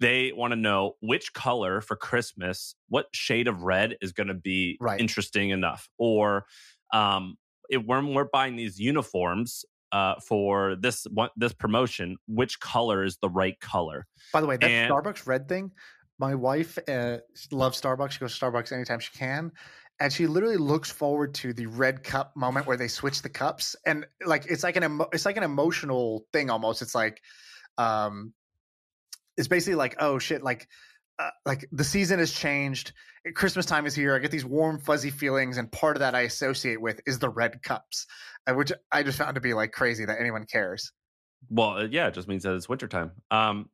they 0.00 0.32
want 0.34 0.52
to 0.52 0.56
know 0.56 0.94
which 1.00 1.32
color 1.32 1.80
for 1.80 1.94
Christmas, 1.96 2.74
what 2.88 3.06
shade 3.12 3.46
of 3.48 3.62
red 3.62 3.96
is 4.00 4.12
going 4.12 4.26
to 4.28 4.34
be 4.34 4.76
Right. 4.80 5.00
interesting 5.00 5.50
enough. 5.50 5.88
Or 5.98 6.46
um, 6.92 7.36
if, 7.68 7.82
when 7.84 8.12
we're 8.14 8.24
buying 8.32 8.56
these 8.56 8.78
uniforms, 8.78 9.64
uh, 9.92 10.14
for 10.20 10.76
this 10.76 11.04
one, 11.12 11.30
this 11.36 11.52
promotion, 11.52 12.16
which 12.28 12.60
color 12.60 13.02
is 13.02 13.18
the 13.22 13.28
right 13.28 13.58
color? 13.60 14.06
By 14.32 14.40
the 14.40 14.46
way, 14.46 14.56
that 14.56 14.70
And- 14.70 14.92
Starbucks 14.92 15.26
red 15.26 15.48
thing, 15.48 15.72
my 16.20 16.34
wife 16.34 16.78
uh, 16.88 17.18
loves 17.50 17.80
Starbucks. 17.80 18.12
She 18.12 18.18
goes 18.20 18.38
to 18.38 18.44
Starbucks 18.44 18.70
anytime 18.72 19.00
she 19.00 19.10
can. 19.16 19.50
And 20.00 20.12
she 20.12 20.26
literally 20.26 20.56
looks 20.56 20.90
forward 20.90 21.34
to 21.34 21.52
the 21.52 21.66
red 21.66 22.02
cup 22.02 22.34
moment 22.34 22.66
where 22.66 22.76
they 22.76 22.88
switch 22.88 23.22
the 23.22 23.28
cups. 23.28 23.76
And 23.86 24.06
like 24.24 24.46
it's 24.46 24.64
like 24.64 24.76
an 24.76 24.84
emo- 24.84 25.08
it's 25.12 25.26
like 25.26 25.36
an 25.36 25.42
emotional 25.42 26.24
thing 26.32 26.50
almost. 26.50 26.82
It's 26.82 26.94
like 26.94 27.20
um 27.78 28.32
it's 29.36 29.48
basically 29.48 29.76
like, 29.76 29.96
oh 30.00 30.18
shit, 30.18 30.42
like 30.42 30.68
uh, 31.18 31.30
like 31.44 31.66
the 31.72 31.84
season 31.84 32.18
has 32.18 32.32
changed. 32.32 32.92
Christmas 33.34 33.66
time 33.66 33.84
is 33.84 33.94
here. 33.94 34.14
I 34.14 34.18
get 34.18 34.30
these 34.30 34.44
warm, 34.44 34.78
fuzzy 34.78 35.10
feelings, 35.10 35.58
and 35.58 35.70
part 35.70 35.96
of 35.96 36.00
that 36.00 36.14
I 36.14 36.22
associate 36.22 36.80
with 36.80 37.00
is 37.06 37.18
the 37.18 37.28
red 37.28 37.62
cups, 37.62 38.06
uh, 38.46 38.54
which 38.54 38.72
I 38.90 39.02
just 39.02 39.18
found 39.18 39.34
to 39.34 39.40
be 39.40 39.52
like 39.52 39.72
crazy 39.72 40.06
that 40.06 40.18
anyone 40.18 40.46
cares. 40.50 40.92
Well, 41.50 41.78
uh, 41.78 41.88
yeah, 41.90 42.06
it 42.06 42.14
just 42.14 42.28
means 42.28 42.44
that 42.44 42.54
it's 42.54 42.68
wintertime. 42.68 43.12
Um, 43.30 43.68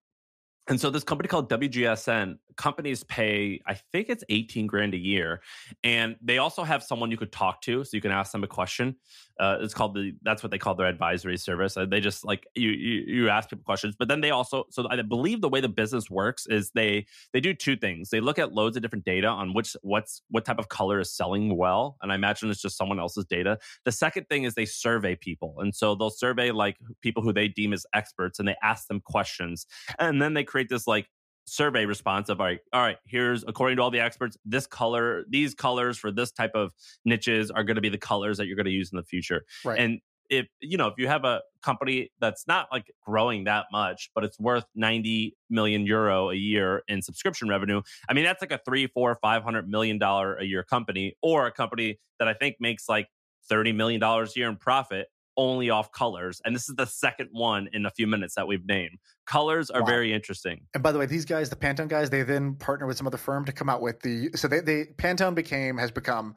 and 0.68 0.80
so 0.80 0.90
this 0.90 1.04
company 1.04 1.28
called 1.28 1.48
WGSN, 1.48 2.38
companies 2.56 3.04
pay, 3.04 3.60
I 3.66 3.74
think 3.92 4.08
it's 4.08 4.24
18 4.28 4.66
grand 4.66 4.94
a 4.94 4.98
year. 4.98 5.40
And 5.84 6.16
they 6.20 6.38
also 6.38 6.64
have 6.64 6.82
someone 6.82 7.10
you 7.10 7.16
could 7.16 7.30
talk 7.30 7.60
to. 7.62 7.84
So 7.84 7.96
you 7.96 8.00
can 8.00 8.10
ask 8.10 8.32
them 8.32 8.42
a 8.42 8.48
question. 8.48 8.96
Uh, 9.38 9.58
it's 9.60 9.74
called 9.74 9.94
the, 9.94 10.12
that's 10.22 10.42
what 10.42 10.50
they 10.50 10.58
call 10.58 10.74
their 10.74 10.86
advisory 10.86 11.36
service. 11.36 11.76
Uh, 11.76 11.84
they 11.84 12.00
just 12.00 12.24
like, 12.24 12.46
you, 12.54 12.70
you, 12.70 13.04
you 13.06 13.28
ask 13.28 13.50
people 13.50 13.64
questions, 13.64 13.94
but 13.98 14.08
then 14.08 14.20
they 14.20 14.30
also, 14.30 14.64
so 14.70 14.86
I 14.90 15.00
believe 15.02 15.40
the 15.40 15.48
way 15.48 15.60
the 15.60 15.68
business 15.68 16.10
works 16.10 16.46
is 16.46 16.70
they, 16.74 17.06
they 17.32 17.40
do 17.40 17.52
two 17.52 17.76
things. 17.76 18.10
They 18.10 18.20
look 18.20 18.38
at 18.38 18.52
loads 18.52 18.76
of 18.76 18.82
different 18.82 19.04
data 19.04 19.28
on 19.28 19.52
which, 19.52 19.76
what's, 19.82 20.22
what 20.30 20.44
type 20.44 20.58
of 20.58 20.68
color 20.68 21.00
is 21.00 21.14
selling 21.14 21.56
well. 21.56 21.96
And 22.00 22.10
I 22.10 22.14
imagine 22.14 22.50
it's 22.50 22.62
just 22.62 22.78
someone 22.78 22.98
else's 22.98 23.26
data. 23.26 23.58
The 23.84 23.92
second 23.92 24.28
thing 24.28 24.44
is 24.44 24.54
they 24.54 24.64
survey 24.64 25.16
people. 25.16 25.56
And 25.58 25.74
so 25.74 25.94
they'll 25.94 26.10
survey 26.10 26.50
like 26.50 26.76
people 27.02 27.22
who 27.22 27.32
they 27.32 27.48
deem 27.48 27.72
as 27.72 27.84
experts 27.94 28.38
and 28.38 28.48
they 28.48 28.56
ask 28.62 28.88
them 28.88 29.00
questions. 29.00 29.66
And 29.98 30.20
then 30.20 30.34
they 30.34 30.44
create 30.44 30.68
this 30.68 30.86
like 30.86 31.08
survey 31.46 31.86
response 31.86 32.28
of 32.28 32.38
like, 32.38 32.62
all 32.72 32.82
right, 32.82 32.98
here's 33.06 33.44
according 33.46 33.76
to 33.76 33.82
all 33.82 33.90
the 33.90 34.00
experts, 34.00 34.36
this 34.44 34.66
color, 34.66 35.24
these 35.28 35.54
colors 35.54 35.96
for 35.96 36.10
this 36.10 36.32
type 36.32 36.52
of 36.54 36.72
niches 37.04 37.50
are 37.50 37.64
going 37.64 37.76
to 37.76 37.80
be 37.80 37.88
the 37.88 37.98
colors 37.98 38.36
that 38.36 38.46
you're 38.46 38.56
going 38.56 38.66
to 38.66 38.72
use 38.72 38.92
in 38.92 38.96
the 38.96 39.04
future. 39.04 39.44
Right. 39.64 39.78
And 39.78 40.00
if 40.28 40.46
you 40.60 40.76
know, 40.76 40.88
if 40.88 40.94
you 40.98 41.06
have 41.06 41.24
a 41.24 41.40
company 41.62 42.10
that's 42.20 42.46
not 42.46 42.66
like 42.72 42.90
growing 43.04 43.44
that 43.44 43.66
much, 43.70 44.10
but 44.14 44.24
it's 44.24 44.38
worth 44.40 44.64
90 44.74 45.36
million 45.50 45.86
euro 45.86 46.30
a 46.30 46.34
year 46.34 46.82
in 46.88 47.00
subscription 47.00 47.48
revenue, 47.48 47.80
I 48.08 48.14
mean 48.14 48.24
that's 48.24 48.42
like 48.42 48.52
a 48.52 48.60
three, 48.64 48.88
four, 48.88 49.16
five 49.22 49.42
hundred 49.42 49.68
million 49.68 49.98
dollar 49.98 50.34
a 50.34 50.44
year 50.44 50.64
company, 50.64 51.16
or 51.22 51.46
a 51.46 51.52
company 51.52 52.00
that 52.18 52.28
I 52.28 52.34
think 52.34 52.56
makes 52.58 52.88
like 52.88 53.08
30 53.48 53.72
million 53.72 54.00
dollars 54.00 54.32
a 54.36 54.40
year 54.40 54.48
in 54.48 54.56
profit 54.56 55.06
only 55.36 55.70
off 55.70 55.92
colors. 55.92 56.40
And 56.44 56.54
this 56.54 56.68
is 56.68 56.74
the 56.76 56.86
second 56.86 57.28
one 57.32 57.68
in 57.72 57.86
a 57.86 57.90
few 57.90 58.06
minutes 58.06 58.34
that 58.36 58.46
we've 58.46 58.66
named. 58.66 58.98
Colors 59.26 59.70
are 59.70 59.80
Wow. 59.80 59.86
very 59.86 60.12
interesting. 60.12 60.66
And 60.74 60.82
by 60.82 60.92
the 60.92 60.98
way, 60.98 61.06
these 61.06 61.24
guys, 61.24 61.50
the 61.50 61.56
Pantone 61.56 61.88
guys, 61.88 62.10
they 62.10 62.22
then 62.22 62.54
partner 62.54 62.86
with 62.86 62.96
some 62.96 63.06
other 63.06 63.18
firm 63.18 63.44
to 63.46 63.52
come 63.52 63.68
out 63.68 63.82
with 63.82 64.00
the. 64.00 64.30
So 64.34 64.48
they, 64.48 64.60
they 64.60 64.84
Pantone 64.96 65.34
became 65.34 65.78
has 65.78 65.90
become 65.90 66.34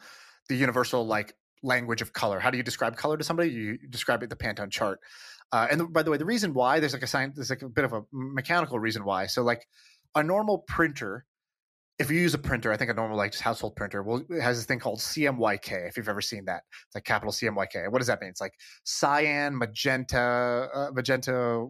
the 0.50 0.56
universal 0.56 1.06
like 1.06 1.34
language 1.64 2.02
of 2.02 2.14
color. 2.14 2.40
How 2.40 2.52
do 2.52 2.58
you 2.58 2.64
describe 2.64 2.96
color 2.98 3.18
to 3.18 3.24
somebody? 3.24 3.50
You 3.52 3.78
describe 3.90 4.24
it 4.24 4.30
the 4.30 4.36
Pantone 4.36 4.72
chart. 4.72 5.00
Uh, 5.52 5.68
and 5.72 5.80
the, 5.80 5.86
by 5.86 6.04
the 6.04 6.12
way, 6.12 6.18
the 6.18 6.26
reason 6.26 6.54
why 6.54 6.80
there's 6.80 6.94
like 6.94 7.04
a 7.04 7.08
sign, 7.08 7.34
there's 7.36 7.50
like 7.50 7.62
a 7.62 7.70
bit 7.70 7.86
of 7.86 7.94
a 7.94 8.04
mechanical 8.12 8.80
reason 8.80 9.04
why. 9.04 9.26
So 9.26 9.42
like 9.44 9.66
a 10.16 10.24
normal 10.24 10.60
printer, 10.60 11.26
if 12.00 12.10
you 12.10 12.18
use 12.18 12.34
a 12.34 12.38
printer, 12.38 12.72
I 12.72 12.78
think 12.78 12.90
a 12.90 12.94
normal 12.94 13.18
like 13.18 13.32
just 13.32 13.44
household 13.44 13.76
printer 13.76 14.02
will 14.02 14.24
it 14.30 14.42
has 14.42 14.58
this 14.58 14.66
thing 14.66 14.80
called 14.80 15.00
CMYK. 15.00 15.90
If 15.90 15.98
you've 15.98 16.08
ever 16.08 16.22
seen 16.22 16.46
that, 16.46 16.64
it's 16.86 16.96
like 16.96 17.04
capital 17.04 17.34
CMYK. 17.34 17.92
What 17.92 18.00
does 18.00 18.08
that 18.08 18.22
mean? 18.22 18.30
It's 18.30 18.40
like 18.40 18.54
cyan, 18.86 19.58
magenta, 19.58 20.70
uh, 20.74 20.92
magenta, 20.94 21.68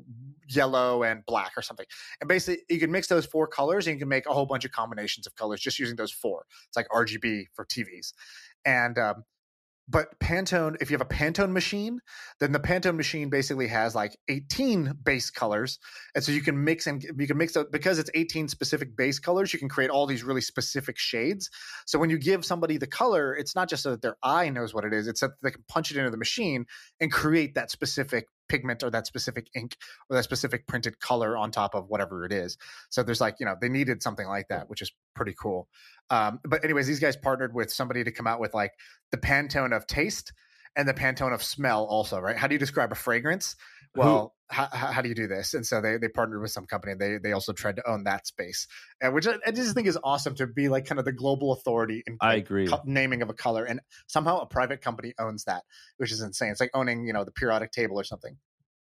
yellow, 0.48 1.02
and 1.02 1.26
black 1.26 1.54
or 1.58 1.64
something. 1.64 1.88
And 2.22 2.28
basically, 2.28 2.64
you 2.70 2.80
can 2.80 2.92
mix 2.92 3.08
those 3.08 3.26
four 3.26 3.48
colors 3.48 3.88
and 3.88 3.96
you 3.96 4.00
can 4.00 4.08
make 4.08 4.28
a 4.28 4.34
whole 4.34 4.46
bunch 4.46 4.66
of 4.66 4.72
combinations 4.72 5.26
of 5.26 5.36
colors 5.36 5.62
just 5.62 5.80
using 5.80 5.96
those 5.96 6.12
four. 6.12 6.46
It's 6.68 6.78
like 6.78 6.88
RGB 6.90 7.46
for 7.56 7.66
TVs. 7.66 8.14
And 8.66 9.00
um, 9.00 9.24
but 9.90 10.20
Pantone, 10.20 10.76
if 10.82 10.92
you 10.92 10.98
have 10.98 11.06
a 11.06 11.10
Pantone 11.10 11.52
machine, 11.52 12.00
then 12.40 12.52
the 12.52 12.60
Pantone 12.60 12.96
machine 12.96 13.30
basically 13.30 13.68
has 13.68 13.96
like 13.96 14.16
18 14.28 14.94
base 15.04 15.32
colors. 15.32 15.80
And 16.14 16.24
so 16.24 16.32
you 16.32 16.42
can 16.42 16.64
mix 16.64 16.86
and 16.86 17.04
you 17.04 17.28
can 17.28 17.38
mix 17.38 17.58
up 17.58 17.72
because 17.72 17.98
it's 17.98 18.12
18 18.14 18.50
specific 18.50 18.96
base 18.96 19.18
colors, 19.18 19.52
you 19.52 19.58
can 19.58 19.70
create 19.70 19.90
all 19.90 20.06
these 20.06 20.24
really 20.24 20.42
specific 20.42 21.00
shades. 21.00 21.50
So 21.88 21.98
when 21.98 22.12
you 22.12 22.20
give 22.20 22.46
somebody 22.46 22.78
the 22.78 22.88
color, 22.88 23.36
it's 23.36 23.56
not 23.56 23.68
just 23.68 23.82
so 23.82 23.92
that 23.92 24.02
their 24.02 24.18
eye 24.22 24.50
knows 24.50 24.74
what 24.74 24.86
it 24.86 24.94
is, 24.94 25.08
it's 25.08 25.22
that 25.22 25.32
they 25.42 25.52
can 25.52 25.64
punch 25.68 25.90
it 25.90 25.98
into 25.98 26.12
the 26.12 26.18
machine 26.18 26.66
and 27.00 27.12
create 27.12 27.56
that 27.56 27.72
specific 27.72 28.28
pigment 28.50 28.84
or 28.84 28.90
that 28.90 29.08
specific 29.08 29.48
ink 29.56 29.78
or 30.10 30.16
that 30.16 30.24
specific 30.24 30.68
printed 30.68 31.00
color 31.00 31.38
on 31.38 31.52
top 31.52 31.76
of 31.76 31.88
whatever 31.88 32.26
it 32.26 32.34
is. 32.34 32.58
So 32.90 33.04
there's 33.04 33.22
like, 33.22 33.36
you 33.40 33.46
know, 33.46 33.56
they 33.60 33.70
needed 33.70 34.04
something 34.04 34.28
like 34.28 34.48
that, 34.50 34.70
which 34.70 34.82
is 34.82 34.92
pretty 35.16 35.36
cool. 35.40 35.68
Um, 36.10 36.40
but 36.44 36.64
anyways, 36.64 36.88
these 36.88 37.00
guys 37.00 37.16
partnered 37.16 37.54
with 37.54 37.72
somebody 37.72 38.04
to 38.04 38.12
come 38.12 38.28
out 38.28 38.40
with 38.40 38.54
like 38.54 38.72
the 39.12 39.18
Pantone 39.18 39.76
of 39.76 39.88
taste 39.88 40.34
and 40.76 40.88
the 40.88 40.94
Pantone 40.94 41.34
of 41.34 41.44
smell 41.44 41.86
also, 41.86 42.20
right? 42.20 42.38
How 42.38 42.48
do 42.48 42.56
you 42.56 42.60
describe 42.60 42.92
a 42.92 42.96
fragrance? 42.96 43.56
Well, 43.96 44.36
how, 44.50 44.68
how, 44.72 45.02
do 45.02 45.10
you 45.10 45.16
do 45.16 45.28
this? 45.28 45.54
And 45.54 45.66
so 45.66 45.82
they, 45.82 45.98
they 45.98 46.08
partnered 46.08 46.42
with 46.42 46.52
some 46.52 46.66
company 46.66 46.94
and 46.94 47.02
they, 47.02 47.18
they 47.18 47.32
also 47.34 47.54
tried 47.54 47.76
to 47.76 47.90
own 47.90 48.04
that 48.06 48.28
space, 48.28 48.68
and 49.02 49.14
which 49.14 49.28
I, 49.28 49.36
I 49.46 49.52
just 49.52 49.76
think 49.76 49.88
is 49.88 49.98
awesome 50.04 50.36
to 50.36 50.48
be 50.48 50.70
like 50.70 50.86
kind 50.86 51.00
of 51.00 51.06
the 51.06 51.12
global 51.12 51.52
authority 51.52 52.04
in 52.08 52.18
I 52.22 52.36
agree. 52.36 52.68
co- 52.68 52.82
naming 52.86 53.22
of 53.22 53.30
a 53.30 53.34
color. 53.34 53.64
And 53.64 53.80
somehow 54.08 54.40
a 54.40 54.46
private 54.46 54.82
company 54.82 55.14
owns 55.20 55.44
that, 55.46 55.64
which 55.98 56.12
is 56.12 56.22
insane. 56.22 56.52
It's 56.52 56.60
like 56.60 56.72
owning, 56.74 57.06
you 57.06 57.14
know, 57.14 57.24
the 57.24 57.32
periodic 57.32 57.72
table 57.72 58.00
or 58.00 58.04
something. 58.04 58.38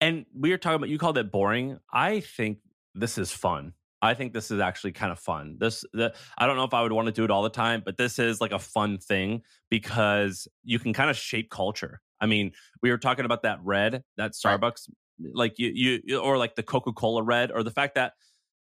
And 0.00 0.26
we 0.36 0.50
were 0.50 0.58
talking 0.58 0.76
about 0.76 0.88
you 0.88 0.98
called 0.98 1.18
it 1.18 1.30
boring. 1.30 1.78
I 1.92 2.20
think 2.20 2.58
this 2.94 3.18
is 3.18 3.30
fun. 3.30 3.74
I 4.02 4.14
think 4.14 4.32
this 4.32 4.50
is 4.50 4.58
actually 4.58 4.92
kind 4.92 5.12
of 5.12 5.20
fun. 5.20 5.58
This 5.60 5.84
the 5.92 6.12
I 6.36 6.48
don't 6.48 6.56
know 6.56 6.64
if 6.64 6.74
I 6.74 6.82
would 6.82 6.90
want 6.90 7.06
to 7.06 7.12
do 7.12 7.22
it 7.22 7.30
all 7.30 7.44
the 7.44 7.50
time, 7.50 7.82
but 7.84 7.96
this 7.96 8.18
is 8.18 8.40
like 8.40 8.50
a 8.50 8.58
fun 8.58 8.98
thing 8.98 9.42
because 9.70 10.48
you 10.64 10.80
can 10.80 10.92
kind 10.92 11.08
of 11.08 11.16
shape 11.16 11.50
culture. 11.50 12.00
I 12.22 12.26
mean, 12.26 12.52
we 12.82 12.90
were 12.90 12.98
talking 12.98 13.24
about 13.26 13.42
that 13.42 13.58
red, 13.62 14.02
that 14.16 14.32
Right. 14.44 14.58
Starbucks, 14.60 14.88
like 15.34 15.58
you 15.58 16.00
you 16.04 16.18
or 16.18 16.38
like 16.38 16.54
the 16.54 16.62
Coca 16.62 16.92
Cola 16.92 17.22
red, 17.22 17.50
or 17.52 17.62
the 17.62 17.70
fact 17.70 17.96
that 17.96 18.12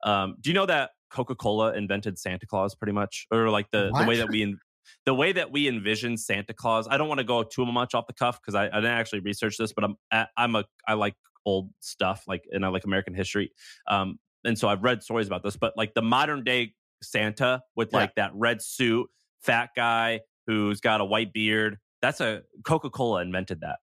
um, 0.05 0.37
do 0.41 0.49
you 0.51 0.55
know 0.55 0.65
that 0.67 0.91
Coca 1.11 1.35
Cola 1.35 1.75
invented 1.75 2.19
Santa 2.19 2.47
Claus 2.47 2.75
pretty 2.75 2.93
much, 2.93 3.27
or 3.31 3.51
like 3.51 3.71
the 3.73 3.91
the 3.99 4.05
way 4.07 4.17
that 4.17 4.31
we 4.31 4.43
en- 4.43 4.59
the 5.05 5.13
way 5.15 5.33
that 5.33 5.53
we 5.53 5.69
envision 5.69 6.17
Santa 6.17 6.55
Claus. 6.55 6.89
I 6.89 6.97
don't 6.97 7.09
want 7.09 7.19
to 7.19 7.25
go 7.25 7.43
too 7.43 7.67
much 7.67 7.95
off 7.95 8.07
the 8.07 8.15
cuff 8.15 8.41
because 8.41 8.55
I, 8.55 8.65
I 8.67 8.77
didn't 8.81 8.87
actually 8.87 9.21
research 9.21 9.57
this, 9.59 9.73
but 9.73 9.85
I'm 9.85 9.97
I- 10.11 10.27
I'm 10.37 10.55
a 10.57 10.65
I 10.87 10.95
like 10.95 11.15
old 11.45 11.71
stuff 11.81 12.25
like 12.27 12.45
and 12.51 12.65
I 12.65 12.69
like 12.69 12.85
American 12.85 13.15
history. 13.15 13.53
Um, 13.89 14.19
and 14.45 14.59
so 14.59 14.69
I've 14.69 14.83
read 14.83 15.03
stories 15.03 15.27
about 15.27 15.43
this, 15.43 15.57
but 15.57 15.75
like 15.77 15.95
the 15.95 16.03
modern 16.03 16.45
day 16.45 16.75
Santa 17.03 17.63
with 17.77 17.91
Yeah. 17.93 17.99
like 17.99 18.15
that 18.17 18.31
red 18.35 18.63
suit, 18.63 19.09
fat 19.43 19.71
guy 19.77 20.21
who's 20.47 20.81
got 20.81 21.01
a 21.01 21.05
white 21.05 21.33
beard. 21.33 21.79
That's 22.03 22.21
a 22.21 22.43
Coca 22.65 22.91
Cola 22.91 23.23
invented 23.23 23.61
that. 23.61 23.77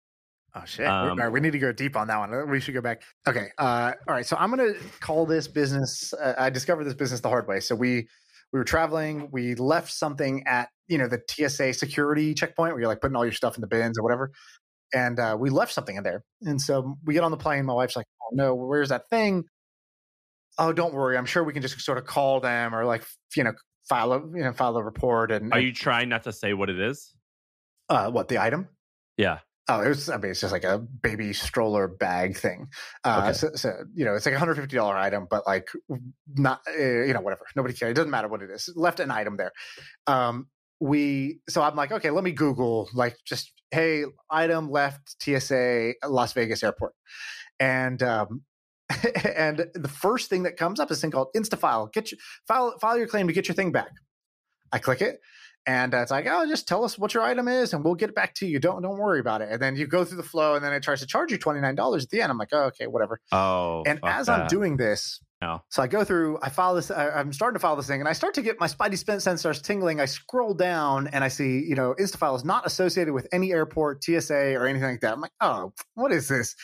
Oh 0.56 0.64
shit! 0.64 0.86
Um, 0.86 1.10
all 1.10 1.16
right, 1.16 1.32
we 1.32 1.40
need 1.40 1.52
to 1.52 1.58
go 1.58 1.72
deep 1.72 1.96
on 1.96 2.06
that 2.06 2.18
one. 2.18 2.48
We 2.48 2.60
should 2.60 2.74
go 2.74 2.80
back. 2.80 3.02
Okay. 3.26 3.48
Uh, 3.58 3.92
all 4.06 4.14
right. 4.14 4.24
So 4.24 4.36
I'm 4.36 4.50
gonna 4.50 4.74
call 5.00 5.26
this 5.26 5.48
business. 5.48 6.14
Uh, 6.14 6.34
I 6.38 6.50
discovered 6.50 6.84
this 6.84 6.94
business 6.94 7.20
the 7.20 7.28
hard 7.28 7.48
way. 7.48 7.58
So 7.58 7.74
we 7.74 8.06
we 8.52 8.58
were 8.60 8.64
traveling. 8.64 9.30
We 9.32 9.56
left 9.56 9.90
something 9.92 10.44
at 10.46 10.68
you 10.86 10.98
know 10.98 11.08
the 11.08 11.20
TSA 11.28 11.74
security 11.74 12.34
checkpoint 12.34 12.72
where 12.72 12.80
you're 12.82 12.88
like 12.88 13.00
putting 13.00 13.16
all 13.16 13.24
your 13.24 13.32
stuff 13.32 13.56
in 13.56 13.62
the 13.62 13.66
bins 13.66 13.98
or 13.98 14.02
whatever. 14.04 14.30
And 14.92 15.18
uh, 15.18 15.36
we 15.38 15.50
left 15.50 15.72
something 15.72 15.96
in 15.96 16.04
there. 16.04 16.22
And 16.42 16.60
so 16.60 16.94
we 17.04 17.14
get 17.14 17.24
on 17.24 17.32
the 17.32 17.36
plane. 17.36 17.64
My 17.64 17.74
wife's 17.74 17.96
like, 17.96 18.06
"Oh 18.22 18.28
no, 18.32 18.54
where's 18.54 18.90
that 18.90 19.08
thing?" 19.10 19.44
Oh, 20.56 20.72
don't 20.72 20.94
worry. 20.94 21.16
I'm 21.16 21.26
sure 21.26 21.42
we 21.42 21.52
can 21.52 21.62
just 21.62 21.80
sort 21.80 21.98
of 21.98 22.04
call 22.04 22.38
them 22.38 22.76
or 22.76 22.84
like 22.84 23.04
you 23.34 23.42
know 23.42 23.54
file 23.88 24.12
a 24.12 24.20
you 24.20 24.44
know 24.44 24.52
file 24.52 24.76
a 24.76 24.84
report. 24.84 25.32
And 25.32 25.52
Are 25.52 25.60
you 25.60 25.72
trying 25.72 26.08
not 26.08 26.22
to 26.24 26.32
say 26.32 26.54
what 26.54 26.70
it 26.70 26.78
is? 26.78 27.13
Uh, 27.88 28.10
what 28.10 28.28
the 28.28 28.38
item? 28.38 28.68
Yeah. 29.16 29.38
Oh, 29.66 29.80
it 29.80 29.88
was. 29.88 30.10
I 30.10 30.18
mean, 30.18 30.30
it's 30.32 30.40
just 30.40 30.52
like 30.52 30.64
a 30.64 30.78
baby 30.78 31.32
stroller 31.32 31.88
bag 31.88 32.36
thing. 32.36 32.68
Uh, 33.02 33.22
Okay. 33.24 33.32
so, 33.32 33.50
so 33.54 33.72
you 33.94 34.04
know, 34.04 34.14
it's 34.14 34.26
like 34.26 34.34
a 34.34 34.38
hundred 34.38 34.56
fifty 34.56 34.76
dollar 34.76 34.94
item, 34.96 35.26
but 35.30 35.46
like 35.46 35.68
not, 36.36 36.60
uh, 36.68 36.82
you 36.82 37.14
know, 37.14 37.20
whatever. 37.22 37.46
Nobody 37.56 37.72
cares. 37.72 37.92
It 37.92 37.94
doesn't 37.94 38.10
matter 38.10 38.28
what 38.28 38.42
it 38.42 38.50
is. 38.50 38.70
Left 38.76 39.00
an 39.00 39.10
item 39.10 39.38
there. 39.38 39.52
Um, 40.06 40.48
we. 40.80 41.40
So 41.48 41.62
I'm 41.62 41.76
like, 41.76 41.92
okay, 41.92 42.10
let 42.10 42.24
me 42.24 42.32
Google 42.32 42.90
like 42.92 43.16
just 43.24 43.52
hey, 43.70 44.04
item 44.30 44.70
left 44.70 45.16
TSA 45.22 45.94
Las 46.06 46.34
Vegas 46.34 46.62
Airport, 46.62 46.92
and 47.58 48.02
um, 48.02 48.42
and 49.34 49.66
the 49.74 49.88
first 49.88 50.28
thing 50.28 50.42
that 50.42 50.58
comes 50.58 50.78
up 50.78 50.90
is 50.90 50.98
a 50.98 51.00
thing 51.00 51.10
called 51.10 51.28
InstaFile. 51.34 51.90
Get 51.92 52.12
your 52.12 52.18
file 52.46 52.76
file 52.80 52.98
your 52.98 53.06
claim 53.06 53.28
to 53.28 53.32
get 53.32 53.48
your 53.48 53.54
thing 53.54 53.72
back. 53.72 53.92
I 54.72 54.78
click 54.78 55.00
it. 55.00 55.20
And 55.66 55.94
uh, 55.94 55.98
it's 55.98 56.10
like, 56.10 56.26
oh, 56.28 56.46
just 56.46 56.68
tell 56.68 56.84
us 56.84 56.98
what 56.98 57.14
your 57.14 57.22
item 57.22 57.48
is, 57.48 57.72
and 57.72 57.82
we'll 57.82 57.94
get 57.94 58.10
it 58.10 58.14
back 58.14 58.34
to 58.34 58.46
you. 58.46 58.58
Don't 58.58 58.82
don't 58.82 58.98
worry 58.98 59.18
about 59.20 59.40
it. 59.40 59.48
And 59.50 59.62
then 59.62 59.76
you 59.76 59.86
go 59.86 60.04
through 60.04 60.18
the 60.18 60.22
flow, 60.22 60.54
and 60.56 60.64
then 60.64 60.72
it 60.74 60.82
tries 60.82 61.00
to 61.00 61.06
charge 61.06 61.32
you 61.32 61.38
twenty 61.38 61.60
nine 61.60 61.74
dollars 61.74 62.04
at 62.04 62.10
the 62.10 62.20
end. 62.20 62.30
I'm 62.30 62.36
like, 62.38 62.50
oh, 62.52 62.64
okay, 62.64 62.86
whatever. 62.86 63.18
Oh. 63.32 63.82
and 63.86 63.98
as 64.04 64.28
I'm 64.28 64.46
doing 64.46 64.76
this, 64.76 65.20
No. 65.40 65.62
so 65.70 65.82
I 65.82 65.86
go 65.86 66.04
through, 66.04 66.38
I 66.42 66.50
file 66.50 66.74
this, 66.74 66.90
I, 66.90 67.08
I'm 67.10 67.32
starting 67.32 67.54
to 67.54 67.60
file 67.60 67.76
this 67.76 67.86
thing, 67.86 68.00
and 68.00 68.08
I 68.08 68.12
start 68.12 68.34
to 68.34 68.42
get 68.42 68.60
my 68.60 68.66
spidey 68.66 68.98
sense 69.20 69.40
starts 69.40 69.62
tingling. 69.62 70.00
I 70.00 70.04
scroll 70.04 70.52
down, 70.52 71.06
and 71.08 71.24
I 71.24 71.28
see, 71.28 71.60
you 71.66 71.74
know, 71.74 71.94
InstaFile 71.98 72.36
is 72.36 72.44
not 72.44 72.66
associated 72.66 73.14
with 73.14 73.26
any 73.32 73.52
airport, 73.52 74.04
TSA, 74.04 74.54
or 74.56 74.66
anything 74.66 74.90
like 74.90 75.00
that. 75.00 75.14
I'm 75.14 75.20
like, 75.22 75.32
oh, 75.40 75.72
what 75.94 76.12
is 76.12 76.28
this? 76.28 76.54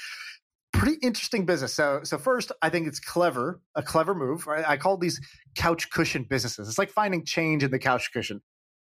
Pretty 0.73 0.99
interesting 1.03 1.47
business. 1.47 1.75
So, 1.75 2.01
so 2.05 2.17
first, 2.17 2.53
I 2.63 2.69
think 2.69 2.87
it's 2.87 3.01
clever, 3.01 3.61
a 3.75 3.83
clever 3.83 4.15
move. 4.15 4.47
Right? 4.47 4.65
I 4.69 4.77
call 4.77 4.99
these 4.99 5.21
couch 5.57 5.91
cushion 5.91 6.25
businesses. 6.29 6.69
It's 6.69 6.79
like 6.79 6.91
finding 6.91 7.25
change 7.25 7.65
in 7.65 7.71
the 7.71 7.79
couch 7.79 8.13
cushion. 8.13 8.41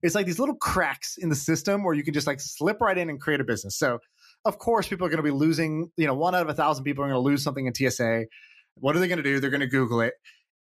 It's 0.06 0.16
like 0.16 0.26
these 0.26 0.40
little 0.40 0.56
cracks 0.56 1.18
in 1.18 1.30
the 1.30 1.36
system 1.36 1.84
where 1.84 1.96
you 1.96 2.04
can 2.04 2.14
just 2.14 2.28
like 2.28 2.40
slip 2.40 2.80
right 2.80 2.98
in 2.98 3.10
and 3.10 3.20
create 3.20 3.42
a 3.42 3.44
business. 3.44 3.76
So, 3.76 4.00
of 4.46 4.60
course, 4.60 4.88
people 4.88 5.08
are 5.08 5.10
going 5.10 5.18
to 5.18 5.24
be 5.24 5.32
losing. 5.32 5.90
You 5.98 6.06
know, 6.06 6.14
one 6.14 6.36
out 6.36 6.44
of 6.44 6.50
a 6.50 6.54
thousand 6.54 6.84
people 6.84 7.04
are 7.04 7.08
going 7.08 7.16
to 7.16 7.28
lose 7.28 7.44
something 7.44 7.66
in 7.66 7.74
TSA. 7.74 8.26
What 8.76 8.96
are 8.96 9.00
they 9.00 9.08
going 9.08 9.18
to 9.18 9.24
do? 9.24 9.40
They're 9.40 9.50
going 9.50 9.62
to 9.62 9.68
Google 9.68 10.02
it, 10.02 10.14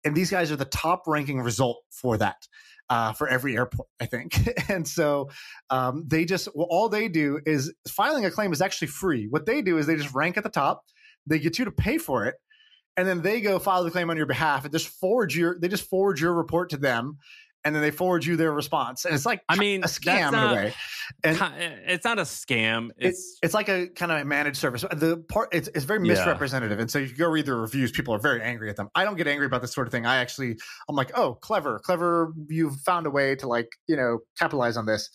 and 0.04 0.14
these 0.14 0.30
guys 0.30 0.50
are 0.50 0.56
the 0.56 0.64
top 0.64 1.02
ranking 1.06 1.42
result 1.42 1.82
for 1.90 2.16
that 2.16 2.48
uh, 2.88 3.12
for 3.12 3.28
every 3.28 3.56
airport, 3.56 3.88
I 4.00 4.06
think. 4.06 4.48
and 4.70 4.86
so 4.86 5.30
um, 5.70 6.04
they 6.06 6.24
just 6.24 6.48
well, 6.54 6.66
all 6.70 6.88
they 6.88 7.08
do 7.08 7.40
is 7.44 7.72
filing 7.88 8.24
a 8.24 8.30
claim 8.30 8.52
is 8.52 8.62
actually 8.62 8.88
free. 8.88 9.26
What 9.28 9.46
they 9.46 9.62
do 9.62 9.78
is 9.78 9.86
they 9.86 9.96
just 9.96 10.14
rank 10.14 10.36
at 10.36 10.44
the 10.44 10.50
top. 10.50 10.84
They 11.26 11.38
get 11.38 11.58
you 11.58 11.64
to 11.64 11.70
pay 11.70 11.98
for 11.98 12.26
it, 12.26 12.36
and 12.96 13.08
then 13.08 13.22
they 13.22 13.40
go 13.40 13.58
file 13.58 13.84
the 13.84 13.90
claim 13.90 14.10
on 14.10 14.16
your 14.16 14.26
behalf 14.26 14.64
and 14.64 14.72
just 14.72 14.88
forward 14.88 15.34
your 15.34 15.58
they 15.58 15.68
just 15.68 15.88
forward 15.88 16.20
your 16.20 16.32
report 16.32 16.70
to 16.70 16.76
them, 16.76 17.18
and 17.64 17.74
then 17.74 17.82
they 17.82 17.90
forward 17.90 18.24
you 18.24 18.36
their 18.36 18.52
response. 18.52 19.04
And 19.04 19.14
it's 19.14 19.24
like 19.26 19.42
I 19.48 19.56
mean, 19.56 19.82
a 19.82 19.86
scam 19.86 20.32
that's 20.32 20.34
in 20.34 20.38
a 20.40 20.54
way. 20.54 20.74
And 21.24 21.38
it's 21.86 22.04
not 22.04 22.18
a 22.18 22.22
scam. 22.22 22.90
it's 22.98 23.18
It's 23.18 23.38
it's 23.42 23.54
like 23.54 23.68
a 23.68 23.88
kind 23.88 24.12
of 24.12 24.26
managed 24.26 24.56
service. 24.58 24.82
The 24.92 25.16
part 25.28 25.48
it's, 25.52 25.68
it's 25.68 25.84
very 25.84 26.00
Yeah. 26.06 26.14
misrepresentative, 26.14 26.78
and 26.78 26.90
so 26.90 26.98
you 26.98 27.14
go 27.14 27.28
read 27.28 27.46
the 27.46 27.54
reviews. 27.54 27.90
People 27.90 28.14
are 28.14 28.18
very 28.18 28.42
angry 28.42 28.70
at 28.70 28.76
them. 28.76 28.88
I 28.94 29.04
don't 29.04 29.16
get 29.16 29.26
angry 29.26 29.46
about 29.46 29.62
this 29.62 29.72
sort 29.72 29.86
of 29.86 29.92
thing. 29.92 30.06
I 30.06 30.16
actually 30.16 30.56
I'm 30.88 30.96
like, 30.96 31.10
oh, 31.16 31.34
clever, 31.34 31.78
clever. 31.78 32.32
You've 32.48 32.76
found 32.80 33.06
a 33.06 33.10
way 33.10 33.34
to 33.36 33.46
like 33.48 33.68
you 33.86 33.96
know 33.96 34.20
capitalize 34.38 34.76
on 34.76 34.86
this. 34.86 35.10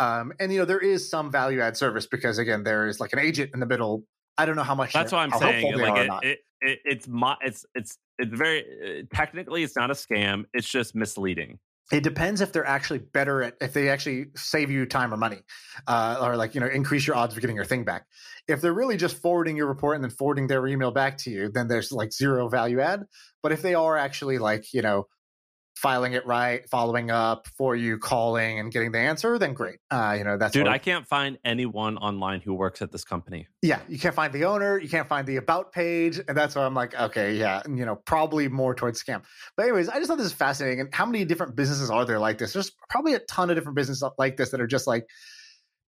Um, 0.00 0.32
and 0.40 0.52
you 0.52 0.58
know 0.58 0.64
there 0.64 0.80
is 0.80 1.08
some 1.08 1.30
value 1.30 1.60
add 1.60 1.76
service 1.76 2.06
because 2.06 2.38
again 2.38 2.64
there 2.64 2.88
is 2.88 2.98
like 2.98 3.12
an 3.12 3.20
agent 3.20 3.50
in 3.54 3.60
the 3.60 3.66
middle. 3.66 4.04
I 4.36 4.46
don't 4.46 4.56
know 4.56 4.64
how 4.64 4.74
much. 4.74 4.92
that's 4.92 5.12
what 5.12 5.20
I'm 5.20 5.30
saying. 5.30 5.60
helpful 5.60 5.78
they 5.78 5.88
are 5.88 5.96
or 6.04 6.06
Like 6.08 6.24
it, 6.24 6.28
it, 6.28 6.38
it, 6.60 6.78
it's 6.84 7.06
mo- 7.08 7.36
it's 7.40 7.64
it's 7.76 7.98
it's 8.18 8.36
very 8.36 8.64
uh, 8.84 9.02
technically 9.14 9.62
it's 9.62 9.76
not 9.76 9.90
a 9.92 9.94
scam. 9.94 10.44
It's 10.52 10.68
just 10.68 10.96
misleading. 10.96 11.60
It 11.92 12.02
depends 12.02 12.40
if 12.40 12.52
they're 12.52 12.66
actually 12.66 13.00
better 13.00 13.42
at 13.42 13.56
if 13.60 13.74
they 13.74 13.90
actually 13.90 14.26
save 14.36 14.70
you 14.70 14.86
time 14.86 15.12
or 15.12 15.18
money, 15.18 15.40
uh, 15.86 16.16
or 16.20 16.36
like 16.36 16.54
you 16.54 16.60
know 16.60 16.66
increase 16.66 17.06
your 17.06 17.14
odds 17.14 17.34
of 17.34 17.40
getting 17.40 17.56
your 17.56 17.64
thing 17.66 17.84
back. 17.84 18.06
If 18.48 18.62
they're 18.62 18.72
really 18.72 18.96
just 18.96 19.20
forwarding 19.20 19.56
your 19.56 19.66
report 19.66 19.96
and 19.96 20.04
then 20.04 20.10
forwarding 20.10 20.46
their 20.46 20.66
email 20.66 20.92
back 20.92 21.18
to 21.18 21.30
you, 21.30 21.50
then 21.50 21.68
there's 21.68 21.92
like 21.92 22.12
zero 22.12 22.48
value 22.48 22.80
add. 22.80 23.04
But 23.42 23.52
if 23.52 23.60
they 23.60 23.74
are 23.74 23.98
actually 23.98 24.38
like 24.38 24.72
you 24.72 24.80
know 24.80 25.08
filing 25.76 26.12
it 26.12 26.24
right, 26.24 26.68
following 26.68 27.10
up 27.10 27.46
for 27.56 27.74
you, 27.74 27.98
calling 27.98 28.58
and 28.60 28.72
getting 28.72 28.92
the 28.92 28.98
answer, 28.98 29.38
then 29.38 29.52
great. 29.52 29.78
Uh, 29.90 30.14
you 30.16 30.24
know 30.24 30.38
that's 30.38 30.52
Dude, 30.52 30.68
I 30.68 30.78
can't 30.78 31.06
find 31.06 31.38
anyone 31.44 31.96
online 31.98 32.40
who 32.40 32.54
works 32.54 32.80
at 32.80 32.92
this 32.92 33.04
company. 33.04 33.48
yeah, 33.62 33.80
you 33.88 33.98
can't 33.98 34.14
find 34.14 34.32
the 34.32 34.44
owner, 34.44 34.78
you 34.78 34.88
can't 34.88 35.08
find 35.08 35.26
the 35.26 35.36
about 35.36 35.72
page, 35.72 36.20
and 36.28 36.36
that's 36.36 36.54
why 36.54 36.64
I'm 36.64 36.74
like, 36.74 36.94
okay, 36.94 37.34
yeah, 37.34 37.62
and, 37.64 37.78
you 37.78 37.84
know, 37.84 37.96
probably 37.96 38.48
more 38.48 38.74
towards 38.74 39.02
scam. 39.02 39.22
But 39.56 39.64
anyways, 39.64 39.88
I 39.88 39.96
just 39.96 40.08
thought 40.08 40.18
this 40.18 40.26
is 40.26 40.32
fascinating. 40.32 40.80
And 40.80 40.94
how 40.94 41.06
many 41.06 41.24
different 41.24 41.56
businesses 41.56 41.90
are 41.90 42.04
there 42.04 42.18
like 42.18 42.38
this? 42.38 42.52
There's 42.52 42.72
probably 42.88 43.14
a 43.14 43.20
ton 43.20 43.50
of 43.50 43.56
different 43.56 43.76
businesses 43.76 44.04
like 44.18 44.36
this 44.36 44.50
that 44.50 44.60
are 44.60 44.66
just 44.66 44.86
like 44.86 45.06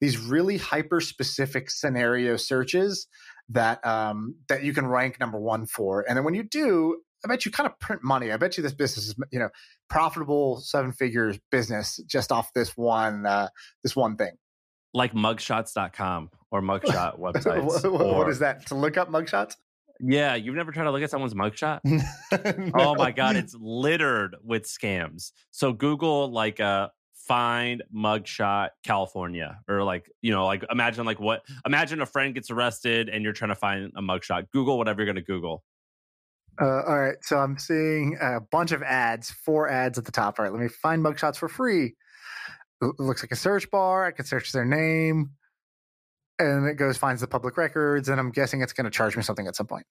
these 0.00 0.18
really 0.18 0.58
hyper 0.58 1.00
specific 1.00 1.70
scenario 1.70 2.36
searches 2.36 3.06
that 3.48 3.84
um 3.86 4.34
that 4.48 4.64
you 4.64 4.74
can 4.74 4.86
rank 4.86 5.20
number 5.20 5.38
one 5.38 5.66
for. 5.66 6.04
And 6.06 6.16
then 6.16 6.24
when 6.24 6.34
you 6.34 6.42
do, 6.42 7.00
I 7.24 7.28
bet 7.28 7.44
you 7.44 7.50
kind 7.50 7.66
of 7.68 7.78
print 7.80 8.02
money. 8.04 8.30
I 8.32 8.36
bet 8.36 8.56
you 8.56 8.62
this 8.62 8.74
business 8.74 9.08
is 9.08 9.14
you 9.32 9.38
know 9.38 9.48
profitable 9.88 10.60
seven 10.60 10.92
figures 10.92 11.38
business 11.50 11.96
just 12.06 12.30
off 12.32 12.52
this 12.54 12.76
one 12.76 13.26
uh 13.26 13.48
this 13.82 13.96
one 13.96 14.16
thing. 14.16 14.32
Like 14.94 15.12
mugshots.com 15.12 16.30
or 16.50 16.62
mugshot 16.70 17.18
websites. 17.18 17.64
what, 17.64 17.92
what 17.92 18.02
or- 18.26 18.30
is 18.30 18.38
that? 18.40 18.66
To 18.66 18.74
look 18.74 18.96
up 18.96 19.08
mugshots? 19.10 19.54
Yeah, 19.98 20.34
you've 20.34 20.54
never 20.54 20.72
tried 20.72 20.84
to 20.84 20.90
look 20.90 21.02
at 21.02 21.10
someone's 21.10 21.32
mugshot? 21.34 21.80
Oh 22.78 22.94
my 22.96 23.12
god, 23.12 23.36
it's 23.36 23.56
littered 23.58 24.36
with 24.44 24.64
scams. 24.64 25.32
So 25.50 25.72
Google 25.72 26.30
like 26.30 26.60
uh 26.60 26.88
find 27.14 27.82
mugshot 27.92 28.68
California 28.84 29.58
or 29.68 29.82
like 29.82 30.08
you 30.22 30.30
know 30.32 30.44
like 30.44 30.64
imagine 30.70 31.04
like 31.06 31.18
what 31.18 31.42
imagine 31.64 32.00
a 32.00 32.06
friend 32.06 32.34
gets 32.34 32.50
arrested 32.50 33.08
and 33.08 33.24
you're 33.24 33.32
trying 33.32 33.48
to 33.48 33.54
find 33.56 33.90
a 33.96 34.02
mugshot. 34.02 34.50
Google 34.52 34.76
whatever 34.78 35.00
you're 35.00 35.12
going 35.12 35.16
to 35.16 35.22
Google. 35.22 35.64
Uh, 36.60 36.82
all 36.86 36.98
right, 36.98 37.16
so 37.22 37.38
I'm 37.38 37.58
seeing 37.58 38.16
a 38.20 38.40
bunch 38.40 38.72
of 38.72 38.82
ads, 38.82 39.30
four 39.30 39.68
ads 39.68 39.98
at 39.98 40.04
the 40.04 40.12
top. 40.12 40.38
All 40.38 40.44
right, 40.44 40.52
let 40.52 40.60
me 40.62 40.68
find 40.68 41.04
mugshots 41.04 41.36
for 41.36 41.48
free. 41.48 41.94
It 42.82 42.92
looks 42.98 43.22
like 43.22 43.32
a 43.32 43.36
search 43.36 43.70
bar. 43.70 44.06
I 44.06 44.10
can 44.10 44.24
search 44.24 44.52
their 44.52 44.64
name. 44.64 45.30
and 46.38 46.66
it 46.66 46.74
goes 46.74 46.96
finds 46.98 47.20
the 47.22 47.26
public 47.26 47.56
records, 47.56 48.08
and 48.10 48.20
I'm 48.20 48.30
guessing 48.30 48.60
it's 48.60 48.72
going 48.74 48.84
to 48.84 48.90
charge 48.90 49.16
me 49.16 49.22
something 49.22 49.46
at 49.46 49.56
some 49.56 49.66
point. 49.66 49.86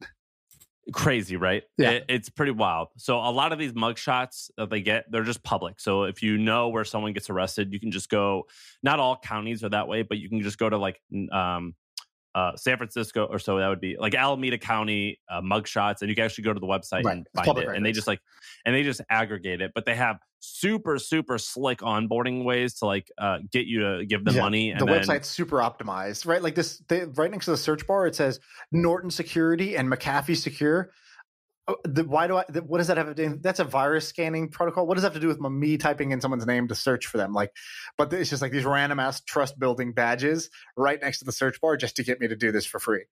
Crazy, 0.93 1.35
right? 1.35 1.63
Yeah. 1.79 1.89
It- 1.91 2.05
it's 2.07 2.29
pretty 2.29 2.51
wild. 2.51 2.89
So 2.97 3.17
a 3.17 3.31
lot 3.31 3.51
of 3.51 3.57
these 3.57 3.73
mugshots 3.73 4.51
that 4.57 4.69
they 4.69 4.81
get, 4.81 5.05
they're 5.11 5.23
just 5.23 5.41
public. 5.43 5.79
So 5.79 6.03
if 6.03 6.21
you 6.21 6.37
know 6.37 6.69
where 6.69 6.83
someone 6.83 7.13
gets 7.13 7.31
arrested, 7.31 7.73
you 7.73 7.79
can 7.79 7.89
just 7.89 8.09
go. 8.09 8.43
Not 8.83 8.99
all 8.99 9.17
counties 9.17 9.63
are 9.63 9.69
that 9.69 9.87
way, 9.87 10.03
but 10.03 10.19
you 10.19 10.29
can 10.29 10.41
just 10.41 10.59
go 10.59 10.69
to 10.69 10.77
like 10.77 11.01
um, 11.31 11.73
uh, 12.35 12.55
San 12.57 12.77
Francisco 12.77 13.25
or 13.25 13.39
so. 13.39 13.57
That 13.57 13.69
would 13.69 13.81
be 13.81 13.95
like 13.97 14.13
Alameda 14.13 14.59
County 14.59 15.19
uh, 15.31 15.41
mugshots, 15.41 16.01
and 16.01 16.09
you 16.09 16.15
can 16.15 16.25
actually 16.25 16.43
go 16.43 16.53
to 16.53 16.59
the 16.59 16.67
website 16.67 17.03
Right. 17.03 17.17
and 17.17 17.27
find 17.33 17.57
it. 17.57 17.67
And 17.69 17.83
they 17.83 17.93
just 17.93 18.07
like, 18.07 18.19
and 18.65 18.75
they 18.75 18.83
just 18.83 19.01
aggregate 19.09 19.61
it. 19.61 19.71
But 19.73 19.85
they 19.85 19.95
have 19.95 20.19
super 20.41 20.99
super 20.99 21.39
slick 21.39 21.79
onboarding 21.79 22.43
ways 22.43 22.75
to 22.75 22.85
like 22.85 23.11
uh, 23.17 23.39
get 23.51 23.65
you 23.65 23.79
to 23.79 24.05
give 24.05 24.23
them 24.25 24.35
Yeah, 24.35 24.41
money. 24.41 24.71
And 24.71 24.79
the 24.79 24.85
then, 24.85 25.01
website's 25.01 25.27
super 25.27 25.57
optimized, 25.57 26.27
right? 26.27 26.43
Like 26.43 26.53
this, 26.55 26.83
they, 26.87 27.05
right 27.05 27.31
next 27.31 27.45
to 27.45 27.51
the 27.51 27.57
search 27.57 27.87
bar, 27.87 28.05
it 28.05 28.15
says 28.15 28.39
Norton 28.71 29.09
Security 29.09 29.75
and 29.77 29.91
McAfee 29.91 30.37
Secure. 30.37 30.91
Oh, 31.67 31.77
The, 31.83 32.03
why 32.03 32.27
do 32.27 32.37
I? 32.37 32.45
The, 32.47 32.61
what 32.61 32.77
does 32.77 32.87
that 32.87 32.97
have 32.97 33.07
to 33.07 33.15
do? 33.15 33.39
That's 33.41 33.59
a 33.59 33.63
virus 33.63 34.07
scanning 34.07 34.49
protocol. 34.49 34.85
What 34.85 34.95
does 34.95 35.01
that 35.01 35.07
have 35.07 35.13
to 35.15 35.19
do 35.19 35.27
with 35.27 35.39
me 35.39 35.77
typing 35.77 36.11
in 36.11 36.21
someone's 36.21 36.45
name 36.45 36.67
to 36.67 36.75
search 36.75 37.07
for 37.07 37.17
them? 37.17 37.33
Like, 37.33 37.51
but 37.97 38.13
it's 38.13 38.29
just 38.29 38.41
like 38.41 38.51
these 38.51 38.65
random 38.65 38.99
ass 38.99 39.21
trust 39.21 39.57
building 39.57 39.91
badges 39.93 40.49
right 40.77 41.01
next 41.01 41.19
to 41.19 41.25
the 41.25 41.31
search 41.31 41.59
bar 41.59 41.75
just 41.77 41.95
to 41.95 42.03
get 42.03 42.19
me 42.19 42.27
to 42.27 42.35
do 42.35 42.51
this 42.51 42.65
for 42.65 42.79
free. 42.79 43.05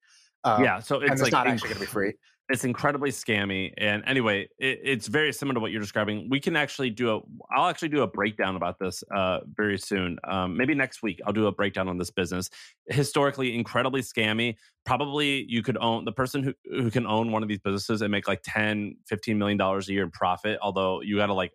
Um, 0.43 0.63
yeah, 0.63 0.79
so 0.79 0.99
and 0.99 1.11
it's 1.11 1.21
it's 1.21 1.31
not 1.31 1.47
inc- 1.47 1.51
actually 1.51 1.69
going 1.69 1.79
to 1.79 1.85
be 1.85 1.85
free. 1.87 2.13
It's 2.49 2.65
incredibly 2.65 3.09
scammy 3.09 3.71
and 3.77 4.03
anyway 4.05 4.47
it, 4.59 4.79
it's 4.83 5.07
very 5.07 5.31
similar 5.31 5.53
to 5.53 5.59
what 5.59 5.71
you're 5.71 5.81
describing. 5.81 6.27
We 6.29 6.39
can 6.39 6.55
actually 6.55 6.89
do 6.89 7.15
a 7.15 7.19
i'll 7.55 7.67
actually 7.67 7.89
do 7.89 8.01
a 8.01 8.07
breakdown 8.07 8.55
about 8.55 8.79
this 8.79 9.03
uh, 9.15 9.39
very 9.55 9.77
soon 9.77 10.17
um, 10.27 10.57
maybe 10.57 10.75
next 10.75 11.01
week 11.01 11.21
i'll 11.25 11.33
do 11.33 11.47
a 11.47 11.51
breakdown 11.51 11.87
on 11.87 11.97
this 11.97 12.11
business. 12.11 12.49
Historically 12.87 13.55
incredibly 13.55 14.01
scammy 14.01 14.55
probably 14.85 15.45
you 15.47 15.63
could 15.63 15.77
own 15.77 16.03
the 16.05 16.11
person 16.11 16.43
who, 16.43 16.53
who 16.65 16.91
can 16.91 17.07
own 17.07 17.31
one 17.31 17.43
of 17.43 17.49
these 17.49 17.59
businesses 17.59 18.01
and 18.01 18.11
make 18.11 18.27
like 18.27 18.41
10 18.43 18.95
15 19.07 19.37
million 19.37 19.57
dollars 19.57 19.87
a 19.89 19.93
year 19.93 20.03
in 20.03 20.11
profit 20.11 20.59
although 20.61 21.01
you 21.01 21.17
got 21.17 21.27
to 21.27 21.33
like 21.33 21.51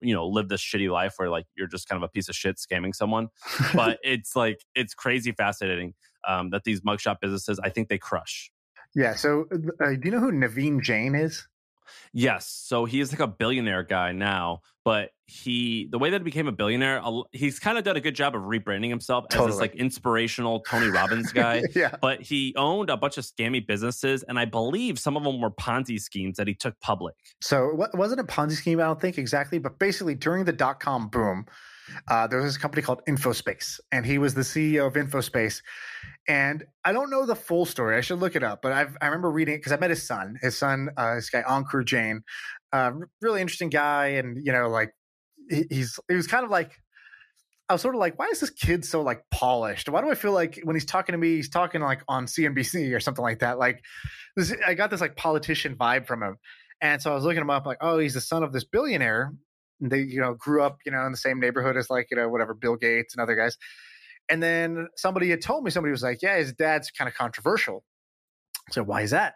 you 0.00 0.14
know 0.14 0.26
live 0.26 0.48
this 0.48 0.60
shitty 0.60 0.90
life 0.90 1.14
where 1.16 1.30
like 1.30 1.46
you're 1.56 1.66
just 1.66 1.88
kind 1.88 2.02
of 2.02 2.06
a 2.06 2.10
piece 2.10 2.28
of 2.28 2.34
shit 2.34 2.56
scamming 2.56 2.94
someone. 2.94 3.28
But 3.74 3.98
it's 4.02 4.36
like 4.36 4.60
it's 4.74 4.94
crazy 4.94 5.32
fascinating 5.32 5.94
um, 6.26 6.50
that 6.50 6.64
these 6.64 6.80
mugshot 6.80 7.16
businesses 7.20 7.60
i 7.62 7.68
think 7.68 7.88
they 7.88 7.98
crush 7.98 8.50
yeah. 8.96 9.14
So, 9.14 9.46
uh, 9.80 9.90
do 9.90 10.00
you 10.02 10.10
know 10.10 10.20
who 10.20 10.32
Naveen 10.32 10.82
Jain 10.82 11.14
is? 11.14 11.46
Yes. 12.12 12.48
So 12.48 12.86
he's 12.86 13.12
like 13.12 13.20
a 13.20 13.26
billionaire 13.26 13.82
guy 13.82 14.12
now, 14.12 14.62
but 14.84 15.10
he 15.26 15.88
the 15.90 15.98
way 15.98 16.10
that 16.10 16.20
he 16.20 16.24
became 16.24 16.48
a 16.48 16.52
billionaire, 16.52 17.02
he's 17.32 17.58
kind 17.58 17.76
of 17.76 17.84
done 17.84 17.96
a 17.96 18.00
good 18.00 18.14
job 18.14 18.34
of 18.34 18.42
rebranding 18.42 18.88
himself 18.88 19.26
as 19.32 19.46
this 19.46 19.56
like 19.60 19.74
inspirational 19.74 20.60
Tony 20.60 20.88
Robbins 20.88 21.30
guy. 21.32 21.62
yeah. 21.74 21.94
But 22.00 22.22
he 22.22 22.54
owned 22.56 22.90
a 22.90 22.96
bunch 22.96 23.18
of 23.18 23.24
scammy 23.24 23.64
businesses, 23.64 24.22
and 24.22 24.38
I 24.38 24.46
believe 24.46 24.98
some 24.98 25.16
of 25.16 25.24
them 25.24 25.40
were 25.40 25.50
Ponzi 25.50 26.00
schemes 26.00 26.38
that 26.38 26.48
he 26.48 26.54
took 26.54 26.80
public. 26.80 27.14
So 27.40 27.82
it 27.82 27.94
wasn't 27.94 28.20
a 28.20 28.24
Ponzi 28.24 28.52
scheme, 28.52 28.80
I 28.80 28.84
don't 28.84 29.00
think 29.00 29.18
exactly, 29.18 29.58
but 29.58 29.78
basically 29.78 30.14
during 30.14 30.46
the 30.46 30.52
dot 30.52 30.80
com 30.80 31.08
boom, 31.08 31.44
uh, 32.08 32.26
there 32.26 32.40
was 32.40 32.54
this 32.54 32.58
company 32.58 32.82
called 32.82 33.02
Infospace, 33.08 33.78
and 33.92 34.06
he 34.06 34.18
was 34.18 34.34
the 34.34 34.42
CEO 34.42 34.86
of 34.86 34.94
Infospace. 34.94 35.60
And 36.28 36.64
I 36.84 36.92
don't 36.92 37.10
know 37.10 37.24
the 37.24 37.36
full 37.36 37.66
story. 37.66 37.96
I 37.96 38.00
should 38.00 38.18
look 38.18 38.34
it 38.34 38.42
up, 38.42 38.60
but 38.62 38.72
I've, 38.72 38.96
I 39.00 39.06
remember 39.06 39.30
reading 39.30 39.54
it 39.54 39.58
because 39.58 39.72
I 39.72 39.76
met 39.76 39.90
his 39.90 40.06
son. 40.06 40.36
His 40.42 40.58
son, 40.58 40.90
uh, 40.96 41.14
this 41.14 41.30
guy 41.30 41.42
Ankur 41.42 41.84
Jain, 41.84 42.22
uh, 42.72 42.92
really 43.22 43.40
interesting 43.40 43.68
guy, 43.68 44.06
and 44.08 44.44
you 44.44 44.52
know, 44.52 44.68
like 44.68 44.90
he, 45.48 45.64
he's 45.70 46.00
he 46.08 46.14
was 46.14 46.26
kind 46.26 46.44
of 46.44 46.50
like. 46.50 46.72
I 47.68 47.72
was 47.72 47.82
sort 47.82 47.96
of 47.96 47.98
like, 47.98 48.16
why 48.16 48.26
is 48.26 48.38
this 48.38 48.50
kid 48.50 48.84
so 48.84 49.02
like 49.02 49.24
polished? 49.32 49.88
Why 49.88 50.00
do 50.00 50.08
I 50.08 50.14
feel 50.14 50.30
like 50.30 50.60
when 50.62 50.76
he's 50.76 50.84
talking 50.84 51.14
to 51.14 51.18
me, 51.18 51.34
he's 51.34 51.48
talking 51.48 51.80
like 51.80 52.00
on 52.06 52.26
CNBC 52.26 52.94
or 52.94 53.00
something 53.00 53.24
like 53.24 53.40
that? 53.40 53.58
Like, 53.58 53.82
this, 54.36 54.54
I 54.64 54.74
got 54.74 54.88
this 54.88 55.00
like 55.00 55.16
politician 55.16 55.74
vibe 55.74 56.06
from 56.06 56.22
him. 56.22 56.36
And 56.80 57.02
so 57.02 57.10
I 57.10 57.14
was 57.16 57.24
looking 57.24 57.40
him 57.40 57.50
up, 57.50 57.66
like, 57.66 57.78
oh, 57.80 57.98
he's 57.98 58.14
the 58.14 58.20
son 58.20 58.44
of 58.44 58.52
this 58.52 58.62
billionaire. 58.62 59.32
And 59.80 59.90
They, 59.90 60.02
you 60.02 60.20
know, 60.20 60.34
grew 60.34 60.62
up, 60.62 60.78
you 60.86 60.92
know, 60.92 61.04
in 61.06 61.10
the 61.10 61.18
same 61.18 61.40
neighborhood 61.40 61.76
as 61.76 61.90
like, 61.90 62.06
you 62.12 62.16
know, 62.16 62.28
whatever 62.28 62.54
Bill 62.54 62.76
Gates 62.76 63.14
and 63.14 63.20
other 63.20 63.34
guys. 63.34 63.56
And 64.28 64.42
then 64.42 64.88
somebody 64.96 65.30
had 65.30 65.42
told 65.42 65.64
me, 65.64 65.70
somebody 65.70 65.92
was 65.92 66.02
like, 66.02 66.22
yeah, 66.22 66.36
his 66.36 66.52
dad's 66.52 66.90
kind 66.90 67.08
of 67.08 67.14
controversial. 67.14 67.84
So 68.70 68.82
why 68.82 69.02
is 69.02 69.12
that? 69.12 69.34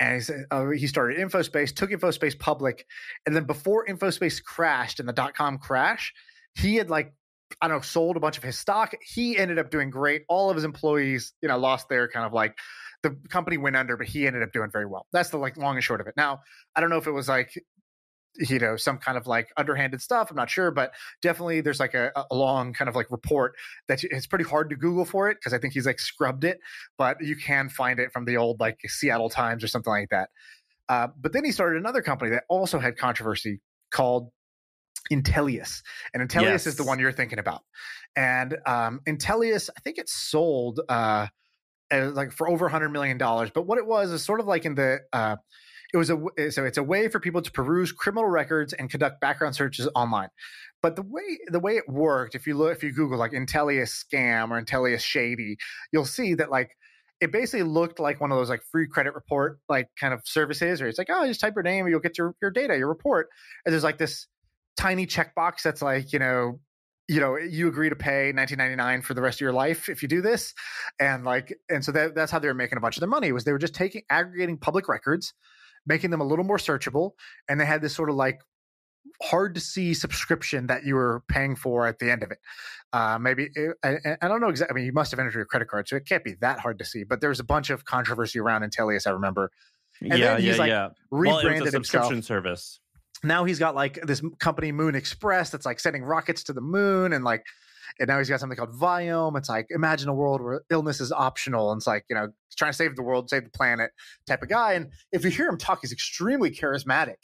And 0.00 0.14
he 0.14 0.20
said, 0.20 0.46
oh, 0.50 0.70
he 0.70 0.86
started 0.88 1.18
InfoSpace, 1.18 1.74
took 1.74 1.90
InfoSpace 1.90 2.36
public, 2.38 2.84
and 3.26 3.36
then 3.36 3.44
before 3.44 3.86
InfoSpace 3.86 4.42
crashed 4.42 4.98
and 4.98 5.08
the 5.08 5.12
dot 5.12 5.34
com 5.34 5.58
crash, 5.58 6.12
he 6.54 6.76
had 6.76 6.90
like 6.90 7.12
I 7.60 7.68
don't 7.68 7.76
know, 7.76 7.82
sold 7.82 8.16
a 8.16 8.20
bunch 8.20 8.36
of 8.36 8.42
his 8.42 8.58
stock. 8.58 8.94
He 9.02 9.36
ended 9.36 9.58
up 9.58 9.70
doing 9.70 9.90
great. 9.90 10.22
All 10.28 10.50
of 10.50 10.56
his 10.56 10.64
employees, 10.64 11.34
you 11.40 11.48
know, 11.48 11.58
lost 11.58 11.88
their 11.88 12.08
kind 12.08 12.26
of 12.26 12.32
like 12.32 12.58
the 13.02 13.16
company 13.28 13.58
went 13.58 13.76
under, 13.76 13.96
but 13.96 14.08
he 14.08 14.26
ended 14.26 14.42
up 14.42 14.52
doing 14.52 14.70
very 14.72 14.86
well. 14.86 15.06
That's 15.12 15.28
the 15.28 15.36
like 15.36 15.56
long 15.56 15.76
and 15.76 15.84
short 15.84 16.00
of 16.00 16.06
it. 16.08 16.14
Now, 16.16 16.40
I 16.74 16.80
don't 16.80 16.90
know 16.90 16.96
if 16.96 17.06
it 17.06 17.12
was 17.12 17.28
like 17.28 17.52
you 18.38 18.58
know 18.58 18.76
some 18.76 18.98
kind 18.98 19.16
of 19.16 19.26
like 19.26 19.48
underhanded 19.56 20.02
stuff 20.02 20.30
i'm 20.30 20.36
not 20.36 20.50
sure 20.50 20.70
but 20.70 20.92
definitely 21.22 21.60
there's 21.60 21.80
like 21.80 21.94
a, 21.94 22.10
a 22.30 22.34
long 22.34 22.72
kind 22.72 22.88
of 22.88 22.96
like 22.96 23.10
report 23.10 23.54
that 23.88 24.02
it's 24.04 24.26
pretty 24.26 24.44
hard 24.44 24.68
to 24.70 24.76
google 24.76 25.04
for 25.04 25.30
it 25.30 25.36
because 25.36 25.52
i 25.52 25.58
think 25.58 25.72
he's 25.72 25.86
like 25.86 26.00
scrubbed 26.00 26.44
it 26.44 26.58
but 26.98 27.16
you 27.20 27.36
can 27.36 27.68
find 27.68 28.00
it 28.00 28.12
from 28.12 28.24
the 28.24 28.36
old 28.36 28.58
like 28.60 28.78
seattle 28.86 29.30
times 29.30 29.62
or 29.62 29.68
something 29.68 29.92
like 29.92 30.08
that 30.10 30.30
uh, 30.88 31.08
but 31.18 31.32
then 31.32 31.44
he 31.44 31.52
started 31.52 31.78
another 31.78 32.02
company 32.02 32.30
that 32.30 32.44
also 32.48 32.78
had 32.78 32.96
controversy 32.96 33.60
called 33.90 34.30
Intelius, 35.10 35.82
and 36.12 36.26
Intelius 36.28 36.66
is 36.66 36.76
the 36.76 36.84
one 36.84 36.98
you're 36.98 37.12
thinking 37.12 37.38
about. 37.38 37.62
And 38.16 38.56
um, 38.66 39.00
Intelius, 39.06 39.70
I 39.76 39.80
think 39.80 39.98
it 39.98 40.08
sold 40.08 40.80
uh, 40.88 41.26
like 41.90 42.32
for 42.32 42.48
over 42.48 42.66
100 42.66 42.90
million 42.90 43.18
dollars. 43.18 43.50
But 43.54 43.66
what 43.66 43.78
it 43.78 43.86
was 43.86 44.10
is 44.10 44.22
sort 44.22 44.40
of 44.40 44.46
like 44.46 44.64
in 44.64 44.74
the 44.74 45.00
uh, 45.12 45.36
it 45.92 45.96
was 45.96 46.10
a 46.10 46.14
w- 46.14 46.30
eh, 46.38 46.50
so 46.50 46.64
it's 46.64 46.78
a 46.78 46.82
way 46.82 47.08
for 47.08 47.20
people 47.20 47.42
to 47.42 47.50
peruse 47.50 47.92
criminal 47.92 48.28
records 48.28 48.72
and 48.72 48.90
conduct 48.90 49.20
background 49.20 49.54
searches 49.54 49.88
online. 49.94 50.28
But 50.82 50.96
the 50.96 51.02
way 51.02 51.38
the 51.46 51.60
way 51.60 51.76
it 51.76 51.88
worked, 51.88 52.34
if 52.34 52.46
you 52.46 52.56
look 52.56 52.72
if 52.76 52.82
you 52.82 52.92
Google 52.92 53.18
like 53.18 53.32
Intelius 53.32 54.04
scam 54.04 54.50
or 54.50 54.62
Intelius 54.62 55.00
shady, 55.00 55.56
you'll 55.92 56.04
see 56.04 56.34
that 56.34 56.50
like 56.50 56.70
it 57.20 57.32
basically 57.32 57.62
looked 57.62 58.00
like 58.00 58.20
one 58.20 58.32
of 58.32 58.38
those 58.38 58.50
like 58.50 58.62
free 58.70 58.86
credit 58.86 59.14
report 59.14 59.58
like 59.68 59.88
kind 59.98 60.12
of 60.12 60.20
services, 60.24 60.80
where 60.80 60.88
it's 60.88 60.98
like 60.98 61.08
oh 61.10 61.26
just 61.26 61.40
type 61.40 61.54
your 61.56 61.62
name 61.62 61.86
and 61.86 61.90
you'll 61.90 62.00
get 62.00 62.18
your 62.18 62.34
your 62.42 62.50
data 62.50 62.76
your 62.76 62.88
report. 62.88 63.28
And 63.64 63.72
there's 63.72 63.84
like 63.84 63.98
this 63.98 64.26
tiny 64.76 65.06
checkbox 65.06 65.62
that's 65.62 65.82
like 65.82 66.12
you 66.12 66.18
know 66.18 66.60
you 67.08 67.20
know 67.20 67.36
you 67.36 67.68
agree 67.68 67.88
to 67.88 67.96
pay 67.96 68.32
1999 68.32 69.02
for 69.02 69.14
the 69.14 69.20
rest 69.20 69.36
of 69.36 69.40
your 69.40 69.52
life 69.52 69.88
if 69.88 70.02
you 70.02 70.08
do 70.08 70.22
this 70.22 70.54
and 70.98 71.24
like 71.24 71.56
and 71.68 71.84
so 71.84 71.92
that, 71.92 72.14
that's 72.14 72.32
how 72.32 72.38
they 72.38 72.48
were 72.48 72.54
making 72.54 72.78
a 72.78 72.80
bunch 72.80 72.96
of 72.96 73.00
their 73.00 73.08
money 73.08 73.30
was 73.30 73.44
they 73.44 73.52
were 73.52 73.58
just 73.58 73.74
taking 73.74 74.02
aggregating 74.10 74.56
public 74.56 74.88
records 74.88 75.34
making 75.86 76.10
them 76.10 76.20
a 76.20 76.24
little 76.24 76.44
more 76.44 76.58
searchable 76.58 77.12
and 77.48 77.60
they 77.60 77.66
had 77.66 77.82
this 77.82 77.94
sort 77.94 78.10
of 78.10 78.16
like 78.16 78.40
hard 79.22 79.54
to 79.54 79.60
see 79.60 79.94
subscription 79.94 80.66
that 80.66 80.84
you 80.84 80.94
were 80.94 81.22
paying 81.28 81.54
for 81.54 81.86
at 81.86 81.98
the 81.98 82.10
end 82.10 82.22
of 82.22 82.30
it 82.30 82.38
uh, 82.92 83.18
maybe 83.18 83.48
it, 83.54 83.76
I, 83.82 83.96
I 84.22 84.28
don't 84.28 84.40
know 84.40 84.48
exactly 84.48 84.72
i 84.72 84.74
mean 84.76 84.86
you 84.86 84.92
must 84.92 85.10
have 85.10 85.20
entered 85.20 85.34
your 85.34 85.44
credit 85.44 85.68
card 85.68 85.88
so 85.88 85.96
it 85.96 86.06
can't 86.06 86.24
be 86.24 86.34
that 86.40 86.58
hard 86.58 86.78
to 86.78 86.84
see 86.84 87.04
but 87.04 87.20
there 87.20 87.30
was 87.30 87.40
a 87.40 87.44
bunch 87.44 87.70
of 87.70 87.84
controversy 87.84 88.38
around 88.38 88.62
intelius 88.62 89.06
i 89.06 89.10
remember 89.10 89.50
And 90.00 90.18
yeah, 90.18 90.32
then 90.34 90.40
he's, 90.40 90.56
yeah, 90.56 90.56
like, 90.56 90.68
yeah. 90.70 90.88
Well, 91.10 91.22
it 91.22 91.34
was 91.34 91.44
rebranded 91.44 91.72
himself 91.72 92.04
subscription 92.06 92.22
service. 92.22 92.80
now 93.22 93.44
he's 93.44 93.58
got 93.58 93.74
like 93.74 94.00
this 94.02 94.22
company 94.40 94.72
Moon 94.72 94.94
Express 94.94 95.50
that's 95.50 95.64
like 95.66 95.80
sending 95.80 96.02
rockets 96.02 96.42
to 96.44 96.52
the 96.52 96.60
moon 96.60 97.12
and 97.12 97.24
like 97.24 97.44
and 97.98 98.08
now 98.08 98.18
he's 98.18 98.28
got 98.28 98.40
something 98.40 98.56
called 98.56 98.72
Viome. 98.72 99.36
It's 99.36 99.48
like 99.48 99.66
imagine 99.70 100.08
a 100.08 100.14
world 100.14 100.42
where 100.42 100.62
illness 100.70 101.00
is 101.00 101.12
optional 101.12 101.70
and 101.72 101.78
it's 101.78 101.86
like, 101.86 102.04
you 102.08 102.16
know, 102.16 102.28
he's 102.48 102.56
trying 102.56 102.72
to 102.72 102.76
save 102.76 102.96
the 102.96 103.02
world, 103.02 103.30
save 103.30 103.44
the 103.44 103.50
planet 103.50 103.90
type 104.26 104.42
of 104.42 104.48
guy. 104.48 104.74
And 104.74 104.92
if 105.12 105.24
you 105.24 105.30
hear 105.30 105.48
him 105.48 105.58
talk, 105.58 105.80
he's 105.82 105.92
extremely 105.92 106.50
charismatic, 106.50 107.16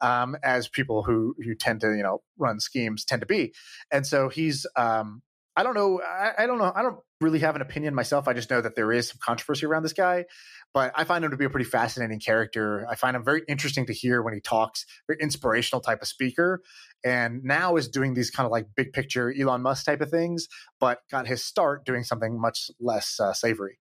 um, 0.00 0.36
as 0.42 0.68
people 0.68 1.02
who 1.02 1.34
who 1.44 1.54
tend 1.54 1.80
to, 1.82 1.96
you 1.96 2.02
know, 2.02 2.22
run 2.38 2.60
schemes 2.60 3.04
tend 3.04 3.20
to 3.20 3.26
be. 3.26 3.52
And 3.90 4.06
so 4.06 4.28
he's 4.28 4.66
um 4.76 5.22
I 5.56 5.62
don't 5.62 5.74
know. 5.74 6.02
I, 6.02 6.32
I 6.40 6.46
don't 6.46 6.58
know. 6.58 6.70
I 6.74 6.82
don't 6.82 6.98
really 7.22 7.38
have 7.38 7.56
an 7.56 7.62
opinion 7.62 7.94
myself. 7.94 8.28
I 8.28 8.34
just 8.34 8.50
know 8.50 8.60
that 8.60 8.76
there 8.76 8.92
is 8.92 9.08
some 9.08 9.16
controversy 9.24 9.64
around 9.64 9.84
this 9.84 9.94
guy, 9.94 10.26
but 10.74 10.92
I 10.94 11.04
find 11.04 11.24
him 11.24 11.30
to 11.30 11.36
be 11.38 11.46
a 11.46 11.50
pretty 11.50 11.64
fascinating 11.64 12.20
character. 12.20 12.86
I 12.90 12.94
find 12.94 13.16
him 13.16 13.24
very 13.24 13.42
interesting 13.48 13.86
to 13.86 13.94
hear 13.94 14.20
when 14.20 14.34
he 14.34 14.40
talks, 14.40 14.84
very 15.08 15.18
inspirational 15.20 15.80
type 15.80 16.02
of 16.02 16.08
speaker. 16.08 16.60
And 17.04 17.42
now 17.42 17.76
is 17.76 17.88
doing 17.88 18.12
these 18.12 18.30
kind 18.30 18.44
of 18.44 18.52
like 18.52 18.66
big 18.76 18.92
picture 18.92 19.32
Elon 19.32 19.62
Musk 19.62 19.86
type 19.86 20.02
of 20.02 20.10
things, 20.10 20.46
but 20.78 20.98
got 21.10 21.26
his 21.26 21.42
start 21.42 21.86
doing 21.86 22.04
something 22.04 22.38
much 22.38 22.70
less 22.78 23.18
uh, 23.18 23.32
savory. 23.32 23.78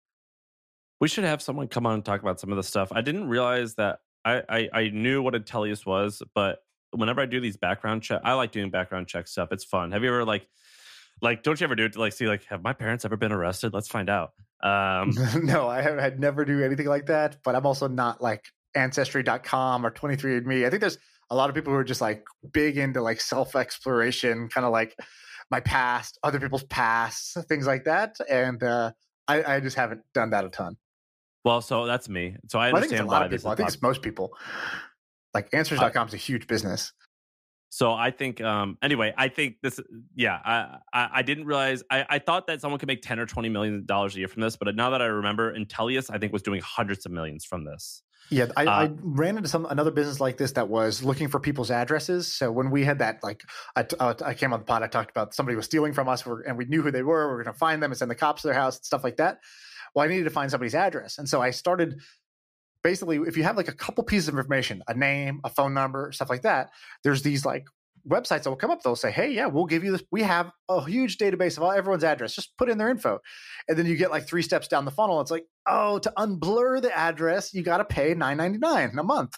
We 0.99 1.07
should 1.07 1.23
have 1.23 1.41
someone 1.41 1.69
come 1.69 1.85
on 1.85 1.93
and 1.93 2.05
talk 2.05 2.21
about 2.21 2.39
some 2.41 2.51
of 2.51 2.57
the 2.57 2.63
stuff. 2.63 2.91
I 2.91 2.99
didn't 3.01 3.29
realize 3.29 3.75
that 3.75 3.99
I, 4.25 4.43
I, 4.49 4.69
I 4.73 4.89
knew 4.89 5.21
what 5.21 5.35
Intelius 5.35 5.85
was, 5.85 6.21
but 6.35 6.59
whenever 6.91 7.21
I 7.21 7.25
do 7.27 7.39
these 7.39 7.55
background 7.55 8.03
check, 8.03 8.21
I 8.25 8.33
like 8.33 8.51
doing 8.51 8.71
background 8.71 9.07
check 9.07 9.29
stuff. 9.29 9.49
It's 9.51 9.63
fun. 9.63 9.93
Have 9.93 10.03
you 10.03 10.09
ever 10.09 10.25
like, 10.25 10.47
like, 11.21 11.43
don't 11.43 11.59
you 11.59 11.65
ever 11.65 11.75
do 11.75 11.85
it 11.85 11.93
to 11.93 11.99
like 11.99 12.13
see 12.13 12.27
like, 12.27 12.43
have 12.45 12.63
my 12.63 12.73
parents 12.73 13.05
ever 13.05 13.17
been 13.17 13.31
arrested? 13.31 13.73
Let's 13.73 13.87
find 13.87 14.09
out. 14.09 14.31
Um, 14.63 15.15
no, 15.41 15.67
I 15.67 15.81
have 15.81 15.97
had 15.97 16.19
never 16.19 16.45
do 16.45 16.63
anything 16.63 16.85
like 16.85 17.07
that, 17.07 17.37
but 17.43 17.55
I'm 17.55 17.65
also 17.65 17.87
not 17.87 18.21
like 18.21 18.45
ancestry.com 18.75 19.83
or 19.83 19.89
23andme. 19.89 20.67
I 20.67 20.69
think 20.69 20.81
there's 20.81 20.99
a 21.31 21.35
lot 21.35 21.49
of 21.49 21.55
people 21.55 21.73
who 21.73 21.79
are 21.79 21.83
just 21.83 21.99
like 21.99 22.23
big 22.53 22.77
into 22.77 23.01
like 23.01 23.21
self 23.21 23.55
exploration, 23.55 24.49
kind 24.49 24.63
of 24.63 24.71
like 24.71 24.95
my 25.49 25.61
past, 25.61 26.19
other 26.23 26.39
people's 26.39 26.63
past, 26.65 27.37
things 27.49 27.65
like 27.65 27.85
that. 27.85 28.17
And 28.29 28.61
uh, 28.61 28.91
I, 29.27 29.55
I 29.55 29.59
just 29.61 29.75
haven't 29.77 30.01
done 30.13 30.29
that 30.29 30.45
a 30.45 30.49
ton. 30.49 30.77
Well, 31.43 31.61
so 31.61 31.87
that's 31.87 32.07
me. 32.07 32.35
So 32.49 32.59
I 32.59 32.71
Well, 32.71 32.75
I 32.75 32.83
understand 32.83 32.89
think 32.89 32.91
it's 32.91 33.01
a 33.01 33.05
why 33.07 33.13
lot 33.13 33.25
of 33.25 33.31
people. 33.31 33.51
I 33.51 33.55
think 33.55 33.69
it's 33.69 33.81
most 33.81 34.01
people. 34.01 34.37
Like 35.33 35.49
answers.com 35.53 36.07
is 36.07 36.13
a 36.13 36.17
huge 36.17 36.45
business. 36.47 36.93
So 37.73 37.93
I 37.93 38.11
think, 38.11 38.41
um, 38.41 38.77
anyway, 38.81 39.13
I 39.17 39.29
think 39.29 39.55
this, 39.63 39.79
yeah, 40.13 40.37
I, 40.43 40.79
I, 40.91 41.09
I 41.13 41.21
didn't 41.21 41.45
realize, 41.45 41.83
I, 41.89 42.05
I 42.09 42.19
thought 42.19 42.47
that 42.47 42.59
someone 42.59 42.79
could 42.79 42.87
make 42.87 43.01
10 43.01 43.17
or 43.17 43.25
20 43.25 43.47
million 43.47 43.85
dollars 43.85 44.13
a 44.13 44.19
year 44.19 44.27
from 44.27 44.41
this, 44.41 44.57
but 44.57 44.75
now 44.75 44.89
that 44.89 45.01
I 45.01 45.05
remember, 45.05 45.57
Intelius, 45.57 46.09
I 46.13 46.17
think 46.17 46.33
was 46.33 46.41
doing 46.41 46.59
hundreds 46.59 47.05
of 47.05 47.13
millions 47.13 47.45
from 47.45 47.63
this. 47.63 48.03
Yeah, 48.29 48.47
I, 48.57 48.65
Uh, 48.65 48.71
I 48.71 48.91
ran 49.01 49.37
into 49.37 49.47
some 49.47 49.65
another 49.65 49.89
business 49.89 50.19
like 50.19 50.35
this 50.35 50.51
that 50.53 50.67
was 50.67 51.01
looking 51.01 51.29
for 51.29 51.39
people's 51.39 51.71
addresses. 51.71 52.31
So 52.31 52.51
when 52.51 52.71
we 52.71 52.83
had 52.83 52.99
that, 52.99 53.23
like, 53.23 53.41
I, 53.73 53.85
uh, 54.01 54.15
I 54.23 54.33
came 54.33 54.51
on 54.51 54.59
the 54.59 54.65
pod, 54.65 54.83
I 54.83 54.87
talked 54.87 55.09
about 55.09 55.33
somebody 55.33 55.55
was 55.55 55.63
stealing 55.63 55.93
from 55.93 56.09
us, 56.09 56.25
we're, 56.25 56.41
and 56.41 56.57
we 56.57 56.65
knew 56.65 56.81
who 56.81 56.91
they 56.91 57.03
were. 57.03 57.27
We 57.27 57.39
are 57.39 57.43
going 57.43 57.53
to 57.53 57.57
find 57.57 57.81
them 57.81 57.91
and 57.91 57.97
send 57.97 58.11
the 58.11 58.15
cops 58.15 58.41
to 58.41 58.49
their 58.49 58.55
house 58.55 58.75
and 58.77 58.85
stuff 58.85 59.05
like 59.05 59.15
that. 59.15 59.39
Well, 59.95 60.03
I 60.03 60.09
needed 60.09 60.25
to 60.25 60.29
find 60.29 60.51
somebody's 60.51 60.75
address, 60.75 61.17
and 61.19 61.27
so 61.27 61.41
I 61.41 61.51
started. 61.51 62.01
Basically, 62.83 63.17
if 63.17 63.37
you 63.37 63.43
have 63.43 63.57
like 63.57 63.67
a 63.67 63.73
couple 63.73 64.03
pieces 64.03 64.27
of 64.27 64.35
information, 64.35 64.81
a 64.87 64.93
name, 64.93 65.41
a 65.43 65.49
phone 65.49 65.73
number, 65.73 66.11
stuff 66.11 66.29
like 66.29 66.41
that, 66.41 66.71
there's 67.03 67.21
these 67.21 67.45
like 67.45 67.65
websites 68.07 68.43
that 68.43 68.49
will 68.49 68.55
come 68.55 68.71
up. 68.71 68.81
They'll 68.81 68.95
say, 68.95 69.11
"Hey, 69.11 69.31
yeah, 69.31 69.45
we'll 69.47 69.65
give 69.65 69.83
you 69.83 69.91
this. 69.91 70.03
We 70.11 70.23
have 70.23 70.51
a 70.69 70.83
huge 70.83 71.17
database 71.17 71.57
of 71.57 71.63
all 71.63 71.71
everyone's 71.71 72.03
address. 72.03 72.33
Just 72.33 72.57
put 72.57 72.69
in 72.69 72.77
their 72.77 72.89
info." 72.89 73.19
And 73.67 73.77
then 73.77 73.85
you 73.85 73.95
get 73.95 74.11
like 74.11 74.27
three 74.27 74.41
steps 74.41 74.67
down 74.67 74.85
the 74.85 74.91
funnel. 74.91 75.21
It's 75.21 75.31
like, 75.31 75.45
"Oh, 75.67 75.99
to 75.99 76.13
unblur 76.17 76.81
the 76.81 76.95
address, 76.95 77.53
you 77.53 77.63
got 77.63 77.77
to 77.77 77.85
pay 77.85 78.13
nine 78.13 78.37
ninety 78.37 78.57
nine 78.57 78.97
a 78.97 79.03
month." 79.03 79.37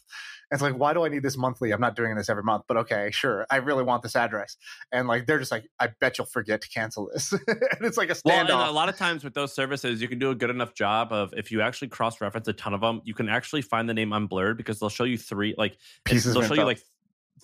It's 0.53 0.61
like, 0.61 0.75
why 0.75 0.93
do 0.93 1.03
I 1.03 1.09
need 1.09 1.23
this 1.23 1.35
monthly? 1.35 1.71
I'm 1.71 1.81
not 1.81 1.95
doing 1.95 2.15
this 2.15 2.29
every 2.29 2.43
month, 2.43 2.63
but 2.67 2.77
okay, 2.77 3.09
sure. 3.11 3.45
I 3.49 3.57
really 3.57 3.83
want 3.83 4.03
this 4.03 4.15
address. 4.15 4.55
And 4.91 5.07
like, 5.07 5.25
they're 5.25 5.39
just 5.39 5.51
like, 5.51 5.65
I 5.79 5.89
bet 5.99 6.17
you'll 6.17 6.27
forget 6.27 6.61
to 6.61 6.69
cancel 6.69 7.09
this. 7.11 7.31
and 7.47 7.57
it's 7.81 7.97
like 7.97 8.11
a 8.11 8.15
Well, 8.23 8.39
and 8.39 8.49
standoff. 8.49 8.69
a 8.69 8.71
lot 8.71 8.87
of 8.87 8.95
times 8.95 9.23
with 9.23 9.33
those 9.33 9.53
services, 9.53 10.01
you 10.01 10.07
can 10.07 10.19
do 10.19 10.29
a 10.29 10.35
good 10.35 10.49
enough 10.49 10.75
job 10.75 11.11
of 11.11 11.33
if 11.35 11.51
you 11.51 11.61
actually 11.61 11.87
cross 11.87 12.21
reference 12.21 12.47
a 12.47 12.53
ton 12.53 12.73
of 12.73 12.81
them, 12.81 13.01
you 13.03 13.13
can 13.13 13.29
actually 13.29 13.63
find 13.63 13.89
the 13.89 13.93
name 13.93 14.11
unblurred 14.11 14.57
because 14.57 14.79
they'll 14.79 14.89
show 14.89 15.03
you 15.03 15.17
three, 15.17 15.55
like, 15.57 15.77
Pieces 16.05 16.33
they'll 16.33 16.43
show 16.43 16.53
you 16.53 16.65
like 16.65 16.81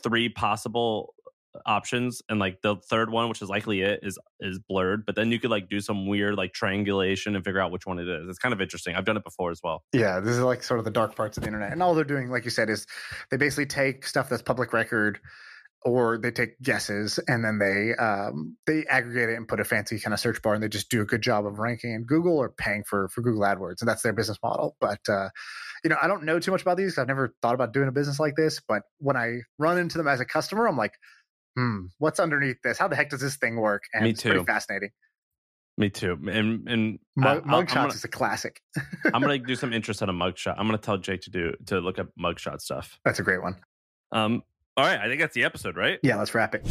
three 0.03 0.29
possible 0.29 1.13
options 1.65 2.21
and 2.29 2.39
like 2.39 2.61
the 2.61 2.75
third 2.89 3.09
one 3.09 3.27
which 3.27 3.41
is 3.41 3.49
likely 3.49 3.81
it 3.81 3.99
is 4.03 4.17
is 4.39 4.59
blurred 4.69 5.05
but 5.05 5.15
then 5.15 5.31
you 5.31 5.39
could 5.39 5.49
like 5.49 5.69
do 5.69 5.79
some 5.79 6.07
weird 6.07 6.35
like 6.35 6.53
triangulation 6.53 7.35
and 7.35 7.43
figure 7.43 7.59
out 7.59 7.71
which 7.71 7.85
one 7.85 7.97
it 7.99 8.07
is 8.07 8.29
it's 8.29 8.37
kind 8.39 8.53
of 8.53 8.61
interesting 8.61 8.95
i've 8.95 9.05
done 9.05 9.17
it 9.17 9.23
before 9.23 9.51
as 9.51 9.59
well 9.63 9.83
Yeah, 9.93 10.19
this 10.19 10.35
is 10.35 10.41
like 10.41 10.63
sort 10.63 10.79
of 10.79 10.85
the 10.85 10.91
dark 10.91 11.15
parts 11.15 11.37
of 11.37 11.43
the 11.43 11.47
internet. 11.47 11.71
And 11.71 11.81
all 11.83 11.95
they're 11.95 12.03
doing, 12.03 12.29
like 12.29 12.45
you 12.45 12.51
said, 12.51 12.69
is 12.69 12.85
they 13.31 13.37
basically 13.37 13.65
take 13.65 14.05
stuff 14.05 14.29
that's 14.29 14.41
public 14.41 14.73
record 14.73 15.19
or 15.83 16.17
they 16.17 16.29
take 16.31 16.61
guesses 16.61 17.19
and 17.27 17.43
then 17.43 17.57
they 17.57 17.95
um, 17.95 18.57
they 18.67 18.85
aggregate 18.89 19.29
it 19.29 19.35
and 19.35 19.47
put 19.47 19.59
a 19.59 19.63
fancy 19.63 19.97
kind 19.99 20.13
of 20.13 20.19
search 20.19 20.41
bar 20.41 20.53
and 20.53 20.61
they 20.61 20.67
just 20.67 20.89
do 20.89 21.01
a 21.01 21.05
good 21.05 21.21
job 21.21 21.45
of 21.45 21.57
ranking 21.57 21.93
in 21.93 22.03
Google 22.03 22.37
or 22.37 22.49
paying 22.49 22.83
for 22.83 23.07
for 23.09 23.21
Google 23.21 23.41
AdWords. 23.43 23.81
And 23.81 23.87
that's 23.87 24.01
their 24.01 24.13
business 24.13 24.37
model. 24.43 24.75
But 24.81 24.99
uh, 25.07 25.29
you 25.83 25.89
know, 25.89 25.97
I 26.01 26.07
don't 26.07 26.23
know 26.23 26.39
too 26.39 26.51
much 26.51 26.61
about 26.61 26.77
these 26.77 26.97
I've 26.97 27.07
never 27.07 27.33
thought 27.41 27.55
about 27.55 27.73
doing 27.73 27.87
a 27.87 27.93
business 27.93 28.19
like 28.19 28.35
this. 28.35 28.59
But 28.67 28.83
when 28.97 29.15
I 29.15 29.39
run 29.57 29.77
into 29.77 29.97
them 29.97 30.07
as 30.07 30.19
a 30.19 30.25
customer, 30.25 30.67
I'm 30.67 30.77
like, 30.77 30.93
hmm, 31.55 31.85
what's 31.97 32.19
underneath 32.19 32.57
this? 32.63 32.77
How 32.77 32.87
the 32.87 32.95
heck 32.95 33.09
does 33.09 33.21
this 33.21 33.37
thing 33.37 33.55
work? 33.57 33.83
And 33.93 34.03
Me 34.03 34.11
it's 34.11 34.21
pretty 34.21 34.39
too. 34.39 34.45
fascinating. 34.45 34.89
me 35.77 35.89
too 35.89 36.17
and 36.29 36.67
and 36.67 36.99
Mug, 37.15 37.43
I- 37.45 37.49
mugshots 37.63 37.73
gonna, 37.73 37.87
is 37.93 38.03
a 38.03 38.07
classic. 38.09 38.61
I'm 39.13 39.21
gonna 39.21 39.37
do 39.39 39.55
some 39.55 39.71
interest 39.73 40.01
on 40.03 40.09
a 40.09 40.13
mugshot 40.13 40.55
i'm 40.57 40.65
gonna 40.67 40.77
tell 40.77 40.97
jake 40.97 41.21
to 41.21 41.29
do 41.31 41.53
to 41.67 41.79
look 41.79 41.99
up 41.99 42.07
mugshot 42.19 42.59
stuff 42.59 42.99
That's 43.05 43.19
a 43.19 43.23
great 43.23 43.41
one. 43.41 43.55
um 44.11 44.43
all 44.75 44.83
right 44.85 44.99
i 44.99 45.07
think 45.07 45.21
that's 45.21 45.33
the 45.35 45.45
episode 45.45 45.77
right 45.77 45.97
Yeah, 46.03 46.17
let's 46.17 46.33
wrap 46.35 46.53
it. 46.55 46.65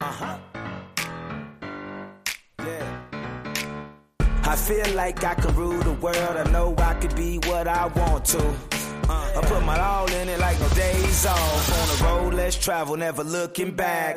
Uh-huh. 0.00 0.38
Yeah. 2.60 3.00
I 4.44 4.56
feel 4.56 4.94
like 4.94 5.22
I 5.24 5.34
can 5.34 5.54
rule 5.54 5.78
the 5.80 5.92
world. 5.94 6.16
I 6.16 6.50
know 6.50 6.74
I 6.78 6.94
could 6.94 7.14
be 7.14 7.38
what 7.46 7.68
I 7.68 7.86
want 7.86 8.24
to. 8.26 8.54
I 9.10 9.40
put 9.42 9.62
my 9.64 9.78
all 9.80 10.10
in 10.12 10.28
it 10.28 10.38
like 10.38 10.60
no 10.60 10.68
days 10.70 11.26
off. 11.26 11.72
On 11.80 11.88
the 11.88 12.04
road, 12.04 12.34
let's 12.34 12.56
travel, 12.56 12.96
never 12.96 13.24
looking 13.24 13.72
back. 13.72 14.16